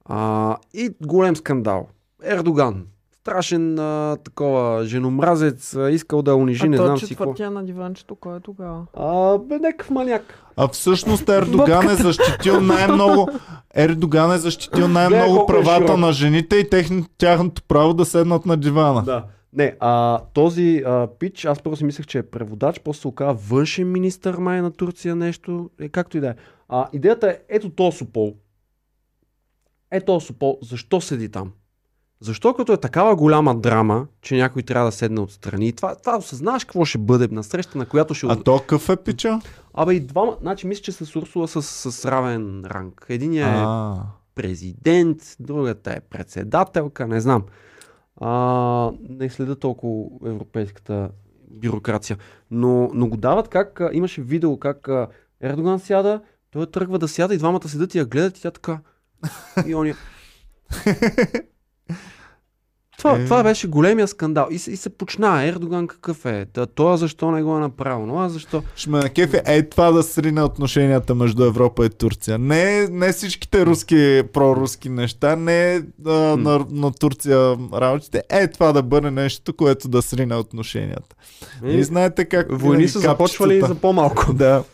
А, 0.04 0.56
и 0.74 0.90
голем 1.00 1.36
скандал. 1.36 1.88
Ердоган. 2.24 2.86
Страшен 3.22 3.78
а, 3.78 4.16
такова 4.24 4.84
женомразец, 4.84 5.76
а, 5.76 5.90
искал 5.90 6.22
да 6.22 6.36
унижи, 6.36 6.68
не 6.68 6.76
а 6.76 6.82
знам 6.82 6.94
то 6.94 7.06
си 7.06 7.14
какво. 7.14 7.24
четвъртия 7.24 7.50
на 7.50 7.64
диванчето, 7.64 8.14
кой 8.14 8.36
е 8.36 8.40
тогава? 8.40 8.86
А, 8.94 9.38
бе, 9.38 9.58
някакъв 9.58 9.90
маняк. 9.90 10.44
А 10.56 10.68
всъщност 10.68 11.28
Ердоган 11.28 11.90
е 11.90 11.94
защитил 11.94 12.60
най-много 12.60 13.28
Ердоган 13.74 14.32
е 14.32 14.38
защитил 14.38 14.88
най-много 14.88 15.36
е 15.42 15.46
правата 15.46 15.96
на 15.96 16.12
жените 16.12 16.56
и 16.56 16.70
техни, 16.70 17.04
тяхното 17.18 17.62
право 17.62 17.94
да 17.94 18.04
седнат 18.04 18.46
на 18.46 18.56
дивана. 18.56 19.02
Да. 19.02 19.24
Не, 19.52 19.76
а, 19.80 20.20
този 20.34 20.82
а, 20.86 21.08
пич, 21.18 21.44
аз 21.44 21.62
първо 21.62 21.76
си 21.76 21.84
мислех, 21.84 22.06
че 22.06 22.18
е 22.18 22.22
преводач, 22.22 22.80
после 22.80 23.00
се 23.00 23.08
оказа 23.08 23.32
външен 23.32 23.92
министър 23.92 24.36
май 24.36 24.62
на 24.62 24.70
Турция 24.70 25.16
нещо, 25.16 25.70
е, 25.80 25.88
както 25.88 26.16
и 26.16 26.20
да 26.20 26.28
е. 26.28 26.34
А, 26.68 26.88
идеята 26.92 27.28
е, 27.28 27.38
ето 27.48 27.70
този 27.70 27.96
Сопол. 27.96 28.34
Ето 29.90 30.20
Сопол, 30.20 30.58
защо 30.62 31.00
седи 31.00 31.28
там? 31.28 31.52
Защо 32.22 32.54
като 32.54 32.72
е 32.72 32.76
такава 32.76 33.16
голяма 33.16 33.54
драма, 33.54 34.06
че 34.20 34.36
някой 34.36 34.62
трябва 34.62 34.86
да 34.86 34.92
седне 34.92 35.20
отстрани? 35.20 35.68
И 35.68 35.72
Това, 35.72 35.94
това 35.94 36.16
осъзнаваш 36.16 36.64
какво 36.64 36.84
ще 36.84 36.98
бъде 36.98 37.28
на 37.34 37.42
среща, 37.42 37.78
на 37.78 37.86
която 37.86 38.14
ще... 38.14 38.26
А 38.26 38.36
то 38.36 38.58
какъв 38.58 38.88
е 38.88 38.96
пича? 38.96 39.40
Абе 39.74 39.94
и 39.94 40.00
двама, 40.00 40.36
значи 40.40 40.66
мисля, 40.66 40.82
че 40.82 40.92
с 40.92 41.16
Урсула 41.16 41.48
с, 41.48 41.62
с 41.62 42.04
равен 42.10 42.64
ранг. 42.66 43.06
Единия 43.08 43.48
е 43.48 43.62
президент, 44.34 45.18
другата 45.40 45.92
е 45.92 46.00
председателка, 46.00 47.06
не 47.06 47.20
знам. 47.20 47.44
А, 48.20 48.90
не 49.08 49.30
следа 49.30 49.56
толкова 49.56 50.30
европейската 50.30 51.10
бюрокрация. 51.50 52.18
Но, 52.50 52.90
но 52.94 53.08
го 53.08 53.16
дават 53.16 53.48
как, 53.48 53.80
а, 53.80 53.90
имаше 53.92 54.22
видео 54.22 54.58
как 54.58 54.88
а, 54.88 55.08
Ердоган 55.40 55.80
сяда, 55.80 56.20
той 56.50 56.66
тръгва 56.66 56.98
да 56.98 57.08
сяда 57.08 57.34
и 57.34 57.38
двамата 57.38 57.68
седат 57.68 57.94
и 57.94 57.98
я 57.98 58.04
гледат 58.04 58.38
и 58.38 58.42
тя 58.42 58.50
така. 58.50 58.78
И 59.66 59.74
он. 59.74 59.92
Това, 62.98 63.12
Е. 63.12 63.24
това 63.24 63.42
беше 63.42 63.66
големия 63.66 64.08
скандал. 64.08 64.48
И, 64.50 64.58
се- 64.58 64.70
и 64.70 64.76
се 64.76 64.90
почна. 64.90 65.44
Ердоган 65.44 65.86
какъв 65.86 66.24
е? 66.26 66.46
Та, 66.46 66.66
това 66.66 66.96
защо 66.96 67.30
не 67.30 67.42
го 67.42 67.56
е 67.56 67.60
направил? 67.60 68.06
Но 68.06 68.18
аз 68.18 68.32
защо? 68.32 68.62
ще 68.76 68.90
ме 68.90 68.98
накефи 68.98 69.40
е 69.44 69.62
това 69.62 69.92
да 69.92 70.02
срине 70.02 70.42
отношенията 70.42 71.14
между 71.14 71.44
Европа 71.44 71.86
и 71.86 71.90
Турция. 71.90 72.38
Не, 72.38 72.88
не 72.88 73.12
всичките 73.12 73.66
руски, 73.66 73.94
проруски 74.32 74.88
неща, 74.88 75.36
не 75.36 75.74
а, 76.06 76.10
на, 76.36 76.66
на 76.70 76.92
Турция 76.92 77.38
работите. 77.72 78.22
Е 78.30 78.48
това 78.48 78.72
да 78.72 78.82
бъде 78.82 79.10
нещо, 79.10 79.52
което 79.52 79.88
да 79.88 80.02
срине 80.02 80.36
отношенията. 80.36 81.16
И 81.64 81.82
знаете 81.82 82.24
как 82.24 82.46
Войни 82.50 82.88
са 82.88 82.98
започвали 83.00 83.50
капчицата- 83.52 83.66
за 83.68 83.74
по-малко. 83.74 84.32
Да. 84.32 84.64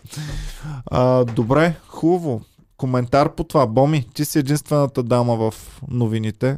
А, 0.86 1.24
добре, 1.24 1.74
хубаво. 1.86 2.40
Коментар 2.76 3.34
по 3.34 3.44
това. 3.44 3.66
Боми, 3.66 4.06
ти 4.14 4.24
си 4.24 4.38
единствената 4.38 5.02
дама 5.02 5.36
в 5.36 5.54
новините. 5.90 6.56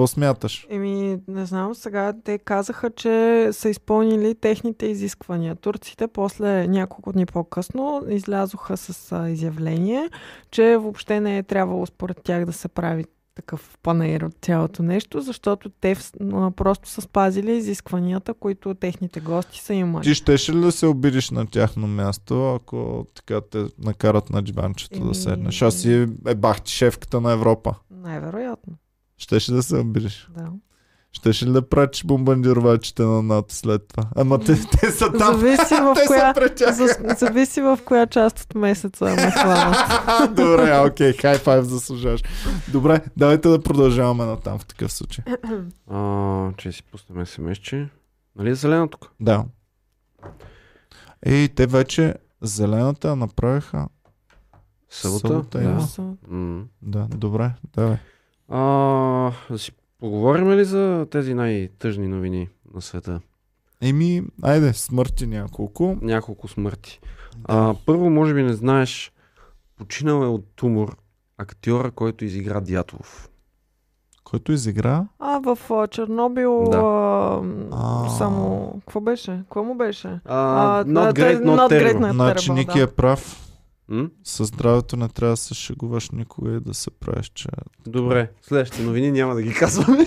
Какво 0.00 0.06
смяташ? 0.06 0.66
Еми, 0.70 1.18
не 1.28 1.46
знам, 1.46 1.74
сега 1.74 2.12
те 2.24 2.38
казаха, 2.38 2.90
че 2.90 3.48
са 3.52 3.68
изпълнили 3.68 4.34
техните 4.34 4.86
изисквания. 4.86 5.54
Турците 5.56 6.08
после 6.08 6.68
няколко 6.68 7.12
дни 7.12 7.26
по-късно 7.26 8.02
излязоха 8.08 8.76
с 8.76 9.12
а, 9.12 9.30
изявление, 9.30 10.08
че 10.50 10.76
въобще 10.76 11.20
не 11.20 11.38
е 11.38 11.42
трябвало 11.42 11.86
според 11.86 12.20
тях 12.24 12.44
да 12.44 12.52
се 12.52 12.68
прави 12.68 13.04
такъв 13.34 13.78
панаир 13.82 14.20
от 14.20 14.34
цялото 14.42 14.82
нещо, 14.82 15.20
защото 15.20 15.68
те 15.68 15.96
а, 16.32 16.50
просто 16.50 16.88
са 16.88 17.00
спазили 17.00 17.52
изискванията, 17.52 18.34
които 18.34 18.74
техните 18.74 19.20
гости 19.20 19.60
са 19.60 19.74
имали. 19.74 20.04
Ти 20.04 20.14
щеше 20.14 20.52
ли 20.52 20.60
да 20.60 20.72
се 20.72 20.86
обидиш 20.86 21.30
на 21.30 21.46
тяхно 21.46 21.86
място, 21.86 22.54
ако 22.54 23.06
така 23.14 23.40
те 23.40 23.64
накарат 23.78 24.30
на 24.30 24.42
джибанчето 24.42 24.98
Еми- 24.98 25.08
да 25.08 25.14
седнеш? 25.14 25.62
Аз 25.62 25.74
си 25.74 25.92
е 26.26 26.34
бахти 26.34 26.72
шефката 26.72 27.20
на 27.20 27.32
Европа. 27.32 27.74
Най-вероятно, 27.90 28.74
Щеше 29.20 29.52
да 29.52 29.62
се 29.62 29.76
обидиш. 29.76 30.28
да. 30.36 30.52
Щеше 31.12 31.46
ли 31.46 31.52
да 31.52 31.68
пратиш 31.68 32.04
бомбардировачите 32.04 33.02
на 33.02 33.22
НАТО 33.22 33.54
след 33.54 33.88
това? 33.88 34.08
Ама 34.16 34.38
те, 34.38 34.54
те 34.80 34.90
са 34.90 35.12
там. 35.12 35.34
Зависи 35.34 35.74
в 35.74 35.94
те 36.00 36.06
коя... 36.06 36.34
са 36.72 37.16
Зависи 37.18 37.60
в 37.60 37.78
коя 37.84 38.06
част 38.06 38.40
от 38.40 38.54
месеца 38.54 39.04
ме 39.04 39.30
хванат. 39.30 40.34
Добре, 40.36 40.80
окей, 40.86 41.12
хай 41.12 41.38
файв 41.38 41.64
заслужаваш. 41.64 42.22
Добре, 42.72 43.04
давайте 43.16 43.48
да 43.48 43.62
продължаваме 43.62 44.24
на 44.24 44.36
там 44.36 44.58
в 44.58 44.66
такъв 44.66 44.92
случай. 44.92 45.24
А, 45.90 46.52
че 46.56 46.72
си 46.72 46.82
пуснем 46.82 47.26
смс-че. 47.26 47.88
Нали 48.36 48.50
е 48.50 48.54
зелена 48.54 48.88
тук? 48.88 49.12
Да. 49.20 49.44
И 51.26 51.48
те 51.56 51.66
вече 51.66 52.14
зелената 52.42 53.16
направиха. 53.16 53.88
Събота? 54.90 55.28
Събота 55.28 55.58
да. 55.58 55.64
има. 55.64 56.64
Да, 56.82 57.06
добре, 57.10 57.52
давай. 57.74 57.96
А, 58.50 58.60
да 59.50 59.58
си 59.58 59.72
поговорим 60.00 60.52
ли 60.52 60.64
за 60.64 61.06
тези 61.10 61.34
най-тъжни 61.34 62.08
новини 62.08 62.48
на 62.74 62.82
света? 62.82 63.20
Еми, 63.80 64.22
айде, 64.42 64.72
смърти 64.72 65.26
няколко. 65.26 65.96
Няколко 66.02 66.48
смърти. 66.48 67.00
А, 67.44 67.74
първо, 67.86 68.10
може 68.10 68.34
би 68.34 68.42
не 68.42 68.52
знаеш, 68.52 69.12
починал 69.78 70.22
е 70.22 70.26
от 70.26 70.44
тумор 70.56 70.96
актьора, 71.38 71.90
който 71.90 72.24
изигра 72.24 72.60
Дятлов. 72.60 73.28
Който 74.24 74.52
изигра? 74.52 75.06
А, 75.18 75.38
в 75.38 75.58
а, 75.70 75.86
Чернобил 75.86 76.64
Да. 76.70 76.78
а, 76.78 77.40
А. 77.72 78.08
само... 78.08 78.74
Какво 78.80 79.00
беше? 79.00 79.40
Какво 79.42 79.64
му 79.64 79.74
беше? 79.74 80.20
А, 80.24 80.84
not 80.84 81.12
да, 81.12 81.12
great, 81.12 81.42
not, 81.42 81.44
not 81.44 81.70
great, 81.70 81.98
not 81.98 82.12
Значи 82.12 82.50
terrible, 82.50 82.54
Ники 82.54 82.78
да. 82.78 82.84
е 82.84 82.86
прав. 82.86 83.49
М? 83.90 84.10
Със 84.24 84.48
здравето 84.48 84.96
не 84.96 85.08
трябва 85.08 85.32
да 85.32 85.36
се 85.36 85.54
шегуваш 85.54 86.10
никога 86.10 86.52
и 86.52 86.60
да 86.60 86.74
се 86.74 86.90
правиш, 86.90 87.30
че... 87.34 87.48
Добре, 87.86 88.30
следващите 88.42 88.82
новини 88.82 89.10
няма 89.12 89.34
да 89.34 89.42
ги 89.42 89.54
казваме. 89.54 90.06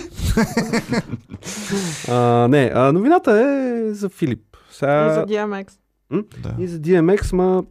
а, 2.08 2.48
не, 2.48 2.72
а, 2.74 2.92
новината 2.92 3.32
е 3.32 3.94
за 3.94 4.08
Филип. 4.08 4.56
Сега... 4.70 5.10
И 5.10 5.14
за 5.14 5.26
DMX. 5.26 5.72
Да. 6.42 6.56
И 6.58 6.66
за 6.66 6.78
DMX, 6.78 7.32
ма 7.32 7.64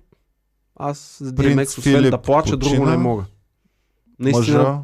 аз 0.76 1.18
за 1.22 1.36
Принц 1.36 1.56
DMX, 1.56 1.78
освен 1.78 1.96
Филип 1.96 2.12
да 2.12 2.18
плача, 2.18 2.58
друго 2.58 2.76
почина. 2.76 2.92
не 2.92 2.98
мога. 2.98 3.26
Наистина, 4.20 4.58
Мъжа... 4.58 4.80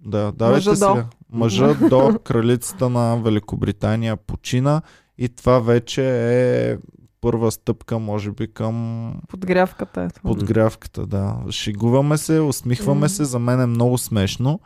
Да, 0.00 0.32
давайте 0.32 0.68
Мъжа 0.70 0.94
до. 0.94 1.04
Мъжа 1.30 1.74
до 1.74 2.18
кралицата 2.24 2.88
на 2.88 3.16
Великобритания 3.16 4.16
почина 4.16 4.82
и 5.18 5.28
това 5.28 5.58
вече 5.58 6.02
е 6.70 6.76
първа 7.20 7.50
стъпка, 7.50 7.98
може 7.98 8.30
би, 8.30 8.46
към 8.46 9.14
Подгрявката 9.28 10.02
е 10.02 10.08
това. 10.08 10.28
подгрявката, 10.28 11.06
да. 11.06 11.36
Шегуваме 11.50 12.18
се, 12.18 12.40
усмихваме 12.40 12.98
Мгм. 12.98 13.08
се, 13.08 13.24
за 13.24 13.38
мен 13.38 13.60
е 13.60 13.66
много 13.66 13.98
смешно, 13.98 14.60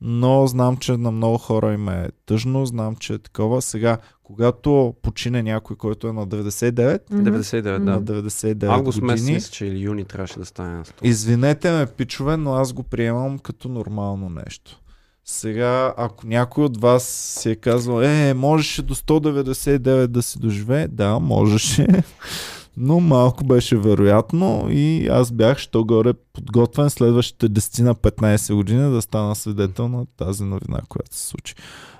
но 0.00 0.46
знам, 0.46 0.76
че 0.76 0.96
на 0.96 1.10
много 1.10 1.38
хора 1.38 1.72
им 1.72 1.88
е 1.88 2.08
тъжно, 2.26 2.66
знам, 2.66 2.96
че 2.96 3.12
е 3.12 3.18
такова. 3.18 3.62
Сега, 3.62 3.98
когато 4.22 4.94
почине 5.02 5.42
някой, 5.42 5.76
който 5.76 6.08
е 6.08 6.12
на 6.12 6.26
99, 6.26 7.00
Мгм. 7.10 7.22
99, 7.22 7.78
на 7.78 8.00
да. 8.00 8.22
99 8.22 8.68
Август 8.68 9.02
месец, 9.02 9.20
години, 9.20 9.34
мисля, 9.34 9.50
че 9.50 9.66
или 9.66 9.80
юни 9.80 10.04
трябваше 10.04 10.38
да 10.38 10.44
стане 10.44 10.76
на 10.76 10.84
100. 10.84 10.92
Извинете 11.02 11.72
ме, 11.72 11.86
пичове, 11.86 12.36
но 12.36 12.54
аз 12.54 12.72
го 12.72 12.82
приемам 12.82 13.38
като 13.38 13.68
нормално 13.68 14.28
нещо. 14.28 14.80
Сега, 15.28 15.94
ако 15.96 16.26
някой 16.26 16.64
от 16.64 16.80
вас 16.80 17.04
си 17.40 17.50
е 17.50 17.56
казал, 17.56 18.00
е, 18.00 18.34
можеше 18.34 18.82
до 18.82 18.94
199 18.94 20.06
да 20.06 20.22
си 20.22 20.38
доживее, 20.38 20.88
да, 20.88 21.18
можеше, 21.18 21.86
но 22.76 23.00
малко 23.00 23.44
беше 23.44 23.76
вероятно 23.76 24.66
и 24.70 25.08
аз 25.08 25.32
бях, 25.32 25.58
що 25.58 25.84
горе, 25.84 26.12
подготвен 26.32 26.90
следващите 26.90 27.48
10 27.48 27.82
на 27.82 27.94
15 27.94 28.54
години 28.54 28.90
да 28.90 29.02
стана 29.02 29.34
свидетел 29.34 29.88
на 29.88 30.06
тази 30.16 30.44
новина, 30.44 30.80
която 30.88 31.16
се 31.16 31.26
случи. 31.26 31.54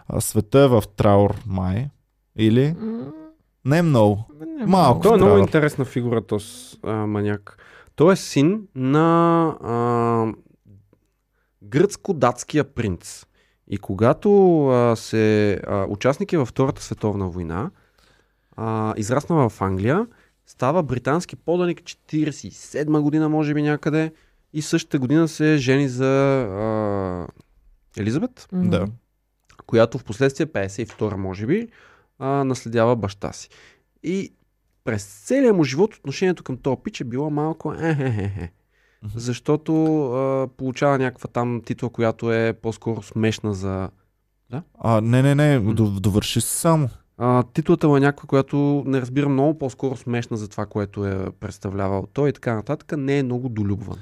А 0.09 0.21
света 0.21 0.59
е 0.59 0.69
в 0.69 0.83
траур 0.97 1.35
май, 1.47 1.89
или? 2.39 2.75
Не 3.65 3.83
много. 3.83 4.25
не 4.57 4.63
е 4.63 4.67
Малко. 4.67 5.01
Той 5.01 5.15
е 5.15 5.17
много 5.17 5.39
интересна 5.39 5.85
фигура, 5.85 6.23
този 6.23 6.47
маняк. 6.85 7.59
Той 7.97 8.13
е 8.13 8.17
син 8.17 8.63
на 8.75 9.47
а, 9.65 10.33
гръцко-датския 11.69 12.65
принц. 12.65 13.27
И 13.69 13.79
когато 13.79 14.61
а, 14.69 14.97
се 14.97 15.53
а, 15.67 15.87
участник 15.89 16.33
е 16.33 16.39
във 16.39 16.49
Втората 16.49 16.83
световна 16.83 17.29
война, 17.29 17.71
а, 18.57 18.95
израснал 18.97 19.49
в 19.49 19.63
Англия, 19.63 20.07
става 20.47 20.83
британски 20.83 21.37
поданик 21.37 21.83
47 21.83 23.01
година, 23.01 23.29
може 23.29 23.55
би 23.55 23.63
някъде, 23.63 24.13
и 24.53 24.63
същата 24.63 24.99
година 24.99 25.29
се 25.29 25.57
жени 25.57 25.89
за 25.89 26.41
а, 26.41 27.27
Елизабет. 27.97 28.49
Да. 28.53 28.87
която 29.67 29.99
в 29.99 30.05
последствие 30.05 30.47
52 30.47 31.15
може 31.15 31.47
би, 31.47 31.69
а, 32.19 32.45
наследява 32.45 32.97
баща 32.97 33.33
си. 33.33 33.49
И 34.03 34.33
през 34.85 35.23
целия 35.25 35.55
му 35.55 35.65
живот 35.65 35.95
отношението 35.95 36.45
към 36.45 36.57
този 36.57 36.77
пич 36.85 37.01
е 37.01 37.05
било 37.05 37.31
малко 37.31 37.73
е 37.73 37.95
Мгм. 37.95 38.49
Защото 39.15 40.05
а, 40.13 40.49
получава 40.57 40.99
някаква 40.99 41.29
там 41.29 41.63
титла, 41.67 41.91
която 41.91 42.33
е 42.33 42.53
по-скоро 42.63 43.03
смешна 43.03 43.55
за... 43.55 43.89
А, 44.79 45.01
не, 45.01 45.23
не, 45.23 45.35
не, 45.35 45.61
до- 45.61 46.01
довърши 46.01 46.41
се 46.41 46.57
само. 46.57 46.89
А, 47.19 47.43
титлата 47.43 47.89
му 47.89 47.97
е 47.97 48.01
някаква, 48.01 48.27
която 48.27 48.83
не 48.87 49.01
разбира 49.01 49.29
много 49.29 49.59
по-скоро 49.59 49.97
смешна 49.97 50.37
за 50.37 50.49
това, 50.49 50.67
което 50.67 51.07
е 51.07 51.27
представлявал 51.41 52.07
той 52.13 52.29
и 52.29 52.33
така 52.33 52.55
нататък. 52.55 52.93
Не 52.97 53.19
е 53.19 53.23
много 53.23 53.49
долюбван. 53.49 53.97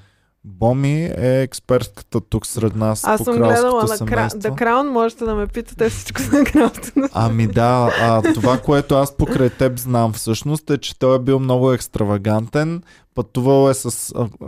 Боми 0.47 1.05
е 1.05 1.43
експертката 1.43 2.21
тук 2.21 2.47
сред 2.47 2.77
нас 2.77 3.05
Аз 3.05 3.19
по 3.19 3.25
съм 3.25 3.37
гледала 3.37 3.83
на. 3.83 4.07
Кра... 4.07 4.29
The 4.29 4.51
Crown, 4.51 4.91
можете 4.91 5.25
да 5.25 5.35
ме 5.35 5.47
питате 5.47 5.89
всичко 5.89 6.23
за 6.23 6.45
кралството. 6.45 7.09
Ами 7.13 7.47
да, 7.47 7.91
а, 8.01 8.35
това, 8.35 8.59
което 8.59 8.95
аз 8.95 9.17
покрай 9.17 9.51
теб 9.51 9.79
знам 9.79 10.13
всъщност 10.13 10.71
е, 10.71 10.79
че 10.79 10.99
той 10.99 11.17
е 11.17 11.19
бил 11.19 11.39
много 11.39 11.73
екстравагантен, 11.73 12.83
пътувал 13.15 13.71
е 13.71 13.75
с... 13.75 14.13
А, 14.17 14.29
а, 14.43 14.47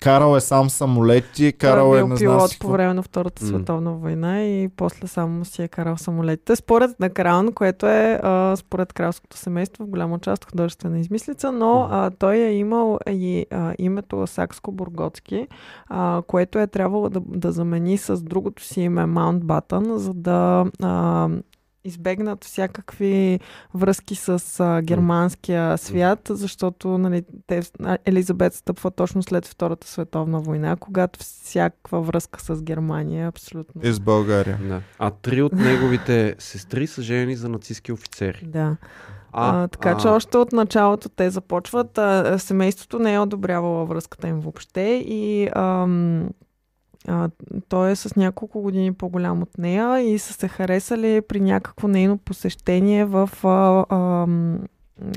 карал 0.00 0.36
е 0.36 0.40
сам 0.40 0.70
самолети, 0.70 1.52
карал 1.52 1.90
Той 1.90 1.98
е 1.98 2.00
е 2.00 2.04
бил 2.04 2.08
не 2.08 2.16
знам 2.16 2.36
пилот 2.36 2.50
си 2.50 2.58
по 2.58 2.68
време 2.68 2.94
на 2.94 3.02
Втората 3.02 3.44
М. 3.44 3.48
световна 3.48 3.92
война 3.92 4.42
и 4.42 4.68
после 4.68 5.06
само 5.06 5.44
си 5.44 5.62
е 5.62 5.68
карал 5.68 5.96
самолетите. 5.96 6.56
Според 6.56 7.00
на 7.00 7.10
Краун, 7.10 7.52
което 7.52 7.86
е 7.86 8.20
а, 8.22 8.56
според 8.56 8.92
кралското 8.92 9.36
семейство 9.36 9.84
в 9.84 9.88
голяма 9.88 10.18
част 10.18 10.44
художествена 10.44 10.98
измислица, 10.98 11.52
но 11.52 11.88
а, 11.90 12.10
той 12.10 12.36
е 12.36 12.52
имал 12.52 12.98
и 13.10 13.46
а, 13.50 13.74
името 13.78 14.16
Сакско-Бурготски, 14.16 15.46
а, 15.86 16.22
което 16.26 16.58
е 16.58 16.66
трябвало 16.66 17.10
да, 17.10 17.20
да 17.26 17.52
замени 17.52 17.98
с 17.98 18.22
другото 18.22 18.62
си 18.62 18.80
име 18.80 19.06
Маунтбатън, 19.06 19.98
за 19.98 20.14
да 20.14 20.66
а, 20.82 21.28
избегнат 21.84 22.44
всякакви 22.44 23.40
връзки 23.74 24.14
с 24.14 24.60
а, 24.60 24.82
германския 24.82 25.78
свят, 25.78 26.20
защото 26.30 26.98
нали, 26.98 27.24
те, 27.46 27.62
а, 27.82 27.98
Елизабет 28.04 28.54
стъпва 28.54 28.90
точно 28.90 29.22
след 29.22 29.46
Втората 29.46 29.88
световна 29.88 30.40
война, 30.40 30.76
когато 30.76 31.20
всякаква 31.20 32.02
връзка 32.02 32.40
с 32.40 32.62
Германия 32.62 33.24
е 33.24 33.28
абсолютно. 33.28 33.80
Из 33.84 34.00
България. 34.00 34.58
Да. 34.68 34.80
А 34.98 35.10
три 35.10 35.42
от 35.42 35.52
неговите 35.52 36.34
сестри 36.38 36.86
са 36.86 37.02
жени 37.02 37.36
за 37.36 37.48
нацистски 37.48 37.92
офицери. 37.92 38.40
Да. 38.46 38.76
А, 39.36 39.68
така 39.68 39.96
че 39.96 40.08
още 40.08 40.38
от 40.38 40.52
началото 40.52 41.08
те 41.08 41.30
започват. 41.30 41.98
А, 41.98 42.38
семейството 42.38 42.98
не 42.98 43.14
е 43.14 43.18
одобрявало 43.18 43.86
връзката 43.86 44.28
им 44.28 44.40
въобще 44.40 45.02
и 45.06 45.48
ам, 45.56 46.28
а, 47.08 47.30
той 47.68 47.90
е 47.90 47.96
с 47.96 48.16
няколко 48.16 48.60
години 48.60 48.92
по-голям 48.92 49.42
от 49.42 49.58
нея 49.58 50.00
и 50.00 50.18
са 50.18 50.32
се 50.32 50.48
харесали 50.48 51.20
при 51.28 51.40
някакво 51.40 51.88
нейно 51.88 52.18
посещение 52.18 53.04
в 53.04 53.30
а, 53.44 53.84
ам, 53.96 54.60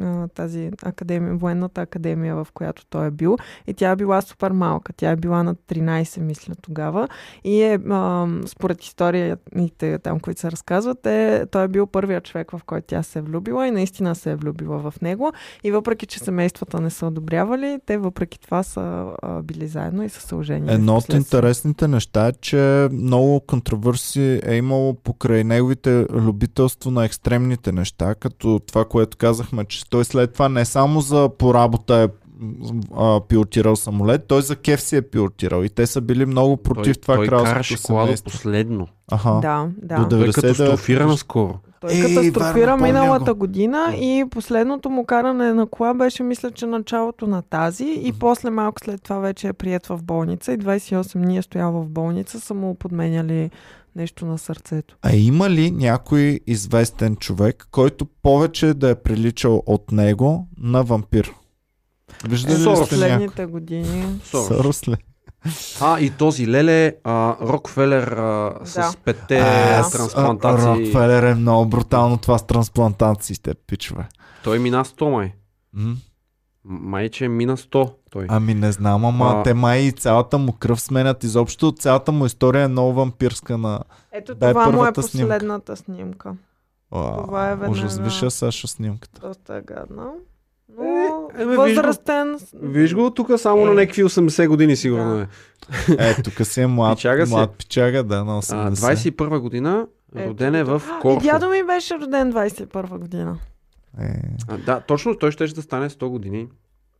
а, 0.01 0.27
тази 0.27 0.71
академия, 0.83 1.35
военната 1.35 1.81
академия, 1.81 2.35
в 2.35 2.47
която 2.53 2.85
той 2.85 3.07
е 3.07 3.11
бил. 3.11 3.37
И 3.67 3.73
тя 3.73 3.91
е 3.91 3.95
била 3.95 4.21
супер 4.21 4.51
малка. 4.51 4.93
Тя 4.93 5.11
е 5.11 5.15
била 5.15 5.43
на 5.43 5.55
13, 5.55 6.19
мисля, 6.19 6.53
тогава. 6.61 7.07
И 7.43 7.61
е, 7.61 7.79
ам, 7.89 8.41
според 8.47 8.83
историите 8.83 9.99
там, 9.99 10.19
които 10.19 10.41
се 10.41 10.51
разказват, 10.51 11.05
е, 11.05 11.45
той 11.51 11.63
е 11.63 11.67
бил 11.67 11.87
първият 11.87 12.23
човек, 12.23 12.51
в 12.51 12.61
който 12.65 12.87
тя 12.87 13.03
се 13.03 13.19
е 13.19 13.21
влюбила 13.21 13.67
и 13.67 13.71
наистина 13.71 14.15
се 14.15 14.31
е 14.31 14.35
влюбила 14.35 14.91
в 14.91 15.01
него. 15.01 15.31
И 15.63 15.71
въпреки, 15.71 16.05
че 16.05 16.19
семействата 16.19 16.79
не 16.81 16.89
са 16.89 17.07
одобрявали, 17.07 17.79
те 17.85 17.97
въпреки 17.97 18.39
това 18.39 18.63
са 18.63 19.05
а, 19.21 19.41
били 19.41 19.67
заедно 19.67 20.03
и 20.03 20.09
са 20.09 20.21
се 20.21 20.35
оженили. 20.35 20.73
Едно 20.73 20.95
от 20.97 21.13
интересните 21.13 21.87
неща 21.87 22.27
е, 22.27 22.31
че 22.31 22.89
много 22.91 23.39
контроверси 23.39 24.39
е 24.45 24.55
имало 24.55 24.93
покрай 24.93 25.43
неговите 25.43 26.05
любителство 26.13 26.91
на 26.91 27.05
екстремните 27.05 27.71
неща, 27.71 28.15
като 28.15 28.59
това, 28.67 28.85
което 28.85 29.17
казахме, 29.17 29.65
че 29.67 29.89
той 29.89 30.05
след 30.05 30.33
това 30.33 30.49
не 30.49 30.65
само 30.65 31.01
за 31.01 31.29
по 31.37 31.53
работа 31.53 31.95
е 31.95 32.07
а, 32.97 33.21
пилотирал 33.21 33.75
самолет, 33.75 34.27
той 34.27 34.41
за 34.41 34.55
кеф 34.55 34.81
си 34.81 34.95
е 34.95 35.01
пилотирал 35.01 35.63
и 35.63 35.69
те 35.69 35.87
са 35.87 36.01
били 36.01 36.25
много 36.25 36.57
против 36.57 36.93
той, 36.97 37.01
това 37.01 37.15
той 37.15 37.27
кралското 37.27 37.53
караше 37.53 37.83
кола 37.83 38.05
до 38.05 38.23
последно. 38.23 38.87
Аха. 39.11 39.39
Да, 39.41 39.67
да. 39.77 39.95
До 39.95 40.09
Той 40.09 40.19
99 40.19 40.35
катастрофира 40.35 41.07
наскоро. 41.07 41.53
Той 41.81 41.91
Ей, 41.93 42.01
катастрофира 42.01 42.65
вярно, 42.65 42.83
миналата 42.83 43.33
го. 43.33 43.39
година 43.39 43.95
и 43.95 44.25
последното 44.31 44.89
му 44.89 45.05
каране 45.05 45.53
на 45.53 45.65
кола 45.65 45.93
беше, 45.93 46.23
мисля, 46.23 46.51
че 46.51 46.65
началото 46.65 47.27
на 47.27 47.41
тази 47.41 47.85
и 48.01 48.09
Мгм. 48.09 48.19
после 48.19 48.49
малко 48.49 48.79
след 48.83 49.03
това 49.03 49.19
вече 49.19 49.47
е 49.47 49.53
прият 49.53 49.85
в 49.87 49.99
болница 50.03 50.53
и 50.53 50.57
28 50.57 51.19
дни 51.19 51.37
е 51.37 51.41
стоял 51.41 51.71
в 51.71 51.89
болница, 51.89 52.39
са 52.39 52.53
му 52.53 52.75
подменяли 52.75 53.49
нещо 53.97 54.25
на 54.25 54.37
сърцето. 54.37 54.95
А 55.01 55.11
има 55.11 55.49
ли 55.49 55.71
някой 55.71 56.39
известен 56.47 57.15
човек, 57.15 57.67
който 57.71 58.05
повече 58.05 58.73
да 58.73 58.89
е 58.89 58.95
приличал 58.95 59.63
от 59.65 59.91
него 59.91 60.47
на 60.57 60.83
вампир? 60.83 61.33
Виждали 62.25 62.55
ли 62.55 62.63
Сорос. 62.63 62.85
сте 62.85 62.95
някой? 62.95 63.07
Последните 63.09 63.45
години. 63.45 64.19
Сорос. 64.23 64.47
Сорос 64.47 64.87
ли? 64.87 64.95
А, 65.81 65.99
и 65.99 66.09
този 66.09 66.47
Леле, 66.47 66.95
а, 67.03 67.35
Рокфелер 67.41 68.07
а, 68.07 68.53
с 68.63 68.73
Да. 68.73 68.93
петте 69.05 69.37
А, 69.37 69.83
с- 69.83 69.91
трансплантации. 69.91 70.85
Рокфелер 70.85 71.23
е 71.23 71.35
много 71.35 71.65
брутално 71.65 72.17
това 72.17 72.37
с 72.37 72.43
трансплантациите, 72.43 73.53
пичове. 73.67 74.07
Той 74.43 74.59
мина 74.59 74.85
100 74.85 75.05
май. 75.05 75.33
М? 75.73 75.95
Май, 76.69 77.09
че 77.09 77.27
мина 77.27 77.57
100 77.57 77.93
той. 78.09 78.25
Ами 78.29 78.53
не 78.53 78.71
знам, 78.71 79.05
ама 79.05 79.25
А. 79.29 79.43
те 79.43 79.53
май 79.53 79.79
и 79.79 79.91
цялата 79.91 80.37
му 80.37 80.53
кръв 80.53 80.81
сменят. 80.81 81.23
Изобщо 81.23 81.71
цялата 81.71 82.11
му 82.11 82.25
история 82.25 82.63
е 82.63 82.67
много 82.67 82.93
вампирска 82.93 83.57
на... 83.57 83.79
Ето 84.11 84.35
Дай 84.35 84.51
това 84.51 84.63
му 84.63 84.69
е 84.69 84.73
снимка. 84.73 84.93
последната 84.93 85.75
снимка. 85.75 86.33
Уау, 86.91 87.17
Това 87.17 87.45
е 87.45 87.51
веднага. 87.51 87.71
Ужас, 87.71 87.99
виж 87.99 88.21
я 88.21 88.31
Сашо 88.31 88.67
снимката. 88.67 89.21
Доста 89.21 89.55
е 89.55 89.61
гадно. 89.63 90.13
Но 90.77 90.83
Е, 90.83 91.07
е, 91.33 91.37
бе, 91.37 91.45
виж 91.47 91.55
го. 91.55 91.61
възрастен. 91.63 92.37
Виж 92.55 92.95
го 92.95 93.11
тук 93.11 93.31
само 93.37 93.65
на 93.65 93.71
Е. 93.71 93.75
някакви 93.75 94.03
80 94.03 94.47
години 94.47 94.75
сигурно 94.75 95.15
Да. 95.15 95.27
е. 95.99 96.09
Е, 96.09 96.15
тук 96.15 96.45
си 96.45 96.61
е 96.61 96.67
млад, 96.67 96.97
Пичага 96.97 97.25
си. 97.25 97.33
млад 97.33 97.51
пичага, 97.51 98.03
да, 98.03 98.23
на 98.23 98.33
А, 98.33 98.41
80. 98.41 98.73
21 98.73 99.39
година, 99.39 99.87
роден 100.17 100.55
е 100.55 100.63
в 100.63 100.81
И 100.89 101.01
Корфу. 101.01 101.21
дядо 101.21 101.49
ми 101.49 101.63
беше 101.63 101.95
роден 101.95 102.33
21 102.33 102.65
година. 102.89 103.37
Е, 103.99 104.21
А, 104.47 104.57
да, 104.57 104.81
точно 104.81 105.17
той 105.17 105.31
ще 105.31 105.47
да 105.47 105.61
стане 105.61 105.89
100 105.89 106.07
години. 106.07 106.47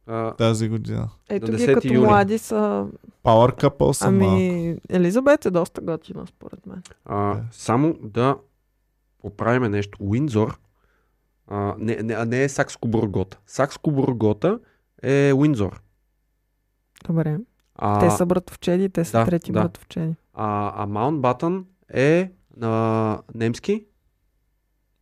А, 0.08 0.32
тази 0.32 0.70
година. 0.70 1.10
Ето 1.30 1.46
ги 1.48 1.58
10 1.58 1.74
като 1.74 1.88
юли. 1.88 1.98
млади 2.00 2.38
са... 2.38 2.88
Power 3.24 3.64
Couple 3.64 3.92
са 3.92 4.12
малко. 4.12 4.34
Ами, 4.34 4.78
Елизабет 4.90 5.46
е 5.46 5.52
доста 5.52 5.82
готина, 5.82 6.28
според 6.28 6.66
мен. 6.66 6.84
а, 7.06 7.34
Да. 7.36 7.44
само 7.52 7.94
да 7.94 8.38
поправим 9.20 9.72
нещо. 9.72 9.98
Уинзор 10.02 10.60
а, 11.48 11.76
не, 11.78 11.96
не, 11.96 12.26
не 12.26 12.44
е 12.44 12.50
Сакско-Бургота. 12.50 13.36
Сакско-Бургота 13.48 14.60
е 15.04 15.34
Уинзор. 15.34 15.82
Добре. 17.06 17.38
А, 17.76 18.00
те 18.00 18.12
са 18.12 18.26
братовчеди, 18.26 18.90
те 18.90 19.06
са 19.06 19.12
да, 19.12 19.26
трети 19.26 19.52
да. 19.52 19.62
братовчеди. 19.62 20.16
а, 20.34 20.74
а 20.76 20.86
Маунтбатън 20.86 21.66
е 21.94 22.32
на 22.58 23.22
немски 23.36 23.86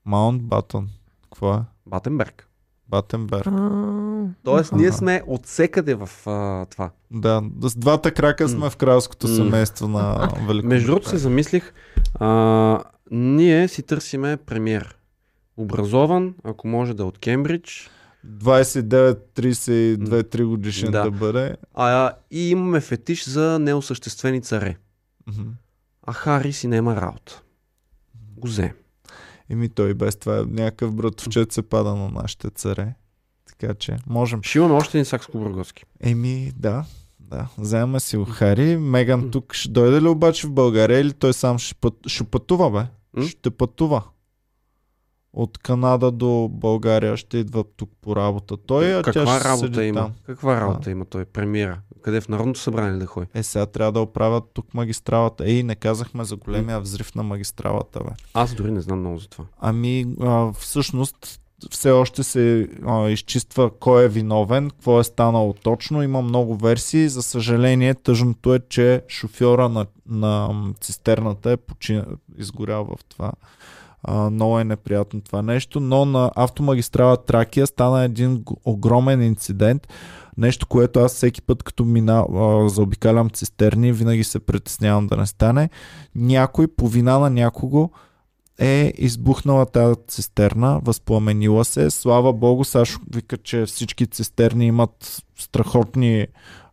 Маунт 0.05 0.43
Батън. 0.43 0.89
Какво 1.23 1.53
е? 1.53 1.59
Батенберг. 1.88 2.48
Батенберг. 2.90 3.48
А, 3.48 4.28
Тоест, 4.44 4.72
ние 4.72 4.88
Аха. 4.88 4.98
сме 4.98 5.22
отсекъде 5.28 5.95
в 5.95 6.10
а, 6.26 6.66
това. 6.66 6.91
Да, 7.12 7.44
с 7.62 7.76
двата 7.76 8.12
крака 8.12 8.49
сме 8.49 8.70
в 8.70 8.78
кралското 8.78 9.28
семейство 9.28 9.88
на 9.88 10.16
Великобритания. 10.18 10.64
Между 10.64 10.88
другото 10.88 11.10
се 11.10 11.18
замислих, 11.18 11.74
а, 12.16 12.80
ние 13.12 13.68
си 13.68 13.84
търсиме 13.84 14.38
премьер. 14.38 14.98
Образован, 15.57 16.36
ако 16.44 16.68
може 16.68 16.94
да 16.94 17.03
е 17.03 17.06
от 17.06 17.18
Кембридж, 17.18 17.90
29-32-3 18.28 20.45
годишен 20.45 20.91
да. 20.91 21.03
Да. 21.03 21.12
бъде. 21.12 21.56
а, 21.74 22.12
и 22.32 22.49
имаме 22.49 22.82
фетиш 22.82 23.26
за 23.26 23.60
неосъществени 23.60 24.41
царе. 24.41 24.76
Мгм. 25.28 25.49
А 26.07 26.14
Хари 26.14 26.53
си 26.53 26.68
нема 26.68 26.95
работа. 26.95 27.41
Го 28.38 28.48
взе. 28.48 28.74
Еми 29.49 29.69
той 29.69 29.93
без 29.93 30.15
това 30.15 30.38
е 30.38 30.41
някакъв 30.41 30.95
братовчет 30.95 31.51
се 31.51 31.61
пада 31.61 31.95
на 31.95 32.09
нашите 32.09 32.49
царе. 32.49 32.93
Така 33.47 33.73
че 33.73 33.97
можем. 34.07 34.43
Ще 34.43 34.57
имаме 34.57 34.73
още 34.73 34.97
един 34.97 35.05
Сакско-Бургоцки. 35.05 35.84
Еми 36.01 36.51
да, 36.55 36.85
да. 37.19 37.47
Вземаме 37.57 37.99
си 37.99 38.17
го 38.17 38.26
Хари. 38.26 38.77
Меган 38.77 39.31
тук 39.31 39.53
ще 39.53 39.69
дойде 39.69 40.01
ли 40.01 40.07
обаче 40.07 40.47
в 40.47 40.51
България 40.51 40.99
или 40.99 41.13
той 41.13 41.34
сам 41.34 41.57
ще, 41.57 41.76
път, 41.76 41.93
ще 42.07 42.23
пътува 42.23 42.72
бе? 42.72 42.85
М? 43.22 43.27
Ще 43.27 43.49
пътува. 43.49 44.03
От 45.36 45.57
Канада 45.57 46.12
до 46.12 46.49
България 46.52 47.18
ще 47.18 47.38
идва 47.38 47.64
тук 47.78 47.90
по 48.02 48.16
работа. 48.16 48.57
Той, 48.57 48.94
а 48.94 49.03
тя 49.03 49.12
Каква 49.12 49.40
ще 49.40 49.49
работа 49.49 49.74
седи 49.74 49.88
има? 49.88 49.99
там. 49.99 50.12
Каква 50.26 50.62
работа 50.62 50.91
има 50.91 51.06
той? 51.06 51.26
Премиера. 51.26 51.80
Къде 52.02 52.22
в 52.22 52.30
Народното 52.30 52.60
събрание 52.60 52.99
да 52.99 53.06
ходи? 53.06 53.28
Е, 53.34 53.44
сега 53.44 53.66
трябва 53.66 53.91
да 53.91 53.99
оправят 53.99 54.44
тук 54.53 54.74
магистралата. 54.74 55.45
Ей, 55.45 55.64
не 55.64 55.76
казахме 55.76 56.24
за 56.24 56.36
големия 56.36 56.80
взрив 56.80 57.16
на 57.16 57.24
магистралата, 57.24 57.99
бе. 57.99 58.10
Аз 58.34 58.53
дори 58.53 58.72
не 58.72 58.82
знам 58.82 58.99
много 58.99 59.18
за 59.18 59.28
това. 59.28 59.45
Ами, 59.60 60.06
а, 60.22 60.53
всъщност, 60.53 61.41
все 61.72 61.91
още 61.91 62.24
се 62.24 62.70
а, 62.86 63.10
изчиства 63.10 63.72
кой 63.80 64.06
е 64.06 64.10
виновен, 64.10 64.70
какво 64.70 64.99
е 64.99 65.03
станало 65.03 65.53
точно. 65.53 66.03
Има 66.03 66.22
много 66.22 66.56
версии. 66.56 67.10
За 67.10 67.24
съжаление, 67.24 67.94
тъжното 67.95 68.53
е, 68.53 68.60
че 68.70 69.02
шофьора 69.07 69.70
на, 69.70 69.86
на 70.10 70.49
цистерната 70.82 71.52
е 71.52 71.57
почина, 71.57 72.06
изгорял 72.38 72.86
в 72.86 73.03
това. 73.10 73.32
Много 74.07 74.60
е 74.60 74.64
неприятно 74.64 75.22
това 75.22 75.41
нещо, 75.41 75.80
но 75.80 76.06
на 76.06 76.32
автомагистрала 76.36 77.18
Тракия 77.18 77.68
стана 77.68 78.03
един 78.03 78.44
огромен 78.65 79.22
инцидент. 79.22 79.88
Нещо, 80.38 80.68
което 80.68 80.99
аз 80.99 81.15
всеки 81.15 81.41
път, 81.41 81.64
като 81.64 81.86
мина, 81.86 82.26
заобикалям 82.68 83.30
цистерни, 83.30 83.94
винаги 83.94 84.23
се 84.23 84.40
притеснявам 84.40 85.07
да 85.07 85.18
не 85.18 85.26
стане. 85.26 85.69
Някой, 86.15 86.68
по 86.68 86.88
вина 86.88 87.19
на 87.19 87.30
някого, 87.30 87.90
е 88.60 88.94
избухнала 88.98 89.65
тази 89.65 89.95
цистерна, 90.07 90.80
възпламенила 90.84 91.65
се. 91.65 91.90
Слава 91.90 92.34
богу, 92.34 92.64
Сашо 92.64 92.99
вика, 93.14 93.38
че 93.38 93.65
всички 93.65 94.07
цистерни 94.07 94.68
имат 94.68 95.23
страхотни 95.40 96.27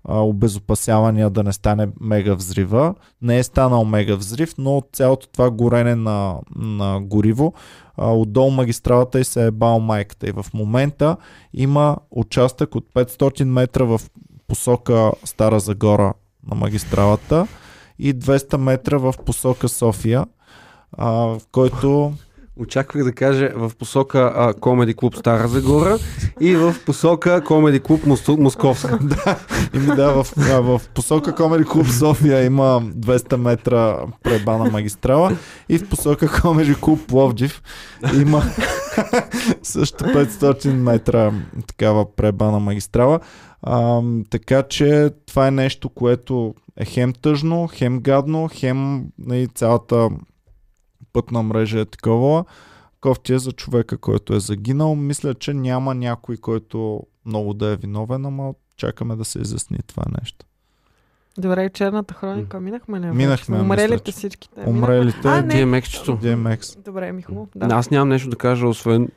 обезопасявания 0.09 1.31
да 1.31 1.43
не 1.43 1.53
стане 1.53 1.89
мега 2.01 2.35
взрива. 2.35 2.95
Не 3.23 3.39
е 3.39 3.43
станал 3.43 3.85
мега 3.85 4.15
взрив, 4.15 4.55
но 4.59 4.77
от 4.77 4.89
цялото 4.93 5.29
това 5.29 5.51
горене 5.51 5.95
на, 5.95 6.37
на 6.57 7.01
гориво, 7.01 7.53
а, 7.97 8.15
отдолу 8.15 8.51
магистралата 8.51 9.21
и 9.21 9.25
се 9.25 9.47
е 9.47 9.51
бал 9.51 9.81
майката. 9.81 10.29
И 10.29 10.33
в 10.33 10.47
момента 10.55 11.17
има 11.55 11.97
участък 12.11 12.75
от 12.75 12.85
500 12.95 13.45
метра 13.45 13.85
в 13.85 14.01
посока 14.47 15.13
Стара 15.25 15.61
Загора 15.61 16.15
на 16.51 16.57
магистралата 16.57 17.47
и 17.99 18.15
200 18.15 18.57
метра 18.57 18.99
в 18.99 19.15
посока 19.27 19.69
София, 19.69 20.27
а, 20.93 21.11
в 21.13 21.41
който 21.53 22.13
Очаквах 22.61 23.05
да 23.05 23.13
каже 23.13 23.53
в 23.57 23.73
посока 23.79 24.33
а, 24.37 24.55
Комеди 24.55 24.95
Клуб 24.95 25.17
Стара 25.17 25.49
Загора 25.49 25.99
и 26.41 26.57
в 26.57 26.75
посока 26.87 27.45
Комеди 27.45 27.81
Клуб 27.81 28.05
Мос- 28.05 28.41
Московска. 28.41 28.99
Ими 29.75 29.87
да, 29.97 30.13
в, 30.13 30.27
а, 30.39 30.61
в 30.61 30.81
посока 30.95 31.35
Комери 31.35 31.65
Клуб 31.65 31.87
София 31.87 32.45
има 32.45 32.83
200 32.83 33.37
метра 33.37 33.99
пребана 34.23 34.71
магистрала 34.71 35.37
и 35.69 35.79
в 35.79 35.89
посока 35.89 36.41
Комери 36.43 36.75
Клуб 36.75 37.07
Пловдив 37.07 37.63
има 38.15 38.43
също 39.63 40.05
500 40.05 40.73
метра 40.73 41.33
такава 41.67 42.17
пребана 42.17 42.59
магистрала. 42.59 43.21
А, 43.63 44.03
така 44.31 44.63
че 44.63 45.11
това 45.27 45.47
е 45.47 45.51
нещо, 45.51 45.89
което 45.89 46.55
е 46.77 46.85
хем 46.85 47.13
тъжно, 47.13 47.69
хем 47.73 48.01
гадно, 48.01 48.49
хем 48.53 49.05
и 49.33 49.49
цялата 49.55 50.09
пътна 51.13 51.43
мрежа 51.43 51.81
е 51.81 51.85
такова. 51.85 52.45
Кофти 53.01 53.35
е 53.35 53.39
за 53.39 53.53
човека, 53.53 53.99
който 53.99 54.35
е 54.35 54.41
загинал. 54.41 54.95
Мисля, 54.95 55.35
че 55.35 55.55
няма 55.55 55.95
някой, 55.95 56.37
който 56.37 57.03
много 57.27 57.55
да 57.55 57.67
е 57.67 57.77
виновен, 57.77 58.27
ама 58.27 58.55
чакаме 58.77 59.17
да 59.17 59.25
се 59.25 59.39
изясни 59.39 59.79
това 59.87 60.03
нещо. 60.21 60.47
Добре, 61.39 61.71
черната 61.71 62.15
хроника 62.15 62.61
минахме 62.61 63.01
ли? 63.01 63.07
Минахме, 63.07 63.61
Умрелите 63.61 64.03
мисля, 64.07 64.13
всичките. 64.13 64.65
Умрелите 64.67 65.29
А, 65.29 65.43
не. 65.43 65.55
DMX-чето. 65.55 66.17
DMX. 66.23 66.85
Добре, 66.85 67.13
ми 67.13 67.23
хубаво. 67.23 67.49
Да. 67.57 67.75
Аз 67.75 67.91
нямам 67.91 68.09
нещо 68.09 68.29
да 68.29 68.37
кажа, 68.37 68.69
освен 68.69 69.09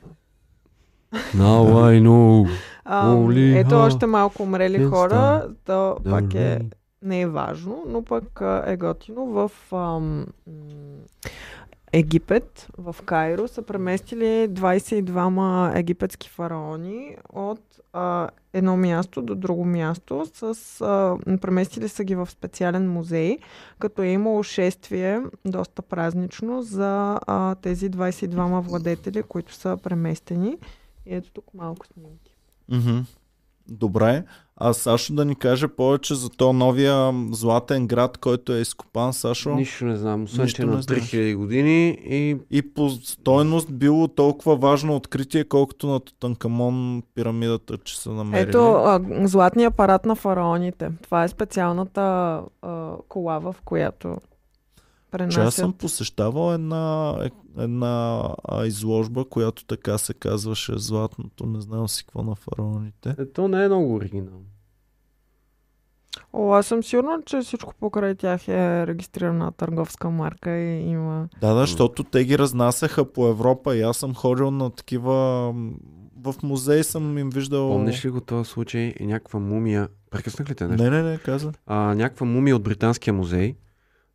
Now 1.14 1.72
I 1.72 2.02
know. 2.02 2.50
А, 2.84 3.08
Holy 3.08 3.60
ето 3.60 3.74
ha. 3.74 3.86
още 3.86 4.06
малко 4.06 4.42
умрели 4.42 4.78
Yes, 4.78 4.90
хора. 4.90 5.48
То 5.64 5.96
Да, 6.00 6.10
пак 6.10 6.34
е 6.34 6.60
не 7.02 7.20
е 7.20 7.26
важно, 7.26 7.84
но 7.88 8.04
пък 8.04 8.42
е 8.66 8.76
готино. 8.76 9.26
В 9.26 9.50
ам, 9.72 10.26
Египет, 11.92 12.68
в 12.78 12.96
Кайро, 13.04 13.48
са 13.48 13.62
преместили 13.62 14.24
22 14.24 15.78
египетски 15.78 16.28
фараони 16.28 17.16
от 17.32 17.60
а, 17.92 18.28
едно 18.52 18.76
място 18.76 19.22
до 19.22 19.34
друго 19.34 19.64
място. 19.64 20.26
С, 20.34 20.80
а, 20.80 21.16
преместили 21.40 21.88
са 21.88 22.04
ги 22.04 22.14
в 22.14 22.30
специален 22.30 22.90
музей, 22.90 23.38
като 23.78 24.02
е 24.02 24.08
имало 24.08 24.42
шествие, 24.42 25.22
доста 25.44 25.82
празнично, 25.82 26.62
за 26.62 27.20
а, 27.26 27.54
тези 27.54 27.90
22 27.90 28.60
владетели, 28.60 29.22
които 29.22 29.54
са 29.54 29.78
преместени. 29.82 30.58
И 31.06 31.14
ето 31.14 31.30
тук 31.30 31.54
малко 31.54 31.86
снимки. 31.86 32.36
Мгм. 32.68 33.04
Добре. 33.68 34.24
А 34.56 34.72
Сашо 34.72 35.14
да 35.14 35.24
ни 35.24 35.34
каже 35.34 35.68
повече 35.68 36.14
за 36.14 36.30
то 36.30 36.52
новия 36.52 37.12
златен 37.32 37.86
град, 37.86 38.18
който 38.18 38.52
е 38.52 38.60
изкопан, 38.60 39.12
Сашо. 39.12 39.54
Нищо 39.54 39.84
не 39.84 39.96
знам, 39.96 40.22
освен 40.22 40.48
че 40.48 40.62
е 40.62 40.64
на 40.64 40.82
знаеш. 40.82 41.02
3000 41.02 41.36
години 41.36 41.98
и 42.04 42.36
И 42.50 42.74
по 42.74 42.88
стойност 42.90 43.72
било 43.72 44.08
толкова 44.08 44.56
важно 44.56 44.96
откритие, 44.96 45.44
колкото 45.44 45.86
на 45.86 46.00
Тутанкамон 46.00 47.02
пирамидата, 47.14 47.78
че 47.78 48.00
са 48.00 48.10
намерили. 48.10 48.48
Ето 48.48 48.72
а, 48.72 49.00
златния 49.22 49.68
апарат 49.68 50.06
на 50.06 50.14
фараоните. 50.14 50.90
Това 51.02 51.24
е 51.24 51.28
специалната 51.28 52.00
а, 52.62 52.92
кола, 53.08 53.38
в 53.38 53.56
която 53.64 54.16
Че 55.12 55.20
аз 55.20 55.34
пренасят. 55.34 55.54
съм 55.54 55.72
посещавал 55.72 56.54
една, 56.54 57.14
една 57.58 58.22
а, 58.44 58.66
изложба, 58.66 59.24
която 59.24 59.64
така 59.64 59.98
се 59.98 60.14
казваше 60.14 60.78
Златното, 60.78 61.46
не 61.46 61.60
знам 61.60 61.88
си 61.88 62.04
какво 62.04 62.22
на 62.22 62.34
фараоните. 62.34 63.14
е, 63.18 63.32
то 63.32 63.48
не 63.48 63.64
е 63.64 63.68
много 63.68 63.94
оригинално. 63.94 64.44
О, 66.32 66.52
аз 66.52 66.66
съм 66.66 66.82
сигурна, 66.82 67.18
че 67.26 67.40
всичко 67.40 67.74
покрай 67.80 68.14
тях 68.14 68.48
е 68.48 68.86
регистрирана 68.86 69.52
търговска 69.52 70.10
марка 70.10 70.58
и 70.58 70.90
има... 70.90 71.28
Да, 71.40 71.54
да, 71.54 71.60
защото 71.60 72.04
те 72.04 72.24
ги 72.24 72.38
разнасяха 72.38 73.12
по 73.12 73.28
Европа 73.28 73.76
и 73.76 73.82
аз 73.82 73.96
съм 73.96 74.14
ходил 74.14 74.50
на 74.50 74.70
такива... 74.70 75.14
В 76.22 76.34
музей 76.42 76.84
съм 76.84 77.18
им 77.18 77.30
виждал... 77.30 77.68
Помниш 77.68 78.04
ли 78.04 78.10
го 78.10 78.20
този 78.20 78.50
случай? 78.50 78.94
И 79.00 79.06
някаква 79.06 79.40
мумия. 79.40 79.88
Прекъснах 80.10 80.50
ли 80.50 80.54
те 80.54 80.66
нещо? 80.66 80.84
Не, 80.84 80.90
не, 80.90 81.02
не, 81.02 81.18
каза. 81.18 81.52
а, 81.66 81.94
някаква 81.94 82.26
мумия 82.26 82.56
от 82.56 82.62
Британския 82.62 83.14
музей, 83.14 83.54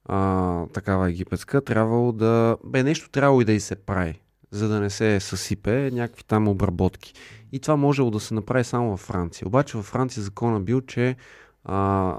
а, 0.06 0.66
такава 0.68 1.10
египетска, 1.10 1.62
трябвало 1.62 2.12
да... 2.12 2.58
Бе, 2.66 2.84
нещо 2.84 3.10
трябвало 3.10 3.42
и 3.42 3.46
да 3.46 3.52
й 3.54 3.60
се 3.60 3.76
прави, 3.76 4.22
за 4.52 4.68
да 4.68 4.80
не 4.80 4.90
се 4.90 5.20
съсипе, 5.20 5.92
някакви 5.92 6.24
там 6.24 6.48
обработки. 6.48 7.14
И 7.52 7.60
това 7.60 7.76
можело 7.76 8.12
да 8.12 8.20
се 8.20 8.34
направи 8.34 8.64
само 8.64 8.90
във 8.90 9.00
Франция. 9.00 9.48
Обаче 9.48 9.78
във 9.78 9.86
Франция 9.86 10.24
закона 10.24 10.60
бил, 10.60 10.82
че 10.82 11.16
а, 11.66 12.18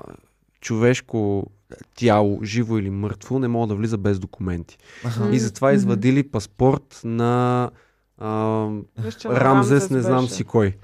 човешко 0.61 1.51
тяло, 1.95 2.41
живо 2.45 2.79
или 2.79 2.91
мъртво, 2.91 3.39
не 3.39 3.49
може 3.49 3.69
да 3.69 3.75
влиза 3.75 3.99
без 3.99 4.19
документи. 4.19 4.79
Аха. 5.05 5.35
И 5.35 5.39
затова 5.39 5.73
извадили 5.73 6.31
паспорт 6.31 7.01
на 7.05 7.71
а, 8.19 8.69
Виж, 8.99 9.25
Рамзес, 9.25 9.91
не 9.91 10.01
знам 10.01 10.25
беше. 10.25 10.35
си 10.35 10.45
кой. 10.45 10.77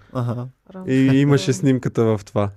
Рамзес. 0.74 0.94
И 0.94 1.18
имаше 1.18 1.52
снимката 1.52 2.04
в 2.04 2.20
това. 2.24 2.50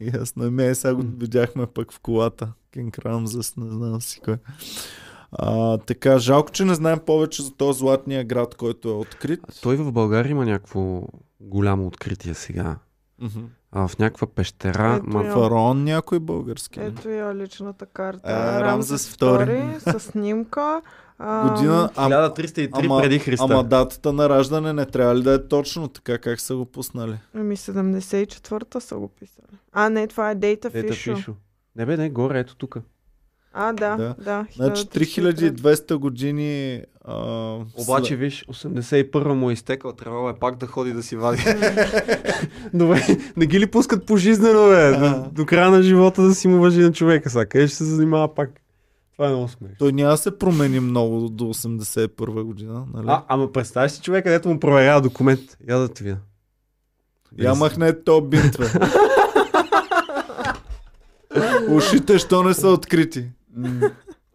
И 0.00 0.10
Ме, 0.36 0.74
сега 0.74 0.94
го 0.94 1.02
видяхме 1.02 1.66
пък 1.66 1.92
в 1.92 2.00
колата. 2.00 2.52
Кинг 2.72 2.98
Рамзес, 2.98 3.56
не 3.56 3.70
знам 3.70 4.00
си 4.00 4.20
кой. 4.20 4.36
А, 5.32 5.78
така, 5.78 6.18
жалко, 6.18 6.50
че 6.50 6.64
не 6.64 6.74
знаем 6.74 6.98
повече 7.06 7.42
за 7.42 7.54
този 7.54 7.78
златния 7.78 8.24
град, 8.24 8.54
който 8.54 8.88
е 8.88 8.92
открит. 8.92 9.40
Той 9.62 9.76
в 9.76 9.92
България 9.92 10.30
има 10.30 10.44
някакво 10.44 11.02
голямо 11.40 11.86
откритие 11.86 12.34
сега. 12.34 12.76
Мгм. 13.18 13.44
А, 13.72 13.88
в 13.88 13.98
някаква 13.98 14.26
пещера. 14.26 14.94
Ето 14.96 15.16
ма, 15.16 15.24
я. 15.24 15.32
Фараон 15.32 15.84
някой 15.84 16.18
български. 16.18 16.80
Ето 16.80 17.08
я 17.08 17.34
личната 17.34 17.86
карта. 17.86 18.20
А, 18.24 18.60
Рамзес 18.60 18.62
Рамзес 18.62 19.08
втори. 19.14 19.50
II 19.50 19.98
с 19.98 20.00
снимка. 20.00 20.82
А, 21.18 21.50
година. 21.50 21.90
Ам, 21.96 22.12
1303 22.12 22.68
ама, 22.72 23.02
преди 23.02 23.18
Христа. 23.18 23.44
ама 23.50 23.64
датата 23.64 24.12
на 24.12 24.28
раждане 24.28 24.72
не 24.72 24.86
трябва 24.86 25.16
ли 25.16 25.22
да 25.22 25.32
е 25.34 25.48
точно 25.48 25.88
така, 25.88 26.18
как 26.18 26.40
са 26.40 26.56
го 26.56 26.64
пуснали? 26.66 27.18
Ами 27.34 27.56
74-та 27.56 28.80
са 28.80 28.96
го 28.96 29.08
писали. 29.08 29.58
А, 29.72 29.90
не, 29.90 30.06
това 30.06 30.30
е 30.30 30.36
Data 30.36 30.70
Ето 30.74 30.94
Fish. 30.94 31.14
пишу. 31.14 31.32
Не 31.76 31.86
бе, 31.86 31.96
не, 31.96 32.10
горе, 32.10 32.38
ето 32.40 32.56
тук. 32.56 32.76
А, 33.52 33.72
да, 33.72 33.96
Да. 33.96 34.14
да. 34.24 34.46
Значи 34.54 34.84
1303. 34.84 35.52
3200 35.52 35.94
години 35.94 36.82
а, 37.04 37.14
Обаче, 37.76 38.16
виж, 38.16 38.44
81-а 38.48 39.34
му 39.34 39.50
е 39.50 39.52
изтекал, 39.52 39.92
трябвало 39.92 40.28
е 40.28 40.34
пак 40.34 40.56
да 40.56 40.66
ходи 40.66 40.92
да 40.92 41.02
си 41.02 41.16
вади. 41.16 41.42
Добре, 42.74 43.06
не 43.36 43.46
ги 43.46 43.60
ли 43.60 43.66
пускат 43.66 44.06
пожизнено, 44.06 44.68
бе? 44.68 44.98
До, 44.98 45.30
до 45.32 45.46
края 45.46 45.70
на 45.70 45.82
живота 45.82 46.22
да 46.22 46.34
си 46.34 46.48
му 46.48 46.58
въжи 46.60 46.80
на 46.80 46.92
човека. 46.92 47.30
Сега, 47.30 47.46
къде 47.46 47.66
ще 47.66 47.76
се 47.76 47.84
занимава 47.84 48.34
пак? 48.34 48.50
Това 49.18 49.28
е 49.28 49.32
много 49.32 49.48
смешно. 49.48 49.76
Той 49.78 49.92
няма 49.92 50.10
да 50.10 50.16
се 50.16 50.38
промени 50.38 50.80
много 50.80 51.28
до 51.28 51.44
81 51.44 52.42
година, 52.42 52.86
нали? 52.94 53.06
А, 53.08 53.24
ама 53.28 53.52
представяш 53.52 53.92
си 53.92 54.00
човека, 54.00 54.24
където 54.24 54.48
му 54.48 54.60
проверява 54.60 55.00
документ. 55.00 55.40
Я 55.68 55.78
да 55.78 55.88
ти 55.88 56.02
видя. 56.02 56.18
Я 57.38 57.54
махне 57.54 58.02
то 58.02 58.20
бинт, 58.20 58.56
бе. 58.58 58.66
Ушите, 61.68 62.18
що 62.18 62.42
не 62.42 62.54
са 62.54 62.68
открити? 62.68 63.30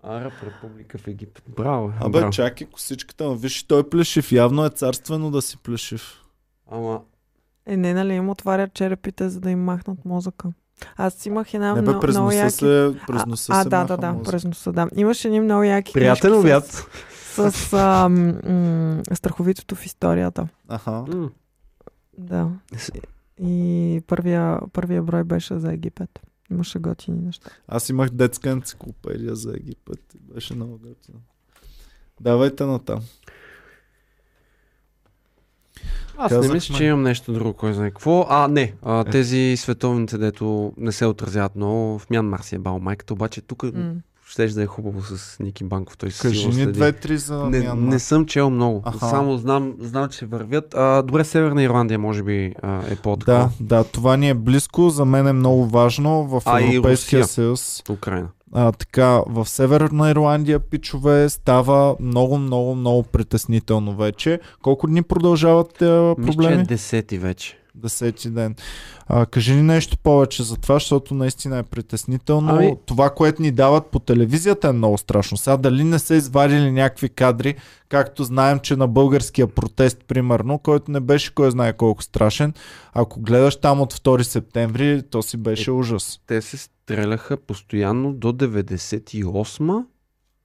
Араб 0.03 0.33
република 0.43 0.97
в 0.97 1.07
Египет. 1.07 1.43
Браво. 1.49 1.87
бе, 1.87 1.93
Абе, 1.99 2.19
браво. 2.19 2.31
чакай 2.31 2.67
косичката, 2.67 3.23
но 3.23 3.35
виж, 3.35 3.63
той 3.63 3.89
плешив. 3.89 4.31
Явно 4.31 4.65
е 4.65 4.69
царствено 4.69 5.31
да 5.31 5.41
си 5.41 5.57
плешив. 5.57 6.21
Ама, 6.71 7.01
Е, 7.65 7.77
не, 7.77 7.93
нали 7.93 8.13
им 8.13 8.29
отварят 8.29 8.73
черепите, 8.73 9.29
за 9.29 9.39
да 9.39 9.49
им 9.51 9.59
махнат 9.59 10.05
мозъка. 10.05 10.49
Аз 10.97 11.25
имах 11.25 11.53
една 11.53 11.73
Не 11.73 11.81
бе, 11.81 11.81
много, 11.81 11.99
през 11.99 12.15
много 12.15 12.25
носа 12.25 12.37
яки... 12.37 12.51
се, 12.51 12.95
през 13.07 13.25
носа 13.25 13.53
а, 13.55 13.63
се 13.63 13.69
да, 13.69 13.83
да, 13.83 13.97
да, 13.97 14.11
мозък. 14.11 14.31
през 14.31 14.43
носа, 14.45 14.71
да. 14.71 14.87
Имаше 14.95 15.27
едни 15.27 15.39
много 15.39 15.63
яки 15.63 15.93
приятен 15.93 16.35
обяд. 16.35 16.65
С, 16.65 17.51
с 17.51 17.73
а, 17.73 18.09
м, 18.09 19.01
страховитото 19.13 19.75
в 19.75 19.85
историята. 19.85 20.47
Аха. 20.69 21.05
Да. 22.17 22.49
И 23.41 24.01
първия, 24.07 24.59
първия 24.73 25.03
брой 25.03 25.23
беше 25.23 25.59
за 25.59 25.73
Египет. 25.73 26.19
Имаше 26.51 26.79
готини 26.79 27.21
неща. 27.21 27.49
Аз 27.67 27.89
имах 27.89 28.09
детска 28.09 28.49
енциклопедия 28.49 29.35
за 29.35 29.53
Египет. 29.55 29.99
Беше 30.33 30.55
много 30.55 30.71
готино. 30.71 31.19
Давайте 32.21 32.65
натам. 32.65 32.99
Аз 36.17 36.31
не 36.31 36.37
Казахме. 36.37 36.53
мисля, 36.53 36.75
че 36.75 36.83
имам 36.83 37.03
нещо 37.03 37.33
друго, 37.33 37.53
кой 37.53 37.73
знае 37.73 37.89
какво. 37.89 38.25
А, 38.29 38.47
не, 38.47 38.73
а, 38.83 39.03
тези 39.03 39.53
световните, 39.57 40.17
дето 40.17 40.73
не 40.77 40.91
се 40.91 41.05
отразяват 41.05 41.55
много, 41.55 41.99
в 41.99 42.09
Мянмар 42.09 42.39
си 42.39 42.55
е 42.55 42.59
бал 42.59 42.79
майката, 42.79 43.13
обаче 43.13 43.41
тук 43.41 43.63
М. 43.63 43.71
ще 44.27 44.47
да 44.47 44.63
е 44.63 44.65
хубаво 44.65 45.01
с 45.01 45.39
Ники 45.39 45.63
Банков, 45.63 45.97
той 45.97 46.11
се 46.11 46.21
Кажи 46.21 46.47
ни 46.47 46.65
две-три 46.65 47.17
за 47.17 47.37
не, 47.43 47.59
Мянмар. 47.59 47.91
не 47.91 47.99
съм 47.99 48.25
чел 48.25 48.49
много. 48.49 48.81
Аха. 48.85 49.09
Само 49.09 49.37
знам, 49.37 49.73
знам, 49.79 50.09
че 50.09 50.25
вървят. 50.25 50.73
А, 50.73 51.01
добре, 51.01 51.23
Северна 51.23 51.63
Ирландия 51.63 51.99
може 51.99 52.23
би 52.23 52.53
а, 52.61 52.81
е 52.89 52.95
по 52.95 53.15
Да, 53.15 53.49
да, 53.59 53.83
това 53.83 54.17
ни 54.17 54.29
е 54.29 54.33
близко. 54.33 54.89
За 54.89 55.05
мен 55.05 55.27
е 55.27 55.33
много 55.33 55.65
важно 55.65 56.23
в 56.23 56.41
А, 56.45 56.61
Европейския 56.61 57.25
съюз. 57.25 57.83
Украина. 57.89 58.27
А, 58.55 58.71
така, 58.71 59.23
в 59.27 59.45
Северна 59.45 60.09
Ирландия, 60.11 60.59
пичове, 60.59 61.29
става 61.29 61.95
много, 61.99 62.37
много, 62.37 62.75
много 62.75 63.03
притеснително 63.03 63.95
вече. 63.95 64.39
Колко 64.61 64.87
дни 64.87 65.03
продължават 65.03 65.81
а, 65.81 66.15
Мисля, 66.17 66.31
че 66.31 66.37
проблеми? 66.37 66.61
е 66.61 66.65
десети 66.65 67.17
вече. 67.17 67.57
Десети 67.75 68.29
ден. 68.29 68.55
А, 69.07 69.25
кажи 69.25 69.55
ни 69.55 69.61
нещо 69.61 69.97
повече 69.97 70.43
за 70.43 70.55
това, 70.55 70.75
защото 70.75 71.13
наистина 71.13 71.57
е 71.57 71.63
притеснително. 71.63 72.51
Ами- 72.51 72.75
Това, 72.85 73.09
което 73.09 73.41
ни 73.41 73.51
дават 73.51 73.85
по 73.85 73.99
телевизията 73.99 74.67
е 74.67 74.71
много 74.71 74.97
страшно. 74.97 75.37
Сега 75.37 75.57
дали 75.57 75.83
не 75.83 75.99
са 75.99 76.15
извадили 76.15 76.71
някакви 76.71 77.09
кадри, 77.09 77.55
както 77.89 78.23
знаем, 78.23 78.59
че 78.59 78.75
на 78.75 78.87
българския 78.87 79.47
протест, 79.47 79.97
примерно, 80.07 80.59
който 80.59 80.91
не 80.91 80.99
беше 80.99 81.35
кой 81.35 81.51
знае 81.51 81.73
колко 81.73 82.03
страшен, 82.03 82.53
ако 82.93 83.19
гледаш 83.19 83.55
там 83.55 83.81
от 83.81 83.93
2 83.93 84.21
септември, 84.21 85.03
то 85.03 85.21
си 85.21 85.37
беше 85.37 85.71
ужас. 85.71 86.19
Те 86.27 86.41
се 86.41 86.57
стреляха 86.57 87.37
постоянно 87.37 88.13
до 88.13 88.33
98-ма. 88.33 89.85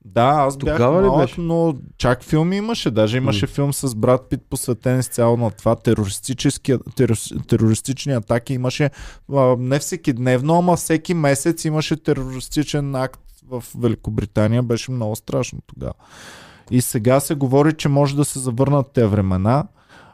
Да, 0.04 0.26
аз 0.26 0.56
бях 0.56 0.76
Тогава 0.76 1.02
ли 1.02 1.06
малък, 1.06 1.22
беше? 1.22 1.40
но 1.40 1.74
чак 1.98 2.22
филми 2.22 2.56
имаше. 2.56 2.90
Даже 2.90 3.16
имаше 3.16 3.44
М. 3.46 3.48
филм 3.48 3.72
с 3.72 3.94
Брат 3.94 4.28
Пит 4.30 4.40
посветен 4.50 4.98
изцяло 4.98 5.36
на 5.36 5.50
това. 5.50 5.76
Терор- 5.76 7.46
терористични 7.46 8.12
атаки 8.12 8.54
имаше 8.54 8.90
а, 9.34 9.56
не 9.58 9.78
всеки 9.78 10.12
дневно, 10.12 10.58
ама 10.58 10.76
всеки 10.76 11.14
месец 11.14 11.64
имаше 11.64 11.96
терористичен 12.02 12.94
акт 12.94 13.20
в 13.48 13.64
Великобритания. 13.78 14.62
Беше 14.62 14.90
много 14.90 15.16
страшно 15.16 15.58
тогава. 15.66 15.92
И 16.70 16.80
сега 16.80 17.20
се 17.20 17.34
говори, 17.34 17.72
че 17.74 17.88
може 17.88 18.16
да 18.16 18.24
се 18.24 18.38
завърнат 18.38 18.86
те 18.94 19.06
времена. 19.06 19.64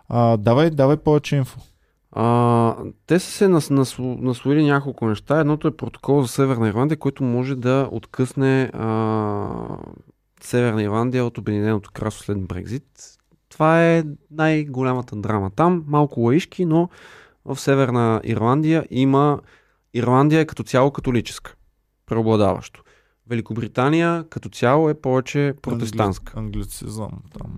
А, 0.08 0.36
давай, 0.36 0.70
давай 0.70 0.96
повече 0.96 1.36
инфо. 1.36 1.60
А, 2.16 2.76
те 3.06 3.18
са 3.18 3.30
се 3.30 3.48
нас, 3.48 3.70
нас, 3.70 3.96
наслоили 3.98 4.64
няколко 4.64 5.06
неща. 5.06 5.40
Едното 5.40 5.68
е 5.68 5.76
протокол 5.76 6.22
за 6.22 6.28
Северна 6.28 6.68
Ирландия, 6.68 6.98
който 6.98 7.24
може 7.24 7.54
да 7.54 7.88
откъсне 7.92 8.70
а, 8.74 9.78
Северна 10.40 10.82
Ирландия 10.82 11.24
от 11.24 11.38
Обединеното 11.38 11.90
кралство 11.92 12.24
след 12.24 12.46
Брекзит. 12.46 13.18
Това 13.48 13.84
е 13.84 14.04
най-голямата 14.30 15.16
драма 15.16 15.50
там. 15.50 15.84
Малко 15.86 16.20
лаишки, 16.20 16.64
но 16.64 16.88
в 17.44 17.60
Северна 17.60 18.20
Ирландия 18.24 18.86
има... 18.90 19.40
Ирландия 19.94 20.40
е 20.40 20.46
като 20.46 20.62
цяло 20.62 20.90
католическа. 20.90 21.54
Преобладаващо. 22.06 22.82
Великобритания 23.26 24.24
като 24.30 24.48
цяло 24.48 24.88
е 24.90 24.94
повече 24.94 25.54
протестантска. 25.62 26.32
Англицизъм. 26.36 27.10
Там. 27.38 27.50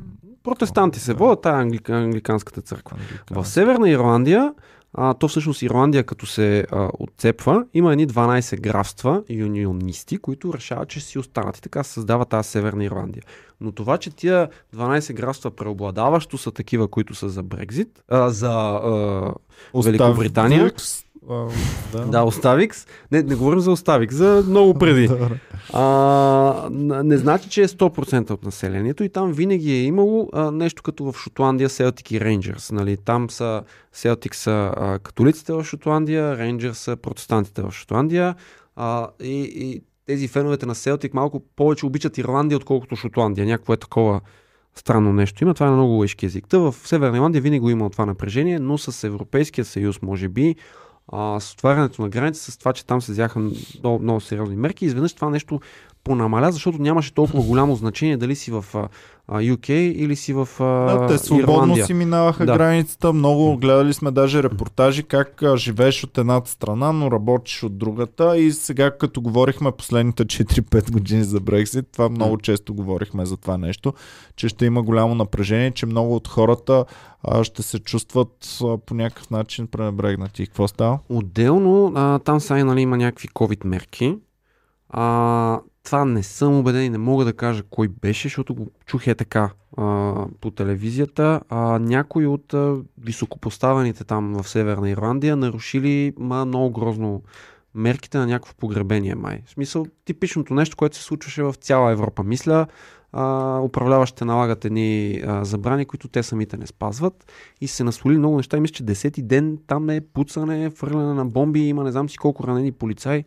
Протестанти 0.46 1.00
се 1.00 1.14
водят, 1.14 1.42
тая 1.42 1.56
англи, 1.56 1.78
англиканската 1.88 2.60
църква. 2.60 2.96
Англикански. 3.00 3.34
В 3.34 3.46
Северна 3.46 3.90
Ирландия, 3.90 4.54
а, 4.94 5.14
то 5.14 5.28
всъщност 5.28 5.62
Ирландия 5.62 6.04
като 6.04 6.26
се 6.26 6.66
а, 6.72 6.90
отцепва, 6.98 7.64
има 7.74 7.92
едни 7.92 8.06
12 8.08 8.60
графства 8.60 9.22
юнионисти, 9.30 10.18
които 10.18 10.54
решават, 10.54 10.88
че 10.88 11.00
си 11.00 11.18
останат 11.18 11.58
и 11.58 11.60
така 11.60 11.82
се 11.82 11.92
създава 11.92 12.24
тази 12.24 12.48
Северна 12.48 12.84
Ирландия. 12.84 13.22
Но 13.60 13.72
това, 13.72 13.98
че 13.98 14.10
тия 14.10 14.48
12 14.76 15.14
графства 15.14 15.50
преобладаващо 15.50 16.38
са 16.38 16.52
такива, 16.52 16.88
които 16.88 17.14
са 17.14 17.28
за 17.28 17.42
Брекзит, 17.42 18.02
а, 18.08 18.30
за 18.30 18.50
а, 18.52 19.32
Великобритания. 19.74 20.64
Оставикс, 20.64 21.05
а, 21.30 21.48
да. 21.92 22.04
да, 22.04 22.22
Оставикс, 22.22 22.86
не, 23.12 23.22
не 23.22 23.34
говорим 23.34 23.60
за 23.60 23.70
Оставикс, 23.70 24.14
за 24.14 24.44
много 24.48 24.74
преди. 24.74 25.10
А, 25.72 26.68
не 27.04 27.16
значи, 27.16 27.48
че 27.48 27.62
е 27.62 27.68
100% 27.68 28.30
от 28.30 28.44
населението 28.44 29.04
и 29.04 29.08
там 29.08 29.32
винаги 29.32 29.72
е 29.72 29.82
имало 29.82 30.28
а, 30.32 30.50
нещо 30.50 30.82
като 30.82 31.12
в 31.12 31.18
Шотландия 31.18 31.68
Селтик 31.68 32.10
и 32.10 32.20
Рейнджерс. 32.20 32.72
Нали? 32.72 32.96
Там 32.96 33.30
са 33.30 33.62
Селтик 33.92 34.34
са 34.34 34.72
а, 34.76 34.98
католиците 34.98 35.52
в 35.52 35.64
Шотландия, 35.64 36.38
Рейнджерс 36.38 36.78
са 36.78 36.96
протестантите 36.96 37.62
в 37.62 37.70
Шотландия 37.72 38.34
а, 38.76 39.08
и, 39.22 39.42
и 39.42 39.82
тези 40.06 40.28
феновете 40.28 40.66
на 40.66 40.74
Селтик 40.74 41.14
малко 41.14 41.40
повече 41.56 41.86
обичат 41.86 42.18
Ирландия, 42.18 42.56
отколкото 42.56 42.96
Шотландия. 42.96 43.46
Някакво 43.46 43.72
е 43.72 43.76
такова 43.76 44.20
странно 44.74 45.12
нещо. 45.12 45.44
Има 45.44 45.54
това 45.54 45.66
е 45.66 45.70
на 45.70 45.76
много 45.76 45.92
лъжки 45.92 46.26
език. 46.26 46.48
Та 46.48 46.58
в 46.58 46.74
Северна 46.84 47.16
Ирландия 47.16 47.42
винаги 47.42 47.60
го 47.60 47.70
има 47.70 47.90
това 47.90 48.06
напрежение, 48.06 48.58
но 48.58 48.78
с 48.78 49.06
Европейския 49.06 49.64
съюз, 49.64 50.02
може 50.02 50.28
би, 50.28 50.56
с 51.12 51.52
отварянето 51.52 52.02
на 52.02 52.08
граница, 52.08 52.52
с 52.52 52.56
това, 52.58 52.72
че 52.72 52.86
там 52.86 53.02
се 53.02 53.12
взяха 53.12 53.38
много, 53.38 54.02
много 54.02 54.20
сериозни 54.20 54.56
мерки, 54.56 54.84
изведнъж 54.84 55.12
това 55.12 55.30
нещо 55.30 55.60
понамаля, 56.06 56.52
защото 56.52 56.82
нямаше 56.82 57.14
толкова 57.14 57.42
голямо 57.42 57.74
значение 57.76 58.16
дали 58.16 58.36
си 58.36 58.50
в 58.50 58.64
а, 58.74 58.88
UK 59.40 59.70
или 59.70 60.16
си 60.16 60.32
в 60.32 60.48
а, 60.60 60.64
Да, 60.64 61.06
те 61.06 61.18
свободно 61.18 61.52
Ирландия. 61.54 61.86
си 61.86 61.94
минаваха 61.94 62.46
Да. 62.46 62.52
границата. 62.52 63.12
Много 63.12 63.56
гледали 63.56 63.92
сме 63.92 64.10
даже 64.10 64.42
репортажи 64.42 65.02
как 65.02 65.42
а, 65.42 65.56
живееш 65.56 66.04
от 66.04 66.18
едната 66.18 66.50
страна, 66.50 66.92
но 66.92 67.10
работиш 67.10 67.62
от 67.62 67.78
другата. 67.78 68.38
И 68.38 68.52
сега, 68.52 68.90
като 68.90 69.20
говорихме 69.20 69.72
последните 69.72 70.24
4-5 70.24 70.90
години 70.92 71.24
за 71.24 71.40
Брексит, 71.40 71.86
това 71.92 72.08
много 72.08 72.38
често 72.38 72.74
говорихме 72.74 73.26
за 73.26 73.36
това 73.36 73.58
нещо, 73.58 73.92
че 74.36 74.48
ще 74.48 74.66
има 74.66 74.82
голямо 74.82 75.14
напрежение, 75.14 75.70
че 75.70 75.86
много 75.86 76.14
от 76.16 76.28
хората 76.28 76.84
а, 77.22 77.44
ще 77.44 77.62
се 77.62 77.78
чувстват 77.78 78.58
а, 78.64 78.78
по 78.78 78.94
някакъв 78.94 79.30
начин 79.30 79.66
пренебрегнати. 79.66 80.46
Какво 80.46 80.68
става? 80.68 80.98
Отделно, 81.08 81.92
а, 81.94 82.18
там 82.18 82.40
сега 82.40 82.64
нали, 82.64 82.80
има 82.80 82.96
някакви 82.96 83.28
COVID 83.28 83.64
мерки. 83.66 84.16
А, 84.90 85.60
това 85.86 86.04
не 86.04 86.22
съм 86.22 86.58
убеден 86.58 86.84
и 86.84 86.88
не 86.90 86.98
мога 86.98 87.24
да 87.24 87.32
кажа 87.32 87.62
кой 87.70 87.88
беше, 87.88 88.28
защото 88.28 88.54
го 88.54 88.70
чух 88.86 89.06
е 89.06 89.14
така 89.14 89.50
а, 89.76 90.14
по 90.40 90.50
телевизията. 90.50 91.40
А, 91.48 91.78
някои 91.78 92.26
от 92.26 92.54
а, 92.54 92.76
високопоставените 92.98 94.04
там 94.04 94.32
в 94.32 94.48
Северна 94.48 94.90
Ирландия 94.90 95.36
нарушили 95.36 96.12
ма, 96.18 96.44
много 96.44 96.70
грозно 96.70 97.22
мерките 97.74 98.18
на 98.18 98.26
някакво 98.26 98.54
погребение 98.54 99.14
май. 99.14 99.42
В 99.46 99.50
смисъл, 99.50 99.86
типичното 100.04 100.54
нещо, 100.54 100.76
което 100.76 100.96
се 100.96 101.02
случваше 101.02 101.42
в 101.42 101.54
цяла 101.54 101.92
Европа. 101.92 102.22
Мисля, 102.22 102.66
а, 103.12 103.58
управляващите 103.60 104.24
налагат 104.24 104.64
едни 104.64 105.22
а, 105.26 105.44
забрани, 105.44 105.84
които 105.84 106.08
те 106.08 106.22
самите 106.22 106.56
не 106.56 106.66
спазват 106.66 107.32
и 107.60 107.68
се 107.68 107.84
насвоили 107.84 108.18
много 108.18 108.36
неща. 108.36 108.56
И 108.56 108.60
мисля, 108.60 108.74
че 108.74 108.84
десети 108.84 109.22
ден 109.22 109.58
там 109.66 109.90
е 109.90 110.00
пуцане, 110.00 110.70
фърляне 110.70 111.14
на 111.14 111.26
бомби, 111.26 111.60
има 111.60 111.84
не 111.84 111.92
знам 111.92 112.08
си 112.08 112.16
колко 112.16 112.46
ранени 112.46 112.72
полицаи 112.72 113.24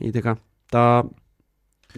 и 0.00 0.12
така. 0.12 0.36
Та, 0.70 1.02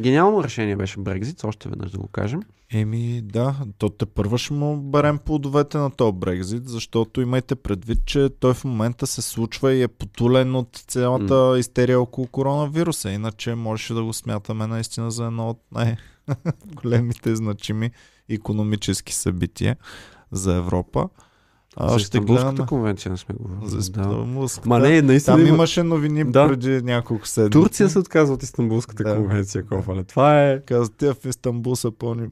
Гениално 0.01 0.45
решение 0.45 0.77
беше 0.77 1.01
Брекзит, 1.01 1.45
още 1.45 1.69
веднъж 1.69 1.91
да 1.91 1.99
го 1.99 2.09
кажем. 2.09 2.41
Еми 2.73 3.21
да, 3.23 3.57
то 3.79 3.89
те 3.89 4.07
първо 4.07 4.39
ще 4.39 4.55
му 4.55 4.77
берем 4.77 5.19
плодовете 5.19 5.79
на 5.79 5.91
този 5.91 6.13
Брекзит, 6.13 6.69
защото 6.69 7.21
имайте 7.21 7.55
предвид, 7.55 7.99
че 8.07 8.31
той 8.41 8.55
в 8.55 8.65
момента 8.65 9.07
се 9.07 9.23
случва 9.23 9.73
и 9.73 9.83
е 9.83 9.89
потулен 9.89 10.55
от 10.55 10.85
цялата 10.89 11.35
mm. 11.35 11.59
истерия 11.59 12.01
около 12.01 12.27
коронавируса. 12.27 13.11
Иначе 13.11 13.55
можеше 13.55 13.95
да 13.95 14.05
го 14.05 14.13
смятаме 14.13 14.67
наистина 14.67 15.11
за 15.11 15.25
едно 15.27 15.49
от 15.49 15.61
най-големите 15.73 17.37
значими 17.37 17.91
економически 18.29 19.15
събития 19.15 19.77
за 20.33 20.55
Европа. 20.55 21.09
А, 21.77 21.89
за 21.89 21.97
Истанбулската 21.97 22.67
конвенция 22.67 23.13
не 23.13 23.19
сме 23.19 23.35
говорили. 23.35 23.71
За 23.71 23.79
Истанбулската. 23.79 24.69
Ма 24.69 24.79
не, 24.79 25.03
наистина. 25.03 25.37
Там 25.37 25.47
имаше 25.47 25.83
новини 25.83 26.25
да. 26.25 26.49
преди 26.49 26.83
няколко 26.83 27.27
седмици. 27.27 27.53
Турция 27.53 27.89
се 27.89 27.99
отказва 27.99 28.35
от 28.35 28.43
Истанбулската 28.43 29.05
да. 29.05 29.17
конвенция, 29.17 29.67
Кофале. 29.67 30.05
Това 30.05 30.43
е... 30.43 30.61
Каза, 30.61 30.91
тя 30.91 31.15
в 31.15 31.25
Истанбул 31.25 31.77
са 31.77 31.91
пълни... 31.91 32.29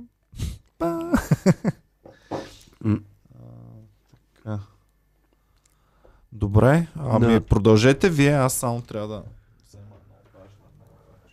Добре, 6.32 6.86
ами 6.96 7.32
да. 7.32 7.40
продължете 7.40 8.10
вие, 8.10 8.32
аз 8.32 8.54
само 8.54 8.80
трябва 8.80 9.08
да 9.08 9.22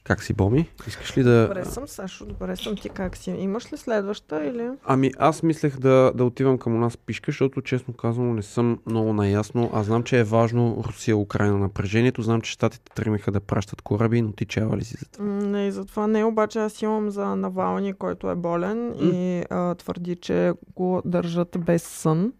как 0.10 0.23
си, 0.23 0.34
Боми? 0.34 0.69
Искаш 0.88 1.18
ли 1.18 1.23
да... 1.23 1.48
Добре 1.48 1.65
съм, 1.65 1.88
Сашо, 1.88 2.26
добре 2.26 2.56
съм. 2.56 2.76
Ти 2.76 2.90
как 2.90 3.18
си? 3.18 3.31
Имаш 3.31 3.73
ли 3.73 3.77
следваща 3.77 4.45
или... 4.45 4.69
Ами 4.86 5.11
аз 5.18 5.44
мислех 5.44 5.80
да, 5.80 6.11
да 6.15 6.23
отивам 6.26 6.57
към 6.57 6.80
нас 6.80 6.98
пишка, 6.98 7.31
защото 7.31 7.61
честно 7.61 7.94
казано 7.94 8.34
не 8.34 8.41
съм 8.41 8.80
много 8.86 9.14
наясно. 9.14 9.69
Аз 9.73 9.86
знам, 9.86 10.03
че 10.03 10.19
е 10.19 10.23
важно 10.23 10.84
Русия-Украина 10.88 11.57
напрежението. 11.57 12.22
Знам, 12.22 12.41
че 12.41 12.52
щатите 12.52 12.91
тръгнаха 12.95 13.31
да 13.31 13.40
пращат 13.40 13.81
кораби, 13.81 14.22
но 14.22 14.31
ти 14.31 14.45
чава 14.45 14.77
ли 14.77 14.84
си 14.84 14.98
за 14.99 15.06
това? 15.06 15.26
Не, 15.26 15.72
за 15.72 15.86
това 15.86 16.07
не. 16.07 16.26
Обаче 16.26 16.60
аз 16.60 16.81
имам 16.81 17.10
за 17.10 17.36
Навални, 17.36 17.94
който 17.94 18.30
е 18.30 18.36
болен 18.36 18.88
м 18.88 18.95
и 19.02 19.44
а, 19.49 19.76
твърди, 19.76 20.15
че 20.15 20.53
го 20.76 21.02
държат 21.06 21.57
без 21.60 21.84
сън 21.84 22.34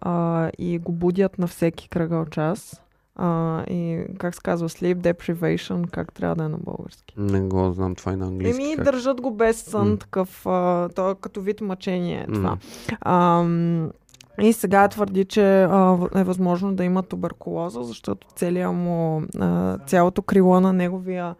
а, 0.00 0.50
и 0.58 0.78
го 0.78 0.92
будят 0.92 1.38
на 1.38 1.46
всеки 1.46 1.88
кръгъл 1.88 2.26
час. 2.26 2.82
А, 3.22 3.62
и 3.70 4.04
как 4.18 4.34
се 4.34 4.40
казва, 4.40 4.68
sleep 4.68 4.94
deprivation, 4.94 5.90
как 5.90 6.12
трябва 6.12 6.36
да 6.36 6.44
е 6.44 6.48
на 6.48 6.58
български? 6.58 7.14
Не 7.16 7.40
го 7.40 7.72
знам, 7.72 7.94
това 7.94 8.12
е 8.12 8.16
на 8.16 8.26
английски. 8.26 8.62
Еми, 8.62 8.76
как? 8.76 8.84
държат 8.84 9.20
го 9.20 9.30
без 9.30 9.62
сън, 9.62 9.88
mm. 9.88 10.00
такъв, 10.00 10.46
а, 10.46 10.88
то 10.88 11.10
е 11.10 11.14
като 11.20 11.40
вид 11.40 11.60
мъчение 11.60 12.26
е 12.28 12.32
това. 12.32 12.56
Mm. 12.56 12.96
А, 13.00 14.44
и 14.44 14.52
сега 14.52 14.88
твърди, 14.88 15.24
че 15.24 15.62
а, 15.62 15.98
е 16.14 16.24
възможно 16.24 16.74
да 16.74 16.84
има 16.84 17.02
туберкулоза, 17.02 17.82
защото 17.82 18.26
целият 18.36 18.74
му, 18.74 19.22
а, 19.38 19.78
цялото 19.78 20.22
крило 20.22 20.60
на 20.60 20.72
неговия 20.72 21.34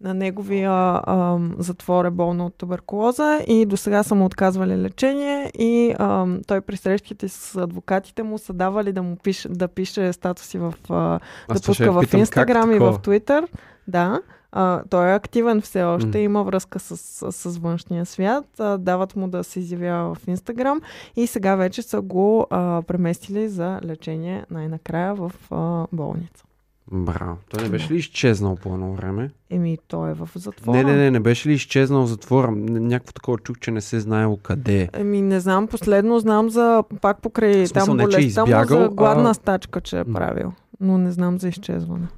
на 0.00 0.14
неговия 0.14 0.70
а, 0.72 1.38
затвор 1.58 2.04
е 2.04 2.10
болно 2.10 2.46
от 2.46 2.54
туберкулоза 2.54 3.40
и 3.46 3.66
до 3.66 3.76
сега 3.76 4.02
са 4.02 4.14
му 4.14 4.24
отказвали 4.24 4.76
лечение 4.76 5.50
и 5.58 5.94
а, 5.98 6.26
той 6.46 6.60
при 6.60 6.76
срещите 6.76 7.28
с 7.28 7.56
адвокатите 7.62 8.22
му 8.22 8.38
са 8.38 8.52
давали 8.52 8.92
да 8.92 9.02
му 9.02 9.16
пише, 9.16 9.48
да 9.48 9.68
пише 9.68 10.12
статуси 10.12 10.58
в, 10.58 10.74
а, 10.88 11.20
да 11.54 11.60
пуска 11.66 11.92
в 11.92 12.04
Инстаграм 12.14 12.72
и 12.72 12.78
в 12.78 12.98
Твитър. 13.02 13.46
Да. 13.88 14.20
А, 14.52 14.82
той 14.90 15.10
е 15.10 15.14
активен 15.14 15.60
все 15.60 15.82
още, 15.82 16.08
mm. 16.08 16.18
има 16.18 16.42
връзка 16.42 16.78
с, 16.78 16.96
с, 16.96 17.32
с 17.32 17.58
външния 17.58 18.06
свят, 18.06 18.44
а, 18.58 18.78
дават 18.78 19.16
му 19.16 19.28
да 19.28 19.44
се 19.44 19.60
изявява 19.60 20.14
в 20.14 20.28
Инстаграм 20.28 20.80
и 21.16 21.26
сега 21.26 21.56
вече 21.56 21.82
са 21.82 22.00
го 22.00 22.46
а, 22.50 22.82
преместили 22.86 23.48
за 23.48 23.80
лечение 23.84 24.44
най-накрая 24.50 25.14
в 25.14 25.32
а, 25.50 25.86
болница. 25.92 26.44
Браво. 26.92 27.36
Той 27.48 27.62
не 27.62 27.68
беше 27.68 27.92
ли 27.92 27.96
изчезнал 27.96 28.56
по 28.56 28.74
едно 28.74 28.92
време? 28.92 29.30
Еми, 29.50 29.78
той 29.88 30.10
е 30.10 30.14
в 30.14 30.28
затвора. 30.34 30.76
Не, 30.76 30.84
не, 30.84 30.96
не, 30.96 31.10
не 31.10 31.20
беше 31.20 31.48
ли 31.48 31.52
изчезнал 31.52 32.02
в 32.02 32.08
затвора? 32.08 32.50
Някакво 32.50 33.12
такова 33.12 33.38
чух, 33.38 33.58
че 33.58 33.70
не 33.70 33.80
се 33.80 34.00
знаело 34.00 34.36
къде. 34.36 34.88
Еми, 34.92 35.22
не 35.22 35.40
знам, 35.40 35.66
последно 35.66 36.18
знам 36.18 36.50
за, 36.50 36.84
пак 37.00 37.22
покрай 37.22 37.54
смисъл, 37.54 37.86
там 37.86 37.96
болестта 37.96 38.20
избягал, 38.20 38.78
му 38.78 38.84
за 38.84 38.88
гладна 38.88 39.30
а... 39.30 39.34
стачка, 39.34 39.80
че 39.80 39.98
е 39.98 40.04
правил. 40.04 40.52
Но 40.80 40.98
не 40.98 41.12
знам 41.12 41.38
за 41.38 41.48
изчезване. 41.48 42.08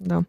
Да. 0.00 0.24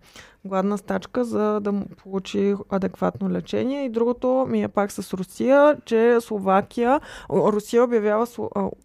Гладна 0.46 0.78
стачка, 0.78 1.26
за 1.26 1.60
да 1.60 1.72
му 1.72 1.86
получи 2.04 2.56
адекватно 2.70 3.30
лечение. 3.30 3.86
И 3.86 3.90
другото 3.90 4.46
ми 4.50 4.64
е 4.64 4.68
пак 4.68 4.92
с 4.92 5.14
Русия, 5.14 5.78
че 5.86 6.18
Словакия, 6.22 7.00
Русия 7.30 7.84
обявява, 7.84 8.28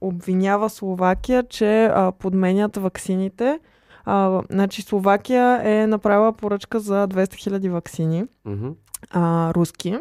обвинява 0.00 0.70
Словакия, 0.70 1.42
че 1.42 1.90
подменят 2.18 2.76
ваксините 2.76 3.58
а, 4.09 4.43
значи 4.51 4.82
Словакия 4.82 5.60
е 5.64 5.86
направила 5.86 6.32
поръчка 6.32 6.80
за 6.80 7.09
200 7.09 7.51
000 7.51 7.70
вакцини. 7.70 8.24
Mm-hmm 8.47 8.74
а, 9.10 9.55
руски, 9.55 9.98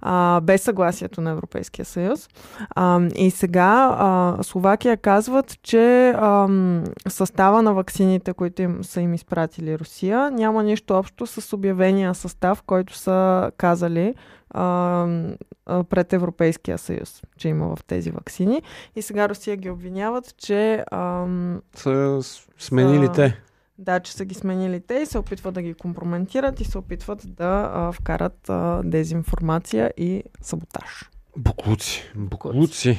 а, 0.00 0.40
без 0.40 0.62
съгласието 0.62 1.20
на 1.20 1.30
Европейския 1.30 1.84
съюз. 1.84 2.28
А, 2.70 3.00
и 3.14 3.30
сега 3.30 3.96
а, 3.98 4.42
Словакия 4.42 4.96
казват, 4.96 5.62
че 5.62 6.10
а, 6.16 6.48
състава 7.08 7.62
на 7.62 7.74
ваксините, 7.74 8.32
които 8.32 8.62
им, 8.62 8.84
са 8.84 9.00
им 9.00 9.14
изпратили 9.14 9.78
Русия, 9.78 10.30
няма 10.30 10.62
нищо 10.62 10.94
общо 10.94 11.26
с 11.26 11.52
обявения 11.52 12.14
състав, 12.14 12.62
който 12.62 12.96
са 12.96 13.50
казали 13.56 14.14
а, 14.54 15.06
а, 15.66 15.84
пред 15.84 16.12
Европейския 16.12 16.78
съюз, 16.78 17.22
че 17.36 17.48
има 17.48 17.76
в 17.76 17.84
тези 17.84 18.10
вакцини. 18.10 18.62
И 18.96 19.02
сега 19.02 19.28
Русия 19.28 19.56
ги 19.56 19.70
обвиняват, 19.70 20.36
че... 20.36 20.84
А, 20.90 21.26
са 21.76 22.20
сменили 22.58 23.06
са, 23.06 23.12
те. 23.12 23.40
Да, 23.78 24.00
че 24.00 24.12
са 24.12 24.24
ги 24.24 24.34
сменили 24.34 24.80
те 24.80 24.94
и 24.94 25.06
се 25.06 25.18
опитват 25.18 25.54
да 25.54 25.62
ги 25.62 25.74
компрометират 25.74 26.60
и 26.60 26.64
се 26.64 26.78
опитват 26.78 27.22
да 27.34 27.70
а, 27.74 27.92
вкарат 27.92 28.50
а, 28.50 28.82
дезинформация 28.84 29.92
и 29.96 30.22
саботаж. 30.40 31.10
Буклуци. 31.36 32.12
Буклуци. 32.16 32.98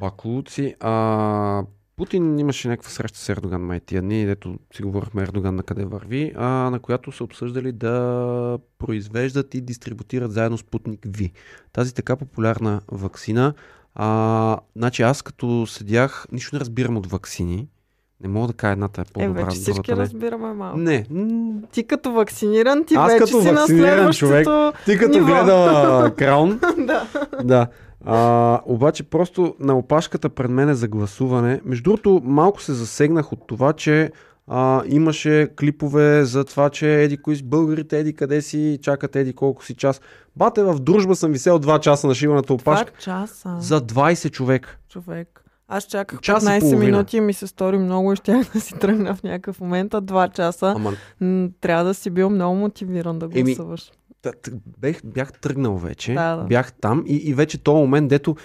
Баклуци. 0.00 0.74
А, 0.80 1.64
Путин 1.96 2.38
имаше 2.38 2.68
някаква 2.68 2.90
среща 2.90 3.18
с 3.18 3.28
Ердоган 3.28 3.62
май 3.62 3.80
тия 3.80 4.02
дни, 4.02 4.26
дето 4.26 4.58
си 4.74 4.82
говорихме 4.82 5.22
Ердоган 5.22 5.56
на 5.56 5.62
къде 5.62 5.84
върви, 5.84 6.32
а, 6.36 6.46
на 6.46 6.80
която 6.80 7.12
са 7.12 7.24
обсъждали 7.24 7.72
да 7.72 8.58
произвеждат 8.78 9.54
и 9.54 9.60
дистрибутират 9.60 10.32
заедно 10.32 10.58
Спутник 10.58 11.00
Ви. 11.06 11.32
Тази 11.72 11.94
така 11.94 12.16
популярна 12.16 12.80
вакцина. 12.92 13.54
А, 13.94 14.58
значи 14.76 15.02
аз 15.02 15.22
като 15.22 15.66
седях, 15.66 16.26
нищо 16.32 16.56
не 16.56 16.60
разбирам 16.60 16.96
от 16.96 17.06
вакцини. 17.06 17.68
Не 18.20 18.28
мога 18.28 18.46
да 18.46 18.52
кажа 18.52 18.72
едната 18.72 19.00
е 19.00 19.04
по-добра. 19.04 19.40
Е, 19.40 19.44
вече 19.44 19.56
всички 19.56 19.90
не. 19.90 19.96
разбираме 19.96 20.52
малко. 20.52 20.78
Не. 20.78 21.06
Ти 21.72 21.86
като 21.86 22.12
вакциниран, 22.12 22.84
ти 22.84 22.94
Аз 22.94 23.12
вече 23.12 23.24
като 23.24 23.42
си 23.42 23.50
вакциниран 23.50 24.12
човек, 24.12 24.48
ти 24.84 24.98
като 24.98 25.18
ниво. 25.18 25.26
гледа 25.26 26.14
Краун. 26.18 26.60
да. 26.78 27.06
да. 27.44 27.66
А, 28.04 28.60
обаче 28.66 29.02
просто 29.02 29.54
на 29.60 29.78
опашката 29.78 30.28
пред 30.28 30.50
мен 30.50 30.68
е 30.68 30.74
за 30.74 30.88
гласуване. 30.88 31.60
Между 31.64 31.82
другото, 31.82 32.20
малко 32.24 32.62
се 32.62 32.72
засегнах 32.72 33.32
от 33.32 33.46
това, 33.46 33.72
че 33.72 34.10
а, 34.46 34.82
имаше 34.86 35.48
клипове 35.60 36.24
за 36.24 36.44
това, 36.44 36.70
че 36.70 37.02
еди 37.02 37.16
кои 37.16 37.42
българите, 37.42 37.98
еди 37.98 38.12
къде 38.12 38.42
си, 38.42 38.78
чакат 38.82 39.16
еди 39.16 39.32
колко 39.32 39.64
си 39.64 39.74
час. 39.74 40.00
Бате, 40.36 40.62
в 40.62 40.78
дружба 40.80 41.16
съм 41.16 41.32
висел 41.32 41.58
2 41.58 41.80
часа 41.80 42.06
на 42.06 42.14
шиваната 42.14 42.54
опашка. 42.54 42.92
2 42.92 42.98
часа. 42.98 43.56
За 43.60 43.80
20 43.80 44.30
човек. 44.30 44.78
Човек. 44.88 45.42
Аз 45.68 45.84
чаках 45.84 46.20
Час 46.20 46.44
15 46.44 46.76
минути 46.76 47.16
и 47.16 47.20
ми 47.20 47.32
се 47.32 47.46
стори 47.46 47.78
много 47.78 48.12
и 48.12 48.16
щях 48.16 48.52
да 48.52 48.60
си 48.60 48.74
тръгна 48.74 49.14
в 49.14 49.22
някакъв 49.22 49.60
момент, 49.60 49.94
а 49.94 50.02
2 50.02 50.32
часа. 50.32 50.74
Ама... 50.76 50.92
Трябва 51.60 51.84
да 51.84 51.94
си 51.94 52.10
бил 52.10 52.30
много 52.30 52.56
мотивиран 52.56 53.18
да 53.18 53.28
гласуваш. 53.28 53.86
Еми, 53.86 53.96
бях, 54.78 55.00
бях 55.04 55.32
тръгнал 55.32 55.76
вече, 55.76 56.14
да, 56.14 56.36
да. 56.36 56.44
бях 56.44 56.72
там 56.72 57.04
и, 57.06 57.16
и 57.16 57.34
вече 57.34 57.58
този 57.58 57.76
момент, 57.76 58.08
дето 58.08 58.36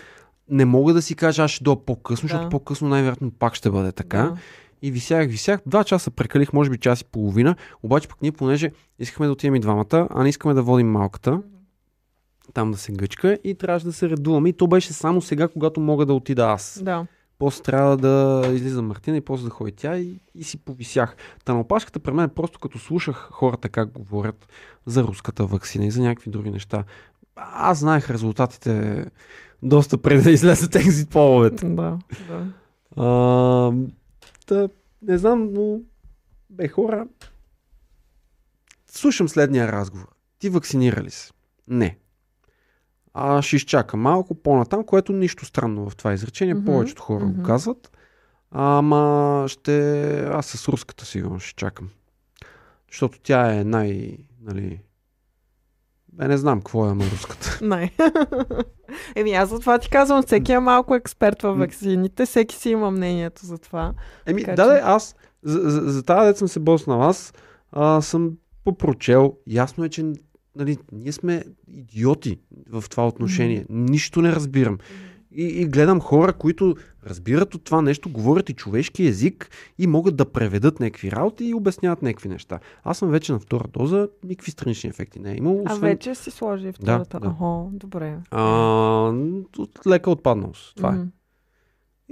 не 0.50 0.66
мога 0.66 0.94
да 0.94 1.02
си 1.02 1.16
кажа, 1.16 1.44
аз 1.44 1.52
ще 1.52 1.64
дойда 1.64 1.86
по-късно, 1.86 2.28
да. 2.28 2.34
защото 2.34 2.50
по-късно 2.50 2.90
най-вероятно 2.90 3.32
пак 3.32 3.56
ще 3.56 3.70
бъде 3.70 3.92
така. 3.92 4.18
Да. 4.18 4.38
И 4.82 4.92
висях, 4.92 5.28
висях. 5.28 5.62
Два 5.66 5.84
часа 5.84 6.12
прекалих, 6.12 6.54
може 6.54 6.70
би 6.70 6.78
час 6.78 7.02
и 7.02 7.06
половина. 7.06 7.56
Обаче 7.84 8.08
пък 8.08 8.22
ние, 8.22 8.32
понеже 8.32 8.72
искахме 9.00 9.26
да 9.26 9.32
отидем 9.32 9.56
и 9.56 9.60
двамата, 9.60 10.08
а 10.10 10.24
не 10.24 10.30
искаме 10.30 10.54
да 10.54 10.64
водим 10.64 10.92
малката, 10.92 11.42
там 12.54 12.72
да 12.72 12.78
се 12.78 12.92
гъчка 12.92 13.38
и 13.44 13.56
трябваше 13.56 13.86
да 13.86 13.94
се 13.94 14.10
редуваме. 14.10 14.50
И 14.50 14.54
то 14.54 14.68
беше 14.68 14.94
само 14.94 15.22
сега, 15.22 15.48
когато 15.48 15.80
мога 15.80 16.06
да 16.06 16.14
отида 16.14 16.44
аз. 16.44 16.82
Да. 16.84 17.06
После 17.42 17.64
трябва 17.64 17.98
да 17.98 18.44
излиза 18.54 18.82
Мартина 18.82 19.18
и 19.18 19.22
после 19.22 19.44
да 19.44 19.50
ходи 19.50 19.72
тя 19.72 19.98
и, 19.98 20.20
и 20.36 20.44
си 20.44 20.58
повисях. 20.58 21.16
Та 21.46 21.54
на 21.54 21.60
опашката 21.60 22.00
при 22.00 22.12
мен 22.12 22.30
просто 22.30 22.60
като 22.60 22.80
слушах 22.80 23.30
хората 23.32 23.70
как 23.70 23.92
говорят 23.92 24.48
за 24.86 25.04
руската 25.04 25.46
вакцина 25.46 25.86
и 25.86 25.92
за 25.92 26.02
някакви 26.02 26.32
други 26.32 26.52
неща. 26.52 26.84
Аз 27.36 27.80
знаех 27.80 28.10
резултатите 28.10 29.06
доста 29.64 29.98
преди 29.98 30.24
да 30.24 30.32
излезат 30.32 30.76
екзит 30.76 31.10
половете. 31.10 31.66
Да, 31.66 32.00
да. 32.28 32.48
А, 32.96 33.74
да, 34.48 34.70
не 35.02 35.18
знам, 35.18 35.54
но 35.54 35.80
бе 36.50 36.68
хора, 36.68 37.08
слушам 38.88 39.30
следния 39.30 39.72
разговор. 39.72 40.08
Ти 40.40 40.50
вакцинира 40.50 41.02
ли 41.02 41.12
се? 41.12 41.32
Не 41.68 41.98
а 43.14 43.42
ще 43.42 43.56
изчака 43.56 43.98
малко 43.98 44.36
по-натам, 44.36 44.84
което 44.84 45.14
нищо 45.14 45.46
странно 45.46 45.90
в 45.90 45.96
това 45.96 46.14
изречение. 46.14 46.56
Mm-hmm. 46.56 46.66
Повечето 46.66 47.02
хора 47.02 47.26
mm-hmm. 47.26 47.36
го 47.36 47.44
казват. 47.44 47.92
Ама 48.52 49.46
ще... 49.48 50.20
Аз 50.20 50.46
с 50.46 50.68
руската 50.68 51.06
сигурно 51.06 51.40
ще 51.40 51.56
чакам. 51.56 51.90
Защото 52.92 53.20
тя 53.24 53.54
е 53.54 53.64
най... 53.64 54.18
Нали, 54.42 54.80
Бе, 56.14 56.28
не 56.28 56.38
знам 56.38 56.60
какво 56.60 56.88
е 56.88 56.92
ама 56.92 57.04
руската. 57.04 57.60
Не. 57.66 57.92
Еми 59.16 59.34
аз 59.34 59.50
за 59.50 59.60
това 59.60 59.80
ти 59.80 59.90
казвам, 59.90 60.24
всеки 60.24 60.52
е 60.52 60.60
малко 60.60 60.96
експерт 60.96 61.42
във 61.42 61.58
вакцините, 61.58 62.26
всеки 62.26 62.56
си 62.56 62.70
има 62.70 62.92
мнението 62.92 63.46
за 63.46 63.58
това. 63.58 63.94
Еми, 64.26 64.44
Така 64.44 64.64
да, 64.64 64.76
че- 64.76 64.82
аз 64.84 65.16
за, 65.44 65.60
за, 65.70 65.82
за 65.92 66.04
тази 66.04 66.28
дет 66.28 66.38
съм 66.38 66.48
се 66.48 66.60
боснал. 66.60 67.04
Аз 67.04 67.34
а, 67.72 68.02
съм 68.02 68.32
попрочел. 68.64 69.34
Ясно 69.48 69.84
е, 69.84 69.90
че 69.90 70.14
нали, 70.56 70.78
ние 70.92 71.12
сме 71.12 71.44
идиоти 71.68 72.40
в 72.70 72.84
това 72.90 73.08
отношение. 73.08 73.66
Нищо 73.70 74.22
не 74.22 74.32
разбирам. 74.32 74.78
И, 75.34 75.44
и 75.44 75.66
гледам 75.66 76.00
хора, 76.00 76.34
които 76.34 76.76
разбират 77.06 77.56
от 77.56 77.64
това 77.64 77.82
нещо, 77.82 78.10
говорят 78.10 78.50
и 78.50 78.54
човешки 78.54 79.08
език 79.08 79.50
и 79.78 79.88
могат 79.88 80.16
да 80.16 80.26
преведат 80.26 80.80
някакви 80.80 81.12
работи 81.12 81.46
и 81.46 81.54
обясняват 81.54 82.02
някакви 82.02 82.30
неща. 82.30 82.60
Аз 82.84 82.98
съм 82.98 83.10
вече 83.10 83.32
на 83.32 83.40
втора 83.40 83.68
доза, 83.68 84.10
никакви 84.24 84.52
странични 84.52 84.90
ефекти 84.90 85.20
не 85.20 85.32
е 85.32 85.36
имало. 85.36 85.64
А 85.66 85.74
Освен, 85.74 85.90
вече 85.90 86.16
си 86.16 86.32
сложи 86.32 86.72
втората. 86.72 87.20
да. 87.20 87.28
Охо, 87.28 87.70
добре. 87.74 88.18
а, 88.32 88.44
от 89.58 89.80
лека 89.88 90.12
отпадналост. 90.12 90.76
Това 90.76 90.96
е. 90.96 91.00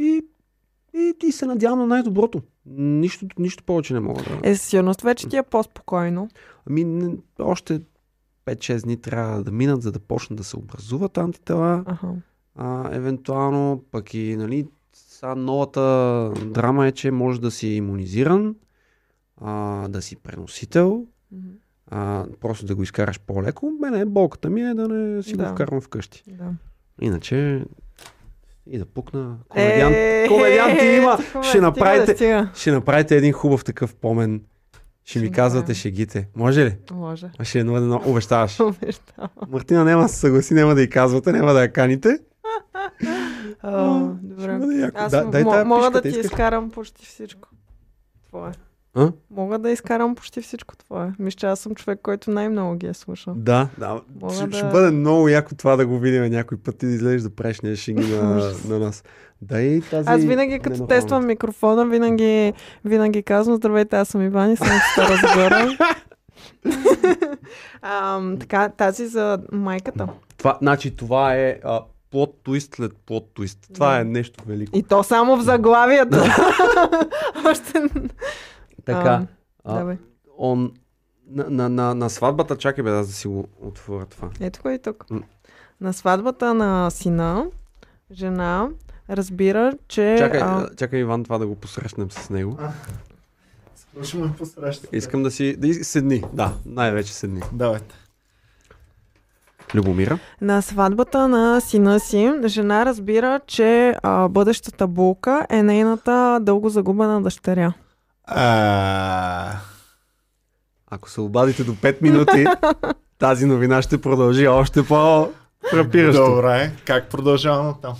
И, 0.01 0.21
и, 0.93 1.13
и 1.27 1.31
се 1.31 1.45
надявам 1.45 1.79
на 1.79 1.87
най-доброто. 1.87 2.41
Нищо, 2.65 3.25
нищо 3.39 3.63
повече 3.63 3.93
не 3.93 3.99
мога 3.99 4.23
да. 4.23 4.49
Е, 4.49 4.55
сигурност 4.55 5.01
вече 5.01 5.29
ти 5.29 5.37
е 5.37 5.43
по-спокойно. 5.43 6.29
Ами, 6.69 7.09
още 7.39 7.81
5-6 8.49 8.83
дни 8.83 8.97
трябва 8.97 9.43
да 9.43 9.51
минат, 9.51 9.81
за 9.81 9.91
да 9.91 9.99
почнат 9.99 10.37
да 10.37 10.43
се 10.43 10.57
образуват 10.57 11.17
антитела. 11.17 11.83
Аха. 11.85 12.07
А, 12.55 12.95
евентуално, 12.95 13.83
пък 13.91 14.13
и, 14.13 14.35
нали, 14.37 14.67
сега 14.93 15.35
новата 15.35 15.81
драма 16.43 16.87
е, 16.87 16.91
че 16.91 17.11
може 17.11 17.41
да 17.41 17.51
си 17.51 17.67
иммунизиран, 17.67 18.55
а, 19.37 19.53
да 19.87 20.01
си 20.01 20.15
преносител, 20.15 21.05
Мгм. 21.31 21.47
а, 21.87 22.25
просто 22.39 22.65
да 22.65 22.75
го 22.75 22.83
изкараш 22.83 23.19
по-леко. 23.19 23.71
Мене 23.81 24.05
болката 24.05 24.49
ми 24.49 24.61
е 24.61 24.73
да 24.73 24.87
не 24.87 25.23
си 25.23 25.33
Да. 25.33 25.43
го 25.43 25.51
вкарвам 25.51 25.81
вкъщи. 25.81 26.23
Да. 26.27 26.51
Иначе 27.01 27.65
и 28.67 28.77
да 28.77 28.85
пукна. 28.85 29.37
Комедиант, 29.49 29.95
Е, 29.95 30.25
комедианти 30.27 30.85
има. 30.85 31.13
стига, 31.13 31.43
Ще 31.43 31.49
стига, 31.49 31.61
направите-. 31.63 32.49
Ще 32.53 32.71
направите 32.71 33.17
един 33.17 33.33
хубав 33.33 33.63
такъв 33.63 33.95
помен. 33.95 34.41
Ще 35.09 35.19
ми 35.19 35.31
казвате 35.31 35.73
шегите. 35.73 36.27
Може 36.35 36.65
ли? 36.65 36.77
Може. 36.91 37.29
Ще 37.43 37.57
е 37.57 37.61
едно, 37.61 37.77
едно 37.77 38.01
обещаваш. 38.05 38.59
Обещавам. 38.59 39.29
Мартина 39.49 39.83
няма 39.83 40.01
да 40.01 40.09
се 40.09 40.15
съгласи, 40.19 40.53
няма 40.53 40.75
да 40.75 40.81
й 40.81 40.89
казвате, 40.89 41.31
няма 41.31 41.53
да 41.53 41.61
я 41.61 41.73
каните. 41.73 42.19
О, 43.63 44.09
Добре. 44.21 44.91
Аз 44.95 45.11
Да, 45.11 45.25
дай 45.25 45.43
тая 45.43 45.65
мога 45.65 45.91
да 45.91 46.01
ти 46.01 46.07
изкарам 46.07 46.71
почти 46.71 47.05
всичко. 47.05 47.49
Твое. 48.27 48.51
А? 48.95 49.11
Мога 49.31 49.59
да 49.59 49.71
изкарам 49.71 50.15
почти 50.15 50.41
всичко 50.41 50.77
твое. 50.77 51.11
Мисля, 51.19 51.47
аз 51.47 51.59
съм 51.59 51.75
човек, 51.75 51.99
който 52.03 52.31
най-много 52.31 52.75
ги 52.75 52.87
е 52.87 52.93
слушал. 52.93 53.33
Да, 53.37 53.67
да. 53.77 54.01
Мога 54.21 54.33
Ще, 54.33 54.47
да- 54.47 54.57
ще 54.57 54.67
бъде 54.67 54.91
много 54.91 55.29
яко 55.29 55.55
това 55.55 55.75
да 55.75 55.87
го 55.87 55.99
видим 55.99 56.23
някой 56.23 56.57
път 56.57 56.83
и 56.83 56.85
да 56.85 56.91
излезеш 56.91 57.21
да 57.21 57.29
правиш 57.29 57.61
нещо 57.61 57.91
на, 57.91 58.51
на 58.67 58.79
нас. 58.79 59.03
Дай 59.41 59.81
тази... 59.81 60.09
Аз 60.09 60.21
винаги, 60.21 60.59
като 60.59 60.87
тествам 60.87 61.25
микрофона, 61.25 61.85
винаги, 61.85 62.53
винаги 62.85 63.23
казвам, 63.23 63.55
здравейте, 63.55 63.95
аз 63.95 64.07
съм 64.07 64.21
Иван 64.21 64.51
и 64.51 64.57
съм 64.57 64.67
от 64.67 64.81
Стара 64.93 65.15
Загора. 65.27 65.77
Така, 68.39 68.69
тази 68.69 69.07
за 69.07 69.39
майката. 69.51 70.07
Това, 70.37 70.57
значи, 70.61 70.95
това 70.95 71.35
е 71.35 71.59
а, 71.63 71.81
плод 72.11 72.35
твист 72.43 72.75
след 72.75 72.91
плод 72.97 73.33
твист. 73.35 73.59
Това 73.73 73.93
Да. 73.93 73.99
е 73.99 74.03
нещо 74.03 74.43
велико. 74.47 74.77
И 74.77 74.83
то 74.83 75.03
само 75.03 75.37
в 75.37 75.41
заглавието. 75.41 76.17
Още... 77.45 77.83
Така. 78.93 79.09
А, 79.09 79.27
А, 79.63 79.77
Давай. 79.77 79.97
он, 80.37 80.71
на, 81.31 81.49
на, 81.49 81.69
на, 81.69 81.95
на 81.95 82.09
сватбата, 82.09 82.57
чакай 82.57 82.83
бе, 82.83 82.91
да 82.91 83.05
си 83.05 83.27
го 83.27 83.47
отворя 83.61 84.05
това. 84.05 84.29
Ето 84.39 84.61
го 84.61 84.69
и 84.69 84.79
тук. 84.79 85.05
М. 85.09 85.21
На 85.81 85.93
сватбата 85.93 86.53
на 86.53 86.89
сина, 86.89 87.45
жена 88.11 88.69
разбира, 89.09 89.73
че... 89.87 90.15
Чакай, 90.19 90.41
а, 90.41 90.45
а... 90.45 90.75
чакай 90.75 90.99
Иван, 90.99 91.23
това 91.23 91.37
да 91.37 91.47
го 91.47 91.55
посрещнем 91.55 92.11
с 92.11 92.29
него. 92.29 92.57
Посреща. 94.37 94.87
Искам 94.91 95.23
да 95.23 95.31
си... 95.31 95.55
Да 95.57 95.73
седни. 95.73 96.23
Да, 96.33 96.53
най-вече 96.65 97.13
седни. 97.13 97.41
Давайте. 97.53 97.95
Любомира. 99.75 100.19
На 100.41 100.61
сватбата 100.61 101.27
на 101.27 101.61
сина 101.61 101.99
си, 101.99 102.33
жена 102.45 102.85
разбира, 102.85 103.39
че 103.47 103.95
а, 104.03 104.27
бъдещата 104.27 104.87
булка 104.87 105.47
е 105.49 105.63
нейната 105.63 106.39
дълго 106.41 106.69
загубена 106.69 107.21
дъщеря. 107.21 107.73
А, 108.31 109.51
Ако 110.91 111.09
се 111.09 111.21
обадите 111.21 111.63
до 111.63 111.71
5 111.71 112.01
минути, 112.01 112.45
тази 113.19 113.45
новина 113.45 113.81
ще 113.81 114.01
продължи 114.01 114.47
още 114.47 114.85
по-фрапиращо. 114.87 116.25
Добре, 116.25 116.71
как 116.85 117.09
продължаваме 117.09 117.73
там? 117.81 117.93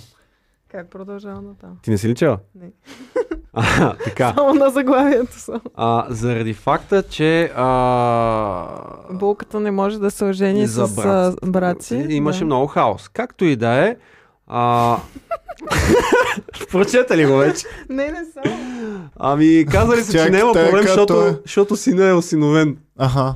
Как 0.70 0.90
продължава 0.90 1.42
на 1.42 1.54
там? 1.54 1.78
Ти 1.82 1.90
не 1.90 1.98
си 1.98 2.08
ли 2.08 2.14
чела? 2.14 2.38
Не. 2.54 2.66
А, 3.52 3.94
така. 3.96 4.32
Само 4.36 4.54
на 4.54 4.70
заглавието 4.70 5.32
са. 5.32 5.60
А, 5.74 6.06
заради 6.08 6.54
факта, 6.54 7.02
че 7.02 7.52
а, 7.56 8.66
Булката 9.10 9.60
не 9.60 9.70
може 9.70 9.98
да 9.98 10.10
се 10.10 10.24
ожени 10.24 10.66
с 10.66 10.94
брат. 10.96 11.34
брат 11.46 11.82
си. 11.82 12.06
имаше 12.08 12.38
да. 12.38 12.44
много 12.44 12.66
хаос. 12.66 13.08
Както 13.08 13.44
и 13.44 13.56
да 13.56 13.88
е. 13.88 13.96
А... 14.46 14.96
Прочета 16.70 17.16
ли 17.16 17.26
го 17.26 17.36
вече? 17.36 17.66
Не, 17.88 18.08
не 18.10 18.24
само. 18.34 18.56
Ами, 19.16 19.66
казали 19.70 20.02
се, 20.02 20.12
че 20.12 20.30
няма 20.30 20.52
проблем, 20.52 20.82
защото, 20.82 21.26
е- 21.26 21.38
защото 21.46 21.76
сина 21.76 22.08
е 22.08 22.12
осиновен. 22.12 22.76
Аха. 22.98 23.34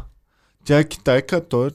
Тя 0.64 0.78
е 0.78 0.84
китайка, 0.84 1.40
той 1.40 1.66
е... 1.66 1.70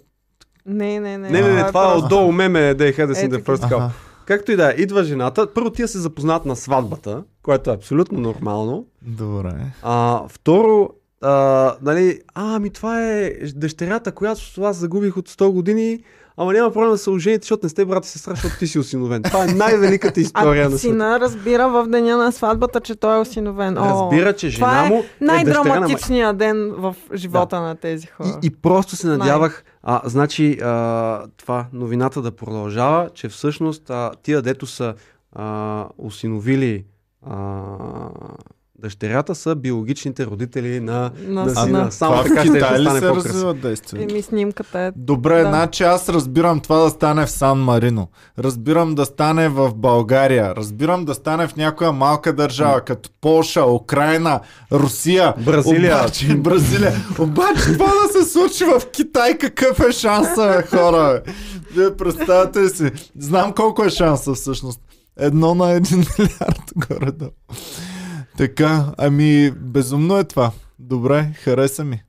Не, 0.65 0.99
не, 0.99 1.17
не. 1.17 1.29
Не, 1.29 1.41
не, 1.41 1.53
не, 1.53 1.67
това 1.67 1.93
е 1.93 1.97
отдолу 1.97 2.31
меме, 2.31 2.75
they 2.75 2.97
had 2.97 3.11
us 3.13 3.27
in 3.27 3.29
the 3.29 3.43
first 3.43 3.69
call. 3.69 3.77
Аха. 3.77 3.91
Както 4.25 4.51
и 4.51 4.55
да 4.55 4.71
е, 4.71 4.75
идва 4.77 5.03
жената. 5.03 5.53
Първо 5.53 5.69
тия 5.69 5.87
се 5.87 5.99
запознат 5.99 6.45
на 6.45 6.55
сватбата, 6.55 7.23
което 7.43 7.71
е 7.71 7.73
абсолютно 7.73 8.19
нормално. 8.19 8.85
Добре. 9.01 9.53
А, 9.81 10.23
второ, 10.29 10.89
а, 11.21 11.75
нали, 11.81 12.21
а, 12.35 12.55
ами 12.55 12.69
това 12.69 13.09
е 13.09 13.33
дъщерята, 13.55 14.11
която 14.11 14.41
аз 14.61 14.77
загубих 14.77 15.17
от 15.17 15.29
100 15.29 15.49
години, 15.51 16.03
ама 16.39 16.53
няма 16.53 16.71
проблем 16.71 16.91
да 16.91 16.97
се 16.97 17.09
ожените, 17.09 17.43
защото 17.43 17.65
не 17.65 17.69
сте 17.69 17.85
брат 17.85 18.05
и 18.05 18.09
сестра, 18.09 18.31
защото 18.31 18.55
ти 18.59 18.67
си 18.67 18.79
осиновен. 18.79 19.23
Това 19.23 19.43
е 19.43 19.47
най-великата 19.47 20.21
история 20.21 20.65
А 20.65 20.69
на 20.69 20.77
света. 20.77 20.81
сина 20.81 21.19
разбира 21.19 21.69
в 21.69 21.87
деня 21.87 22.17
на 22.17 22.31
сватбата, 22.31 22.79
че 22.79 22.95
той 22.95 23.15
е 23.17 23.19
осиновен. 23.19 23.77
О, 23.77 23.81
Разбира, 23.81 24.33
че 24.33 24.55
това 24.55 24.69
жена 24.69 24.85
е 24.85 24.89
му 24.89 24.99
е 24.99 25.25
Най-драматичният 25.25 26.37
ден 26.37 26.73
в 26.77 26.95
живота 27.13 27.61
на 27.61 27.75
тези 27.75 28.07
хора. 28.07 28.39
И, 28.43 28.47
и 28.47 28.49
просто 28.49 28.95
се 28.95 29.07
надявах, 29.07 29.63
а, 29.83 30.01
значи, 30.05 30.57
а, 30.61 31.23
това, 31.37 31.65
новината 31.73 32.21
да 32.21 32.31
продължава, 32.31 33.09
че 33.13 33.29
всъщност 33.29 33.89
а, 33.89 34.11
тия, 34.23 34.41
дето 34.41 34.65
са 34.65 34.93
а, 35.33 35.85
осиновили 35.97 36.85
а, 37.25 37.55
дъщерята, 38.79 39.35
са 39.35 39.55
биологичните 39.55 40.25
родители 40.25 40.79
на, 40.79 41.11
На 41.19 41.45
на 41.45 41.49
сина. 41.49 41.63
сина. 41.65 41.91
Само 41.91 42.11
Това 42.11 42.23
в 42.23 42.27
така 42.27 42.41
ще 42.41 42.53
Китай 42.53 42.79
ли 42.79 42.85
се 42.85 42.89
по-красиво. 42.91 43.15
развива 43.15 43.53
действието? 43.53 44.11
Еми 44.11 44.21
снимката 44.21 44.79
е... 44.79 44.91
Добре, 44.95 45.35
Да. 45.35 45.47
значи 45.47 45.83
аз 45.83 46.09
разбирам 46.09 46.59
това 46.59 46.77
да 46.77 46.89
стане 46.89 47.25
в 47.25 47.31
Сан 47.31 47.59
Марино. 47.59 48.07
Разбирам 48.39 48.95
да 48.95 49.05
стане 49.05 49.49
в 49.49 49.71
България. 49.75 50.55
Разбирам 50.55 51.05
да 51.05 51.13
стане 51.13 51.47
в 51.47 51.55
някоя 51.55 51.91
малка 51.91 52.33
държава, 52.33 52.81
като 52.81 53.09
Полша, 53.21 53.65
Украина, 53.65 54.39
Русия. 54.71 55.33
Бразилия. 55.39 55.95
Обаче, 55.97 56.35
Бразилия. 56.37 56.93
Обаче 57.19 57.63
това 57.63 57.85
да 58.07 58.19
се 58.19 58.31
случи 58.31 58.65
в 58.65 58.81
Китай, 58.87 59.37
какъв 59.37 59.79
е 59.79 59.91
шанса, 59.91 60.63
хора? 60.69 61.21
Вие 61.75 61.93
представяте 61.93 62.59
ли 62.59 62.69
си? 62.69 62.91
Знам 63.17 63.53
колко 63.53 63.83
е 63.83 63.89
шанса 63.89 64.33
всъщност. 64.33 64.79
Едно 65.17 65.55
на 65.55 65.71
един 65.71 65.97
милиард 66.19 66.63
горе-долу. 66.77 67.31
Така, 68.39 68.85
ами 68.97 69.51
безумно 69.51 70.17
е 70.17 70.23
това. 70.23 70.51
Добре, 70.79 71.31
хареса 71.35 71.83
ми. 71.83 72.03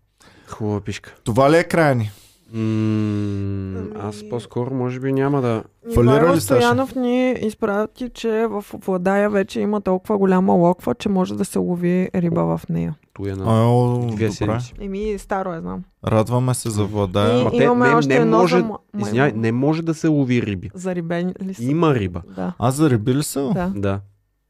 Хубава 0.48 0.80
пишка. 0.80 1.14
Това 1.24 1.50
ли 1.50 1.56
е 1.56 1.64
края 1.64 1.94
ни? 1.94 2.10
М, 2.52 3.82
аз 3.96 4.28
по-скоро 4.30 4.74
може 4.74 5.00
би 5.00 5.12
няма 5.12 5.40
да... 5.40 5.62
Фалира 5.94 6.12
Ивайло 6.12 6.34
ли? 6.34 6.40
Стоянов 6.40 6.94
ни 6.94 7.32
изпрати, 7.32 8.08
че 8.08 8.46
в 8.46 8.64
Владая 8.76 9.30
вече 9.30 9.60
има 9.60 9.80
толкова 9.80 10.18
голяма 10.18 10.52
локва, 10.52 10.94
че 10.94 11.08
може 11.08 11.34
да 11.34 11.44
се 11.44 11.58
лови 11.58 12.10
риба 12.14 12.42
в 12.48 12.68
нея. 12.68 12.94
Туя 13.14 13.36
на 13.36 13.44
О, 13.68 13.98
две 13.98 14.10
добре. 14.16 14.30
седмици. 14.30 14.74
Еми, 14.80 15.14
старо 15.18 15.54
е, 15.54 15.60
знам. 15.60 15.82
Радваме 16.06 16.54
се 16.54 16.70
за 16.70 16.84
Владая. 16.84 17.40
И 17.40 17.44
Ма 17.44 17.50
те 17.50 17.56
имаме 17.56 17.88
не- 17.88 17.94
още 17.94 18.08
не 18.08 18.16
едно 18.16 18.38
може- 18.38 18.56
за... 18.56 18.68
Извинявай, 18.98 19.32
не 19.32 19.52
може 19.52 19.82
да 19.82 19.94
се 19.94 20.08
лови 20.08 20.42
риби. 20.42 20.70
Зарибени 20.74 21.34
ли 21.42 21.54
са? 21.54 21.62
Има 21.62 21.94
риба. 21.94 22.22
Да, 22.26 22.52
А 22.58 22.70
за 22.70 22.90
риби 22.90 23.14
ли 23.14 23.22
са? 23.22 23.50
да, 23.54 23.72
Да. 23.76 24.00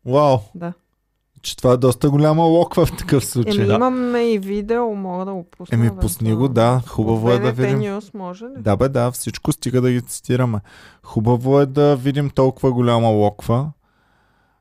Вау. 0.07 0.39
да. 0.55 0.73
Че 1.43 1.57
това 1.57 1.73
е 1.73 1.77
доста 1.77 2.11
голяма 2.11 2.43
локва 2.43 2.87
в 2.87 2.97
такъв 2.97 3.25
случай. 3.25 3.55
Еми, 3.55 3.67
да. 3.67 3.75
имаме 3.75 4.33
и 4.33 4.39
видео, 4.39 4.95
мога 4.95 5.25
да 5.25 5.33
го 5.33 5.45
пусна. 5.45 5.75
Еми, 5.75 5.91
пусни 6.01 6.35
го, 6.35 6.49
да. 6.49 6.83
Хубаво 6.87 7.31
е 7.31 7.39
да 7.39 7.53
видим. 7.53 7.79
News 7.79 8.15
може 8.15 8.45
ли? 8.45 8.55
Да, 8.59 8.77
бе, 8.77 8.89
да, 8.89 9.11
всичко 9.11 9.53
стига 9.53 9.81
да 9.81 9.91
ги 9.91 10.03
цитираме. 10.03 10.61
Хубаво 11.03 11.61
е 11.61 11.67
да 11.67 11.97
видим 11.97 12.31
толкова 12.31 12.73
голяма 12.73 13.09
локва. 13.09 13.71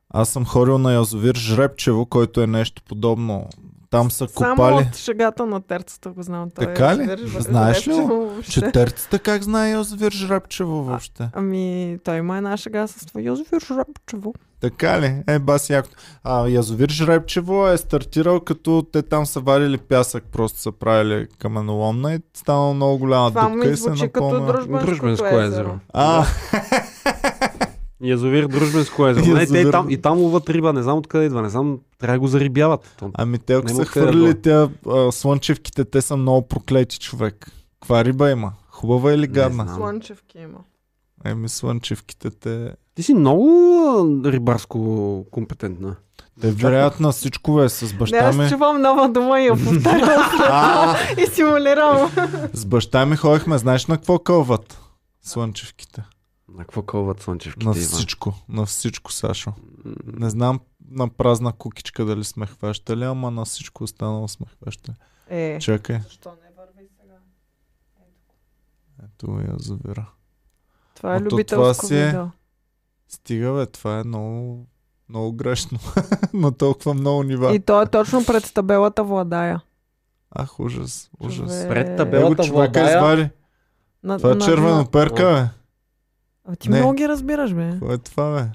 Аз 0.09 0.29
съм 0.29 0.45
ходил 0.45 0.77
на 0.77 0.93
язовир 0.93 1.35
Жребчево, 1.35 2.05
който 2.05 2.41
е 2.41 2.47
нещо 2.47 2.81
подобно. 2.87 3.47
Там 3.91 4.11
са 4.11 4.27
Само 4.27 4.55
копали. 4.55 4.87
от 4.89 4.95
шегата 4.95 5.45
на 5.45 5.61
терцата 5.61 6.09
го 6.09 6.23
знам. 6.23 6.49
Той 6.55 6.65
Така 6.65 6.91
е 6.91 6.97
ли? 6.97 7.03
Жребчево 7.05 7.41
Знаеш 7.41 7.87
ли. 7.87 8.07
Че 8.49 8.61
терцата 8.61 9.19
как 9.19 9.43
знае 9.43 9.71
Язовир 9.71 10.11
Жребчево 10.11 10.83
въобще? 10.83 11.29
Ами, 11.33 11.97
той 12.03 12.17
има 12.17 12.37
една 12.37 12.57
шега 12.57 12.87
с 12.87 13.05
това 13.05 13.21
Йозефир 13.21 13.59
Жребчево. 13.59 14.33
Така 14.61 15.01
ли? 15.01 15.23
Е, 15.27 15.39
бас 15.39 15.69
яко. 15.69 15.89
А 16.23 16.47
Язовир 16.47 16.89
Жребчево 16.89 17.67
е 17.67 17.77
стартирал 17.77 18.39
като 18.39 18.85
те 18.91 19.01
там 19.01 19.25
са 19.25 19.39
варили 19.39 19.77
пясък, 19.77 20.23
просто 20.31 20.59
са 20.59 20.71
правили 20.71 21.27
каменоломна 21.39 22.13
и 22.13 22.19
станало 22.33 22.73
много 22.73 22.97
голяма 22.97 23.29
Това 23.29 23.49
дупка 23.49 23.69
и 23.69 23.77
се 23.77 23.89
напълна. 23.89 24.45
дружбенското 24.47 24.85
Дружбенско 24.85 25.25
езеро. 25.39 25.79
А, 25.93 26.25
Язовир 28.01 28.47
Дружбенско 28.47 29.07
езеро. 29.07 29.25
Не, 29.27 29.33
те 29.35 29.41
Язовир. 29.41 29.67
и 29.67 29.71
там, 29.71 29.89
и 29.89 29.97
там 29.97 30.17
ловат 30.17 30.49
риба, 30.49 30.73
не 30.73 30.83
знам 30.83 30.97
откъде 30.97 31.25
идва, 31.25 31.41
не 31.41 31.49
знам, 31.49 31.79
трябва 31.99 32.13
да 32.13 32.19
го 32.19 32.27
зарибяват. 32.27 32.95
То- 32.99 33.11
ами 33.13 33.37
те 33.39 33.53
ако 33.53 33.69
са 33.69 33.75
да 33.75 33.85
хвърлили 33.85 34.41
тя 34.41 34.69
а, 34.87 35.11
слънчевките, 35.11 35.85
те 35.85 36.01
са 36.01 36.17
много 36.17 36.47
проклети 36.47 36.99
човек. 36.99 37.51
Каква 37.73 38.05
риба 38.05 38.31
има? 38.31 38.53
Хубава 38.69 39.13
или 39.13 39.21
Не 39.21 39.27
гадна? 39.27 39.63
знам. 39.63 39.75
Слънчевки 39.77 40.37
има. 40.37 40.57
Еми 41.25 41.49
слънчевките 41.49 42.29
те... 42.31 42.73
Ти 42.95 43.03
си 43.03 43.13
много 43.13 43.45
рибарско 44.25 44.79
компетентна. 45.31 45.95
Те 46.41 46.51
вероятно 46.51 47.11
всичко 47.11 47.53
бе 47.53 47.69
с 47.69 47.81
Не, 47.83 47.97
баща 47.97 48.17
аз 48.17 48.37
ми. 48.37 48.49
чувам 48.49 48.81
нова 48.81 49.09
дума 49.09 49.41
и 49.41 49.45
я 49.45 49.53
повтарям 49.65 50.21
и 51.17 51.27
симулирам. 51.27 52.11
с 52.53 52.65
баща 52.65 53.05
ми 53.05 53.15
ходихме, 53.15 53.57
знаеш 53.57 53.85
на 53.85 53.97
какво 53.97 54.19
кълват? 54.19 54.81
Слънчевките. 55.21 56.03
На 56.49 56.59
какво 56.59 56.81
кълват 56.81 57.21
слънчевките, 57.21 57.65
На 57.65 57.71
Иван? 57.71 57.83
всичко, 57.83 58.33
на 58.49 58.65
всичко, 58.65 59.11
Сашо. 59.11 59.53
Не 60.05 60.29
знам 60.29 60.59
на 60.89 61.09
празна 61.09 61.53
кукичка 61.53 62.05
дали 62.05 62.23
сме 62.23 62.45
хващали, 62.45 63.03
ама 63.03 63.31
на 63.31 63.45
всичко 63.45 63.83
останало 63.83 64.27
сме 64.27 64.45
хващали. 64.47 64.95
Е, 65.29 65.59
Чакай, 65.59 65.99
защо 65.99 66.29
не 66.31 66.49
върви 66.57 66.87
сега? 66.91 67.13
ето 69.05 69.31
я 69.31 69.55
завира. 69.57 70.09
Това 70.95 71.15
е 71.15 71.21
любителско 71.21 71.55
това 71.55 71.73
си 71.87 71.95
е- 71.95 72.05
видео. 72.05 72.25
Стига 73.07 73.53
бе, 73.53 73.65
това 73.65 73.99
е 73.99 74.03
много, 74.03 74.65
много 75.09 75.31
грешно. 75.33 75.79
на 76.33 76.51
толкова 76.51 76.93
много 76.93 77.23
нива. 77.23 77.55
И 77.55 77.59
то 77.59 77.81
е 77.81 77.85
точно 77.87 78.25
пред 78.25 78.53
табелата 78.53 79.03
Владая. 79.03 79.61
Ах, 80.31 80.59
ужас, 80.59 81.09
ужас. 81.19 81.67
Пред 81.67 81.87
Его 81.87 81.97
табелата 81.97 82.43
човека 82.43 82.53
Владая. 82.79 82.97
извади. 82.97 83.29
На, 84.03 84.17
Това 84.17 84.31
е 84.31 84.35
на- 84.35 84.45
червено 84.45 84.85
перка, 84.87 85.23
бе. 85.25 85.58
А, 86.49 86.55
ти 86.55 86.69
Не. 86.69 86.77
много 86.77 86.93
ги 86.93 87.07
разбираш, 87.07 87.53
бе. 87.53 87.69
Какво 87.71 87.93
е 87.93 87.97
това, 87.97 88.31
бе? 88.31 88.45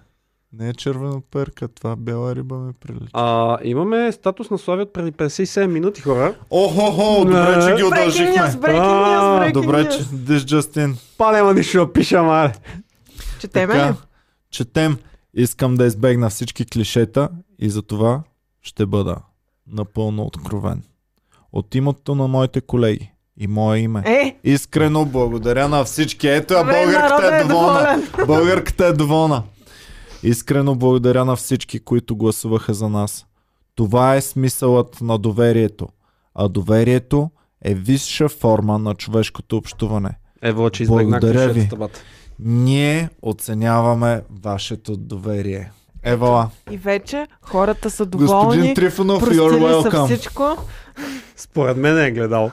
Не 0.53 0.69
е 0.69 0.75
червено 0.75 1.23
перка, 1.23 1.69
това 1.69 1.97
бяла 1.97 2.35
риба 2.37 2.57
ми 2.57 2.73
прилича. 2.73 3.11
А, 3.13 3.59
имаме 3.63 4.13
статус 4.13 4.51
на 4.51 4.59
Слави 4.59 4.83
от 4.83 4.93
преди 4.93 5.13
57 5.13 5.67
минути, 5.67 6.01
хора. 6.01 6.35
Охо-хо, 6.51 7.25
добре, 7.25 7.35
че 7.61 7.75
ги 7.75 7.83
Breaking 7.83 7.87
удължихме. 7.93 8.35
news, 8.35 8.51
breaking 8.51 8.81
news, 8.81 9.41
breaking 9.41 9.53
Добре, 9.53 9.89
че 9.89 9.99
this 10.05 10.39
just 10.39 10.87
in. 10.87 10.95
Па 11.19 11.33
няма 11.33 11.55
нищо 11.55 11.79
да 11.79 11.93
пиша, 11.93 12.23
мале. 12.23 12.53
Четеме 13.41 13.75
ли? 13.75 13.79
Така, 13.79 13.95
четем. 14.51 14.99
Искам 15.35 15.75
да 15.75 15.87
избегна 15.87 16.31
всички 16.31 16.67
клишета 16.67 17.29
и 17.59 17.71
за 17.71 17.83
това 17.83 18.23
ще 18.63 18.87
бъда 18.87 19.17
напълно 19.67 20.23
откровен. 20.23 20.83
От 21.53 21.75
името 21.75 22.15
на 22.15 22.29
моите 22.29 22.61
колеги 22.61 23.13
и 23.37 23.47
мое 23.47 23.79
име. 23.79 24.03
Е, 24.07 24.37
Искрено 24.45 25.05
благодаря 25.05 25.69
на 25.69 25.85
всички. 25.85 26.29
Ето 26.29 26.55
я, 26.55 26.61
добре, 26.61 26.73
българката 26.85 27.37
е 27.37 27.41
е 27.41 27.45
доволна. 27.45 27.73
доволен. 27.81 28.27
Българката 28.27 28.87
е 28.87 28.93
доволна. 28.93 29.43
Искрено 30.23 30.75
благодаря 30.75 31.25
на 31.25 31.37
всички, 31.37 31.79
които 31.79 32.17
гласуваха 32.17 32.75
за 32.75 32.89
нас. 32.89 33.27
Това 33.75 34.15
е 34.15 34.21
смисълът 34.21 35.01
на 35.01 35.19
доверието. 35.19 35.89
А 36.35 36.49
доверието 36.49 37.31
е 37.65 37.75
висша 37.75 38.29
форма 38.29 38.79
на 38.79 38.95
човешкото 38.95 39.57
общуване. 39.57 40.19
Ево, 40.43 40.71
че 40.71 40.83
избегнах 40.83 41.21
Благодаря 41.21 41.53
ви. 41.53 41.69
Ние 42.39 43.09
оценяваме 43.23 44.23
вашето 44.43 44.97
доверие. 44.97 45.71
Евала. 46.05 46.51
И 46.71 46.77
вече 46.77 47.27
хората 47.43 47.91
са 47.91 48.05
Господин 48.07 48.27
доволни. 48.27 48.75
Трифонов, 48.75 49.23
you're 49.23 49.83
са 49.83 49.91
welcome. 49.91 50.07
всичко. 50.07 50.57
Според 51.37 51.77
мен 51.77 51.99
е 51.99 52.11
гледал. 52.11 52.51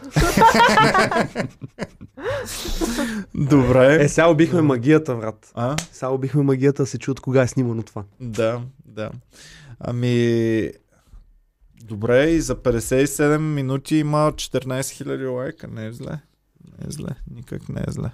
Добре. 3.35 4.03
Е, 4.03 4.09
сега 4.09 4.27
убихме 4.27 4.61
магията, 4.61 5.15
брат. 5.15 5.51
А? 5.55 5.75
Сега 5.91 6.09
убихме 6.09 6.43
магията, 6.43 6.85
се 6.85 6.97
чуят 6.97 7.19
кога 7.19 7.41
е 7.41 7.47
снимано 7.47 7.83
това. 7.83 8.03
Да, 8.19 8.61
да. 8.85 9.09
Ами... 9.79 10.69
Добре, 11.83 12.29
и 12.29 12.41
за 12.41 12.55
57 12.55 13.37
минути 13.37 13.95
има 13.95 14.31
14 14.31 14.65
000 14.81 15.35
лайка. 15.35 15.67
Не 15.67 15.85
е 15.85 15.91
зле. 15.91 16.19
Не 16.79 16.87
е 16.87 16.91
зле. 16.91 17.09
Никак 17.35 17.69
не 17.69 17.81
е 17.87 17.91
зле. 17.91 18.09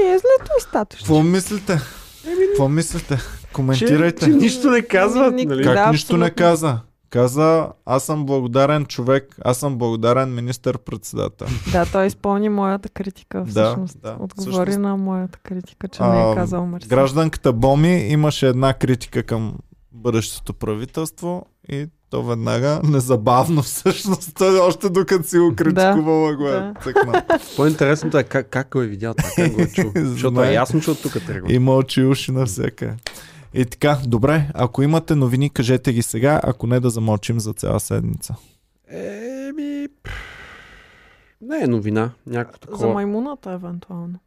Не 0.00 0.08
е 0.08 0.18
злето 0.18 0.52
и 0.58 0.62
статус. 0.62 0.98
Какво 0.98 1.22
мислите? 1.22 1.80
Какво 2.24 2.68
мислите? 2.68 3.16
Че, 3.16 3.52
Коментирайте. 3.52 4.24
че 4.24 4.30
нищо 4.30 4.70
не 4.70 4.82
казват, 4.82 5.34
Ник- 5.34 5.48
нали? 5.48 5.62
Как 5.64 5.74
Да, 5.74 5.90
нищо 5.90 6.16
не 6.16 6.30
каза? 6.30 6.80
Каза, 7.10 7.68
аз 7.86 8.04
съм 8.04 8.26
благодарен 8.26 8.86
човек, 8.86 9.36
аз 9.44 9.58
съм 9.58 9.78
благодарен 9.78 10.34
министър-председател. 10.34 11.46
Да, 11.72 11.86
той 11.86 12.06
изпълни 12.06 12.48
моята 12.48 12.88
критика, 12.88 13.38
Да, 13.38 13.44
всъщност. 13.46 14.00
да, 14.00 14.16
Отговори 14.20 14.52
всъщност. 14.52 14.78
на 14.78 14.96
моята 14.96 15.38
критика, 15.38 15.88
че 15.88 15.98
А, 16.02 16.08
не 16.08 16.32
е 16.32 16.34
казал 16.34 16.66
мерси. 16.66 16.88
Гражданката 16.88 17.52
Боми 17.52 17.98
имаше 17.98 18.48
една 18.48 18.74
критика 18.74 19.22
към 19.22 19.54
бъдещото 19.92 20.54
правителство 20.54 21.46
и 21.68 21.86
то 22.10 22.22
веднага, 22.22 22.80
незабавно 22.84 23.62
всъщност, 23.62 24.34
той 24.34 24.58
още 24.58 24.88
докато 24.88 25.28
си 25.28 25.38
го 25.38 25.54
критикувала 25.56 26.36
го 26.36 26.48
е 26.48 26.50
да. 26.50 26.74
По-интересното 27.56 28.18
е 28.18 28.24
как, 28.24 28.48
как 28.48 28.70
го 28.70 28.82
е 28.82 28.86
видял 28.86 29.14
това, 29.14 29.30
как 29.36 29.52
го 29.52 29.60
е 29.60 29.68
чул. 29.68 29.92
Защото 29.96 30.42
е 30.44 30.52
ясно, 30.52 30.80
че 30.80 30.90
от 30.90 31.02
тук 31.02 31.12
тръгва. 31.26 31.52
Има 31.52 31.76
очи 31.76 32.00
и 32.00 32.04
уши 32.04 32.32
навсяка. 32.32 32.96
И 33.54 33.64
така, 33.64 33.98
добре, 34.06 34.50
ако 34.54 34.82
имате 34.82 35.14
новини, 35.14 35.50
кажете 35.50 35.92
ги 35.92 36.02
сега, 36.02 36.40
ако 36.42 36.66
не 36.66 36.80
да 36.80 36.90
замълчим 36.90 37.40
за 37.40 37.52
цяла 37.52 37.80
седмица. 37.80 38.34
Еми... 38.88 39.88
Не 41.40 41.58
е 41.62 41.66
новина, 41.66 42.10
някакво 42.26 42.58
За 42.60 42.60
такова. 42.60 42.94
маймуната, 42.94 43.50
евентуално. 43.50 44.18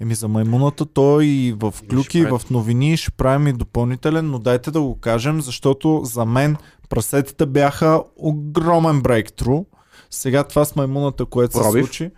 Еми 0.00 0.14
за 0.14 0.28
маймуната 0.28 0.86
той 0.86 1.24
и 1.26 1.54
в 1.60 1.74
клюки, 1.90 2.18
и 2.18 2.24
в 2.24 2.40
новини 2.50 2.96
ще 2.96 3.10
правим 3.10 3.46
и 3.46 3.52
допълнителен, 3.52 4.30
но 4.30 4.38
дайте 4.38 4.70
да 4.70 4.80
го 4.80 4.98
кажем, 5.00 5.40
защото 5.40 6.00
за 6.04 6.24
мен 6.24 6.56
прасетите 6.88 7.46
бяха 7.46 8.02
огромен 8.16 9.02
брейктру. 9.02 9.64
Сега 10.10 10.44
това 10.44 10.64
с 10.64 10.76
маймуната, 10.76 11.26
което 11.26 11.56
се 11.56 11.70
случи. 11.70 12.10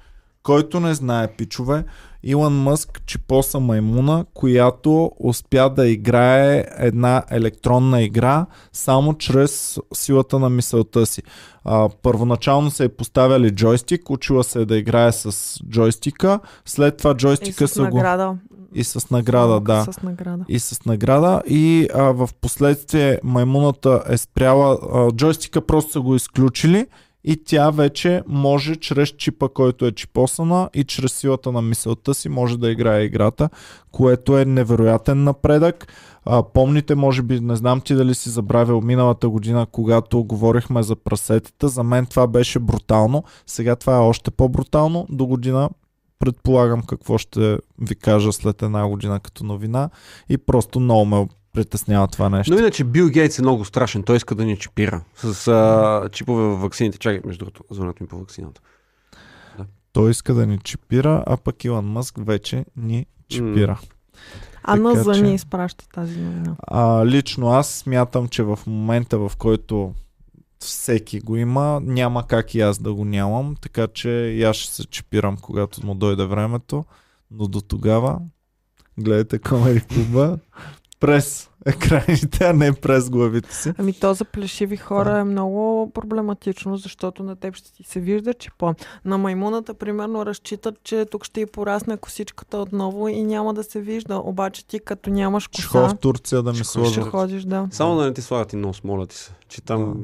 Който 0.42 0.80
не 0.80 0.94
знае, 0.94 1.28
пичове, 1.28 1.84
Илон 2.22 2.62
Мъск 2.62 3.02
чипоса 3.06 3.60
маймуна, 3.60 4.24
която 4.34 5.10
успя 5.18 5.70
да 5.70 5.88
играе 5.88 6.64
една 6.78 7.22
електронна 7.30 8.02
игра 8.02 8.46
само 8.72 9.14
чрез 9.14 9.78
силата 9.94 10.38
на 10.38 10.50
мисълта 10.50 11.06
си. 11.06 11.22
А, 11.64 11.88
първоначално 12.02 12.70
се 12.70 12.84
е 12.84 12.88
поставяли 12.88 13.50
джойстик, 13.50 14.10
учила 14.10 14.44
се 14.44 14.60
е 14.60 14.64
да 14.64 14.76
играе 14.76 15.12
с 15.12 15.56
джойстика, 15.68 16.40
след 16.64 16.96
това 16.96 17.14
джойстика 17.14 17.68
с 17.68 17.72
са 17.72 17.80
го... 17.80 17.96
награда. 17.96 18.36
И 18.74 18.84
с 18.84 19.10
награда, 19.10 19.60
да 19.60 19.86
С 19.92 20.02
награда. 20.02 20.44
и 20.48 20.58
с 20.58 20.84
награда 20.84 21.42
и 21.46 21.88
а, 21.94 22.02
в 22.02 22.28
последствие 22.40 23.20
маймуната 23.24 24.02
е 24.08 24.16
спряла, 24.16 24.78
а, 24.92 25.10
джойстика 25.12 25.66
просто 25.66 25.92
са 25.92 26.00
го 26.00 26.14
изключили 26.14 26.86
и 27.24 27.44
тя 27.44 27.70
вече 27.70 28.22
може 28.26 28.76
чрез 28.76 29.08
чипа, 29.08 29.48
който 29.48 29.86
е 29.86 29.92
чипосана 29.92 30.70
и 30.74 30.84
чрез 30.84 31.12
силата 31.12 31.52
на 31.52 31.62
мисълта 31.62 32.14
си 32.14 32.28
може 32.28 32.58
да 32.58 32.70
играе 32.70 33.02
играта, 33.02 33.48
което 33.90 34.38
е 34.38 34.44
невероятен 34.44 35.24
напредък. 35.24 35.92
А, 36.24 36.42
помните, 36.42 36.94
може 36.94 37.22
би, 37.22 37.40
не 37.40 37.56
знам 37.56 37.80
ти 37.80 37.94
дали 37.94 38.14
си 38.14 38.30
забравил 38.30 38.80
миналата 38.80 39.28
година, 39.28 39.66
когато 39.72 40.24
говорихме 40.24 40.82
за 40.82 40.96
прасетата, 40.96 41.68
за 41.68 41.82
мен 41.82 42.06
това 42.06 42.26
беше 42.26 42.58
брутално, 42.58 43.24
сега 43.46 43.76
това 43.76 43.96
е 43.96 44.00
още 44.00 44.30
по-брутално, 44.30 45.06
до 45.10 45.26
година 45.26 45.70
предполагам 46.18 46.82
какво 46.82 47.18
ще 47.18 47.58
ви 47.80 47.94
кажа 47.94 48.32
след 48.32 48.62
една 48.62 48.88
година 48.88 49.20
като 49.20 49.44
новина. 49.44 49.90
И 50.28 50.38
просто 50.38 50.80
много 50.80 51.04
ме 51.04 51.28
притеснява 51.52 52.08
това 52.08 52.28
нещо. 52.28 52.52
Но 52.52 52.58
иначе 52.58 52.84
Бил 52.84 53.08
Гейтс 53.08 53.38
е 53.38 53.42
много 53.42 53.64
страшен. 53.64 54.02
Той 54.02 54.16
иска 54.16 54.34
да 54.34 54.44
ни 54.44 54.56
чипира. 54.56 55.04
С 55.16 55.48
а, 55.48 56.08
чипове 56.12 56.42
в 56.42 56.56
ваксините. 56.56 56.98
Чакай, 56.98 57.20
между 57.24 57.38
другото, 57.38 57.64
звънят 57.70 58.00
ми 58.00 58.06
по 58.06 58.18
вакцината. 58.18 58.60
Той 59.92 60.10
иска 60.10 60.34
да 60.34 60.46
ни 60.46 60.58
чипира, 60.58 61.24
а 61.26 61.36
пък 61.36 61.64
Илон 61.64 61.86
Мъск 61.86 62.14
вече 62.18 62.64
ни 62.76 63.06
чипира. 63.28 63.80
Ана 64.62 64.92
Така 64.92 65.02
за 65.02 65.14
че- 65.14 65.22
ни 65.22 65.34
изпраща 65.34 65.88
тази 65.88 66.20
новина. 66.20 66.56
А, 66.62 67.06
лично 67.06 67.48
аз 67.48 67.68
смятам, 67.68 68.28
че 68.28 68.42
в 68.42 68.58
момента, 68.66 69.18
в 69.18 69.32
който 69.38 69.94
всеки 70.58 71.20
го 71.20 71.36
има, 71.36 71.80
няма 71.84 72.26
как 72.26 72.54
и 72.54 72.60
аз 72.60 72.78
да 72.78 72.94
го 72.94 73.04
нямам, 73.04 73.56
така 73.60 73.86
че 73.86 74.08
и 74.10 74.42
аз 74.42 74.56
ще 74.56 74.74
се 74.74 74.86
чипирам, 74.86 75.36
когато 75.36 75.86
му 75.86 75.94
дойде 75.94 76.24
времето, 76.24 76.84
но 77.30 77.46
до 77.48 77.60
тогава 77.60 78.18
гледайте 78.98 79.38
Комери 79.38 79.80
Клуба 79.80 80.38
през 81.00 81.50
екраните, 81.66 82.44
а 82.44 82.52
не 82.52 82.72
през 82.72 83.10
главите 83.10 83.54
си. 83.54 83.72
Ами 83.78 83.92
то 83.92 84.14
за 84.14 84.24
плешиви 84.24 84.76
хора 84.76 85.18
е 85.18 85.24
много 85.24 85.90
проблематично, 85.94 86.76
защото 86.76 87.22
на 87.22 87.36
теб 87.36 87.54
ще 87.56 87.72
ти 87.72 87.82
се 87.82 88.00
вижда 88.00 88.34
чипон. 88.34 88.74
На 89.04 89.18
маймуната, 89.18 89.74
примерно, 89.74 90.26
разчитат, 90.26 90.74
че 90.84 91.06
тук 91.10 91.24
ще 91.24 91.40
й 91.40 91.46
порасне 91.46 91.96
косичката 91.96 92.58
отново 92.58 93.08
и 93.08 93.22
няма 93.22 93.54
да 93.54 93.64
се 93.64 93.80
вижда. 93.80 94.16
Обаче 94.16 94.66
ти 94.66 94.80
като 94.80 95.10
нямаш 95.10 95.44
Ще 95.44 95.62
коса, 95.62 95.88
в 95.88 95.98
Турция 95.98 96.42
да 96.42 96.50
ми 96.50 96.56
Ще 96.56 96.64
ще 96.64 96.72
сложат. 96.72 97.08
ходиш, 97.08 97.42
да. 97.42 97.68
Само 97.70 97.96
да 97.96 98.04
не 98.04 98.14
ти 98.14 98.22
слагат 98.22 98.52
и 98.52 98.56
нос, 98.56 98.84
моля 98.84 99.06
ти 99.06 99.16
се. 99.16 99.30
Че 99.48 99.62
там... 99.62 99.94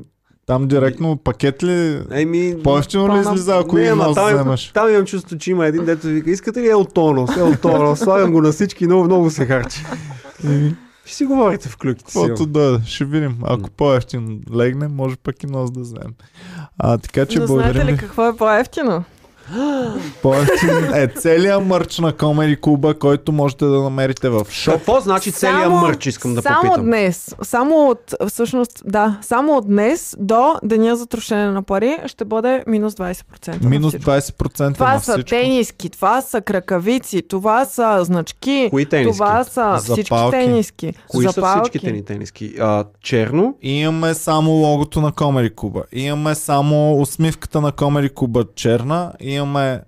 Там 0.47 0.69
директно 0.69 1.17
пакет 1.17 1.63
ли... 1.63 2.03
Еми... 2.11 2.57
По-ефтино 2.65 3.17
ли 3.17 3.21
излиза, 3.21 3.59
ако 3.59 3.77
Не, 3.77 3.95
нос 3.95 4.15
там, 4.15 4.35
вземаш? 4.35 4.71
там 4.75 4.91
имам 4.91 5.07
чувство, 5.07 5.39
че 5.39 5.51
има 5.51 5.67
един 5.67 5.85
дето 5.85 6.07
вика, 6.07 6.31
искате 6.31 6.61
ли 6.61 6.69
елтонос, 6.69 7.37
елтонос, 7.37 7.99
слагам 7.99 8.33
го 8.33 8.43
на 8.43 8.53
всички, 8.53 8.87
много, 8.87 9.05
много 9.05 9.31
се 9.31 9.47
харчи. 9.47 9.85
Ще 11.07 11.15
си 11.17 11.25
говорите 11.25 11.69
в 11.69 11.77
клюките 11.77 12.13
си. 12.13 12.19
Каквото 12.19 12.47
дойде, 12.47 12.85
ще 12.87 13.05
видим. 13.05 13.39
Ако 13.43 13.71
по-ефтин 13.71 14.43
легне, 14.55 14.89
може 14.89 15.17
пък 15.17 15.43
и 15.43 15.47
нос 15.47 15.71
да 15.71 15.81
вземем. 15.81 16.15
А, 16.79 16.99
така 16.99 17.27
че 17.27 17.39
Но 17.39 17.47
знаете 17.47 17.63
благодарим 17.65 17.89
ли 17.89 17.93
ви. 17.93 17.99
какво 17.99 18.29
е 18.29 18.37
по-ефтино? 18.37 19.05
По-ефтин 20.23 20.71
е 20.95 21.07
целият 21.09 21.67
мърч 21.67 21.99
на 21.99 22.13
Комери 22.13 22.57
Куба, 22.57 22.95
който 22.95 23.33
можете 23.33 23.65
да 23.65 23.83
намерите 23.83 24.29
в 24.29 24.47
шоп. 24.51 24.75
Какво 24.75 25.01
значи 25.01 25.33
целият 25.33 25.73
мърч, 25.73 26.07
искам 26.07 26.35
да 26.35 26.43
само 26.43 26.61
попитам. 26.63 26.85
днес, 26.85 27.35
само 27.43 27.89
от, 27.89 28.15
всъщност, 28.29 28.83
да, 28.85 29.19
само 29.23 29.53
от 29.53 29.67
днес 29.67 30.17
до 30.19 30.55
деня 30.63 30.97
за 30.97 31.07
трошене 31.07 31.47
на 31.47 31.63
пари 31.63 31.97
ще 32.07 32.25
бъде 32.25 32.65
минус 32.67 32.95
20%. 32.95 33.63
на 33.63 33.69
Минус 33.71 33.93
всичко. 33.93 34.11
20% 34.11 34.75
Това 34.75 34.95
на 34.95 35.01
са 35.01 35.23
тениски, 35.23 35.91
това 35.91 36.21
са 36.21 36.41
кракавици, 36.41 37.23
това 37.23 37.65
са 37.65 37.99
значки, 38.03 38.69
Кои 38.71 38.87
тениски? 38.87 39.13
това 39.13 39.45
са 39.45 39.77
всички 39.79 40.03
Запалки. 40.05 40.31
тениски. 40.33 40.93
Кои 41.09 41.25
са 41.25 41.31
запалки. 41.31 41.61
всичките 41.63 41.93
ни 41.93 42.05
тениски? 42.05 42.55
А, 42.61 42.85
черно, 43.03 43.55
Имаме 43.63 44.15
само 44.15 44.51
логото 44.51 45.01
на 45.01 45.13
Комери 45.13 45.51
Куба. 45.51 45.83
Имаме 45.93 46.35
само 46.35 46.67
усмивката 46.95 47.61
на 47.61 47.73
Комери 47.73 48.09
Куба 48.09 48.45
черна. 48.55 49.13
Имаме 49.37 49.67
А, 49.67 49.86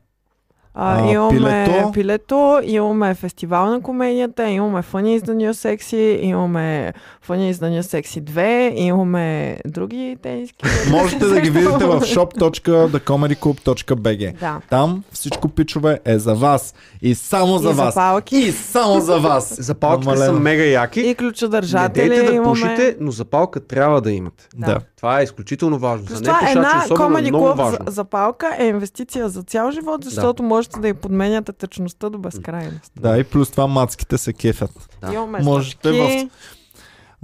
А, 0.80 1.10
имаме 1.10 1.38
пилето. 1.38 1.92
пилето. 1.92 2.60
имаме 2.64 3.14
фестивал 3.14 3.66
на 3.66 3.80
комедията, 3.80 4.48
имаме 4.48 4.82
Funny 4.82 5.20
is 5.20 5.24
the 5.24 5.34
New 5.34 5.52
Sexy, 5.52 6.18
имаме 6.22 6.92
Funny 7.28 7.52
is 7.52 7.55
the 7.55 7.78
New 7.78 7.80
Sexy 7.80 8.22
2, 8.22 8.72
имаме 8.74 9.59
други 9.66 10.16
тениски. 10.22 10.64
Можете 10.90 11.26
да 11.26 11.40
ги 11.40 11.50
видите 11.50 11.84
в 11.84 12.00
shop.thecomedyclub.bg. 12.00 14.38
Да. 14.40 14.60
Там 14.70 15.02
всичко 15.12 15.48
пичове 15.48 16.00
е 16.05 16.18
за 16.18 16.34
вас. 16.34 16.74
И 17.02 17.14
само 17.14 17.59
за 17.59 17.70
и 17.70 17.72
вас. 17.72 17.94
запалки. 17.94 18.36
И 18.36 18.52
само 18.52 19.00
за 19.00 19.18
вас. 19.18 19.56
запалките 19.60 20.16
са 20.16 20.32
мега 20.32 20.64
яки. 20.64 21.00
И 21.00 21.14
ключодържатели 21.14 22.09
Не 22.09 22.14
дейте 22.14 22.26
да 22.26 22.32
имаме. 22.34 22.50
пушите, 22.50 22.96
но 23.00 23.10
запалка 23.10 23.60
трябва 23.60 24.00
да 24.00 24.12
имате. 24.12 24.48
Да. 24.56 24.78
Това 24.96 25.20
е 25.20 25.22
изключително 25.22 25.78
важно. 25.78 26.06
Плюс 26.06 26.18
За 26.18 26.24
това 26.24 26.40
една 26.50 26.84
е 26.90 26.94
комеди 26.94 27.30
много 27.30 27.55
клуб 27.55 27.66
за, 27.66 27.78
запалка 27.86 28.56
е 28.59 28.66
инвестиция 28.66 29.28
за 29.28 29.42
цял 29.42 29.70
живот, 29.70 30.05
защото 30.05 30.42
можете 30.69 30.81
да 30.81 30.89
й 30.89 30.95
подменяте 30.95 31.53
тъчността 31.53 32.09
до 32.09 32.19
безкрайност. 32.19 32.93
Да, 33.01 33.19
и 33.19 33.24
плюс 33.24 33.51
това 33.51 33.66
мацките 33.66 34.19
се 34.19 34.32
кефят. 34.32 34.70
Да. 35.01 35.27
Можете 35.43 35.78
стъпки. 35.78 36.31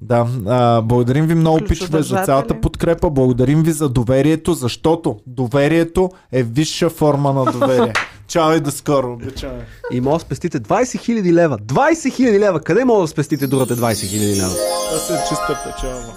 Да, 0.03 0.27
а, 0.47 0.83
благодарим 0.83 1.27
ви 1.27 1.35
много, 1.35 1.61
пичове, 1.69 2.03
за 2.03 2.25
цялата 2.25 2.61
подкрепа. 2.61 3.11
Благодарим 3.11 3.62
ви 3.62 3.73
за 3.73 3.89
доверието, 3.89 4.55
защото 4.55 5.21
доверието 5.27 6.11
е 6.33 6.43
висша 6.43 6.91
форма 6.91 7.33
на 7.33 7.53
доверие. 7.53 7.93
Чао 8.29 8.53
и 8.53 8.61
до 8.61 8.71
скоро. 8.71 9.12
Обичаме. 9.12 9.66
И 9.93 10.01
може 10.01 10.15
да 10.15 10.21
спестите 10.21 10.61
20 10.61 10.83
000 10.83 11.33
лева. 11.33 11.59
20 11.59 11.93
000 11.93 12.39
лева! 12.39 12.61
Къде 12.61 12.85
може 12.85 13.01
да 13.01 13.09
спестите 13.09 13.47
другата 13.47 13.77
20 13.77 13.93
000 13.93 14.37
лева? 14.37 14.55
Това 14.89 14.99
се 14.99 15.29
чиста 15.29 15.61
печалба. 15.65 16.15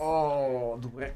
О, 0.00 0.76
добре. 0.78 1.12